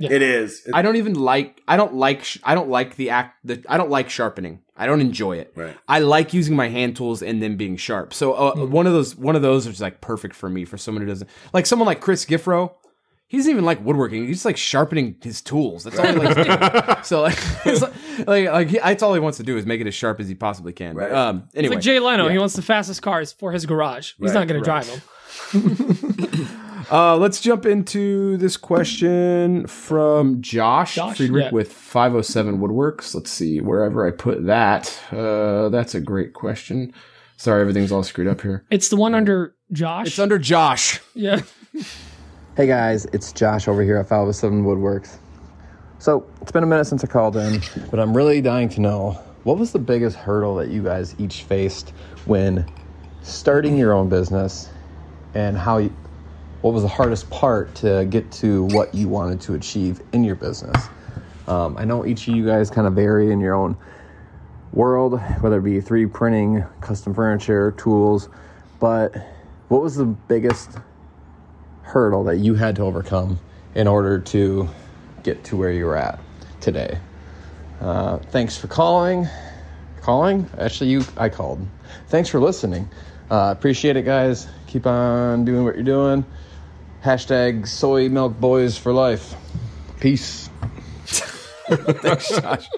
It 0.00 0.22
is. 0.22 0.60
It's- 0.60 0.70
I 0.74 0.82
don't 0.82 0.96
even 0.96 1.14
like 1.14 1.60
I 1.68 1.76
don't 1.76 1.94
like 1.94 2.24
sh- 2.24 2.38
I 2.44 2.54
don't 2.54 2.68
like 2.68 2.96
the 2.96 3.10
act 3.10 3.36
the 3.44 3.62
I 3.68 3.76
don't 3.76 3.90
like 3.90 4.08
sharpening. 4.10 4.60
I 4.76 4.86
don't 4.86 5.00
enjoy 5.00 5.36
it. 5.38 5.52
Right. 5.54 5.76
I 5.86 5.98
like 6.00 6.32
using 6.34 6.56
my 6.56 6.68
hand 6.68 6.96
tools 6.96 7.22
and 7.22 7.42
them 7.42 7.56
being 7.56 7.76
sharp. 7.76 8.12
So 8.14 8.32
uh, 8.34 8.54
one 8.66 8.86
of 8.86 8.92
those 8.92 9.14
one 9.16 9.36
of 9.36 9.42
those 9.42 9.66
is 9.66 9.80
like 9.80 10.00
perfect 10.00 10.34
for 10.34 10.48
me 10.48 10.64
for 10.64 10.76
someone 10.78 11.02
who 11.02 11.08
doesn't 11.08 11.28
like 11.52 11.66
someone 11.66 11.86
like 11.86 12.00
Chris 12.00 12.24
Giffro. 12.24 12.72
He 13.28 13.38
doesn't 13.38 13.50
even 13.50 13.64
like 13.64 13.82
woodworking. 13.82 14.26
He's 14.26 14.36
just 14.36 14.44
like 14.44 14.58
sharpening 14.58 15.16
his 15.22 15.40
tools. 15.40 15.84
That's 15.84 15.98
all 15.98 16.06
he 16.06 16.12
likes 16.12 16.34
to 16.34 16.44
do. 16.44 17.02
So 17.02 17.22
like, 17.22 17.38
it's 17.64 17.80
like, 17.80 18.26
like, 18.26 18.46
like 18.48 18.68
he, 18.68 18.78
that's 18.78 19.02
all 19.02 19.14
he 19.14 19.20
wants 19.20 19.38
to 19.38 19.42
do 19.42 19.56
is 19.56 19.64
make 19.64 19.80
it 19.80 19.86
as 19.86 19.94
sharp 19.94 20.20
as 20.20 20.28
he 20.28 20.34
possibly 20.34 20.74
can. 20.74 20.94
Right. 20.96 21.10
um, 21.10 21.44
It's 21.46 21.56
anyway, 21.56 21.76
like 21.76 21.82
Jay 21.84 21.98
Leno. 21.98 22.26
Yeah. 22.26 22.32
He 22.32 22.38
wants 22.38 22.56
the 22.56 22.60
fastest 22.62 23.00
cars 23.00 23.32
for 23.32 23.50
his 23.52 23.64
garage. 23.64 24.12
He's 24.18 24.34
Right, 24.34 24.40
not 24.40 24.48
going 24.48 24.60
to 24.60 24.64
drive 24.64 24.86
them. 24.86 26.58
Uh, 26.90 27.16
let's 27.16 27.40
jump 27.40 27.66
into 27.66 28.36
this 28.38 28.56
question 28.56 29.66
from 29.66 30.40
Josh, 30.40 30.94
Josh, 30.94 31.16
Friedrich 31.16 31.44
yeah. 31.44 31.50
with 31.50 31.72
507 31.72 32.58
Woodworks. 32.58 33.14
Let's 33.14 33.30
see, 33.30 33.60
wherever 33.60 34.06
I 34.06 34.10
put 34.10 34.46
that. 34.46 34.98
Uh, 35.12 35.68
that's 35.68 35.94
a 35.94 36.00
great 36.00 36.32
question. 36.32 36.92
Sorry, 37.36 37.60
everything's 37.60 37.92
all 37.92 38.02
screwed 38.02 38.28
up 38.28 38.40
here. 38.40 38.64
It's 38.70 38.88
the 38.88 38.96
one 38.96 39.14
under 39.14 39.54
Josh. 39.72 40.06
It's 40.08 40.18
under 40.18 40.38
Josh. 40.38 41.00
yeah. 41.14 41.42
Hey 42.54 42.66
guys, 42.66 43.06
it's 43.14 43.32
Josh 43.32 43.66
over 43.66 43.82
here 43.82 43.96
at 43.96 44.06
507 44.10 44.62
Woodworks. 44.62 45.16
So, 45.98 46.28
it's 46.42 46.52
been 46.52 46.62
a 46.62 46.66
minute 46.66 46.84
since 46.84 47.02
I 47.02 47.06
called 47.06 47.34
in, 47.34 47.62
but 47.90 47.98
I'm 47.98 48.14
really 48.14 48.42
dying 48.42 48.68
to 48.68 48.80
know 48.82 49.12
what 49.44 49.56
was 49.56 49.72
the 49.72 49.78
biggest 49.78 50.16
hurdle 50.18 50.56
that 50.56 50.68
you 50.68 50.82
guys 50.82 51.14
each 51.18 51.44
faced 51.44 51.94
when 52.26 52.70
starting 53.22 53.78
your 53.78 53.94
own 53.94 54.10
business 54.10 54.68
and 55.32 55.56
how 55.56 55.78
you, 55.78 55.96
what 56.62 56.72
was 56.72 56.82
the 56.82 56.88
hardest 56.88 57.28
part 57.30 57.74
to 57.76 58.06
get 58.06 58.30
to 58.32 58.64
what 58.68 58.94
you 58.94 59.08
wanted 59.08 59.40
to 59.42 59.54
achieve 59.54 60.00
in 60.12 60.24
your 60.24 60.36
business? 60.36 60.88
Um, 61.46 61.76
I 61.76 61.84
know 61.84 62.06
each 62.06 62.28
of 62.28 62.34
you 62.34 62.46
guys 62.46 62.70
kind 62.70 62.86
of 62.86 62.94
vary 62.94 63.32
in 63.32 63.40
your 63.40 63.54
own 63.54 63.76
world, 64.72 65.20
whether 65.40 65.58
it 65.58 65.62
be 65.62 65.80
3D 65.80 66.12
printing, 66.12 66.64
custom 66.80 67.12
furniture, 67.12 67.72
tools, 67.72 68.28
but 68.80 69.14
what 69.68 69.82
was 69.82 69.96
the 69.96 70.06
biggest 70.06 70.70
hurdle 71.82 72.24
that 72.24 72.36
you 72.36 72.54
had 72.54 72.76
to 72.76 72.82
overcome 72.82 73.38
in 73.74 73.86
order 73.86 74.18
to 74.18 74.68
get 75.22 75.44
to 75.44 75.56
where 75.56 75.72
you're 75.72 75.96
at 75.96 76.18
today. 76.60 76.98
Uh, 77.80 78.18
thanks 78.18 78.56
for 78.56 78.66
calling. 78.66 79.26
Calling? 80.00 80.48
Actually, 80.58 80.90
you. 80.90 81.04
I 81.16 81.28
called. 81.28 81.66
Thanks 82.08 82.28
for 82.28 82.40
listening. 82.40 82.88
Uh, 83.30 83.54
appreciate 83.56 83.96
it, 83.96 84.04
guys. 84.04 84.48
Keep 84.66 84.86
on 84.86 85.44
doing 85.44 85.64
what 85.64 85.74
you're 85.74 85.84
doing. 85.84 86.24
Hashtag 87.02 87.66
soy 87.66 88.08
milk 88.08 88.38
boys 88.38 88.78
for 88.78 88.92
life. 88.92 89.34
Peace. 89.98 90.48
Thanks, 91.06 92.28
Josh. 92.28 92.68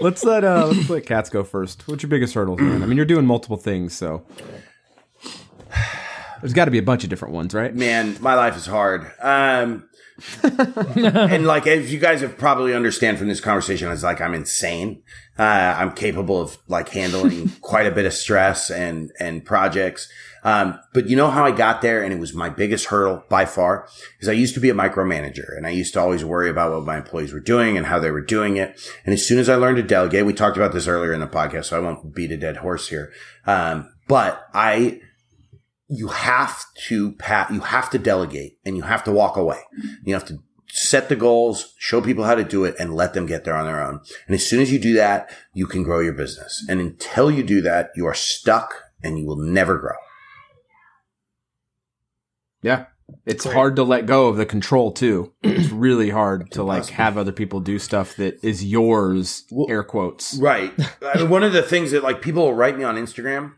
let's 0.00 0.24
let 0.24 0.42
uh, 0.42 0.66
let's 0.66 0.90
let 0.90 1.06
Katz 1.06 1.30
go 1.30 1.44
first. 1.44 1.86
What's 1.86 2.02
your 2.02 2.10
biggest 2.10 2.34
hurdles, 2.34 2.60
man? 2.60 2.82
I 2.82 2.86
mean, 2.86 2.96
you're 2.96 3.06
doing 3.06 3.26
multiple 3.26 3.56
things, 3.56 3.94
so 3.94 4.24
there's 6.42 6.52
got 6.52 6.66
to 6.66 6.70
be 6.70 6.78
a 6.78 6.82
bunch 6.82 7.04
of 7.04 7.10
different 7.10 7.34
ones, 7.34 7.54
right? 7.54 7.74
man, 7.74 8.16
my 8.20 8.34
life 8.34 8.56
is 8.56 8.66
hard. 8.66 9.10
Um, 9.20 9.88
and 10.42 11.46
like, 11.46 11.66
as 11.66 11.92
you 11.92 11.98
guys 11.98 12.20
have 12.20 12.36
probably 12.36 12.74
understand 12.74 13.18
from 13.18 13.28
this 13.28 13.40
conversation, 13.40 13.90
it's 13.90 14.02
like 14.02 14.20
I'm 14.20 14.34
insane. 14.34 15.02
Uh, 15.38 15.74
I'm 15.78 15.92
capable 15.92 16.40
of 16.40 16.58
like 16.68 16.90
handling 16.90 17.48
quite 17.60 17.86
a 17.86 17.90
bit 17.90 18.04
of 18.04 18.12
stress 18.12 18.70
and 18.70 19.10
and 19.18 19.44
projects. 19.44 20.08
Um, 20.44 20.78
but 20.92 21.08
you 21.08 21.16
know 21.16 21.30
how 21.30 21.44
I 21.44 21.52
got 21.52 21.82
there, 21.82 22.02
and 22.02 22.12
it 22.12 22.18
was 22.18 22.34
my 22.34 22.48
biggest 22.48 22.86
hurdle 22.86 23.24
by 23.28 23.44
far, 23.44 23.88
is 24.20 24.28
I 24.28 24.32
used 24.32 24.54
to 24.54 24.60
be 24.60 24.70
a 24.70 24.74
micromanager, 24.74 25.56
and 25.56 25.66
I 25.66 25.70
used 25.70 25.94
to 25.94 26.00
always 26.00 26.24
worry 26.24 26.50
about 26.50 26.72
what 26.72 26.84
my 26.84 26.96
employees 26.96 27.32
were 27.32 27.40
doing 27.40 27.76
and 27.76 27.86
how 27.86 28.00
they 28.00 28.10
were 28.10 28.20
doing 28.20 28.56
it. 28.56 28.78
And 29.06 29.14
as 29.14 29.26
soon 29.26 29.38
as 29.38 29.48
I 29.48 29.54
learned 29.54 29.76
to 29.76 29.84
delegate, 29.84 30.26
we 30.26 30.34
talked 30.34 30.56
about 30.56 30.72
this 30.72 30.88
earlier 30.88 31.12
in 31.12 31.20
the 31.20 31.28
podcast, 31.28 31.66
so 31.66 31.76
I 31.76 31.80
won't 31.80 32.14
beat 32.14 32.32
a 32.32 32.36
dead 32.36 32.58
horse 32.58 32.88
here. 32.88 33.12
Um, 33.46 33.92
but 34.08 34.48
I 34.52 35.00
you 35.92 36.08
have 36.08 36.64
to 36.88 37.12
pat, 37.12 37.52
you 37.52 37.60
have 37.60 37.90
to 37.90 37.98
delegate 37.98 38.58
and 38.64 38.76
you 38.76 38.82
have 38.82 39.04
to 39.04 39.12
walk 39.12 39.36
away. 39.36 39.60
Mm-hmm. 39.78 40.08
You 40.08 40.14
have 40.14 40.24
to 40.26 40.38
set 40.68 41.10
the 41.10 41.16
goals, 41.16 41.74
show 41.78 42.00
people 42.00 42.24
how 42.24 42.34
to 42.34 42.44
do 42.44 42.64
it 42.64 42.74
and 42.78 42.94
let 42.94 43.12
them 43.12 43.26
get 43.26 43.44
there 43.44 43.54
on 43.54 43.66
their 43.66 43.84
own. 43.84 44.00
And 44.26 44.34
as 44.34 44.46
soon 44.46 44.60
as 44.60 44.72
you 44.72 44.78
do 44.78 44.94
that, 44.94 45.30
you 45.52 45.66
can 45.66 45.82
grow 45.82 46.00
your 46.00 46.14
business. 46.14 46.64
And 46.66 46.80
until 46.80 47.30
you 47.30 47.42
do 47.42 47.60
that, 47.60 47.90
you 47.94 48.06
are 48.06 48.14
stuck 48.14 48.72
and 49.02 49.18
you 49.18 49.26
will 49.26 49.36
never 49.36 49.76
grow. 49.78 49.96
Yeah, 52.62 52.86
It's 53.26 53.44
hard 53.44 53.76
to 53.76 53.82
let 53.82 54.06
go 54.06 54.28
of 54.28 54.36
the 54.36 54.46
control 54.46 54.92
too. 54.92 55.32
It's 55.42 55.70
really 55.70 56.10
hard 56.10 56.50
to 56.52 56.62
like 56.62 56.86
have 56.86 57.18
other 57.18 57.32
people 57.32 57.60
do 57.60 57.78
stuff 57.78 58.16
that 58.16 58.42
is 58.42 58.64
yours. 58.64 59.44
air 59.68 59.84
quotes. 59.84 60.34
Right. 60.38 60.72
I 61.02 61.18
mean, 61.18 61.28
one 61.28 61.42
of 61.42 61.52
the 61.52 61.62
things 61.62 61.90
that 61.90 62.02
like 62.02 62.22
people 62.22 62.44
will 62.44 62.54
write 62.54 62.78
me 62.78 62.84
on 62.84 62.96
Instagram, 62.96 63.54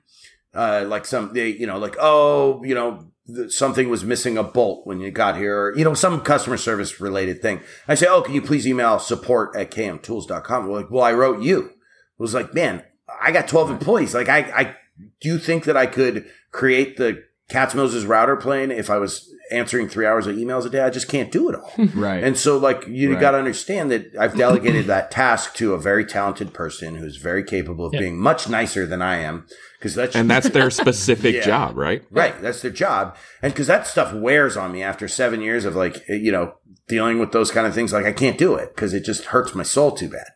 uh, 0.55 0.85
like 0.87 1.05
some 1.05 1.33
they 1.33 1.49
you 1.49 1.67
know 1.67 1.79
like 1.79 1.97
oh 1.99 2.63
you 2.65 2.75
know 2.75 3.07
th- 3.27 3.51
something 3.51 3.89
was 3.89 4.05
missing 4.05 4.39
a 4.39 4.43
bolt 4.43 4.87
when 4.87 5.01
you 5.01 5.11
got 5.11 5.37
here, 5.37 5.59
or, 5.59 5.77
you 5.77 5.85
know 5.85 5.95
some 5.95 6.21
customer 6.21 6.57
service 6.57 7.01
related 7.01 7.43
thing. 7.43 7.61
I 7.89 7.95
say, 7.95 8.07
oh, 8.09 8.23
can 8.23 8.35
you 8.35 8.43
please 8.43 8.67
email 8.67 8.99
support 8.99 9.57
at 9.57 9.71
kmtools.com? 9.71 10.67
We're 10.69 10.77
like, 10.77 10.91
well, 10.91 11.05
I 11.05 11.13
wrote 11.13 11.43
you. 11.43 11.67
It 11.67 11.73
was 12.19 12.35
like, 12.35 12.55
man, 12.55 12.83
I 13.21 13.33
got 13.33 13.49
twelve 13.49 13.71
employees. 13.71 14.15
Like, 14.15 14.29
I 14.29 14.39
I 14.39 14.77
do 15.21 15.29
you 15.29 15.39
think 15.39 15.65
that 15.65 15.77
I 15.77 15.87
could 15.87 16.27
create 16.53 16.97
the 16.97 17.25
Katz 17.49 17.75
Moses 17.75 18.05
router 18.05 18.37
plane 18.37 18.71
if 18.71 18.91
I 18.91 18.99
was 18.99 19.31
answering 19.51 19.89
three 19.89 20.07
hours 20.07 20.27
of 20.27 20.37
emails 20.37 20.65
a 20.67 20.71
day? 20.71 20.81
I 20.81 20.91
just 20.91 21.09
can't 21.09 21.31
do 21.33 21.49
it 21.49 21.55
all. 21.57 21.73
Right. 21.95 22.23
And 22.25 22.37
so, 22.37 22.57
like, 22.59 22.87
you 22.89 23.13
Right. 23.13 23.21
got 23.21 23.31
to 23.33 23.39
understand 23.39 23.91
that 23.91 24.15
I've 24.19 24.37
delegated 24.37 24.87
that 24.87 25.11
task 25.11 25.55
to 25.57 25.75
a 25.75 25.79
very 25.79 26.05
talented 26.05 26.53
person 26.55 26.97
who's 26.97 27.17
very 27.17 27.43
capable 27.45 27.87
of 27.87 27.95
Yeah. 27.95 28.01
being 28.01 28.19
much 28.19 28.49
nicer 28.49 28.87
than 28.87 29.03
I 29.03 29.17
am. 29.19 29.47
Because 29.79 29.95
that's 29.95 30.17
And 30.17 30.31
that's 30.31 30.49
their 30.49 30.71
specific 30.71 31.35
Yeah. 31.37 31.43
job, 31.43 31.77
right? 31.77 32.03
right. 32.11 32.41
That's 32.41 32.63
their 32.63 32.71
job. 32.71 33.17
And 33.43 33.53
because 33.53 33.67
that 33.67 33.87
stuff 33.87 34.15
wears 34.15 34.57
on 34.57 34.73
me 34.73 34.83
after 34.83 35.07
seven 35.09 35.41
years 35.43 35.65
of 35.67 35.77
like, 35.77 36.03
you 36.09 36.33
know, 36.33 36.55
dealing 36.89 37.19
with 37.19 37.33
those 37.33 37.51
kind 37.51 37.67
of 37.67 37.75
things. 37.75 37.93
Like, 37.93 38.07
I 38.07 38.13
can't 38.13 38.37
do 38.39 38.55
it 38.57 38.75
because 38.75 38.93
it 38.95 39.05
just 39.05 39.27
hurts 39.27 39.55
my 39.55 39.63
soul 39.63 39.91
too 39.93 40.09
bad. 40.09 40.27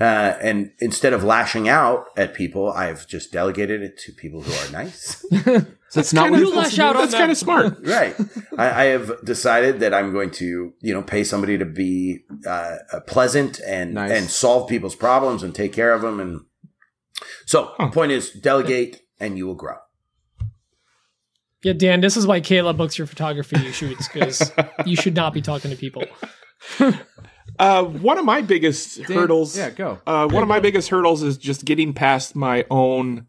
Uh, 0.00 0.36
and 0.40 0.70
instead 0.80 1.12
of 1.12 1.22
lashing 1.22 1.68
out 1.68 2.06
at 2.16 2.34
people, 2.34 2.72
I've 2.72 3.06
just 3.06 3.32
delegated 3.32 3.82
it 3.82 3.98
to 3.98 4.12
people 4.12 4.42
who 4.42 4.52
are 4.52 4.72
nice. 4.72 5.24
so 5.92 6.00
it's 6.00 6.14
not 6.14 6.30
what 6.30 6.40
You 6.40 6.46
you're 6.46 6.56
lash 6.56 6.70
supposed 6.70 6.76
to 6.76 6.82
out 6.84 6.96
on 6.96 7.02
That's 7.02 7.12
them. 7.12 7.20
kind 7.20 7.30
of 7.32 7.36
smart. 7.36 7.78
right. 7.86 8.16
I, 8.56 8.82
I 8.82 8.84
have 8.86 9.22
decided 9.26 9.80
that 9.80 9.92
I'm 9.92 10.10
going 10.10 10.30
to, 10.32 10.72
you 10.80 10.94
know, 10.94 11.02
pay 11.02 11.22
somebody 11.22 11.58
to 11.58 11.66
be 11.66 12.20
uh, 12.46 12.76
uh, 12.90 13.00
pleasant 13.00 13.60
and 13.60 13.92
Nice. 13.92 14.10
and 14.10 14.30
solve 14.30 14.70
people's 14.70 14.94
problems 14.96 15.42
and 15.42 15.54
take 15.54 15.74
care 15.74 15.92
of 15.92 16.00
them. 16.00 16.18
And 16.18 16.40
so, 17.44 17.74
the 17.78 17.88
point 17.88 18.10
is, 18.12 18.30
delegate 18.30 19.02
and 19.20 19.36
you 19.36 19.46
will 19.46 19.54
grow. 19.54 19.76
Yeah, 21.62 21.74
Dan, 21.74 22.00
this 22.00 22.16
is 22.16 22.26
why 22.26 22.40
Kayla 22.40 22.74
books 22.74 22.96
your 22.96 23.06
photography 23.06 23.70
shoots 23.72 24.08
because 24.08 24.50
you 24.86 24.96
should 24.96 25.14
not 25.14 25.34
be 25.34 25.42
talking 25.42 25.70
to 25.70 25.76
people. 25.76 26.04
Uh, 27.58 27.84
one 27.84 28.18
of 28.18 28.24
my 28.24 28.40
biggest 28.40 28.96
Dan, 29.06 29.16
hurdles. 29.16 29.56
Yeah, 29.58 29.70
go. 29.70 29.98
Uh, 30.06 30.26
one 30.26 30.42
of 30.42 30.48
my 30.48 30.58
biggest 30.58 30.88
hurdles 30.88 31.22
is 31.22 31.36
just 31.36 31.64
getting 31.64 31.92
past 31.92 32.34
my 32.34 32.64
own 32.70 33.26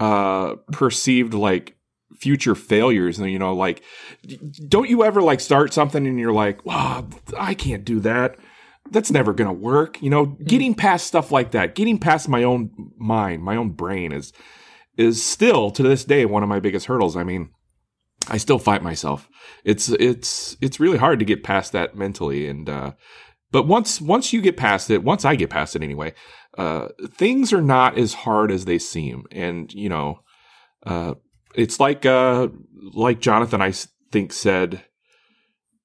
uh, 0.00 0.56
perceived 0.72 1.32
like 1.32 1.75
future 2.18 2.54
failures. 2.54 3.18
And 3.18 3.30
you 3.30 3.38
know, 3.38 3.54
like, 3.54 3.82
don't 4.68 4.88
you 4.88 5.04
ever 5.04 5.22
like 5.22 5.40
start 5.40 5.72
something 5.72 6.06
and 6.06 6.18
you're 6.18 6.32
like, 6.32 6.64
"Wow, 6.64 7.08
I 7.38 7.54
can't 7.54 7.84
do 7.84 8.00
that. 8.00 8.36
That's 8.90 9.10
never 9.10 9.32
gonna 9.32 9.52
work." 9.52 10.00
You 10.02 10.10
know, 10.10 10.26
getting 10.26 10.74
past 10.74 11.06
stuff 11.06 11.32
like 11.32 11.52
that, 11.52 11.74
getting 11.74 11.98
past 11.98 12.28
my 12.28 12.42
own 12.42 12.70
mind, 12.96 13.42
my 13.42 13.56
own 13.56 13.70
brain 13.70 14.12
is 14.12 14.32
is 14.96 15.24
still 15.24 15.70
to 15.70 15.82
this 15.82 16.04
day 16.04 16.24
one 16.24 16.42
of 16.42 16.48
my 16.48 16.60
biggest 16.60 16.86
hurdles. 16.86 17.16
I 17.16 17.24
mean, 17.24 17.50
I 18.28 18.38
still 18.38 18.58
fight 18.58 18.82
myself. 18.82 19.28
It's 19.64 19.88
it's 19.88 20.56
it's 20.60 20.80
really 20.80 20.98
hard 20.98 21.18
to 21.18 21.24
get 21.24 21.44
past 21.44 21.72
that 21.72 21.96
mentally 21.96 22.48
and 22.48 22.68
uh 22.68 22.92
but 23.52 23.66
once 23.66 24.00
once 24.00 24.32
you 24.32 24.40
get 24.40 24.56
past 24.56 24.90
it, 24.90 25.04
once 25.04 25.24
I 25.24 25.36
get 25.36 25.50
past 25.50 25.76
it 25.76 25.82
anyway, 25.82 26.14
uh 26.58 26.88
things 27.10 27.52
are 27.52 27.62
not 27.62 27.98
as 27.98 28.14
hard 28.14 28.50
as 28.50 28.64
they 28.64 28.78
seem. 28.78 29.24
And 29.30 29.72
you 29.72 29.88
know, 29.88 30.20
uh 30.84 31.14
it's 31.56 31.80
like 31.80 32.04
uh 32.06 32.48
like 32.94 33.20
Jonathan 33.20 33.60
I 33.62 33.72
think 34.12 34.32
said 34.32 34.82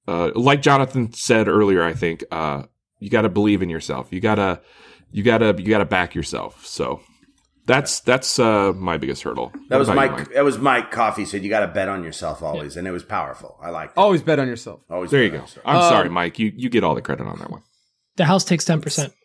uh 0.08 0.32
like 0.36 0.62
Jonathan 0.62 1.14
said 1.14 1.48
earlier, 1.48 1.84
I 1.84 1.94
think, 1.94 2.24
uh 2.32 2.64
you 3.00 3.10
got 3.10 3.24
to 3.24 3.30
believe 3.30 3.62
in 3.62 3.70
yourself. 3.70 4.12
You 4.12 4.20
got 4.20 4.36
to 4.36 4.62
you 5.12 5.24
got 5.24 5.40
to 5.40 5.56
you 5.58 5.70
got 5.70 5.80
to 5.80 5.86
back 5.86 6.14
yourself. 6.16 6.66
So 6.66 7.02
that's 7.66 8.00
that's 8.02 8.40
uh 8.40 8.74
my 8.76 8.98
biggest 8.98 9.24
hurdle. 9.24 9.52
That 9.70 9.78
was 9.78 9.88
about 9.88 10.02
you, 10.04 10.10
Mike. 10.10 10.18
Mike? 10.20 10.34
That 10.36 10.44
was 10.44 10.58
Mike 10.58 10.92
Coffee 10.92 11.26
said 11.26 11.44
you 11.44 11.50
got 11.50 11.62
to 11.62 11.68
bet 11.68 11.88
on 11.90 12.04
yourself 12.04 12.42
always, 12.44 12.78
and 12.78 12.88
it 12.88 12.92
was 12.92 13.04
powerful. 13.04 13.58
I 13.62 13.70
like. 13.70 13.92
Always 13.98 14.22
bet 14.22 14.40
on 14.40 14.48
yourself. 14.48 14.82
Always. 14.90 15.12
There 15.12 15.24
you 15.24 15.30
go. 15.30 15.38
on 15.38 15.42
yourself. 15.44 15.66
I'm 15.66 15.76
Um, 15.78 15.90
sorry, 15.90 16.10
Mike. 16.10 16.40
You 16.40 16.52
you 16.56 16.70
get 16.70 16.84
all 16.84 16.96
the 16.96 17.02
credit 17.02 17.26
on 17.28 17.38
that 17.40 17.50
one. 17.52 17.62
The 18.18 18.26
house 18.26 18.44
takes 18.44 18.66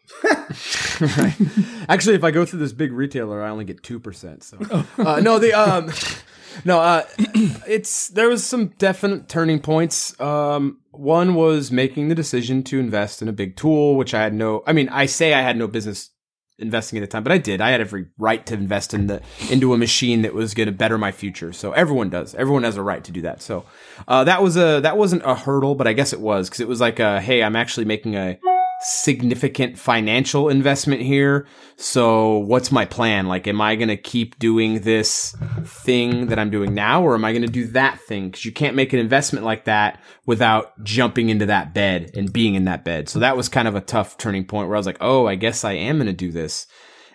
10%. 0.22 1.88
Actually, 1.88 2.16
if 2.16 2.24
I 2.24 2.30
go 2.30 2.44
through 2.44 2.60
this 2.60 2.72
big 2.72 2.92
retailer, 2.92 3.42
I 3.42 3.50
only 3.50 3.64
get 3.64 3.82
two 3.82 3.98
percent. 3.98 4.44
So 4.44 4.58
uh, 4.98 5.20
no, 5.20 5.38
the 5.38 5.52
um, 5.52 5.92
no, 6.64 6.80
uh, 6.80 7.04
it's 7.66 8.08
there 8.08 8.28
was 8.28 8.46
some 8.46 8.68
definite 8.78 9.28
turning 9.28 9.60
points. 9.60 10.18
Um, 10.20 10.78
one 10.90 11.34
was 11.34 11.70
making 11.70 12.08
the 12.08 12.14
decision 12.14 12.62
to 12.64 12.78
invest 12.78 13.20
in 13.22 13.28
a 13.28 13.32
big 13.32 13.56
tool, 13.56 13.96
which 13.96 14.14
I 14.14 14.22
had 14.22 14.34
no. 14.34 14.62
I 14.66 14.72
mean, 14.72 14.88
I 14.88 15.06
say 15.06 15.34
I 15.34 15.42
had 15.42 15.56
no 15.56 15.66
business 15.66 16.10
investing 16.58 16.98
at 16.98 17.02
the 17.02 17.06
time, 17.06 17.22
but 17.22 17.32
I 17.32 17.38
did. 17.38 17.60
I 17.60 17.70
had 17.70 17.80
every 17.80 18.06
right 18.16 18.44
to 18.46 18.54
invest 18.54 18.94
in 18.94 19.08
the 19.08 19.20
into 19.50 19.74
a 19.74 19.78
machine 19.78 20.22
that 20.22 20.32
was 20.32 20.54
going 20.54 20.66
to 20.66 20.72
better 20.72 20.96
my 20.96 21.12
future. 21.12 21.52
So 21.52 21.72
everyone 21.72 22.08
does. 22.08 22.34
Everyone 22.34 22.62
has 22.62 22.76
a 22.76 22.82
right 22.82 23.04
to 23.04 23.12
do 23.12 23.22
that. 23.22 23.42
So 23.42 23.64
uh, 24.08 24.24
that 24.24 24.42
was 24.42 24.56
a 24.56 24.80
that 24.80 24.96
wasn't 24.96 25.22
a 25.24 25.34
hurdle, 25.34 25.74
but 25.74 25.86
I 25.86 25.92
guess 25.92 26.12
it 26.12 26.20
was 26.20 26.48
because 26.48 26.60
it 26.60 26.68
was 26.68 26.80
like, 26.80 26.98
a, 26.98 27.20
hey, 27.20 27.42
I'm 27.42 27.56
actually 27.56 27.84
making 27.84 28.14
a 28.16 28.38
significant 28.80 29.78
financial 29.78 30.48
investment 30.48 31.00
here. 31.00 31.46
So 31.76 32.38
what's 32.38 32.70
my 32.70 32.84
plan? 32.84 33.26
Like, 33.26 33.46
am 33.46 33.60
I 33.60 33.74
going 33.74 33.88
to 33.88 33.96
keep 33.96 34.38
doing 34.38 34.80
this 34.80 35.34
thing 35.64 36.26
that 36.26 36.38
I'm 36.38 36.50
doing 36.50 36.74
now 36.74 37.02
or 37.02 37.14
am 37.14 37.24
I 37.24 37.32
going 37.32 37.42
to 37.42 37.48
do 37.48 37.66
that 37.68 38.00
thing? 38.00 38.32
Cause 38.32 38.44
you 38.44 38.52
can't 38.52 38.76
make 38.76 38.92
an 38.92 38.98
investment 38.98 39.44
like 39.44 39.64
that 39.64 40.02
without 40.26 40.72
jumping 40.84 41.30
into 41.30 41.46
that 41.46 41.72
bed 41.72 42.10
and 42.14 42.32
being 42.32 42.54
in 42.54 42.66
that 42.66 42.84
bed. 42.84 43.08
So 43.08 43.18
that 43.20 43.36
was 43.36 43.48
kind 43.48 43.66
of 43.66 43.74
a 43.74 43.80
tough 43.80 44.18
turning 44.18 44.44
point 44.44 44.68
where 44.68 44.76
I 44.76 44.80
was 44.80 44.86
like, 44.86 44.98
Oh, 45.00 45.26
I 45.26 45.34
guess 45.36 45.64
I 45.64 45.72
am 45.72 45.96
going 45.96 46.06
to 46.06 46.12
do 46.12 46.30
this. 46.30 46.66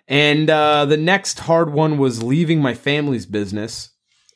And, 0.08 0.50
uh, 0.50 0.86
the 0.86 0.98
next 0.98 1.40
hard 1.40 1.72
one 1.72 1.98
was 1.98 2.24
leaving 2.24 2.62
my 2.62 2.74
family's 2.74 3.26
business. 3.26 3.92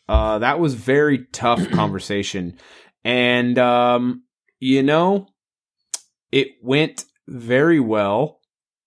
Uh, 0.08 0.40
that 0.40 0.60
was 0.60 0.76
very 0.76 1.26
tough 1.32 1.70
conversation. 1.72 2.58
And, 3.04 3.58
um, 3.58 4.24
you 4.60 4.84
know, 4.84 5.28
it 6.32 6.50
went 6.62 7.06
very 7.28 7.80
well. 7.80 8.40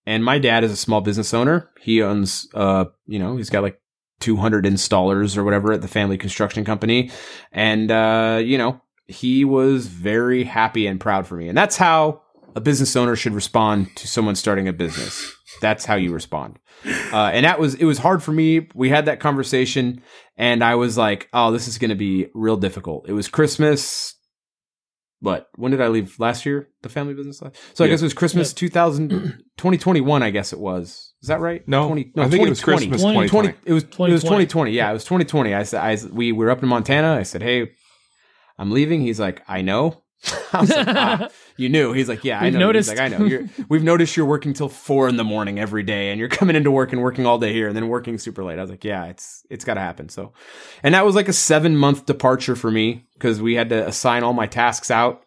And 0.07 0.25
my 0.25 0.39
dad 0.39 0.65
is 0.65 0.73
a 0.73 0.77
small 0.77 1.01
business 1.01 1.35
owner. 1.35 1.71
He 1.81 2.03
owns, 2.03 2.49
uh, 2.55 2.87
you 3.07 3.19
know, 3.19 3.37
he's 3.37 3.51
got 3.51 3.63
like 3.63 3.81
200 4.21 4.65
installers 4.65 5.37
or 5.37 5.45
whatever 5.45 5.73
at 5.73 5.83
the 5.83 5.89
family 5.89 6.17
construction 6.17 6.65
company. 6.65 7.11
And, 7.53 7.91
uh, 7.91 8.41
you 8.43 8.59
know, 8.59 8.81
he 9.07 9.45
was 9.45 9.87
very 9.87 10.45
happy 10.45 10.87
and 10.87 11.01
proud 11.01 11.27
for 11.27 11.37
me. 11.37 11.49
And 11.49 11.57
that's 11.57 11.77
how 11.77 12.23
a 12.57 12.61
business 12.61 12.97
owner 12.97 13.17
should 13.17 13.35
respond 13.35 13.95
to 13.97 14.09
someone 14.09 14.35
starting 14.35 14.67
a 14.67 14.73
business. 14.73 15.33
That's 15.61 15.85
how 15.85 15.95
you 15.97 16.13
respond. 16.13 16.59
Uh, 17.13 17.31
and 17.33 17.45
that 17.45 17.59
was, 17.61 17.75
it 17.75 17.85
was 17.85 17.99
hard 17.99 18.23
for 18.23 18.33
me. 18.33 18.69
We 18.75 18.89
had 18.89 19.07
that 19.07 19.21
conversation 19.21 20.03
and 20.37 20.63
I 20.63 20.77
was 20.77 20.97
like, 20.97 21.29
oh, 21.33 21.51
this 21.53 21.69
is 21.69 21.79
going 21.79 21.91
to 21.91 21.97
be 21.97 22.29
real 22.35 22.57
difficult. 22.57 23.09
It 23.09 23.13
was 23.13 23.29
Christmas. 23.29 24.15
What? 25.21 25.49
When 25.57 25.73
did 25.73 25.81
I 25.81 25.89
leave 25.89 26.19
last 26.21 26.47
year? 26.47 26.69
The 26.83 26.89
family 26.89 27.15
business 27.15 27.43
last? 27.43 27.57
So 27.75 27.85
I 27.85 27.89
guess 27.89 28.01
it 28.01 28.05
was 28.05 28.15
Christmas 28.15 28.53
2000, 28.53 29.09
2021, 29.57 30.23
I 30.23 30.31
guess 30.31 30.53
it 30.53 30.61
was. 30.61 31.13
Is 31.23 31.29
that 31.29 31.41
right? 31.41 31.67
No, 31.67 31.87
20, 31.87 32.13
no 32.15 32.23
I 32.23 32.29
think 32.29 32.47
it 32.47 32.49
was 32.49 32.61
2020. 32.61 32.89
Christmas 32.89 33.13
20. 33.13 33.29
2020. 33.29 33.69
It 33.69 33.73
was 33.73 33.83
it 33.83 34.13
was 34.13 34.23
2020. 34.23 34.47
2020. 34.47 34.71
Yeah, 34.73 34.91
it 34.91 34.93
was 34.93 35.05
2020. 35.05 35.55
I 35.55 35.63
said, 35.65 35.81
I 35.81 35.99
we 36.13 36.31
were 36.31 36.51
up 36.51 36.63
in 36.63 36.69
Montana. 36.69 37.17
I 37.17 37.25
said, 37.25 37.43
"Hey, 37.43 37.73
I'm 38.57 38.71
leaving." 38.71 39.01
He's 39.01 39.19
like, 39.19 39.43
"I 39.49 39.63
know." 39.63 40.05
I 40.53 40.61
was 40.61 40.71
like, 40.71 40.89
ah, 40.89 41.29
"You 41.59 41.69
knew?" 41.69 41.93
He's 41.93 42.09
like, 42.09 42.25
"Yeah, 42.25 42.41
I 42.41 42.45
We've 42.45 42.53
know." 42.55 42.61
noticed. 42.61 42.91
He's 42.91 42.99
like, 42.99 43.13
"I 43.13 43.17
know." 43.17 43.25
You're, 43.25 43.45
we've 43.69 43.83
noticed 43.83 44.17
you're 44.17 44.27
working 44.27 44.55
till 44.55 44.69
four 44.69 45.09
in 45.09 45.17
the 45.17 45.25
morning 45.25 45.59
every 45.59 45.83
day, 45.83 46.11
and 46.11 46.19
you're 46.19 46.29
coming 46.29 46.57
into 46.57 46.71
work 46.71 46.93
and 46.93 47.03
working 47.03 47.27
all 47.27 47.39
day 47.39 47.53
here, 47.53 47.69
and 47.69 47.77
then 47.77 47.89
working 47.89 48.19
super 48.19 48.45
late. 48.45 48.59
I 48.59 48.63
was 48.63 48.71
like, 48.71 48.85
"Yeah, 48.85 49.07
it's 49.07 49.45
it's 49.51 49.65
got 49.65 49.75
to 49.75 49.81
happen." 49.81 50.09
So, 50.09 50.33
and 50.83 50.95
that 50.95 51.05
was 51.05 51.15
like 51.15 51.29
a 51.29 51.33
seven 51.33 51.77
month 51.77 52.07
departure 52.07 52.57
for 52.57 52.71
me 52.71 53.07
because 53.15 53.43
we 53.43 53.55
had 53.55 53.69
to 53.71 53.87
assign 53.87 54.23
all 54.23 54.33
my 54.33 54.47
tasks 54.47 54.91
out 54.91 55.25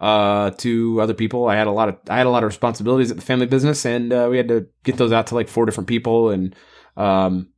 uh 0.00 0.50
to 0.52 1.00
other 1.00 1.12
people 1.12 1.48
i 1.48 1.56
had 1.56 1.66
a 1.66 1.72
lot 1.72 1.88
of 1.88 1.96
i 2.08 2.16
had 2.18 2.26
a 2.26 2.30
lot 2.30 2.44
of 2.44 2.46
responsibilities 2.46 3.10
at 3.10 3.16
the 3.16 3.22
family 3.22 3.46
business 3.46 3.84
and 3.84 4.12
uh, 4.12 4.28
we 4.30 4.36
had 4.36 4.46
to 4.46 4.64
get 4.84 4.96
those 4.96 5.10
out 5.10 5.26
to 5.26 5.34
like 5.34 5.48
four 5.48 5.66
different 5.66 5.88
people 5.88 6.30
and 6.30 6.54
um 6.96 7.48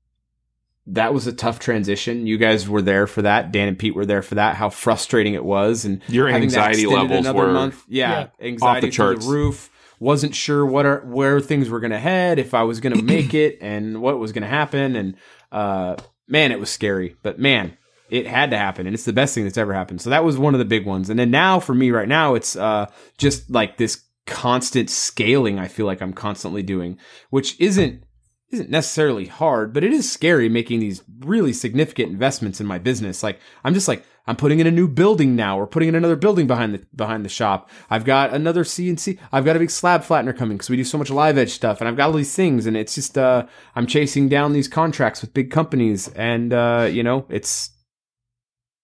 that 0.93 1.15
was 1.15 1.27
a 1.27 1.33
tough 1.33 1.59
transition. 1.59 2.27
You 2.27 2.37
guys 2.37 2.69
were 2.69 2.83
there 2.83 3.07
for 3.07 3.23
that. 3.23 3.53
Dan 3.53 3.69
and 3.69 3.79
pete 3.79 3.95
were 3.95 4.07
there 4.07 4.23
for 4.23 4.35
that 4.37 4.57
how 4.57 4.71
frustrating 4.71 5.35
it 5.35 5.45
was 5.45 5.85
and 5.85 6.03
Your 6.09 6.29
anxiety 6.29 6.83
extended 6.83 7.11
levels 7.11 7.27
another 7.27 7.39
were 7.39 7.53
month. 7.53 7.85
Yeah, 7.89 8.29
anxiety 8.41 8.65
off 8.65 8.81
the 8.81 8.81
through 8.81 8.91
charts. 8.91 9.27
roof. 9.27 9.71
Wasn't 9.99 10.35
sure 10.35 10.65
what 10.65 10.87
are, 10.87 11.01
where 11.01 11.41
things 11.41 11.69
were 11.69 11.79
going 11.79 11.91
to 11.91 11.99
head 11.99 12.39
if 12.39 12.55
i 12.55 12.63
was 12.63 12.81
going 12.81 12.97
to 12.97 13.03
make 13.15 13.35
it 13.35 13.59
and 13.61 14.01
what 14.01 14.19
was 14.19 14.33
going 14.33 14.43
to 14.43 14.49
happen 14.49 14.97
and 14.97 15.15
uh 15.53 15.97
man 16.27 16.53
it 16.53 16.61
was 16.61 16.71
scary. 16.71 17.17
But 17.23 17.39
man 17.39 17.77
it 18.09 18.27
had 18.27 18.51
to 18.51 18.59
happen 18.59 18.87
and 18.87 18.95
it's 18.95 19.05
the 19.05 19.13
best 19.13 19.35
thing 19.35 19.45
that's 19.45 19.59
ever 19.59 19.73
happened. 19.73 20.01
So 20.01 20.11
that 20.11 20.25
was 20.25 20.37
one 20.39 20.55
of 20.55 20.59
the 20.59 20.65
big 20.65 20.85
ones. 20.87 21.11
And 21.11 21.19
then 21.19 21.31
now 21.31 21.61
for 21.61 21.75
me 21.75 21.91
right 21.91 22.09
now 22.09 22.35
it's 22.35 22.57
uh 22.57 22.87
just 23.19 23.51
like 23.51 23.77
this 23.77 24.03
constant 24.27 24.89
scaling 24.89 25.59
i 25.59 25.67
feel 25.67 25.87
like 25.87 26.01
i'm 26.01 26.13
constantly 26.13 26.63
doing 26.63 26.97
which 27.31 27.59
isn't 27.61 28.05
isn't 28.51 28.71
necessarily 28.71 29.27
hard, 29.27 29.73
but 29.73 29.85
it 29.85 29.93
is 29.93 30.11
scary 30.11 30.49
making 30.49 30.81
these 30.81 31.03
really 31.21 31.53
significant 31.53 32.11
investments 32.11 32.61
in 32.61 32.67
my 32.67 32.79
business. 32.79 33.23
Like 33.23 33.39
I'm 33.65 33.75
just 33.75 33.89
like 33.89 34.05
I'm 34.27 34.37
putting 34.37 34.61
in 34.61 34.67
a 34.67 34.73
new 34.73 34.89
building 34.89 35.37
now. 35.37 35.59
We're 35.59 35.67
putting 35.67 35.89
in 35.89 35.95
another 35.95 36.17
building 36.17 36.47
behind 36.47 36.75
the 36.75 36.87
behind 36.95 37.25
the 37.25 37.29
shop. 37.29 37.71
I've 37.89 38.05
got 38.05 38.33
another 38.33 38.65
CNC. 38.65 39.19
I've 39.33 39.45
got 39.45 39.57
a 39.57 39.59
big 39.59 39.71
slab 39.71 40.03
flattener 40.03 40.37
coming 40.37 40.57
because 40.57 40.71
we 40.71 40.77
do 40.77 40.85
so 40.85 40.99
much 40.99 41.11
live 41.11 41.39
edge 41.39 41.51
stuff, 41.51 41.81
and 41.81 41.89
I've 41.89 41.97
got 41.97 42.07
all 42.07 42.13
these 42.13 42.35
things, 42.35 42.67
and 42.67 42.77
it's 42.77 42.95
just 42.95 43.17
uh, 43.17 43.47
I'm 43.75 43.87
chasing 43.87 44.29
down 44.29 44.53
these 44.53 44.69
contracts 44.69 45.21
with 45.21 45.35
big 45.35 45.51
companies, 45.51 46.09
and 46.09 46.53
uh, 46.53 46.89
you 46.91 47.03
know 47.03 47.27
it's 47.29 47.71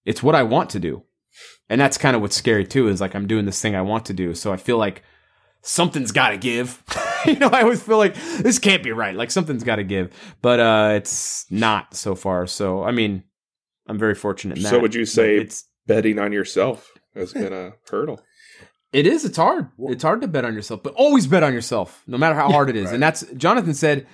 it's 0.05 0.23
what 0.23 0.35
I 0.35 0.43
want 0.45 0.71
to 0.71 0.79
do, 0.79 1.03
and 1.69 1.81
that's 1.81 1.99
kind 1.99 2.15
of 2.15 2.23
what's 2.23 2.37
scary 2.37 2.65
too. 2.65 2.89
Is 2.89 3.01
like 3.01 3.15
I'm 3.15 3.27
doing 3.27 3.47
this 3.47 3.61
thing 3.61 3.75
I 3.75 3.83
want 3.83 4.07
to 4.07 4.13
do, 4.13 4.35
so 4.35 4.53
I 4.53 4.57
feel 4.57 4.79
like 4.79 5.03
something's 5.63 6.13
got 6.13 6.31
to 6.31 6.39
give. 6.39 6.83
you 7.33 7.39
know, 7.39 7.49
I 7.49 7.63
always 7.63 7.83
feel 7.83 7.99
like 7.99 8.15
this 8.15 8.59
can't 8.59 8.83
be 8.83 8.93
right. 8.93 9.15
Like 9.15 9.31
something's 9.31 9.65
got 9.65 9.77
to 9.77 9.85
give, 9.85 10.13
but 10.43 10.61
uh, 10.61 10.91
it's 10.95 11.47
not 11.51 11.95
so 11.95 12.15
far. 12.15 12.47
So 12.47 12.83
I 12.83 12.93
mean, 12.93 13.25
I'm 13.87 13.99
very 13.99 14.15
fortunate. 14.15 14.59
So 14.59 14.79
would 14.79 14.95
you 14.95 15.05
say 15.05 15.37
it's 15.37 15.65
betting 15.87 16.19
on 16.19 16.33
yourself 16.33 16.93
has 17.15 17.33
been 17.33 17.53
a 17.53 17.73
hurdle? 17.91 18.21
it 18.93 19.07
is. 19.07 19.25
It's 19.25 19.37
hard. 19.37 19.69
It's 19.79 20.03
hard 20.03 20.23
to 20.23 20.29
bet 20.29 20.45
on 20.45 20.55
yourself, 20.55 20.83
but 20.83 20.95
always 20.95 21.27
bet 21.27 21.43
on 21.43 21.53
yourself, 21.53 22.03
no 22.07 22.17
matter 22.17 22.35
how 22.35 22.51
hard 22.51 22.71
it 22.71 22.77
is. 22.77 22.87
right. 22.87 22.95
And 22.95 23.03
that's 23.03 23.23
Jonathan 23.33 23.75
said. 23.75 24.07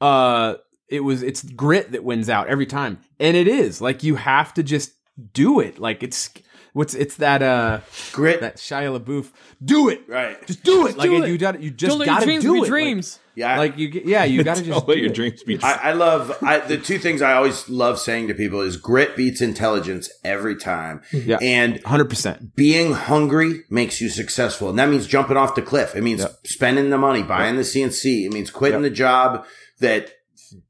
Uh, 0.00 0.56
it 0.88 1.00
was 1.00 1.22
it's 1.22 1.42
grit 1.42 1.92
that 1.92 2.04
wins 2.04 2.28
out 2.28 2.48
every 2.48 2.66
time, 2.66 2.98
and 3.18 3.36
it 3.36 3.48
is 3.48 3.80
like 3.80 4.02
you 4.04 4.16
have 4.16 4.54
to 4.54 4.62
just 4.62 4.92
do 5.32 5.60
it. 5.60 5.78
Like 5.78 6.02
it's 6.02 6.30
what's 6.76 6.94
it's 6.94 7.16
that 7.16 7.42
uh 7.42 7.80
Grit. 8.12 8.40
that 8.42 8.56
Shia 8.58 8.98
LaBeouf. 9.00 9.30
Do 9.64 9.88
it. 9.88 10.02
right. 10.08 10.46
Just 10.46 10.62
do 10.62 10.86
it. 10.86 10.96
like 10.96 11.08
do 11.08 11.22
it. 11.24 11.28
you 11.28 11.38
got 11.38 11.60
you 11.62 11.70
just 11.70 11.90
Don't 11.90 11.98
let 12.00 12.06
your 12.06 12.14
got 12.14 12.20
to 12.20 12.26
dreams 12.26 12.44
do 12.44 12.52
be 12.52 12.58
it. 12.58 12.60
Like- 12.60 12.68
dreams. 12.68 13.18
Yeah. 13.34 13.58
Like, 13.58 13.76
you, 13.76 13.88
yeah, 14.06 14.24
you 14.24 14.42
got 14.50 14.56
to 14.56 14.62
just 14.62 14.78
Don't 14.80 14.88
let 14.88 14.96
your 14.96 15.08
it. 15.10 15.14
dreams 15.14 15.42
be. 15.42 15.58
I, 15.62 15.90
I 15.90 15.92
love 15.92 16.34
I, 16.42 16.58
the 16.60 16.78
two 16.78 16.98
things 16.98 17.20
I 17.20 17.34
always 17.34 17.68
love 17.68 17.98
saying 17.98 18.28
to 18.28 18.34
people 18.34 18.62
is 18.62 18.78
grit 18.78 19.14
beats 19.14 19.42
intelligence 19.42 20.10
every 20.24 20.56
time. 20.56 21.02
Yeah. 21.12 21.36
And 21.42 21.82
hundred 21.84 22.08
percent. 22.08 22.56
being 22.56 22.92
hungry 22.94 23.64
makes 23.68 24.00
you 24.00 24.08
successful. 24.08 24.70
And 24.70 24.78
that 24.78 24.88
means 24.88 25.06
jumping 25.06 25.36
off 25.36 25.54
the 25.54 25.60
cliff. 25.62 25.94
It 25.94 26.02
means 26.02 26.24
spending 26.44 26.88
the 26.88 26.96
money, 26.98 27.22
buying 27.22 27.56
the 27.56 27.62
CNC. 27.62 28.24
It 28.26 28.32
means 28.32 28.50
quitting 28.50 28.80
the 28.82 28.88
job 28.90 29.44
that 29.80 30.12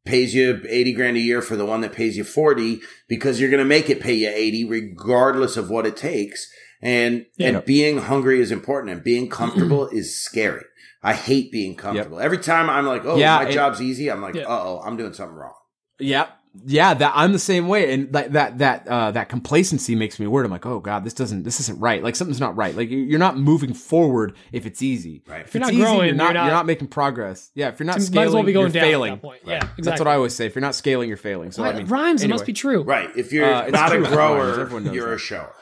pays 0.05 0.34
you 0.34 0.61
80 0.68 0.93
grand 0.93 1.16
a 1.16 1.20
year 1.20 1.43
for 1.43 1.57
the 1.57 1.66
one 1.66 1.80
that 1.82 1.93
pays 1.93 2.16
you 2.16 2.24
40 2.24 2.80
because 3.09 3.41
you're 3.41 3.51
going 3.51 3.59
to 3.62 3.64
make 3.64 3.89
it 3.91 4.01
pay 4.01 4.14
you 4.14 4.28
80 4.28 4.64
regardless 4.66 5.57
of 5.57 5.70
what 5.70 5.87
it 5.87 5.97
takes. 5.97 6.51
And, 6.82 7.26
and 7.41 7.64
being 7.64 7.99
hungry 7.99 8.41
is 8.41 8.53
important 8.53 8.93
and 8.93 9.03
being 9.03 9.28
comfortable 9.28 9.89
is 9.93 10.18
scary. 10.18 10.64
I 11.03 11.14
hate 11.14 11.51
being 11.53 11.74
comfortable. 11.76 12.20
Every 12.20 12.39
time 12.39 12.68
I'm 12.68 12.87
like, 12.87 13.05
oh, 13.05 13.16
Yeah, 13.16 13.37
my 13.37 13.45
and- 13.45 13.53
job's 13.53 13.80
easy. 13.80 14.11
I'm 14.11 14.20
like, 14.20 14.34
Yeah. 14.34 14.43
uh 14.45 14.61
oh, 14.62 14.82
I'm 14.84 14.97
doing 14.97 15.12
something 15.14 15.37
wrong. 15.37 15.55
Yeah. 15.99 16.26
Yeah, 16.64 16.94
that 16.94 17.12
I'm 17.14 17.32
the 17.32 17.38
same 17.38 17.68
way, 17.68 17.92
and 17.92 18.12
that 18.12 18.32
that 18.32 18.59
that 18.59 18.88
uh, 18.88 19.11
that 19.11 19.28
complacency 19.28 19.94
makes 19.94 20.18
me 20.18 20.26
worried. 20.26 20.46
I'm 20.46 20.50
like, 20.50 20.64
oh 20.66 20.80
god, 20.80 21.04
this 21.04 21.12
doesn't, 21.12 21.42
this 21.42 21.61
isn't 21.61 21.78
right. 21.80 22.02
Like 22.02 22.16
something's 22.16 22.40
not 22.40 22.57
right. 22.57 22.74
Like 22.76 22.88
you- 22.90 22.98
you're 22.98 23.18
not 23.18 23.36
moving 23.36 23.74
forward 23.74 24.36
if 24.52 24.64
it's 24.66 24.82
easy. 24.82 25.22
Right. 25.26 25.42
If 25.42 25.54
you're 25.54 25.62
it's 25.62 25.68
not 25.68 25.72
easy, 25.74 25.82
growing, 25.82 26.07
you're 26.07 26.14
not, 26.14 26.24
you're 26.24 26.34
not- 26.34 26.44
you're 26.46 26.54
not 26.54 26.66
making 26.66 26.88
progress. 26.88 27.50
Yeah, 27.54 27.68
if 27.68 27.78
you're 27.80 27.86
not 27.86 28.00
scaling, 28.00 28.32
well 28.34 28.42
be 28.42 28.52
going 28.52 28.66
you're 28.66 28.72
down 28.72 28.82
failing. 28.82 29.12
at 29.12 29.16
that 29.22 29.26
point. 29.26 29.40
Yeah, 29.44 29.54
exactly. 29.57 29.84
That's 29.84 30.00
what 30.00 30.09
I 30.09 30.14
always 30.14 30.34
say. 30.34 30.46
If 30.46 30.54
you're 30.54 30.62
not 30.62 30.74
scaling, 30.74 31.09
you're 31.09 31.16
failing. 31.16 31.52
So 31.52 31.62
I 31.64 31.72
mean, 31.72 31.82
it 31.82 31.90
rhymes. 31.90 32.22
It 32.22 32.28
must 32.28 32.46
be 32.46 32.52
true. 32.52 32.82
Right. 32.82 33.11
If 33.16 33.32
you're 33.32 33.44
Uh, 33.52 33.68
not 33.68 33.90
true 33.90 34.04
a 34.04 34.09
grower, 34.09 34.68
you're 34.92 35.09
that. 35.09 35.14
a 35.14 35.18
shower. 35.18 35.54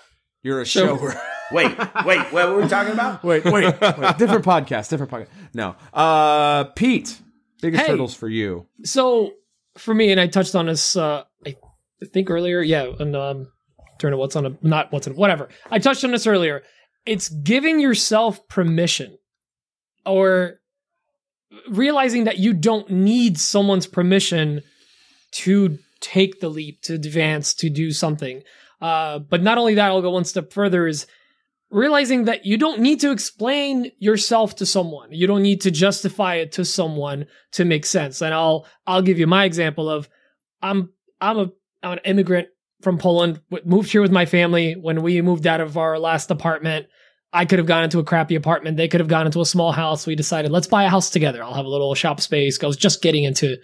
You're 0.43 0.61
a 0.61 0.67
So- 0.67 0.97
shower. 0.99 1.21
Wait, 1.53 1.77
wait, 2.07 2.21
what 2.33 2.49
were 2.49 2.63
we 2.63 2.69
talking 2.69 2.95
about? 2.95 3.23
wait, 3.23 3.45
wait, 3.45 3.53
wait. 3.81 4.19
Different 4.19 4.45
podcast. 4.47 4.89
Different 4.89 5.13
podcast. 5.13 5.29
No. 5.53 5.77
Uh, 5.93 6.65
Pete, 6.65 7.21
biggest 7.61 7.85
Hey. 7.85 7.91
hurdles 7.93 8.15
for 8.15 8.29
you. 8.29 8.67
So 8.83 9.33
for 9.77 9.95
me, 9.95 10.11
and 10.11 10.21
I 10.21 10.27
touched 10.27 10.55
on 10.55 10.67
this, 10.67 10.97
uh, 10.97 11.25
I 11.47 11.57
think 12.13 12.31
earlier, 12.31 12.61
yeah, 12.61 12.93
and 12.99 13.17
um, 13.17 13.49
during 13.99 14.15
a 14.15 14.17
what's 14.17 14.37
on 14.37 14.47
a 14.47 14.57
not 14.63 14.93
what's 14.93 15.07
on 15.07 15.15
whatever. 15.15 15.49
I 15.71 15.79
touched 15.79 16.05
on 16.05 16.11
this 16.11 16.27
earlier. 16.27 16.63
It's 17.07 17.29
giving 17.29 17.81
yourself 17.81 18.47
permission, 18.49 19.19
or 20.05 20.61
realizing 21.69 22.25
that 22.25 22.39
you 22.39 22.53
don't 22.53 22.91
need 22.91 23.39
someone's 23.39 23.87
permission 23.87 24.63
to 25.33 25.79
take 26.01 26.41
the 26.41 26.49
leap, 26.49 26.83
to 26.83 26.95
advance, 26.95 27.55
to 27.55 27.71
do 27.71 27.91
something. 27.91 28.43
Uh, 28.81 29.19
but 29.19 29.43
not 29.43 29.59
only 29.59 29.75
that, 29.75 29.89
I'll 29.89 30.03
go 30.03 30.11
one 30.11 30.25
step 30.25 30.53
further. 30.53 30.87
Is 30.87 31.07
realizing 31.71 32.25
that 32.25 32.47
you 32.47 32.57
don't 32.57 32.81
need 32.81 33.01
to 33.01 33.11
explain 33.11 33.91
yourself 33.99 34.57
to 34.57 34.67
someone. 34.67 35.13
You 35.13 35.27
don't 35.27 35.43
need 35.43 35.61
to 35.63 35.71
justify 35.71 36.37
it 36.37 36.53
to 36.53 36.65
someone 36.65 37.27
to 37.53 37.65
make 37.65 37.87
sense. 37.87 38.23
And 38.23 38.33
I'll 38.33 38.67
I'll 38.87 39.03
give 39.03 39.19
you 39.19 39.27
my 39.27 39.45
example 39.45 39.91
of 39.91 40.09
I'm 40.63 40.91
I'm 41.21 41.39
a 41.39 41.51
I'm 41.83 41.93
an 41.93 42.01
immigrant 42.05 42.49
from 42.83 42.99
Poland. 42.99 43.41
Moved 43.65 43.91
here 43.91 44.03
with 44.03 44.13
my 44.13 44.27
family 44.27 44.75
when 44.75 45.03
we 45.03 45.21
moved 45.23 45.47
out 45.47 45.61
of 45.61 45.77
our 45.77 45.99
last 45.99 46.31
apartment. 46.31 46.87
I 47.33 47.45
could 47.45 47.59
have 47.59 47.67
gone 47.67 47.83
into 47.83 47.99
a 47.99 48.05
crappy 48.05 48.37
apartment. 48.37 48.77
They 48.77 48.87
could 48.87 49.01
have 49.01 49.09
gone 49.09 49.27
into 49.27 49.41
a 49.41 49.47
small 49.47 49.73
house. 49.73 50.07
We 50.07 50.15
decided 50.15 50.53
let's 50.53 50.69
buy 50.69 50.85
a 50.85 50.89
house 50.89 51.11
together. 51.11 51.43
I'll 51.43 51.55
have 51.55 51.67
a 51.67 51.69
little 51.69 51.95
shop 51.97 52.21
space. 52.21 52.63
I 52.63 52.67
was 52.67 52.77
just 52.77 53.03
getting 53.03 53.25
into 53.25 53.57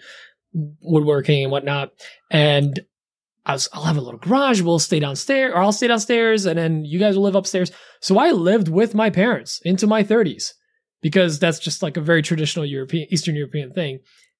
woodworking 0.81 1.43
and 1.43 1.51
whatnot, 1.51 1.93
and 2.29 2.81
I 3.45 3.53
was 3.53 3.67
I'll 3.73 3.83
have 3.83 3.97
a 3.97 4.01
little 4.01 4.19
garage. 4.19 4.61
We'll 4.61 4.79
stay 4.79 4.99
downstairs, 4.99 5.53
or 5.53 5.57
I'll 5.57 5.71
stay 5.71 5.87
downstairs, 5.87 6.45
and 6.45 6.57
then 6.57 6.85
you 6.85 6.99
guys 6.99 7.15
will 7.15 7.23
live 7.23 7.35
upstairs. 7.35 7.71
So 7.99 8.17
I 8.17 8.31
lived 8.31 8.67
with 8.67 8.93
my 8.93 9.09
parents 9.09 9.59
into 9.63 9.87
my 9.87 10.03
30s 10.03 10.53
because 11.01 11.39
that's 11.39 11.59
just 11.59 11.81
like 11.81 11.97
a 11.97 12.01
very 12.01 12.21
traditional 12.21 12.65
European, 12.65 13.07
Eastern 13.11 13.35
European 13.35 13.73
thing. 13.73 13.99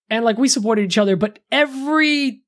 And 0.09 0.23
like 0.25 0.37
we 0.37 0.47
supported 0.47 0.83
each 0.83 0.97
other, 0.97 1.15
but 1.15 1.39
every 1.51 2.43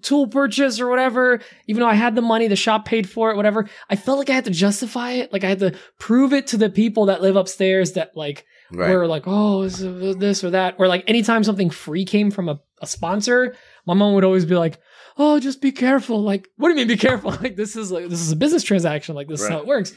tool 0.00 0.26
purchase 0.28 0.80
or 0.80 0.88
whatever, 0.88 1.40
even 1.66 1.80
though 1.80 1.88
I 1.88 1.94
had 1.94 2.14
the 2.14 2.22
money, 2.22 2.48
the 2.48 2.56
shop 2.56 2.86
paid 2.86 3.08
for 3.08 3.30
it, 3.30 3.36
whatever, 3.36 3.68
I 3.90 3.96
felt 3.96 4.18
like 4.18 4.30
I 4.30 4.34
had 4.34 4.46
to 4.46 4.50
justify 4.50 5.12
it. 5.12 5.32
Like 5.32 5.44
I 5.44 5.48
had 5.48 5.58
to 5.58 5.74
prove 5.98 6.32
it 6.32 6.46
to 6.48 6.56
the 6.56 6.70
people 6.70 7.06
that 7.06 7.20
live 7.20 7.36
upstairs 7.36 7.92
that 7.92 8.16
like 8.16 8.46
Right. 8.72 8.90
were 8.90 9.06
like, 9.06 9.24
oh, 9.26 9.62
is 9.62 9.78
this 9.78 10.42
or 10.42 10.50
that. 10.50 10.74
Or 10.78 10.88
like 10.88 11.04
anytime 11.06 11.44
something 11.44 11.70
free 11.70 12.04
came 12.04 12.32
from 12.32 12.48
a, 12.48 12.60
a 12.82 12.86
sponsor, 12.86 13.54
my 13.86 13.94
mom 13.94 14.14
would 14.14 14.24
always 14.24 14.44
be 14.44 14.56
like, 14.56 14.80
oh, 15.16 15.40
just 15.40 15.60
be 15.60 15.72
careful. 15.72 16.22
Like, 16.22 16.48
what 16.56 16.68
do 16.68 16.72
you 16.72 16.76
mean 16.76 16.88
be 16.88 16.96
careful? 16.96 17.30
Like 17.42 17.56
this 17.56 17.76
is 17.76 17.90
like 17.90 18.08
this 18.08 18.20
is 18.20 18.32
a 18.32 18.36
business 18.36 18.62
transaction. 18.62 19.14
Like 19.14 19.28
this 19.28 19.40
is 19.40 19.48
how 19.48 19.58
it 19.58 19.66
works. 19.66 19.94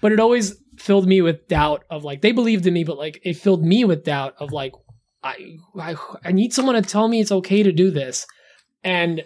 But 0.00 0.12
it 0.12 0.20
always 0.20 0.56
filled 0.76 1.06
me 1.06 1.22
with 1.22 1.48
doubt 1.48 1.84
of 1.90 2.04
like 2.04 2.20
they 2.20 2.32
believed 2.32 2.66
in 2.66 2.74
me, 2.74 2.84
but 2.84 2.98
like 2.98 3.20
it 3.24 3.34
filled 3.34 3.64
me 3.64 3.84
with 3.84 4.04
doubt 4.04 4.34
of 4.38 4.52
like 4.52 4.72
I 5.22 5.56
I 5.78 5.96
I 6.24 6.32
need 6.32 6.52
someone 6.52 6.74
to 6.74 6.82
tell 6.82 7.08
me 7.08 7.20
it's 7.20 7.32
okay 7.32 7.62
to 7.62 7.72
do 7.72 7.90
this. 7.90 8.26
And 8.82 9.22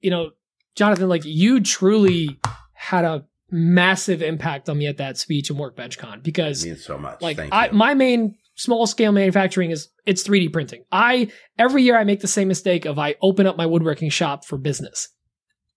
you 0.00 0.10
know, 0.10 0.30
Jonathan, 0.76 1.08
like 1.08 1.24
you 1.24 1.60
truly 1.60 2.38
had 2.74 3.04
a 3.04 3.24
massive 3.50 4.20
impact 4.22 4.68
on 4.68 4.78
me 4.78 4.86
at 4.86 4.98
that 4.98 5.16
speech 5.16 5.48
and 5.50 5.58
workbench 5.58 5.98
con 5.98 6.20
because 6.20 6.64
means 6.64 6.84
so 6.84 6.98
much. 6.98 7.22
like 7.22 7.38
Thank 7.38 7.52
I, 7.52 7.70
my 7.70 7.94
main 7.94 8.36
small 8.58 8.86
scale 8.86 9.12
manufacturing 9.12 9.70
is 9.70 9.88
it's 10.04 10.26
3D 10.26 10.52
printing. 10.52 10.84
I 10.92 11.30
every 11.58 11.82
year 11.82 11.96
I 11.96 12.04
make 12.04 12.20
the 12.20 12.28
same 12.28 12.48
mistake 12.48 12.84
of 12.84 12.98
I 12.98 13.14
open 13.22 13.46
up 13.46 13.56
my 13.56 13.66
woodworking 13.66 14.10
shop 14.10 14.44
for 14.44 14.58
business. 14.58 15.08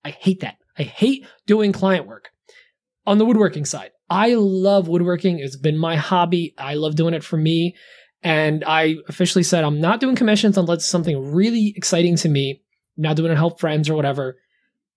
I 0.03 0.09
hate 0.09 0.41
that. 0.41 0.57
I 0.77 0.83
hate 0.83 1.25
doing 1.45 1.71
client 1.71 2.07
work. 2.07 2.29
On 3.05 3.17
the 3.17 3.25
woodworking 3.25 3.65
side, 3.65 3.91
I 4.09 4.33
love 4.35 4.87
woodworking. 4.87 5.39
It's 5.39 5.55
been 5.55 5.77
my 5.77 5.95
hobby. 5.95 6.53
I 6.57 6.73
love 6.73 6.95
doing 6.95 7.13
it 7.13 7.23
for 7.23 7.37
me. 7.37 7.75
And 8.23 8.63
I 8.65 8.97
officially 9.07 9.43
said 9.43 9.63
I'm 9.63 9.79
not 9.79 9.99
doing 9.99 10.15
commissions 10.15 10.57
unless 10.57 10.79
it's 10.79 10.85
something 10.85 11.31
really 11.31 11.73
exciting 11.75 12.15
to 12.17 12.29
me. 12.29 12.61
I'm 12.97 13.03
not 13.03 13.15
doing 13.15 13.31
it 13.31 13.35
to 13.35 13.39
help 13.39 13.59
friends 13.59 13.89
or 13.89 13.95
whatever. 13.95 14.37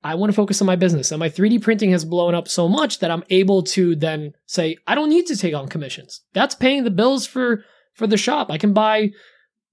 I 0.02 0.16
want 0.16 0.30
to 0.30 0.36
focus 0.36 0.60
on 0.60 0.66
my 0.66 0.76
business. 0.76 1.10
And 1.12 1.18
my 1.18 1.30
3D 1.30 1.62
printing 1.62 1.90
has 1.92 2.04
blown 2.04 2.34
up 2.34 2.46
so 2.46 2.68
much 2.68 2.98
that 2.98 3.10
I'm 3.10 3.24
able 3.30 3.62
to 3.62 3.96
then 3.96 4.32
say, 4.44 4.76
I 4.86 4.94
don't 4.94 5.08
need 5.08 5.26
to 5.28 5.36
take 5.36 5.54
on 5.54 5.68
commissions. 5.68 6.20
That's 6.34 6.54
paying 6.54 6.84
the 6.84 6.90
bills 6.90 7.26
for 7.26 7.64
for 7.94 8.06
the 8.06 8.16
shop. 8.16 8.50
I 8.50 8.58
can 8.58 8.72
buy 8.72 9.10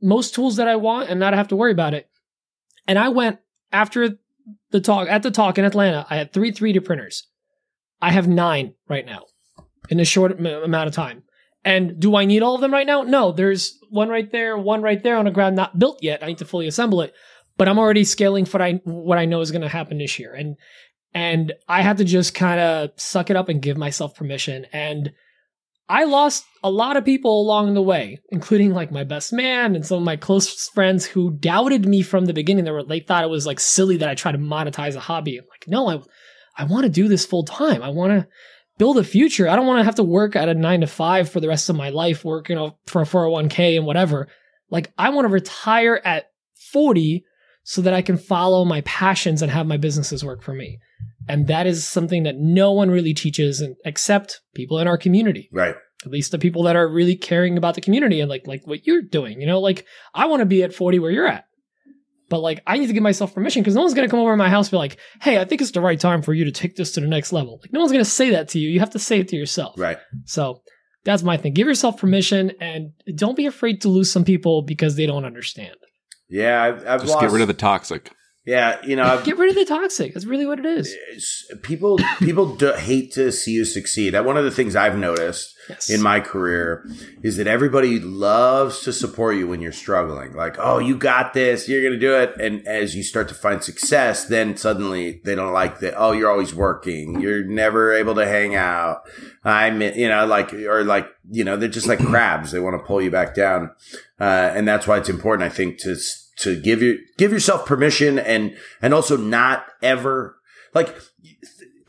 most 0.01 0.33
tools 0.33 0.55
that 0.55 0.67
I 0.67 0.75
want 0.77 1.09
and 1.09 1.19
not 1.19 1.33
have 1.33 1.49
to 1.49 1.55
worry 1.55 1.71
about 1.71 1.93
it. 1.93 2.09
And 2.87 2.97
I 2.97 3.09
went 3.09 3.39
after 3.71 4.17
the 4.71 4.81
talk 4.81 5.07
at 5.09 5.23
the 5.23 5.31
talk 5.31 5.57
in 5.57 5.65
Atlanta, 5.65 6.05
I 6.09 6.17
had 6.17 6.33
three 6.33 6.51
3D 6.51 6.83
printers. 6.83 7.27
I 8.01 8.11
have 8.11 8.27
nine 8.27 8.73
right 8.89 9.05
now 9.05 9.25
in 9.89 9.99
a 9.99 10.05
short 10.05 10.39
am- 10.39 10.45
amount 10.45 10.87
of 10.87 10.95
time. 10.95 11.23
And 11.63 11.99
do 11.99 12.15
I 12.15 12.25
need 12.25 12.41
all 12.41 12.55
of 12.55 12.61
them 12.61 12.73
right 12.73 12.87
now? 12.87 13.03
No, 13.03 13.31
there's 13.31 13.77
one 13.89 14.09
right 14.09 14.31
there, 14.31 14.57
one 14.57 14.81
right 14.81 15.01
there 15.01 15.17
on 15.17 15.25
the 15.25 15.31
ground, 15.31 15.55
not 15.55 15.77
built 15.77 15.99
yet. 16.01 16.23
I 16.23 16.27
need 16.27 16.39
to 16.39 16.45
fully 16.45 16.65
assemble 16.65 17.01
it, 17.01 17.13
but 17.57 17.67
I'm 17.67 17.77
already 17.77 18.03
scaling 18.03 18.45
for 18.45 18.57
what 18.57 18.61
I, 18.61 18.81
what 18.83 19.17
I 19.19 19.25
know 19.25 19.41
is 19.41 19.51
going 19.51 19.61
to 19.61 19.69
happen 19.69 19.99
this 19.99 20.17
year. 20.17 20.33
And, 20.33 20.55
and 21.13 21.53
I 21.67 21.83
had 21.83 21.97
to 21.97 22.03
just 22.03 22.33
kind 22.33 22.59
of 22.59 22.91
suck 22.95 23.29
it 23.29 23.35
up 23.35 23.47
and 23.47 23.61
give 23.61 23.77
myself 23.77 24.15
permission. 24.15 24.65
And 24.73 25.11
I 25.91 26.05
lost 26.05 26.45
a 26.63 26.71
lot 26.71 26.95
of 26.95 27.03
people 27.03 27.41
along 27.41 27.73
the 27.73 27.81
way, 27.81 28.21
including 28.29 28.71
like 28.71 28.93
my 28.93 29.03
best 29.03 29.33
man 29.33 29.75
and 29.75 29.85
some 29.85 29.97
of 29.97 30.03
my 30.05 30.15
close 30.15 30.69
friends 30.69 31.05
who 31.05 31.31
doubted 31.31 31.85
me 31.85 32.01
from 32.01 32.25
the 32.25 32.33
beginning. 32.33 32.63
They 32.63 32.71
were, 32.71 32.83
they 32.83 33.01
thought 33.01 33.25
it 33.25 33.29
was 33.29 33.45
like 33.45 33.59
silly 33.59 33.97
that 33.97 34.07
I 34.07 34.15
tried 34.15 34.31
to 34.31 34.37
monetize 34.37 34.95
a 34.95 35.01
hobby. 35.01 35.37
I'm 35.37 35.43
like, 35.49 35.67
no, 35.67 35.89
I, 35.89 36.01
I 36.57 36.63
want 36.63 36.85
to 36.85 36.89
do 36.89 37.09
this 37.09 37.25
full 37.25 37.43
time. 37.43 37.83
I 37.83 37.89
want 37.89 38.13
to 38.13 38.27
build 38.77 38.99
a 38.99 39.03
future. 39.03 39.49
I 39.49 39.57
don't 39.57 39.67
want 39.67 39.81
to 39.81 39.83
have 39.83 39.95
to 39.95 40.03
work 40.03 40.37
at 40.37 40.47
a 40.47 40.53
nine 40.53 40.79
to 40.79 40.87
five 40.87 41.29
for 41.29 41.41
the 41.41 41.49
rest 41.49 41.69
of 41.69 41.75
my 41.75 41.89
life, 41.89 42.23
working 42.23 42.55
you 42.55 42.63
know, 42.63 42.77
for 42.87 43.01
a 43.01 43.05
401k 43.05 43.75
and 43.75 43.85
whatever. 43.85 44.29
Like, 44.69 44.93
I 44.97 45.09
want 45.09 45.25
to 45.25 45.33
retire 45.33 45.99
at 46.05 46.27
40 46.71 47.25
so 47.63 47.81
that 47.81 47.93
I 47.93 48.01
can 48.01 48.17
follow 48.17 48.65
my 48.65 48.81
passions 48.81 49.41
and 49.41 49.51
have 49.51 49.67
my 49.67 49.77
businesses 49.77 50.23
work 50.23 50.41
for 50.41 50.53
me. 50.53 50.79
And 51.27 51.47
that 51.47 51.67
is 51.67 51.87
something 51.87 52.23
that 52.23 52.37
no 52.37 52.71
one 52.71 52.89
really 52.89 53.13
teaches 53.13 53.61
and 53.61 53.75
except 53.85 54.41
people 54.55 54.79
in 54.79 54.87
our 54.87 54.97
community. 54.97 55.49
Right. 55.51 55.75
At 56.03 56.11
least 56.11 56.31
the 56.31 56.39
people 56.39 56.63
that 56.63 56.75
are 56.75 56.87
really 56.87 57.15
caring 57.15 57.57
about 57.57 57.75
the 57.75 57.81
community 57.81 58.19
and 58.19 58.29
like 58.29 58.47
like 58.47 58.65
what 58.65 58.87
you're 58.87 59.03
doing. 59.03 59.39
You 59.39 59.47
know, 59.47 59.59
like 59.59 59.85
I 60.13 60.25
want 60.25 60.39
to 60.41 60.45
be 60.47 60.63
at 60.63 60.73
40 60.73 60.99
where 60.99 61.11
you're 61.11 61.27
at. 61.27 61.45
But 62.29 62.39
like 62.39 62.63
I 62.65 62.77
need 62.77 62.87
to 62.87 62.93
give 62.93 63.03
myself 63.03 63.35
permission 63.35 63.61
because 63.61 63.75
no 63.75 63.81
one's 63.81 63.93
gonna 63.93 64.09
come 64.09 64.19
over 64.19 64.31
to 64.31 64.37
my 64.37 64.49
house 64.49 64.67
and 64.67 64.71
be 64.71 64.77
like, 64.77 64.97
hey, 65.21 65.39
I 65.39 65.45
think 65.45 65.61
it's 65.61 65.71
the 65.71 65.81
right 65.81 65.99
time 65.99 66.21
for 66.23 66.33
you 66.33 66.45
to 66.45 66.51
take 66.51 66.75
this 66.75 66.93
to 66.93 67.01
the 67.01 67.07
next 67.07 67.31
level. 67.31 67.59
Like 67.61 67.71
no 67.71 67.81
one's 67.81 67.91
gonna 67.91 68.05
say 68.05 68.31
that 68.31 68.49
to 68.49 68.59
you. 68.59 68.69
You 68.69 68.79
have 68.79 68.91
to 68.91 68.99
say 68.99 69.19
it 69.19 69.27
to 69.27 69.35
yourself. 69.35 69.75
Right. 69.77 69.99
So 70.25 70.61
that's 71.03 71.23
my 71.23 71.37
thing. 71.37 71.53
Give 71.53 71.67
yourself 71.67 71.99
permission 71.99 72.53
and 72.59 72.91
don't 73.15 73.37
be 73.37 73.45
afraid 73.45 73.81
to 73.81 73.89
lose 73.89 74.11
some 74.11 74.23
people 74.23 74.63
because 74.63 74.95
they 74.95 75.05
don't 75.05 75.25
understand. 75.25 75.75
Yeah, 76.31 76.63
I've, 76.63 76.87
I've 76.87 77.01
Just 77.01 77.13
lost. 77.13 77.21
get 77.21 77.31
rid 77.31 77.41
of 77.41 77.47
the 77.49 77.53
toxic. 77.53 78.11
Yeah, 78.45 78.83
you 78.83 78.95
know, 78.95 79.03
I've, 79.03 79.23
Get 79.23 79.37
rid 79.37 79.49
of 79.49 79.55
the 79.55 79.65
toxic. 79.65 80.13
That's 80.13 80.25
really 80.25 80.45
what 80.47 80.59
it 80.59 80.65
is. 80.65 80.95
people 81.61 81.99
people 82.19 82.55
do, 82.55 82.73
hate 82.73 83.11
to 83.13 83.31
see 83.31 83.51
you 83.51 83.65
succeed. 83.65 84.11
That 84.15 84.25
one 84.25 84.37
of 84.37 84.43
the 84.43 84.51
things 84.51 84.75
I've 84.75 84.97
noticed 84.97 85.55
Yes. 85.69 85.91
in 85.91 86.01
my 86.01 86.19
career 86.19 86.89
is 87.21 87.37
that 87.37 87.45
everybody 87.45 87.99
loves 87.99 88.79
to 88.81 88.91
support 88.91 89.35
you 89.37 89.47
when 89.47 89.61
you're 89.61 89.71
struggling. 89.71 90.33
Like, 90.33 90.55
oh, 90.57 90.79
you 90.79 90.97
got 90.97 91.33
this, 91.35 91.69
you're 91.69 91.83
gonna 91.83 91.99
do 91.99 92.15
it. 92.15 92.33
And 92.41 92.67
as 92.67 92.95
you 92.95 93.03
start 93.03 93.27
to 93.29 93.35
find 93.35 93.63
success, 93.63 94.25
then 94.25 94.57
suddenly 94.57 95.21
they 95.23 95.35
don't 95.35 95.53
like 95.53 95.79
that. 95.79 95.93
Oh, 95.95 96.13
you're 96.13 96.31
always 96.31 96.53
working. 96.53 97.21
You're 97.21 97.43
never 97.43 97.93
able 97.93 98.15
to 98.15 98.25
hang 98.25 98.55
out. 98.55 99.03
I'm, 99.43 99.81
you 99.83 100.09
know, 100.09 100.25
like, 100.25 100.51
or 100.53 100.83
like, 100.83 101.07
you 101.29 101.43
know, 101.43 101.57
they're 101.57 101.69
just 101.69 101.87
like 101.87 101.99
crabs. 101.99 102.51
They 102.51 102.59
want 102.59 102.73
to 102.81 102.85
pull 102.85 103.01
you 103.01 103.11
back 103.11 103.35
down. 103.35 103.69
Uh, 104.19 104.51
and 104.55 104.67
that's 104.67 104.87
why 104.87 104.97
it's 104.97 105.09
important, 105.09 105.49
I 105.49 105.53
think, 105.53 105.77
to 105.81 105.95
to 106.37 106.59
give 106.59 106.81
you 106.81 106.99
give 107.17 107.31
yourself 107.31 107.65
permission 107.65 108.17
and 108.19 108.55
and 108.81 108.93
also 108.93 109.17
not 109.17 109.65
ever 109.81 110.37
like 110.73 110.95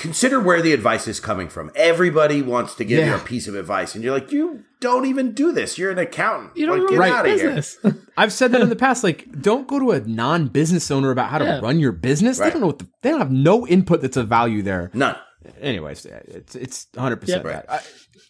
consider 0.03 0.41
where 0.41 0.61
the 0.61 0.73
advice 0.73 1.07
is 1.07 1.21
coming 1.21 1.49
from. 1.49 1.71
Everybody 1.77 2.43
wants 2.43 2.75
to 2.75 2.85
give 2.85 3.07
you 3.07 3.15
a 3.15 3.21
piece 3.21 3.47
of 3.47 3.55
advice, 3.55 3.95
and 3.95 4.03
you're 4.03 4.13
like, 4.13 4.33
you 4.33 4.65
don't 4.81 5.07
even 5.07 5.33
do 5.33 5.53
this. 5.53 5.79
You're 5.79 5.93
an 5.93 5.99
accountant. 5.99 6.57
You 6.57 6.67
don't 6.67 6.81
like, 6.81 6.91
run 6.91 6.91
get 6.91 6.99
right. 6.99 7.13
out 7.13 7.29
of 7.29 7.41
here. 7.85 8.03
I've 8.17 8.33
said 8.33 8.51
that 8.51 8.61
in 8.61 8.69
the 8.69 8.77
past. 8.77 9.05
Like, 9.05 9.41
don't 9.41 9.69
go 9.69 9.79
to 9.79 9.93
a 9.93 10.01
non-business 10.01 10.91
owner 10.91 11.13
about 11.13 11.31
how 11.31 11.39
to 11.39 11.61
run 11.63 11.79
your 11.79 11.93
business. 11.93 12.39
They 12.39 12.51
don't 12.51 12.61
know 12.61 12.67
what 12.67 12.81
the, 12.81 12.89
they 13.03 13.11
don't 13.11 13.21
have 13.21 13.31
no 13.31 13.65
input 13.67 14.03
that's 14.03 14.17
of 14.17 14.29
value 14.29 14.63
there. 14.63 14.91
None. 14.93 15.17
Anyways, 15.61 16.05
it's 16.07 16.55
it's 16.57 16.87
100 16.95 17.17
percent 17.21 17.45
Yeah. 17.45 17.53
that. 17.53 17.71
I, 17.71 17.81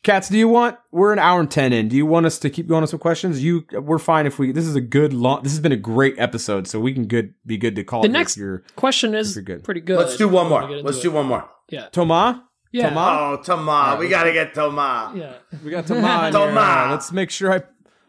Katz, 0.03 0.29
do 0.29 0.37
you 0.37 0.49
want? 0.49 0.77
We're 0.91 1.13
an 1.13 1.21
hour 1.21 1.39
and 1.39 1.49
ten 1.49 1.73
in. 1.73 1.87
Do 1.89 1.97
you 1.97 2.05
want 2.07 2.27
us 2.27 2.37
to 2.41 2.51
keep 2.51 2.67
going 2.67 2.81
with 2.81 2.91
some 2.91 2.99
questions? 2.99 3.43
You, 3.43 3.65
we're 3.73 4.01
fine 4.01 4.27
if 4.27 4.37
we. 4.37 4.51
This 4.51 4.67
is 4.67 4.75
a 4.75 4.81
good 4.81 5.13
long. 5.13 5.45
This 5.45 5.53
has 5.53 5.61
been 5.61 5.71
a 5.71 5.77
great 5.77 6.17
episode, 6.19 6.67
so 6.67 6.81
we 6.81 6.93
can 6.93 7.07
good 7.07 7.35
be 7.47 7.57
good 7.57 7.77
to 7.77 7.85
call 7.85 8.03
The 8.03 8.09
it 8.09 8.13
next 8.13 8.33
if 8.33 8.41
you're 8.41 8.65
question 8.75 9.15
is 9.15 9.37
good. 9.39 9.63
pretty 9.63 9.81
good. 9.81 9.99
Let's 9.99 10.17
do 10.17 10.29
one 10.29 10.49
more. 10.49 10.69
Let's 10.69 10.99
it. 10.99 11.03
do 11.03 11.13
one 11.13 11.27
more. 11.27 11.49
Yeah. 11.69 11.87
Toma. 11.93 12.49
Yeah. 12.73 12.89
Toma. 12.89 13.39
Oh, 13.39 13.43
Toma. 13.45 13.97
we 14.01 14.09
got 14.09 14.25
to 14.25 14.33
get 14.33 14.55
Toma. 14.55 15.13
Yeah. 15.15 15.35
We 15.65 15.71
got 15.71 15.87
Toma. 15.87 16.31
Toma. 16.33 16.51
here. 16.51 16.59
Uh, 16.59 16.91
let's 16.91 17.13
make 17.13 17.31
sure 17.31 17.53
I. 17.53 17.63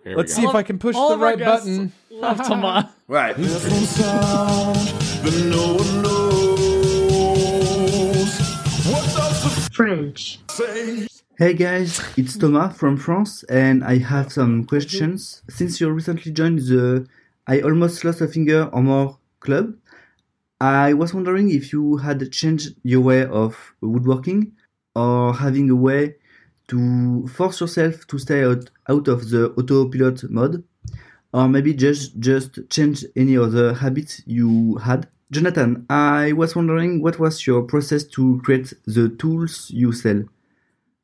Here 0.04 0.18
Let's 0.18 0.34
see 0.34 0.44
if 0.44 0.56
I 0.56 0.64
can 0.64 0.80
push 0.80 0.96
All 0.96 1.10
the 1.10 1.14
of 1.16 1.22
right 1.22 1.38
guests 1.38 1.66
button. 1.68 1.92
Love 2.10 2.46
Toma. 2.46 2.94
Right. 3.08 3.36
French. 9.72 10.40
Hey 11.36 11.56
guys, 11.56 12.00
it's 12.16 12.38
Thomas 12.38 12.78
from 12.78 12.96
France 12.96 13.42
and 13.46 13.84
I 13.84 13.98
have 13.98 14.32
some 14.32 14.66
questions. 14.66 15.42
Since 15.50 15.82
you 15.82 15.90
recently 15.90 16.32
joined 16.32 16.60
the 16.60 17.08
I 17.48 17.60
Almost 17.62 18.06
Lost 18.06 18.22
a 18.22 18.28
Finger 18.28 18.70
or 18.72 18.84
More 18.84 19.18
club, 19.40 19.74
I 20.62 20.94
was 20.94 21.12
wondering 21.12 21.50
if 21.50 21.74
you 21.74 21.98
had 21.98 22.32
changed 22.32 22.76
your 22.84 23.02
way 23.02 23.26
of 23.26 23.74
woodworking 23.82 24.52
or 24.96 25.34
having 25.34 25.72
a 25.72 25.76
way 25.76 26.18
to 26.68 27.26
force 27.26 27.62
yourself 27.62 28.06
to 28.10 28.20
stay 28.20 28.44
out, 28.44 28.70
out 28.88 29.08
of 29.08 29.32
the 29.32 29.54
autopilot 29.54 30.30
mode 30.30 30.64
or 31.34 31.50
maybe 31.50 31.74
just 31.74 32.20
just 32.20 32.60
change 32.70 33.06
any 33.16 33.36
other 33.36 33.74
habits 33.74 34.22
you 34.28 34.76
had. 34.76 35.08
Jonathan, 35.32 35.88
I 35.90 36.34
was 36.34 36.56
wondering 36.56 37.02
what 37.02 37.18
was 37.18 37.48
your 37.48 37.64
process 37.64 38.04
to 38.04 38.40
create 38.44 38.72
the 38.86 39.10
tools 39.10 39.72
you 39.72 39.94
sell? 39.94 40.26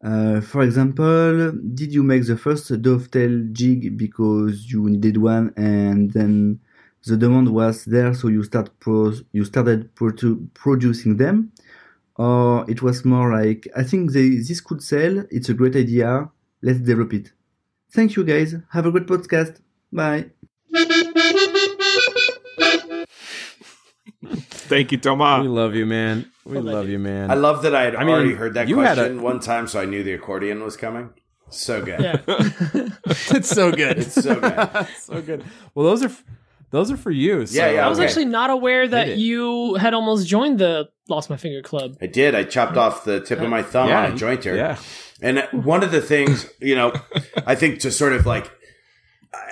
Uh, 0.03 0.39
for 0.39 0.63
example, 0.63 1.51
did 1.73 1.93
you 1.93 2.03
make 2.03 2.25
the 2.25 2.37
first 2.37 2.81
dovetail 2.81 3.43
jig 3.51 3.97
because 3.97 4.71
you 4.71 4.89
needed 4.89 5.17
one 5.17 5.53
and 5.57 6.11
then 6.11 6.59
the 7.05 7.17
demand 7.17 7.49
was 7.49 7.85
there 7.85 8.13
so 8.13 8.27
you 8.29 8.43
start 8.43 8.69
pro- 8.79 9.13
you 9.33 9.43
started 9.43 9.93
produ- 9.95 10.47
producing 10.53 11.17
them? 11.17 11.51
Or 12.15 12.69
it 12.69 12.81
was 12.81 13.05
more 13.05 13.31
like, 13.31 13.67
I 13.75 13.83
think 13.83 14.11
they, 14.11 14.29
this 14.29 14.61
could 14.61 14.81
sell, 14.83 15.23
it's 15.31 15.49
a 15.49 15.53
great 15.53 15.75
idea, 15.75 16.29
let's 16.61 16.79
develop 16.79 17.13
it. 17.13 17.31
Thank 17.91 18.15
you 18.15 18.23
guys, 18.23 18.55
have 18.71 18.85
a 18.85 18.91
great 18.91 19.07
podcast, 19.07 19.59
bye. 19.91 20.31
Thank 24.69 24.91
you, 24.91 24.97
Thomas. 24.97 25.41
We 25.41 25.47
love 25.47 25.75
you, 25.75 25.85
man. 25.85 26.29
We 26.49 26.59
love 26.59 26.89
you, 26.89 26.99
man. 26.99 27.29
I 27.31 27.35
love 27.35 27.61
that 27.63 27.75
I 27.75 27.83
had 27.83 27.95
I 27.95 28.03
mean, 28.03 28.13
already 28.15 28.33
heard 28.33 28.53
that 28.55 28.67
you 28.67 28.79
had 28.79 28.95
question 28.97 29.19
a- 29.19 29.21
one 29.21 29.39
time, 29.39 29.67
so 29.67 29.79
I 29.79 29.85
knew 29.85 30.03
the 30.03 30.13
accordion 30.13 30.63
was 30.63 30.75
coming. 30.77 31.11
So 31.49 31.83
good. 31.83 31.99
Yeah. 32.01 32.21
it's 33.07 33.49
so 33.49 33.71
good. 33.71 33.97
It's 33.97 34.13
so 34.13 34.39
good. 34.39 34.87
so 34.99 35.21
good. 35.21 35.43
Well, 35.73 35.85
those 35.85 36.03
are 36.03 36.07
f- 36.09 36.23
those 36.71 36.91
are 36.91 36.97
for 36.97 37.09
you. 37.09 37.47
So. 37.47 37.57
Yeah, 37.57 37.71
yeah, 37.71 37.85
I 37.85 37.89
was 37.89 37.97
Okay. 37.97 38.07
actually 38.07 38.25
not 38.25 38.51
aware 38.51 38.87
that 38.87 39.17
you 39.17 39.73
had 39.75 39.95
almost 39.95 40.27
joined 40.27 40.59
the 40.59 40.89
Lost 41.07 41.27
My 41.29 41.37
Finger 41.37 41.63
Club. 41.63 41.97
I 42.01 42.05
did. 42.05 42.35
I 42.35 42.43
chopped 42.43 42.77
off 42.77 43.03
the 43.03 43.19
tip 43.21 43.39
of 43.41 43.49
my 43.49 43.63
thumb 43.63 43.89
Yeah, 43.89 44.05
on 44.05 44.11
a 44.11 44.15
jointer. 44.15 44.55
Yeah. 44.55 44.77
And 45.21 45.47
one 45.65 45.81
of 45.83 45.91
the 45.91 46.01
things, 46.01 46.47
you 46.61 46.75
know, 46.75 46.93
I 47.47 47.55
think 47.55 47.79
to 47.79 47.91
sort 47.91 48.13
of 48.13 48.27
like, 48.27 48.51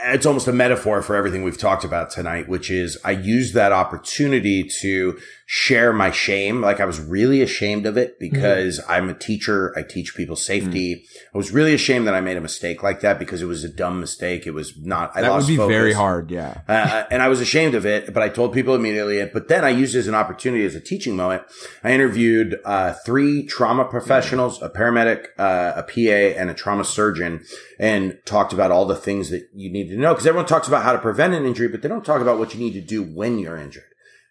it's 0.06 0.28
almost 0.28 0.48
a 0.48 0.54
metaphor 0.54 1.02
for 1.02 1.16
everything 1.16 1.42
we've 1.44 1.58
talked 1.58 1.84
about 1.84 2.12
tonight, 2.12 2.48
which 2.48 2.70
is 2.70 2.98
I 3.04 3.12
used 3.12 3.56
that 3.56 3.72
opportunity 3.72 4.64
to 4.82 5.18
share 5.50 5.94
my 5.94 6.12
shame. 6.12 6.60
Like 6.60 6.82
I 6.82 6.86
was 6.86 7.00
really 7.00 7.42
ashamed 7.42 7.86
of 7.86 7.96
it 7.98 8.20
because 8.20 8.80
Mm-hmm. 8.80 8.92
I'm 8.92 9.10
a 9.10 9.14
teacher. 9.14 9.74
I 9.78 9.82
teach 9.84 10.14
people 10.14 10.36
safety. 10.36 11.06
I 11.34 11.38
was 11.38 11.52
really 11.52 11.74
ashamed 11.74 12.06
that 12.06 12.14
I 12.14 12.20
made 12.20 12.36
a 12.36 12.42
mistake 12.42 12.84
like 12.84 13.00
that 13.00 13.18
because 13.18 13.42
it 13.42 13.46
was 13.46 13.64
a 13.64 13.70
dumb 13.70 14.02
mistake. 14.02 14.46
It 14.46 14.52
was 14.52 14.76
not, 14.78 15.12
I 15.16 15.22
That 15.22 15.32
would 15.32 15.48
be 15.48 15.56
focus. 15.56 15.74
very 15.74 15.94
hard. 15.94 16.32
Yeah. 16.32 16.62
Uh, 16.68 17.06
and 17.10 17.22
I 17.22 17.30
was 17.30 17.40
ashamed 17.40 17.76
of 17.76 17.86
it, 17.86 18.14
but 18.14 18.22
I 18.22 18.28
told 18.28 18.52
people 18.54 18.76
immediately. 18.76 19.24
But 19.26 19.48
then 19.48 19.64
I 19.64 19.70
used 19.70 19.96
it 19.96 20.00
as 20.00 20.08
an 20.08 20.16
opportunity, 20.16 20.66
as 20.66 20.76
a 20.76 20.82
teaching 20.82 21.16
moment. 21.16 21.44
I 21.82 21.92
interviewed 21.94 22.58
uh, 22.66 22.94
three 23.06 23.44
trauma 23.46 23.86
professionals, 23.86 24.62
a 24.62 24.70
paramedic, 24.70 25.28
uh, 25.40 25.74
a 25.78 25.84
PA, 25.84 26.40
and 26.40 26.50
a 26.50 26.54
trauma 26.54 26.84
surgeon, 26.84 27.46
and 27.80 28.18
talked 28.26 28.52
about 28.52 28.72
all 28.72 28.86
the 28.86 28.96
things 28.98 29.30
that 29.30 29.48
you 29.56 29.72
need 29.72 29.88
to 29.90 29.96
know. 29.98 30.14
Because 30.14 30.28
everyone 30.28 30.46
talks 30.48 30.68
about 30.68 30.84
how 30.84 30.92
to 30.92 31.00
prevent 31.00 31.34
an 31.34 31.46
injury, 31.46 31.70
but 31.70 31.82
they 31.82 31.88
don't 31.88 32.04
talk 32.06 32.22
about 32.22 32.38
what 32.38 32.54
you 32.54 32.60
need 32.60 32.74
to 32.74 32.82
do 32.82 33.02
when 33.02 33.40
you're 33.40 33.58
injured. 33.58 33.84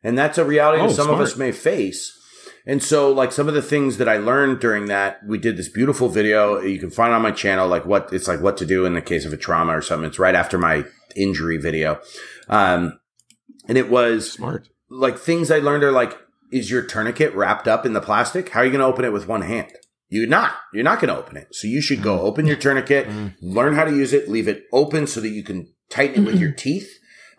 And 0.07 0.17
that's 0.17 0.39
a 0.39 0.45
reality 0.45 0.81
Oh, 0.83 0.87
that 0.87 0.95
some 0.95 1.11
of 1.11 1.21
us 1.21 1.37
may 1.37 1.51
face. 1.51 2.13
And 2.65 2.81
so, 2.81 3.11
like 3.11 3.33
some 3.33 3.49
of 3.49 3.55
the 3.55 3.63
things 3.63 3.97
that 3.97 4.09
I 4.09 4.19
learned 4.19 4.61
during 4.61 4.87
that, 4.87 5.19
we 5.27 5.37
did 5.37 5.57
this 5.57 5.69
beautiful 5.69 6.09
video. 6.09 6.61
You 6.61 6.79
can 6.79 6.91
find 6.91 7.13
on 7.13 7.23
my 7.23 7.33
channel, 7.33 7.67
like 7.67 7.85
what 7.87 8.13
it's 8.13 8.29
like, 8.29 8.41
what 8.41 8.57
to 8.59 8.67
do 8.67 8.85
in 8.85 8.95
the 8.95 9.03
case 9.03 9.25
of 9.25 9.33
a 9.33 9.37
trauma 9.37 9.77
or 9.77 9.83
something. 9.83 10.09
It's 10.09 10.21
right 10.21 10.37
after 10.37 10.59
my 10.59 10.85
injury 11.17 11.57
video. 11.57 12.01
Um, 12.49 13.01
and 13.67 13.77
it 13.77 13.91
was 13.91 14.31
Smart. 14.31 14.69
like 14.89 15.19
things 15.19 15.51
I 15.51 15.59
learned 15.59 15.83
are 15.83 15.91
like, 15.91 16.17
is 16.53 16.71
your 16.71 16.83
tourniquet 16.83 17.35
wrapped 17.35 17.67
up 17.67 17.85
in 17.85 17.93
the 17.93 18.01
plastic? 18.01 18.51
How 18.51 18.61
are 18.61 18.65
you 18.65 18.71
going 18.71 18.81
to 18.81 18.87
open 18.87 19.05
it 19.05 19.13
with 19.13 19.27
one 19.27 19.43
hand? 19.43 19.73
You're 20.09 20.29
not. 20.29 20.53
You're 20.73 20.85
not 20.85 21.01
going 21.01 21.13
to 21.13 21.19
open 21.19 21.37
it. 21.37 21.49
So 21.53 21.67
you 21.67 21.81
should 21.81 22.01
go 22.01 22.21
open 22.21 22.47
your 22.47 22.57
tourniquet, 22.57 23.09
learn 23.43 23.75
how 23.75 23.85
to 23.85 23.91
use 23.91 24.13
it, 24.13 24.29
leave 24.29 24.47
it 24.47 24.63
open 24.73 25.09
so 25.09 25.21
that 25.21 25.31
you 25.31 25.43
can 25.43 25.73
tighten 25.91 26.23
it 26.23 26.27
with 26.27 26.41
your 26.41 26.53
teeth. 26.53 26.89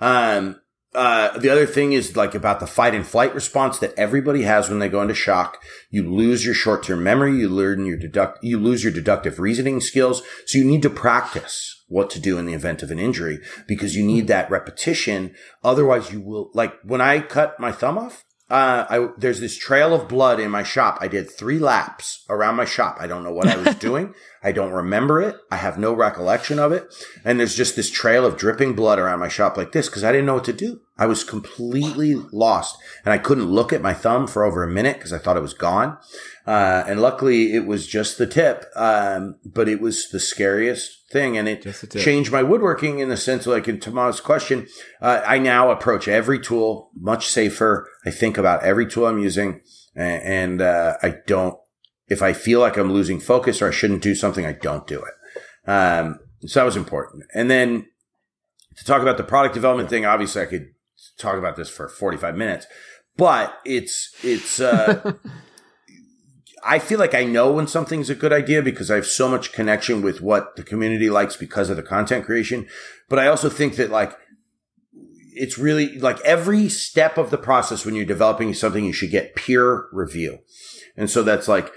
Um, 0.01 0.59
uh, 0.97 1.37
the 1.37 1.49
other 1.49 1.67
thing 1.67 1.93
is 1.93 2.15
like 2.17 2.33
about 2.33 2.59
the 2.59 2.65
fight 2.65 2.95
and 2.95 3.05
flight 3.05 3.35
response 3.35 3.77
that 3.77 3.93
everybody 3.97 4.41
has 4.41 4.67
when 4.67 4.79
they 4.79 4.89
go 4.89 5.03
into 5.03 5.13
shock. 5.13 5.61
You 5.91 6.11
lose 6.11 6.43
your 6.43 6.55
short-term 6.55 7.03
memory. 7.03 7.37
You 7.37 7.49
learn 7.49 7.85
your 7.85 7.97
deduct, 7.97 8.43
you 8.43 8.59
lose 8.59 8.83
your 8.83 8.91
deductive 8.91 9.39
reasoning 9.39 9.79
skills. 9.79 10.23
So 10.47 10.57
you 10.57 10.65
need 10.65 10.81
to 10.81 10.89
practice 10.89 11.83
what 11.87 12.09
to 12.09 12.19
do 12.19 12.39
in 12.39 12.47
the 12.47 12.53
event 12.53 12.81
of 12.81 12.89
an 12.89 12.97
injury 12.97 13.39
because 13.67 13.95
you 13.95 14.03
need 14.03 14.27
that 14.27 14.49
repetition. 14.49 15.35
Otherwise 15.63 16.11
you 16.11 16.19
will, 16.19 16.49
like 16.55 16.73
when 16.83 16.99
I 16.99 17.19
cut 17.19 17.59
my 17.59 17.71
thumb 17.71 17.99
off, 17.99 18.25
uh, 18.49 18.85
I, 18.89 19.09
there's 19.17 19.39
this 19.39 19.55
trail 19.57 19.93
of 19.93 20.07
blood 20.07 20.39
in 20.39 20.49
my 20.49 20.63
shop. 20.63 20.97
I 20.99 21.07
did 21.07 21.29
three 21.29 21.59
laps 21.59 22.25
around 22.27 22.55
my 22.55 22.65
shop. 22.65 22.97
I 22.99 23.05
don't 23.05 23.23
know 23.23 23.33
what 23.33 23.47
I 23.47 23.57
was 23.57 23.75
doing. 23.79 24.15
I 24.41 24.51
don't 24.51 24.71
remember 24.71 25.21
it. 25.21 25.35
I 25.51 25.57
have 25.57 25.77
no 25.77 25.93
recollection 25.93 26.57
of 26.57 26.71
it. 26.71 26.91
And 27.23 27.39
there's 27.39 27.55
just 27.55 27.75
this 27.75 27.91
trail 27.91 28.25
of 28.25 28.37
dripping 28.37 28.73
blood 28.73 28.97
around 28.97 29.19
my 29.19 29.27
shop 29.27 29.57
like 29.57 29.73
this 29.73 29.89
because 29.89 30.03
I 30.03 30.11
didn't 30.11 30.25
know 30.25 30.35
what 30.35 30.45
to 30.45 30.53
do. 30.53 30.79
I 30.99 31.05
was 31.05 31.23
completely 31.23 32.15
lost 32.31 32.77
and 33.05 33.13
I 33.13 33.17
couldn't 33.17 33.45
look 33.45 33.71
at 33.71 33.81
my 33.81 33.93
thumb 33.93 34.27
for 34.27 34.43
over 34.43 34.63
a 34.63 34.67
minute 34.71 34.97
because 34.97 35.13
I 35.13 35.17
thought 35.19 35.37
it 35.37 35.41
was 35.41 35.53
gone. 35.53 35.97
Uh, 36.45 36.83
and 36.87 37.01
luckily 37.01 37.53
it 37.53 37.65
was 37.65 37.85
just 37.87 38.17
the 38.17 38.25
tip. 38.25 38.65
Um, 38.75 39.35
but 39.45 39.67
it 39.69 39.79
was 39.79 40.09
the 40.09 40.19
scariest 40.19 41.09
thing 41.11 41.37
and 41.37 41.47
it 41.47 41.61
Just 41.61 41.81
the 41.81 41.87
tip. 41.87 42.01
changed 42.01 42.31
my 42.31 42.41
woodworking 42.43 42.99
in 42.99 43.09
the 43.09 43.17
sense 43.17 43.45
like 43.45 43.67
in 43.67 43.79
Tomas' 43.79 44.19
question, 44.19 44.67
uh, 45.01 45.21
I 45.25 45.37
now 45.39 45.69
approach 45.71 46.07
every 46.07 46.39
tool 46.39 46.89
much 46.99 47.27
safer. 47.27 47.87
I 48.05 48.09
think 48.11 48.37
about 48.37 48.63
every 48.63 48.87
tool 48.87 49.05
I'm 49.05 49.19
using 49.19 49.61
a- 49.95 50.01
and, 50.01 50.61
uh, 50.61 50.95
I 51.03 51.15
don't, 51.27 51.57
if 52.07 52.21
I 52.21 52.33
feel 52.33 52.59
like 52.61 52.77
I'm 52.77 52.91
losing 52.91 53.19
focus 53.19 53.61
or 53.61 53.67
I 53.67 53.71
shouldn't 53.71 54.01
do 54.01 54.15
something, 54.15 54.45
I 54.45 54.53
don't 54.53 54.87
do 54.87 55.03
it. 55.03 55.69
Um, 55.69 56.19
so 56.45 56.59
that 56.59 56.65
was 56.65 56.77
important. 56.77 57.23
And 57.35 57.51
then 57.51 57.87
to 58.77 58.85
talk 58.85 59.01
about 59.01 59.17
the 59.17 59.23
product 59.23 59.53
development 59.53 59.89
thing, 59.89 60.05
obviously 60.05 60.41
I 60.41 60.45
could 60.45 60.67
talk 61.17 61.37
about 61.37 61.55
this 61.55 61.69
for 61.69 61.87
45 61.87 62.35
minutes, 62.35 62.65
but 63.15 63.57
it's, 63.65 64.15
it's, 64.23 64.59
uh, 64.59 65.13
I 66.63 66.79
feel 66.79 66.99
like 66.99 67.13
I 67.13 67.23
know 67.23 67.51
when 67.51 67.67
something's 67.67 68.09
a 68.09 68.15
good 68.15 68.33
idea 68.33 68.61
because 68.61 68.91
I 68.91 68.95
have 68.95 69.05
so 69.05 69.29
much 69.29 69.53
connection 69.53 70.01
with 70.01 70.21
what 70.21 70.55
the 70.55 70.63
community 70.63 71.09
likes 71.09 71.35
because 71.35 71.69
of 71.69 71.77
the 71.77 71.83
content 71.83 72.25
creation. 72.25 72.67
But 73.09 73.19
I 73.19 73.27
also 73.27 73.49
think 73.49 73.75
that 73.75 73.89
like, 73.89 74.17
it's 75.33 75.57
really 75.57 75.99
like 75.99 76.19
every 76.21 76.67
step 76.67 77.17
of 77.17 77.29
the 77.29 77.37
process 77.37 77.85
when 77.85 77.95
you're 77.95 78.05
developing 78.05 78.53
something, 78.53 78.83
you 78.83 78.93
should 78.93 79.11
get 79.11 79.35
peer 79.35 79.87
review. 79.91 80.39
And 80.97 81.09
so 81.09 81.21
that's 81.23 81.47
like 81.47 81.71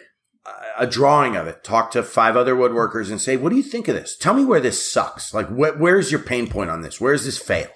a 0.78 0.86
drawing 0.86 1.36
of 1.36 1.46
it. 1.46 1.62
Talk 1.62 1.90
to 1.92 2.02
five 2.02 2.36
other 2.36 2.54
woodworkers 2.54 3.10
and 3.10 3.20
say, 3.20 3.36
what 3.36 3.50
do 3.50 3.56
you 3.56 3.62
think 3.62 3.86
of 3.88 3.94
this? 3.94 4.16
Tell 4.16 4.34
me 4.34 4.44
where 4.44 4.60
this 4.60 4.90
sucks. 4.90 5.34
Like, 5.34 5.48
wh- 5.48 5.78
where's 5.78 6.10
your 6.10 6.20
pain 6.20 6.48
point 6.48 6.70
on 6.70 6.80
this? 6.80 7.00
Where's 7.00 7.24
this 7.24 7.38
fail? 7.38 7.68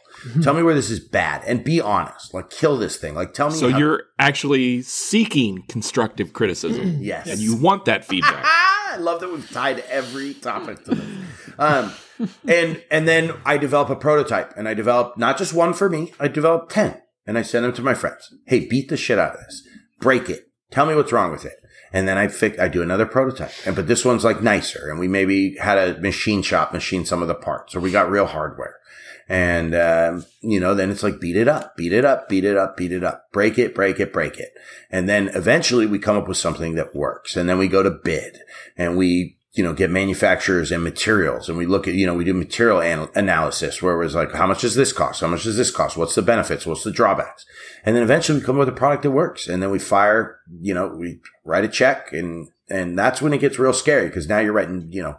Tell 0.43 0.55
me 0.55 0.63
where 0.63 0.75
this 0.75 0.91
is 0.91 1.01
bad 1.01 1.43
and 1.47 1.63
be 1.65 1.81
honest. 1.81 2.33
Like, 2.33 2.51
kill 2.51 2.77
this 2.79 2.97
thing. 2.97 3.15
Like, 3.15 3.35
tell 3.35 3.51
me. 3.51 3.57
So 3.57 3.71
how- 3.71 3.79
you're 3.79 4.03
actually 4.19 4.83
seeking 4.83 5.65
constructive 5.69 6.33
criticism. 6.33 6.97
yes. 7.01 7.29
And 7.29 7.41
you 7.41 7.57
want 7.57 7.85
that 7.87 8.05
feedback. 8.05 8.45
I 8.95 8.97
love 8.99 9.21
that 9.21 9.31
we've 9.31 9.51
tied 9.51 9.81
every 9.91 10.35
topic 10.35 10.85
to 10.85 10.95
this. 10.95 11.07
Um, 11.59 11.93
and 12.49 12.83
and 12.91 13.09
then 13.09 13.33
I 13.45 13.57
develop 13.59 13.91
a 13.91 13.97
prototype, 13.97 14.57
and 14.57 14.69
I 14.69 14.75
develop 14.75 15.17
not 15.19 15.37
just 15.37 15.53
one 15.53 15.73
for 15.75 15.89
me. 15.91 16.13
I 16.21 16.29
develop 16.29 16.69
ten, 16.69 17.01
and 17.27 17.37
I 17.37 17.43
send 17.43 17.65
them 17.65 17.73
to 17.75 17.83
my 17.83 17.95
friends. 17.95 18.33
Hey, 18.47 18.67
beat 18.67 18.89
the 18.89 18.97
shit 18.97 19.19
out 19.19 19.35
of 19.35 19.41
this, 19.41 19.67
break 20.01 20.29
it, 20.31 20.45
tell 20.71 20.87
me 20.87 20.95
what's 20.95 21.11
wrong 21.13 21.33
with 21.33 21.45
it, 21.45 21.57
and 21.93 22.07
then 22.07 22.19
I 22.19 22.29
fix. 22.29 22.59
I 22.59 22.69
do 22.69 22.83
another 22.83 23.07
prototype, 23.07 23.53
and 23.67 23.75
but 23.75 23.89
this 23.89 24.05
one's 24.05 24.23
like 24.25 24.43
nicer, 24.43 24.89
and 24.91 24.99
we 25.01 25.09
maybe 25.09 25.57
had 25.57 25.77
a 25.79 26.01
machine 26.01 26.43
shop 26.43 26.73
machine 26.73 27.05
some 27.05 27.21
of 27.23 27.27
the 27.29 27.35
parts, 27.35 27.75
or 27.75 27.81
we 27.81 27.91
got 27.91 28.11
real 28.11 28.27
hardware. 28.27 28.77
And, 29.29 29.75
um, 29.75 30.27
you 30.43 30.61
know, 30.61 30.75
then 30.75 30.91
it's 30.91 31.03
like 31.03 31.21
beat 31.21 31.37
it 31.37 31.49
up, 31.49 31.77
beat 31.77 31.93
it 31.93 32.05
up, 32.05 32.29
beat 32.29 32.45
it 32.45 32.57
up, 32.57 32.77
beat 32.77 32.93
it 32.93 33.03
up, 33.03 33.33
break 33.33 33.59
it, 33.59 33.75
break 33.75 33.99
it, 33.99 34.13
break 34.13 34.39
it. 34.39 34.53
And 34.91 35.09
then 35.09 35.29
eventually 35.29 35.87
we 35.87 35.99
come 35.99 36.17
up 36.17 36.29
with 36.29 36.37
something 36.37 36.75
that 36.75 36.95
works. 36.95 37.37
And 37.37 37.49
then 37.49 37.59
we 37.59 37.69
go 37.69 37.83
to 37.83 37.91
bid 37.91 38.39
and 38.77 38.97
we, 38.97 39.39
you 39.53 39.63
know, 39.63 39.73
get 39.73 39.91
manufacturers 39.91 40.73
and 40.73 40.83
materials 40.83 41.49
and 41.49 41.57
we 41.57 41.65
look 41.65 41.89
at, 41.89 41.95
you 41.95 42.07
know, 42.07 42.15
we 42.15 42.25
do 42.25 42.35
material 42.35 42.83
an- 42.83 43.09
analysis 43.15 43.81
where 43.81 43.95
it 43.95 44.05
was 44.05 44.15
like, 44.15 44.33
how 44.33 44.47
much 44.47 44.63
does 44.63 44.75
this 44.75 44.93
cost? 44.93 45.21
How 45.21 45.29
much 45.29 45.45
does 45.45 45.57
this 45.57 45.71
cost? 45.71 45.97
What's 45.97 46.17
the 46.17 46.23
benefits? 46.23 46.67
What's 46.67 46.85
the 46.85 46.91
drawbacks? 46.91 47.47
And 47.85 47.95
then 47.97 48.03
eventually 48.03 48.41
we 48.41 48.45
come 48.45 48.57
up 48.57 48.67
with 48.67 48.69
a 48.69 48.73
product 48.73 49.05
that 49.05 49.13
works. 49.13 49.49
And 49.49 49.63
then 49.63 49.71
we 49.71 49.79
fire, 49.79 50.39
you 50.61 50.75
know, 50.75 50.89
we 50.89 51.21
write 51.45 51.65
a 51.65 51.69
check 51.69 52.13
and, 52.13 52.49
and 52.69 52.99
that's 52.99 53.21
when 53.21 53.33
it 53.33 53.39
gets 53.39 53.59
real 53.59 53.73
scary 53.73 54.07
because 54.07 54.29
now 54.29 54.39
you're 54.39 54.53
writing, 54.53 54.89
you 54.91 55.03
know, 55.03 55.19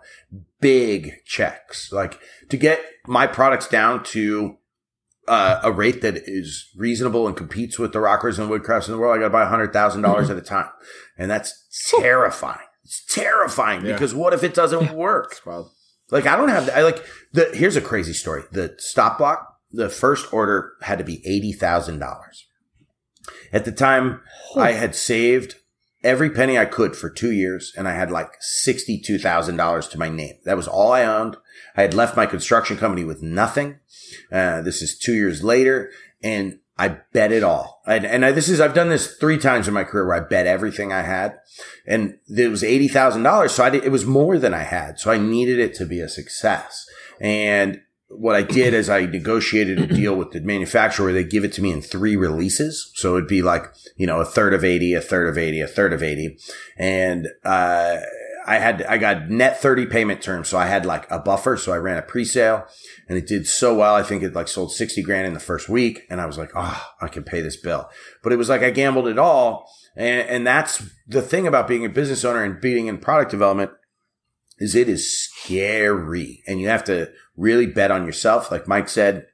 big 0.59 1.13
checks. 1.25 1.91
Like 1.91 2.19
to 2.49 2.57
get 2.57 2.83
my 3.07 3.27
products 3.27 3.67
down 3.67 4.03
to 4.05 4.57
uh, 5.27 5.59
a 5.63 5.71
rate 5.71 6.01
that 6.01 6.15
is 6.17 6.69
reasonable 6.75 7.27
and 7.27 7.35
competes 7.35 7.79
with 7.79 7.93
the 7.93 7.99
Rocklers 7.99 8.39
and 8.39 8.49
woodcrafts 8.49 8.87
in 8.87 8.93
the 8.93 8.97
world, 8.99 9.15
I 9.15 9.19
got 9.19 9.25
to 9.25 9.31
buy 9.31 9.45
hundred 9.45 9.73
thousand 9.73 10.01
dollars 10.01 10.29
at 10.29 10.37
a 10.37 10.41
time, 10.41 10.69
and 11.17 11.29
that's 11.29 11.91
terrifying. 11.99 12.59
It's 12.83 13.03
terrifying 13.05 13.81
because 13.81 14.13
what 14.13 14.33
if 14.33 14.43
it 14.43 14.53
doesn't 14.53 14.91
work? 14.91 15.41
Like 16.11 16.27
I 16.27 16.35
don't 16.35 16.49
have. 16.49 16.69
I 16.69 16.83
like 16.83 17.03
the. 17.33 17.49
Here's 17.53 17.75
a 17.75 17.81
crazy 17.81 18.13
story. 18.13 18.43
The 18.51 18.75
stop 18.77 19.17
block. 19.17 19.53
The 19.71 19.89
first 19.89 20.31
order 20.31 20.73
had 20.81 20.99
to 20.99 21.03
be 21.03 21.25
eighty 21.25 21.51
thousand 21.51 21.99
dollars. 21.99 22.45
At 23.51 23.65
the 23.65 23.71
time, 23.71 24.21
I 24.55 24.73
had 24.73 24.95
saved 24.95 25.55
every 26.05 26.29
penny 26.29 26.57
I 26.57 26.65
could 26.65 26.95
for 26.95 27.09
two 27.09 27.31
years, 27.31 27.73
and 27.75 27.87
I 27.87 27.93
had 27.93 28.11
like 28.11 28.31
sixty-two 28.39 29.17
thousand 29.17 29.57
dollars 29.57 29.87
to 29.89 29.99
my 29.99 30.07
name. 30.07 30.35
That 30.45 30.55
was 30.55 30.67
all 30.67 30.93
I 30.93 31.03
owned. 31.03 31.35
I 31.75 31.81
had 31.81 31.93
left 31.93 32.15
my 32.15 32.25
construction 32.25 32.77
company 32.77 33.03
with 33.03 33.21
nothing. 33.21 33.79
Uh, 34.31 34.61
this 34.61 34.81
is 34.81 34.97
two 34.97 35.13
years 35.13 35.43
later, 35.43 35.91
and 36.23 36.59
I 36.77 36.99
bet 37.13 37.31
it 37.31 37.43
all. 37.43 37.81
And, 37.87 38.05
and 38.05 38.25
I, 38.25 38.31
this 38.31 38.49
is 38.49 38.61
I've 38.61 38.73
done 38.73 38.89
this 38.89 39.17
three 39.17 39.37
times 39.37 39.67
in 39.67 39.73
my 39.73 39.83
career 39.83 40.05
where 40.07 40.17
I 40.17 40.27
bet 40.27 40.45
everything 40.45 40.93
I 40.93 41.01
had, 41.01 41.39
and 41.87 42.17
it 42.29 42.49
was 42.49 42.63
eighty 42.63 42.87
thousand 42.87 43.23
dollars. 43.23 43.53
So 43.53 43.63
I 43.63 43.69
did, 43.69 43.83
it 43.83 43.91
was 43.91 44.05
more 44.05 44.37
than 44.37 44.53
I 44.53 44.63
had. 44.63 44.99
So 44.99 45.11
I 45.11 45.17
needed 45.17 45.59
it 45.59 45.73
to 45.75 45.85
be 45.85 45.99
a 45.99 46.09
success. 46.09 46.85
And 47.19 47.81
what 48.17 48.35
I 48.35 48.41
did 48.41 48.73
is 48.73 48.89
I 48.89 49.05
negotiated 49.05 49.79
a 49.79 49.87
deal 49.87 50.15
with 50.15 50.31
the 50.31 50.41
manufacturer 50.41 51.11
they 51.11 51.23
give 51.23 51.43
it 51.43 51.53
to 51.53 51.61
me 51.61 51.71
in 51.71 51.81
three 51.81 52.15
releases. 52.15 52.91
So 52.95 53.15
it'd 53.15 53.27
be 53.27 53.41
like, 53.41 53.73
you 53.95 54.07
know, 54.07 54.19
a 54.19 54.25
third 54.25 54.53
of 54.53 54.63
80, 54.63 54.93
a 54.93 55.01
third 55.01 55.27
of 55.27 55.37
80, 55.37 55.61
a 55.61 55.67
third 55.67 55.93
of 55.93 56.03
80. 56.03 56.37
And, 56.77 57.27
uh, 57.43 57.97
I 58.47 58.59
had, 58.59 58.83
I 58.83 58.97
got 58.97 59.29
net 59.29 59.59
30 59.59 59.87
payment 59.87 60.21
terms. 60.21 60.49
So 60.49 60.57
I 60.57 60.67
had 60.67 60.85
like 60.85 61.09
a 61.09 61.19
buffer. 61.19 61.57
So 61.57 61.73
I 61.73 61.77
ran 61.77 61.97
a 61.97 62.03
pre-sale 62.03 62.65
and 63.09 63.17
it 63.17 63.27
did 63.27 63.47
so 63.47 63.75
well. 63.75 63.95
I 63.95 64.03
think 64.03 64.21
it 64.21 64.35
like 64.35 64.47
sold 64.47 64.71
60 64.71 65.01
grand 65.01 65.25
in 65.25 65.33
the 65.33 65.39
first 65.39 65.67
week. 65.67 66.03
And 66.09 66.21
I 66.21 66.27
was 66.27 66.37
like, 66.37 66.51
oh, 66.55 66.85
I 67.01 67.07
can 67.07 67.23
pay 67.23 67.41
this 67.41 67.57
bill. 67.57 67.89
But 68.21 68.33
it 68.33 68.37
was 68.37 68.49
like 68.49 68.61
I 68.61 68.69
gambled 68.69 69.07
it 69.07 69.17
all. 69.17 69.67
And, 69.95 70.29
and 70.29 70.47
that's 70.47 70.83
the 71.07 71.21
thing 71.21 71.47
about 71.47 71.67
being 71.67 71.85
a 71.85 71.89
business 71.89 72.23
owner 72.23 72.43
and 72.43 72.61
being 72.61 72.87
in 72.87 72.99
product 72.99 73.31
development 73.31 73.71
is 74.57 74.75
it 74.75 74.87
is 74.89 75.11
scary 75.29 76.41
and 76.47 76.61
you 76.61 76.67
have 76.67 76.83
to 76.85 77.11
really 77.35 77.65
bet 77.65 77.91
on 77.91 78.05
yourself. 78.05 78.51
Like 78.51 78.67
Mike 78.67 78.89
said, 78.89 79.27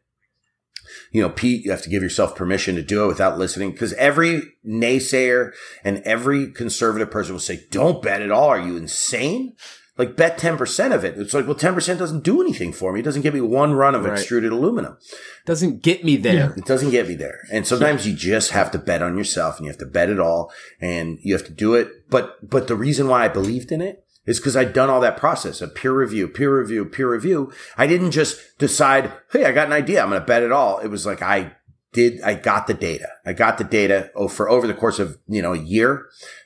you 1.12 1.22
know, 1.22 1.30
Pete, 1.30 1.64
you 1.66 1.72
have 1.72 1.84
to 1.84 1.90
give 1.90 2.04
yourself 2.04 2.36
permission 2.36 2.76
to 2.76 2.82
do 2.82 3.04
it 3.04 3.08
without 3.08 3.38
listening 3.38 3.72
because 3.72 3.94
every 3.94 4.44
naysayer 4.66 5.52
and 5.84 6.02
every 6.06 6.52
conservative 6.52 7.12
person 7.12 7.34
will 7.34 7.40
say, 7.40 7.66
don't 7.72 8.02
bet 8.02 8.22
at 8.22 8.32
all. 8.32 8.50
Are 8.50 8.60
you 8.60 8.78
insane? 8.78 9.54
Like 9.98 10.16
bet 10.16 10.40
10% 10.40 10.96
of 10.96 11.04
it. 11.04 11.18
It's 11.18 11.34
like, 11.34 11.46
well, 11.46 11.56
10% 11.56 11.98
doesn't 11.98 12.24
do 12.24 12.42
anything 12.42 12.72
for 12.74 12.92
me. 12.92 13.02
It 13.02 13.04
doesn't 13.04 13.22
give 13.22 13.34
me 13.34 13.42
one 13.42 13.74
run 13.74 13.94
of 13.94 14.04
Right. 14.06 14.14
extruded 14.14 14.52
aluminum. 14.52 14.98
Doesn't 15.46 15.84
get 15.84 16.04
me 16.04 16.16
there. 16.18 16.54
It 16.58 16.66
doesn't 16.66 16.92
get 16.92 17.08
me 17.08 17.16
there. 17.16 17.40
And 17.52 17.68
sometimes 17.68 18.08
you 18.08 18.16
just 18.16 18.52
have 18.52 18.72
to 18.72 18.80
bet 18.80 19.04
on 19.04 19.18
yourself 19.18 19.58
and 19.58 19.66
you 19.66 19.70
have 19.70 19.80
to 19.80 19.86
bet 19.86 20.10
it 20.10 20.20
all 20.20 20.52
and 20.80 21.20
you 21.22 21.34
have 21.34 21.46
to 21.46 21.52
do 21.54 21.76
it. 21.76 22.10
But, 22.10 22.50
but 22.50 22.68
the 22.68 22.76
reason 22.76 23.08
why 23.10 23.26
I 23.26 23.28
believed 23.28 23.72
in 23.72 23.82
it 23.82 24.01
is 24.26 24.40
because 24.40 24.56
I'd 24.56 24.74
done 24.74 24.90
all 24.90 25.02
that 25.02 25.18
process 25.18 25.62
of 25.62 25.74
peer 25.76 25.94
review, 25.94 26.28
peer 26.28 26.60
review, 26.60 26.86
peer 26.86 27.12
review. 27.12 27.52
I 27.78 27.88
didn't 27.88 28.12
just 28.12 28.40
decide, 28.60 29.12
Hey, 29.32 29.46
I 29.46 29.52
got 29.52 29.68
an 29.68 29.74
idea. 29.74 30.02
I'm 30.02 30.10
going 30.10 30.22
to 30.22 30.26
bet 30.26 30.44
it 30.44 30.52
all. 30.52 30.78
It 30.80 30.88
was 30.88 31.06
like, 31.06 31.22
I 31.22 31.56
did, 31.94 32.22
I 32.22 32.36
got 32.36 32.68
the 32.68 32.74
data. 32.74 33.08
I 33.26 33.34
got 33.34 33.58
the 33.58 33.64
data 33.64 34.12
for 34.30 34.50
over 34.50 34.68
the 34.68 34.74
course 34.74 35.00
of, 35.00 35.18
you 35.28 35.42
know, 35.42 35.54
a 35.54 35.60
year. 35.60 36.06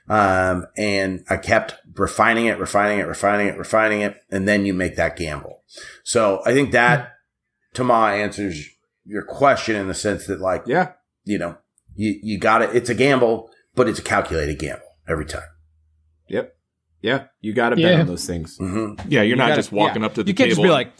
Um, 0.10 0.66
and 0.78 1.24
I 1.30 1.38
kept 1.38 1.76
refining 1.96 2.46
it, 2.46 2.58
refining 2.60 3.00
it, 3.00 3.08
refining 3.08 3.48
it, 3.48 3.58
refining 3.58 4.02
it. 4.02 4.18
And 4.32 4.48
then 4.48 4.66
you 4.66 4.74
make 4.74 4.96
that 4.96 5.18
gamble. 5.18 5.64
So 6.04 6.42
I 6.46 6.54
think 6.54 6.72
that 6.72 7.14
Tama 7.74 7.94
answers 8.16 8.70
your 9.06 9.24
question 9.24 9.76
in 9.76 9.88
the 9.88 9.94
sense 9.94 10.26
that 10.28 10.40
like, 10.40 10.64
Yeah. 10.66 10.94
you 11.26 11.38
know, 11.38 11.58
you, 11.96 12.18
you 12.24 12.40
got 12.40 12.62
it. 12.62 12.76
It's 12.76 12.90
a 12.90 12.96
gamble, 12.96 13.50
but 13.76 13.88
it's 13.90 14.00
a 14.00 14.04
calculated 14.04 14.58
gamble 14.60 14.86
every 15.08 15.26
time. 15.26 15.48
Yep. 16.28 16.55
Yeah. 17.06 17.26
You 17.42 17.54
got 17.54 17.70
to 17.70 17.76
bet 17.76 17.86
Yeah. 17.94 18.00
on 18.02 18.08
those 18.08 18.26
things. 18.26 18.58
hmm 18.58 18.94
Yeah, 19.08 19.22
you're 19.22 19.24
You 19.24 19.36
not 19.36 19.50
gotta- 19.50 19.56
just 19.62 19.72
walking 19.72 20.02
yeah. 20.02 20.08
up 20.08 20.16
to 20.16 20.24
the 20.24 20.26
table. 20.26 20.30
You 20.32 20.34
can't 20.36 20.50
table. 20.50 20.64
just 20.64 20.64
be 20.64 20.70
like, 20.72 20.92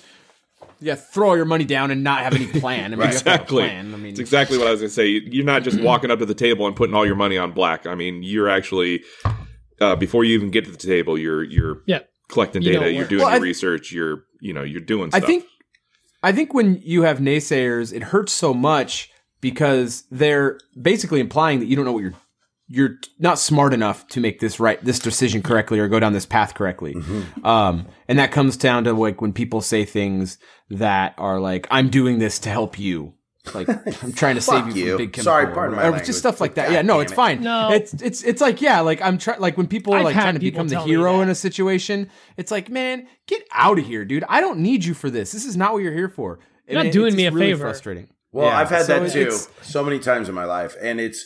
yeah, 0.80 0.96
throw 0.96 1.30
all 1.30 1.36
your 1.36 1.46
money 1.46 1.64
down 1.66 1.90
and 1.92 2.04
not 2.04 2.20
have 2.22 2.36
any 2.36 2.48
plan. 2.48 2.94
I 2.94 2.96
mean, 2.98 3.00
you 3.00 3.14
have 3.14 3.24
to 3.24 3.30
have 3.32 3.40
a 3.40 3.44
exactly. 3.44 3.64
plan. 3.64 3.94
I 3.94 3.98
mean, 3.98 4.12
it's 4.12 4.20
exactly 4.20 4.58
what 4.58 4.68
I 4.68 4.72
was 4.72 4.82
going 4.82 4.90
to 4.90 4.94
say. 4.94 5.08
You're 5.08 5.46
not 5.46 5.64
just 5.64 5.80
walking 5.82 6.12
up 6.12 6.20
to 6.20 6.26
the 6.26 6.34
table 6.36 6.68
and 6.68 6.76
putting 6.76 6.94
all 6.96 7.06
your 7.06 7.16
money 7.16 7.38
on 7.38 7.52
black. 7.52 7.88
I 7.88 7.96
mean, 7.96 8.24
you're 8.24 8.50
actually 8.50 9.04
uh, 9.82 9.96
before 9.96 10.24
you 10.24 10.34
even 10.36 10.52
get 10.52 10.66
to 10.66 10.72
the 10.72 10.78
table, 10.78 11.18
you're 11.18 11.44
you're 11.44 11.82
Yeah. 11.86 12.00
collecting 12.30 12.62
You 12.62 12.74
know 12.74 12.80
data, 12.82 12.92
you're 12.92 13.00
works. 13.02 13.10
doing 13.10 13.22
Well, 13.24 13.32
your 13.32 13.40
I- 13.42 13.44
research, 13.44 13.92
you're 13.92 14.24
you 14.42 14.54
know 14.54 14.64
you're 14.64 14.82
doing. 14.82 15.10
I 15.14 15.18
Stuff. 15.18 15.28
think, 15.28 15.46
I 16.24 16.32
think 16.32 16.54
when 16.54 16.82
you 16.84 17.02
have 17.04 17.20
naysayers, 17.20 17.94
it 17.94 18.04
hurts 18.04 18.32
so 18.34 18.54
much 18.54 19.10
because 19.42 20.04
they're 20.12 20.60
basically 20.82 21.20
implying 21.20 21.60
that 21.60 21.66
you 21.68 21.76
don't 21.76 21.86
know 21.86 21.92
what 21.94 22.02
you're, 22.04 22.14
you're 22.68 22.98
not 23.20 23.38
smart 23.38 23.74
enough 23.74 24.08
to 24.08 24.20
make 24.20 24.40
this 24.40 24.60
right, 24.60 24.84
this 24.84 24.98
decision 25.00 25.44
correctly 25.44 25.80
or 25.80 25.88
go 25.88 26.00
down 26.00 26.14
this 26.14 26.26
path 26.26 26.54
correctly. 26.56 26.96
Um, 27.44 27.88
and 28.08 28.18
that 28.20 28.32
comes 28.32 28.58
down 28.58 28.84
to 28.86 28.94
like 28.94 29.22
when 29.22 29.34
people 29.34 29.62
say 29.62 29.86
things 29.86 30.38
that 30.70 31.14
are 31.18 31.40
like, 31.40 31.68
I'm 31.70 31.90
doing 31.90 32.20
this 32.20 32.40
to 32.40 32.50
help 32.50 32.80
you. 32.80 33.14
Like 33.54 33.70
I'm 34.04 34.14
trying 34.14 34.34
to 34.36 34.42
save 34.42 34.76
you, 34.76 34.84
you. 34.86 34.90
from 34.94 34.98
big 34.98 35.14
chemical. 35.14 35.24
Sorry, 35.24 35.46
or 35.46 35.52
pardon 35.54 35.72
my 35.76 35.78
whatever. 35.78 35.92
language, 35.92 36.08
Just 36.08 36.18
stuff 36.20 36.42
like 36.42 36.56
that. 36.56 36.70
God 36.70 36.74
Yeah, 36.74 36.82
no, 36.82 36.94
damn 36.96 37.02
it's 37.04 37.12
it. 37.12 37.16
fine. 37.16 37.42
No. 37.44 37.70
it's 37.72 37.94
it's 38.02 38.24
it's 38.24 38.42
like 38.42 38.60
yeah, 38.62 38.80
like 38.80 39.00
I'm 39.04 39.20
trying. 39.20 39.40
Like 39.40 39.56
when 39.58 39.68
people 39.68 39.94
are 39.94 40.00
I've 40.00 40.06
like 40.06 40.16
trying 40.16 40.34
to 40.34 40.40
become 40.40 40.68
the 40.68 40.82
hero 40.82 41.22
in 41.22 41.30
a 41.30 41.36
situation, 41.36 42.10
it's 42.38 42.50
like, 42.50 42.70
man, 42.70 43.08
get 43.28 43.44
out 43.52 43.78
of 43.78 43.86
here, 43.86 44.04
dude. 44.04 44.24
I 44.28 44.42
don't 44.42 44.60
need 44.62 44.84
you 44.84 44.96
for 44.96 45.12
this. 45.12 45.32
This 45.32 45.46
is 45.46 45.56
not 45.56 45.74
what 45.74 45.84
you're 45.84 45.94
here 45.94 46.10
for. 46.10 46.40
You're 46.68 46.78
not 46.78 46.86
And 46.86 46.94
doing 46.94 47.10
it's 47.10 47.18
me 47.18 47.24
just 47.26 47.36
a 47.36 47.38
really 47.38 47.52
favor. 47.52 47.64
Frustrating. 47.66 48.08
Well, 48.32 48.48
Yeah, 48.48 48.58
I've 48.58 48.70
had 48.70 48.86
so 48.88 49.00
that 49.00 49.12
too 49.12 49.38
so 49.62 49.84
many 49.84 50.00
times 50.00 50.28
in 50.28 50.34
my 50.34 50.46
life, 50.46 50.76
and 50.82 51.00
it's 51.00 51.24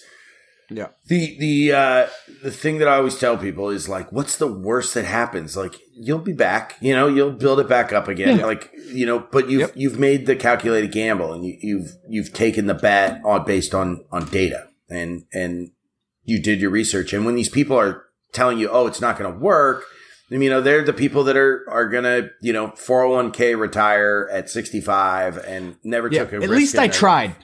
Yeah. 0.71 0.87
the 1.07 1.37
the 1.39 1.71
uh, 1.73 2.07
the 2.43 2.51
thing 2.51 2.77
that 2.77 2.87
I 2.87 2.97
always 2.97 3.17
tell 3.17 3.37
people 3.37 3.69
is 3.69 3.89
like, 3.89 4.11
what's 4.11 4.37
the 4.37 4.47
worst 4.51 4.93
that 4.93 5.05
happens? 5.05 5.57
Like, 5.57 5.75
you'll 5.93 6.19
be 6.19 6.33
back, 6.33 6.75
you 6.79 6.93
know, 6.93 7.07
you'll 7.07 7.31
build 7.31 7.59
it 7.59 7.67
back 7.67 7.91
up 7.91 8.07
again, 8.07 8.37
Yeah. 8.39 8.45
like 8.45 8.69
you 8.93 9.05
know. 9.05 9.19
But 9.31 9.49
you've 9.49 9.61
Yep. 9.61 9.71
you've 9.75 9.99
made 9.99 10.25
the 10.27 10.35
calculated 10.35 10.91
gamble, 10.91 11.33
and 11.33 11.43
you, 11.43 11.57
you've 11.61 11.91
you've 12.07 12.33
taken 12.33 12.67
the 12.67 12.73
bet 12.75 13.19
on 13.25 13.45
based 13.45 13.73
on 13.73 14.05
on 14.11 14.25
data, 14.29 14.67
and 14.89 15.23
and 15.33 15.71
you 16.23 16.41
did 16.41 16.61
your 16.61 16.69
research. 16.71 17.13
And 17.13 17.25
when 17.25 17.35
these 17.35 17.49
people 17.49 17.75
are 17.79 18.03
telling 18.33 18.59
you, 18.59 18.69
oh, 18.69 18.85
it's 18.85 19.01
not 19.01 19.17
going 19.17 19.33
to 19.33 19.39
work. 19.39 19.83
I 20.31 20.35
mean, 20.35 20.43
you 20.43 20.49
know, 20.51 20.61
they're 20.61 20.83
the 20.85 20.93
people 20.93 21.23
that 21.23 21.35
are 21.35 21.65
are 21.67 21.89
gonna, 21.89 22.29
you 22.41 22.53
know, 22.53 22.69
four 22.75 23.01
hundred 23.01 23.15
one 23.15 23.31
k 23.31 23.55
retire 23.55 24.29
at 24.31 24.47
sixty 24.51 24.79
five 24.81 25.39
and 25.39 25.77
never 25.83 26.07
Yeah. 26.11 26.25
took 26.25 26.33
a. 26.33 26.35
At 26.35 26.41
risk 26.41 26.51
least 26.53 26.77
I 26.77 26.85
their- 26.85 26.93
tried. 26.93 27.35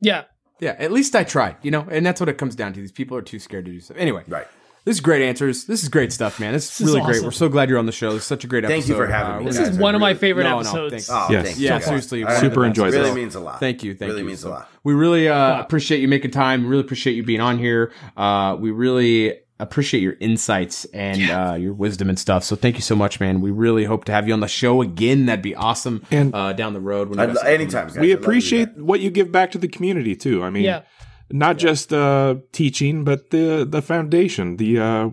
Yeah. 0.00 0.24
Yeah, 0.60 0.74
at 0.78 0.90
least 0.92 1.14
I 1.14 1.24
tried, 1.24 1.56
you 1.62 1.70
know, 1.70 1.86
and 1.90 2.04
that's 2.04 2.20
what 2.20 2.28
it 2.28 2.38
comes 2.38 2.54
down 2.56 2.72
to. 2.72 2.80
These 2.80 2.92
people 2.92 3.16
are 3.16 3.22
too 3.22 3.38
scared 3.38 3.64
to 3.66 3.70
do 3.72 3.80
stuff. 3.80 3.96
Anyway, 3.98 4.24
Right. 4.28 4.46
This 4.84 4.96
is 4.96 5.00
great 5.02 5.20
answers. 5.20 5.64
This 5.66 5.82
is 5.82 5.90
great 5.90 6.14
stuff, 6.14 6.40
man. 6.40 6.54
This 6.54 6.64
is 6.64 6.70
This 6.70 6.80
is 6.80 6.86
really 6.86 7.00
great. 7.04 7.16
awesome. 7.16 7.24
We're 7.26 7.30
so 7.32 7.48
glad 7.50 7.68
you're 7.68 7.78
on 7.78 7.84
the 7.84 7.92
show. 7.92 8.12
This 8.12 8.22
is 8.22 8.26
such 8.26 8.44
a 8.44 8.46
great 8.46 8.64
episode. 8.64 8.74
Thank 8.74 8.88
you 8.88 8.94
for 8.94 9.06
having 9.06 9.34
Uh, 9.34 9.38
me. 9.40 9.44
This 9.46 9.58
is 9.58 9.76
I 9.76 9.80
one 9.82 9.94
of 9.94 10.00
my 10.00 10.14
favorite 10.14 10.44
No, 10.44 10.50
no, 10.52 10.58
episodes. 10.60 10.90
thanks. 10.92 11.10
Oh, 11.12 11.26
Yes. 11.30 11.44
thank. 11.46 11.58
Yeah, 11.58 11.70
guys. 11.72 11.84
seriously, 11.84 12.24
I- 12.24 12.36
Super 12.36 12.42
the 12.54 12.60
best. 12.60 12.66
enjoyed 12.68 12.94
Really 12.94 13.12
means 13.14 13.34
a 13.34 13.40
lot. 13.40 13.60
Thank 13.60 13.82
you. 13.84 13.92
Thank 13.92 14.00
you. 14.00 14.06
Really 14.14 14.20
you. 14.22 14.26
means 14.28 14.40
So 14.40 14.48
a 14.48 14.50
lot. 14.50 14.70
We 14.84 14.94
really 14.94 15.28
uh, 15.28 15.60
appreciate 15.60 16.00
you 16.00 16.08
making 16.08 16.30
time. 16.30 16.66
Really 16.66 16.80
appreciate 16.80 17.16
you 17.16 17.22
being 17.22 17.40
on 17.42 17.58
here. 17.58 17.92
Uh, 18.16 18.56
we 18.58 18.70
really 18.70 19.34
appreciate 19.60 20.02
your 20.02 20.14
insights 20.20 20.84
and 20.86 21.30
uh, 21.30 21.56
your 21.58 21.72
wisdom 21.72 22.08
and 22.08 22.18
stuff. 22.18 22.44
So 22.44 22.54
thank 22.56 22.76
you 22.76 22.82
so 22.82 22.94
much, 22.94 23.18
man. 23.20 23.40
We 23.40 23.50
really 23.50 23.84
hope 23.84 24.04
to 24.06 24.12
have 24.12 24.26
you 24.28 24.34
on 24.34 24.40
the 24.40 24.48
show 24.48 24.82
again. 24.82 25.26
That'd 25.26 25.42
be 25.42 25.54
awesome. 25.54 26.02
And- 26.10 26.34
uh, 26.34 26.52
down 26.52 26.74
the 26.74 26.80
road, 26.80 27.08
when 27.08 27.18
you 27.30 27.38
I'd, 27.40 27.46
anytime, 27.46 27.88
guys. 27.88 27.96
we 27.98 28.08
I'd 28.08 28.10
love 28.10 28.18
to 28.20 28.22
do 28.22 28.22
appreciate 28.22 28.74
that. 28.76 28.84
what 28.84 29.00
you 29.00 29.10
give 29.10 29.32
back 29.32 29.50
to 29.52 29.58
the 29.58 29.68
community 29.68 30.14
too. 30.14 30.42
I 30.44 30.50
mean, 30.50 30.64
Yeah. 30.64 30.82
not 31.30 31.58
just 31.58 31.92
uh, 31.92 32.36
teaching, 32.52 33.04
but 33.04 33.30
the 33.30 33.66
the 33.68 33.82
foundation, 33.82 34.56
the 34.58 34.78
uh, 34.78 35.10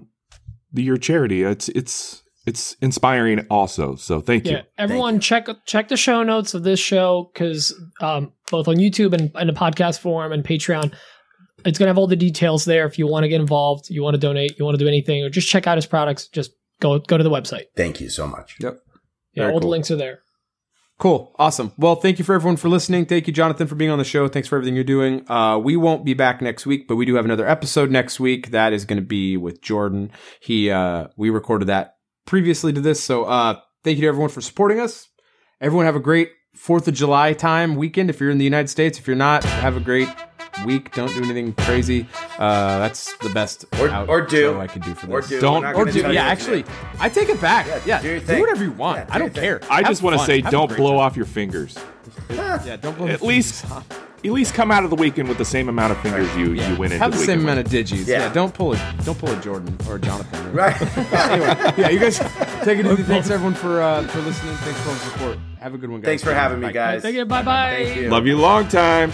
the 0.72 0.84
your 0.84 0.98
charity. 0.98 1.44
It's 1.44 1.70
it's 1.70 2.22
it's 2.46 2.74
inspiring 2.82 3.40
also. 3.50 3.96
So 3.96 4.22
thank 4.22 4.46
Yeah, 4.46 4.58
you. 4.58 4.64
everyone 4.78 5.20
check 5.20 5.48
check 5.66 5.88
the 5.88 5.98
show 5.98 6.22
notes 6.22 6.54
of 6.54 6.64
this 6.64 6.80
show 6.80 7.32
because 7.34 7.74
um, 8.02 8.32
both 8.52 8.68
on 8.68 8.76
YouTube 8.76 9.14
and 9.14 9.32
in 9.42 9.50
a 9.50 9.54
podcast 9.54 10.00
form 10.00 10.32
and 10.32 10.44
Patreon, 10.44 10.94
it's 11.66 11.78
gonna 11.80 11.90
have 11.90 11.98
all 11.98 12.08
the 12.08 12.16
details 12.16 12.66
there. 12.66 12.86
If 12.86 12.98
you 12.98 13.08
want 13.08 13.24
to 13.24 13.28
get 13.28 13.42
involved, 13.42 13.90
you 13.90 14.04
want 14.04 14.14
to 14.14 14.20
donate, 14.20 14.58
you 14.58 14.66
want 14.66 14.78
to 14.78 14.84
do 14.84 14.88
anything, 14.88 15.24
or 15.24 15.30
just 15.30 15.48
check 15.48 15.68
out 15.68 15.78
his 15.78 15.86
products, 15.86 16.28
just 16.28 16.52
go 16.80 17.00
go 17.00 17.18
to 17.18 17.24
the 17.24 17.30
website. 17.30 17.66
Thank 17.76 18.00
you 18.00 18.10
so 18.10 18.28
much. 18.28 18.56
Yep. 18.60 18.80
Yeah, 19.34 19.44
Very 19.44 19.54
all 19.54 19.60
the 19.60 19.68
links 19.68 19.92
are 19.92 19.96
there. 19.96 20.20
Cool. 20.98 21.36
Awesome. 21.38 21.74
Well, 21.78 21.96
thank 21.98 22.20
you 22.20 22.26
for 22.26 22.34
everyone 22.34 22.56
for 22.56 22.70
listening. 22.70 23.06
Thank 23.06 23.28
you, 23.28 23.34
Jonathan, 23.34 23.68
for 23.68 23.76
being 23.76 23.92
on 23.92 23.98
the 23.98 24.06
show. 24.06 24.30
Thanks 24.30 24.48
for 24.48 24.56
everything 24.56 24.76
you're 24.76 24.86
doing. 24.86 25.30
Uh, 25.30 25.58
we 25.58 25.76
won't 25.76 26.06
be 26.06 26.14
back 26.14 26.42
next 26.42 26.66
week, 26.66 26.88
but 26.88 26.96
we 26.96 27.06
do 27.06 27.16
have 27.16 27.26
another 27.26 27.46
episode 27.46 27.92
next 27.92 28.18
week. 28.18 28.52
That 28.52 28.72
is 28.72 28.86
going 28.86 29.00
to 29.00 29.06
be 29.06 29.36
with 29.36 29.62
Jordan. 29.62 30.12
He, 30.40 30.72
uh, 30.72 31.08
we 31.18 31.30
recorded 31.30 31.66
that 31.66 31.96
previously 32.26 32.72
to 32.72 32.80
this. 32.80 33.04
So, 33.04 33.26
uh, 33.26 33.60
thank 33.84 33.98
you 33.98 34.04
to 34.04 34.08
everyone 34.08 34.30
for 34.30 34.40
supporting 34.40 34.80
us. 34.80 35.10
Everyone 35.60 35.86
have 35.86 35.98
a 35.98 36.02
great 36.02 36.32
4th 36.58 36.88
of 36.88 36.94
July 36.94 37.34
time 37.34 37.76
weekend. 37.76 38.10
If 38.10 38.22
you're 38.22 38.32
in 38.32 38.38
the 38.38 38.46
United 38.46 38.70
States, 38.70 38.98
if 38.98 39.06
you're 39.06 39.18
not, 39.18 39.44
have 39.44 39.76
a 39.76 39.82
great 39.82 40.08
week. 40.66 40.94
Don't 40.94 41.12
do 41.14 41.24
anything 41.24 41.54
crazy. 41.54 42.08
Uh, 42.38 42.80
that's 42.80 43.14
the 43.18 43.30
best 43.30 43.66
Or- 43.80 43.90
out- 43.90 44.08
or 44.10 44.22
do. 44.22 44.54
show 44.54 44.62
I 44.62 44.68
can 44.68 44.82
do 44.82 44.94
for 44.96 45.08
Or 45.10 45.22
this. 45.22 45.30
do. 45.30 45.40
Don't- 45.42 45.66
Or 45.66 45.86
do, 45.86 46.00
yeah, 46.12 46.24
actually, 46.26 46.64
today. 46.64 46.76
I 47.00 47.10
take 47.10 47.30
it 47.30 47.42
back. 47.42 47.66
Yeah, 47.68 47.80
Yeah, 47.86 48.02
do 48.02 48.20
do 48.20 48.40
whatever 48.40 48.64
you 48.64 48.72
want. 48.72 48.98
Yeah, 49.00 49.06
do 49.06 49.12
I 49.14 49.18
don't 49.18 49.34
care. 49.34 49.60
I 49.70 49.78
Have 49.78 49.88
just 49.88 50.02
want 50.04 50.20
to 50.20 50.26
say, 50.26 50.42
Have 50.42 50.52
don't 50.52 50.76
blow 50.76 50.92
time. 50.92 51.00
off 51.00 51.18
your 51.18 51.26
fingers. 51.26 51.78
Yeah, 52.30 52.78
don't 52.78 52.98
blow 52.98 53.08
At 53.08 53.20
the 53.20 53.26
least, 53.26 53.62
fingers 53.66 53.78
off. 53.92 54.02
at 54.24 54.32
least 54.32 54.54
come 54.54 54.72
out 54.72 54.84
of 54.84 54.90
the 54.90 54.96
weekend 54.96 55.28
with 55.30 55.38
the 55.38 55.46
same 55.46 55.70
amount 55.70 55.92
of 55.92 56.00
fingers 56.00 56.34
you 56.36 56.54
Yeah. 56.54 56.72
you 56.72 56.78
went 56.78 56.94
into 56.94 57.04
Have 57.04 57.12
the 57.14 57.20
the 57.20 57.26
same 57.26 57.42
amount 57.42 57.60
of 57.60 57.66
digis. 57.68 58.08
Yeah. 58.08 58.20
Yeah. 58.20 58.34
don't 58.34 58.54
pull 58.54 58.74
a 58.74 58.94
don't 59.04 59.18
pull 59.18 59.30
a 59.30 59.36
Jordan 59.42 59.78
or 59.90 59.96
a 59.98 60.00
Jonathan. 60.00 60.42
Right. 60.54 60.80
anyway, 61.14 61.74
yeah, 61.78 61.90
you 61.90 62.00
guys 62.00 62.18
take 62.64 62.80
it 62.80 62.86
easy. 62.86 63.04
Thanks 63.04 63.30
everyone 63.30 63.54
for 63.56 63.82
uh, 63.82 64.04
for 64.08 64.22
listening. 64.22 64.56
Thanks 64.58 64.80
for 64.82 64.90
all 64.90 64.96
the 64.96 65.02
support. 65.02 65.38
Have 65.60 65.74
a 65.74 65.78
good 65.78 65.90
one, 65.90 66.00
guys. 66.02 66.06
Thanks 66.08 66.24
for 66.24 66.34
having 66.34 66.60
me, 66.60 66.72
guys. 66.72 67.02
Thank 67.02 67.16
you. 67.16 67.26
Bye 67.26 67.42
bye. 67.44 68.08
Love 68.08 68.26
you 68.26 68.38
long 68.38 68.68
time. 68.68 69.12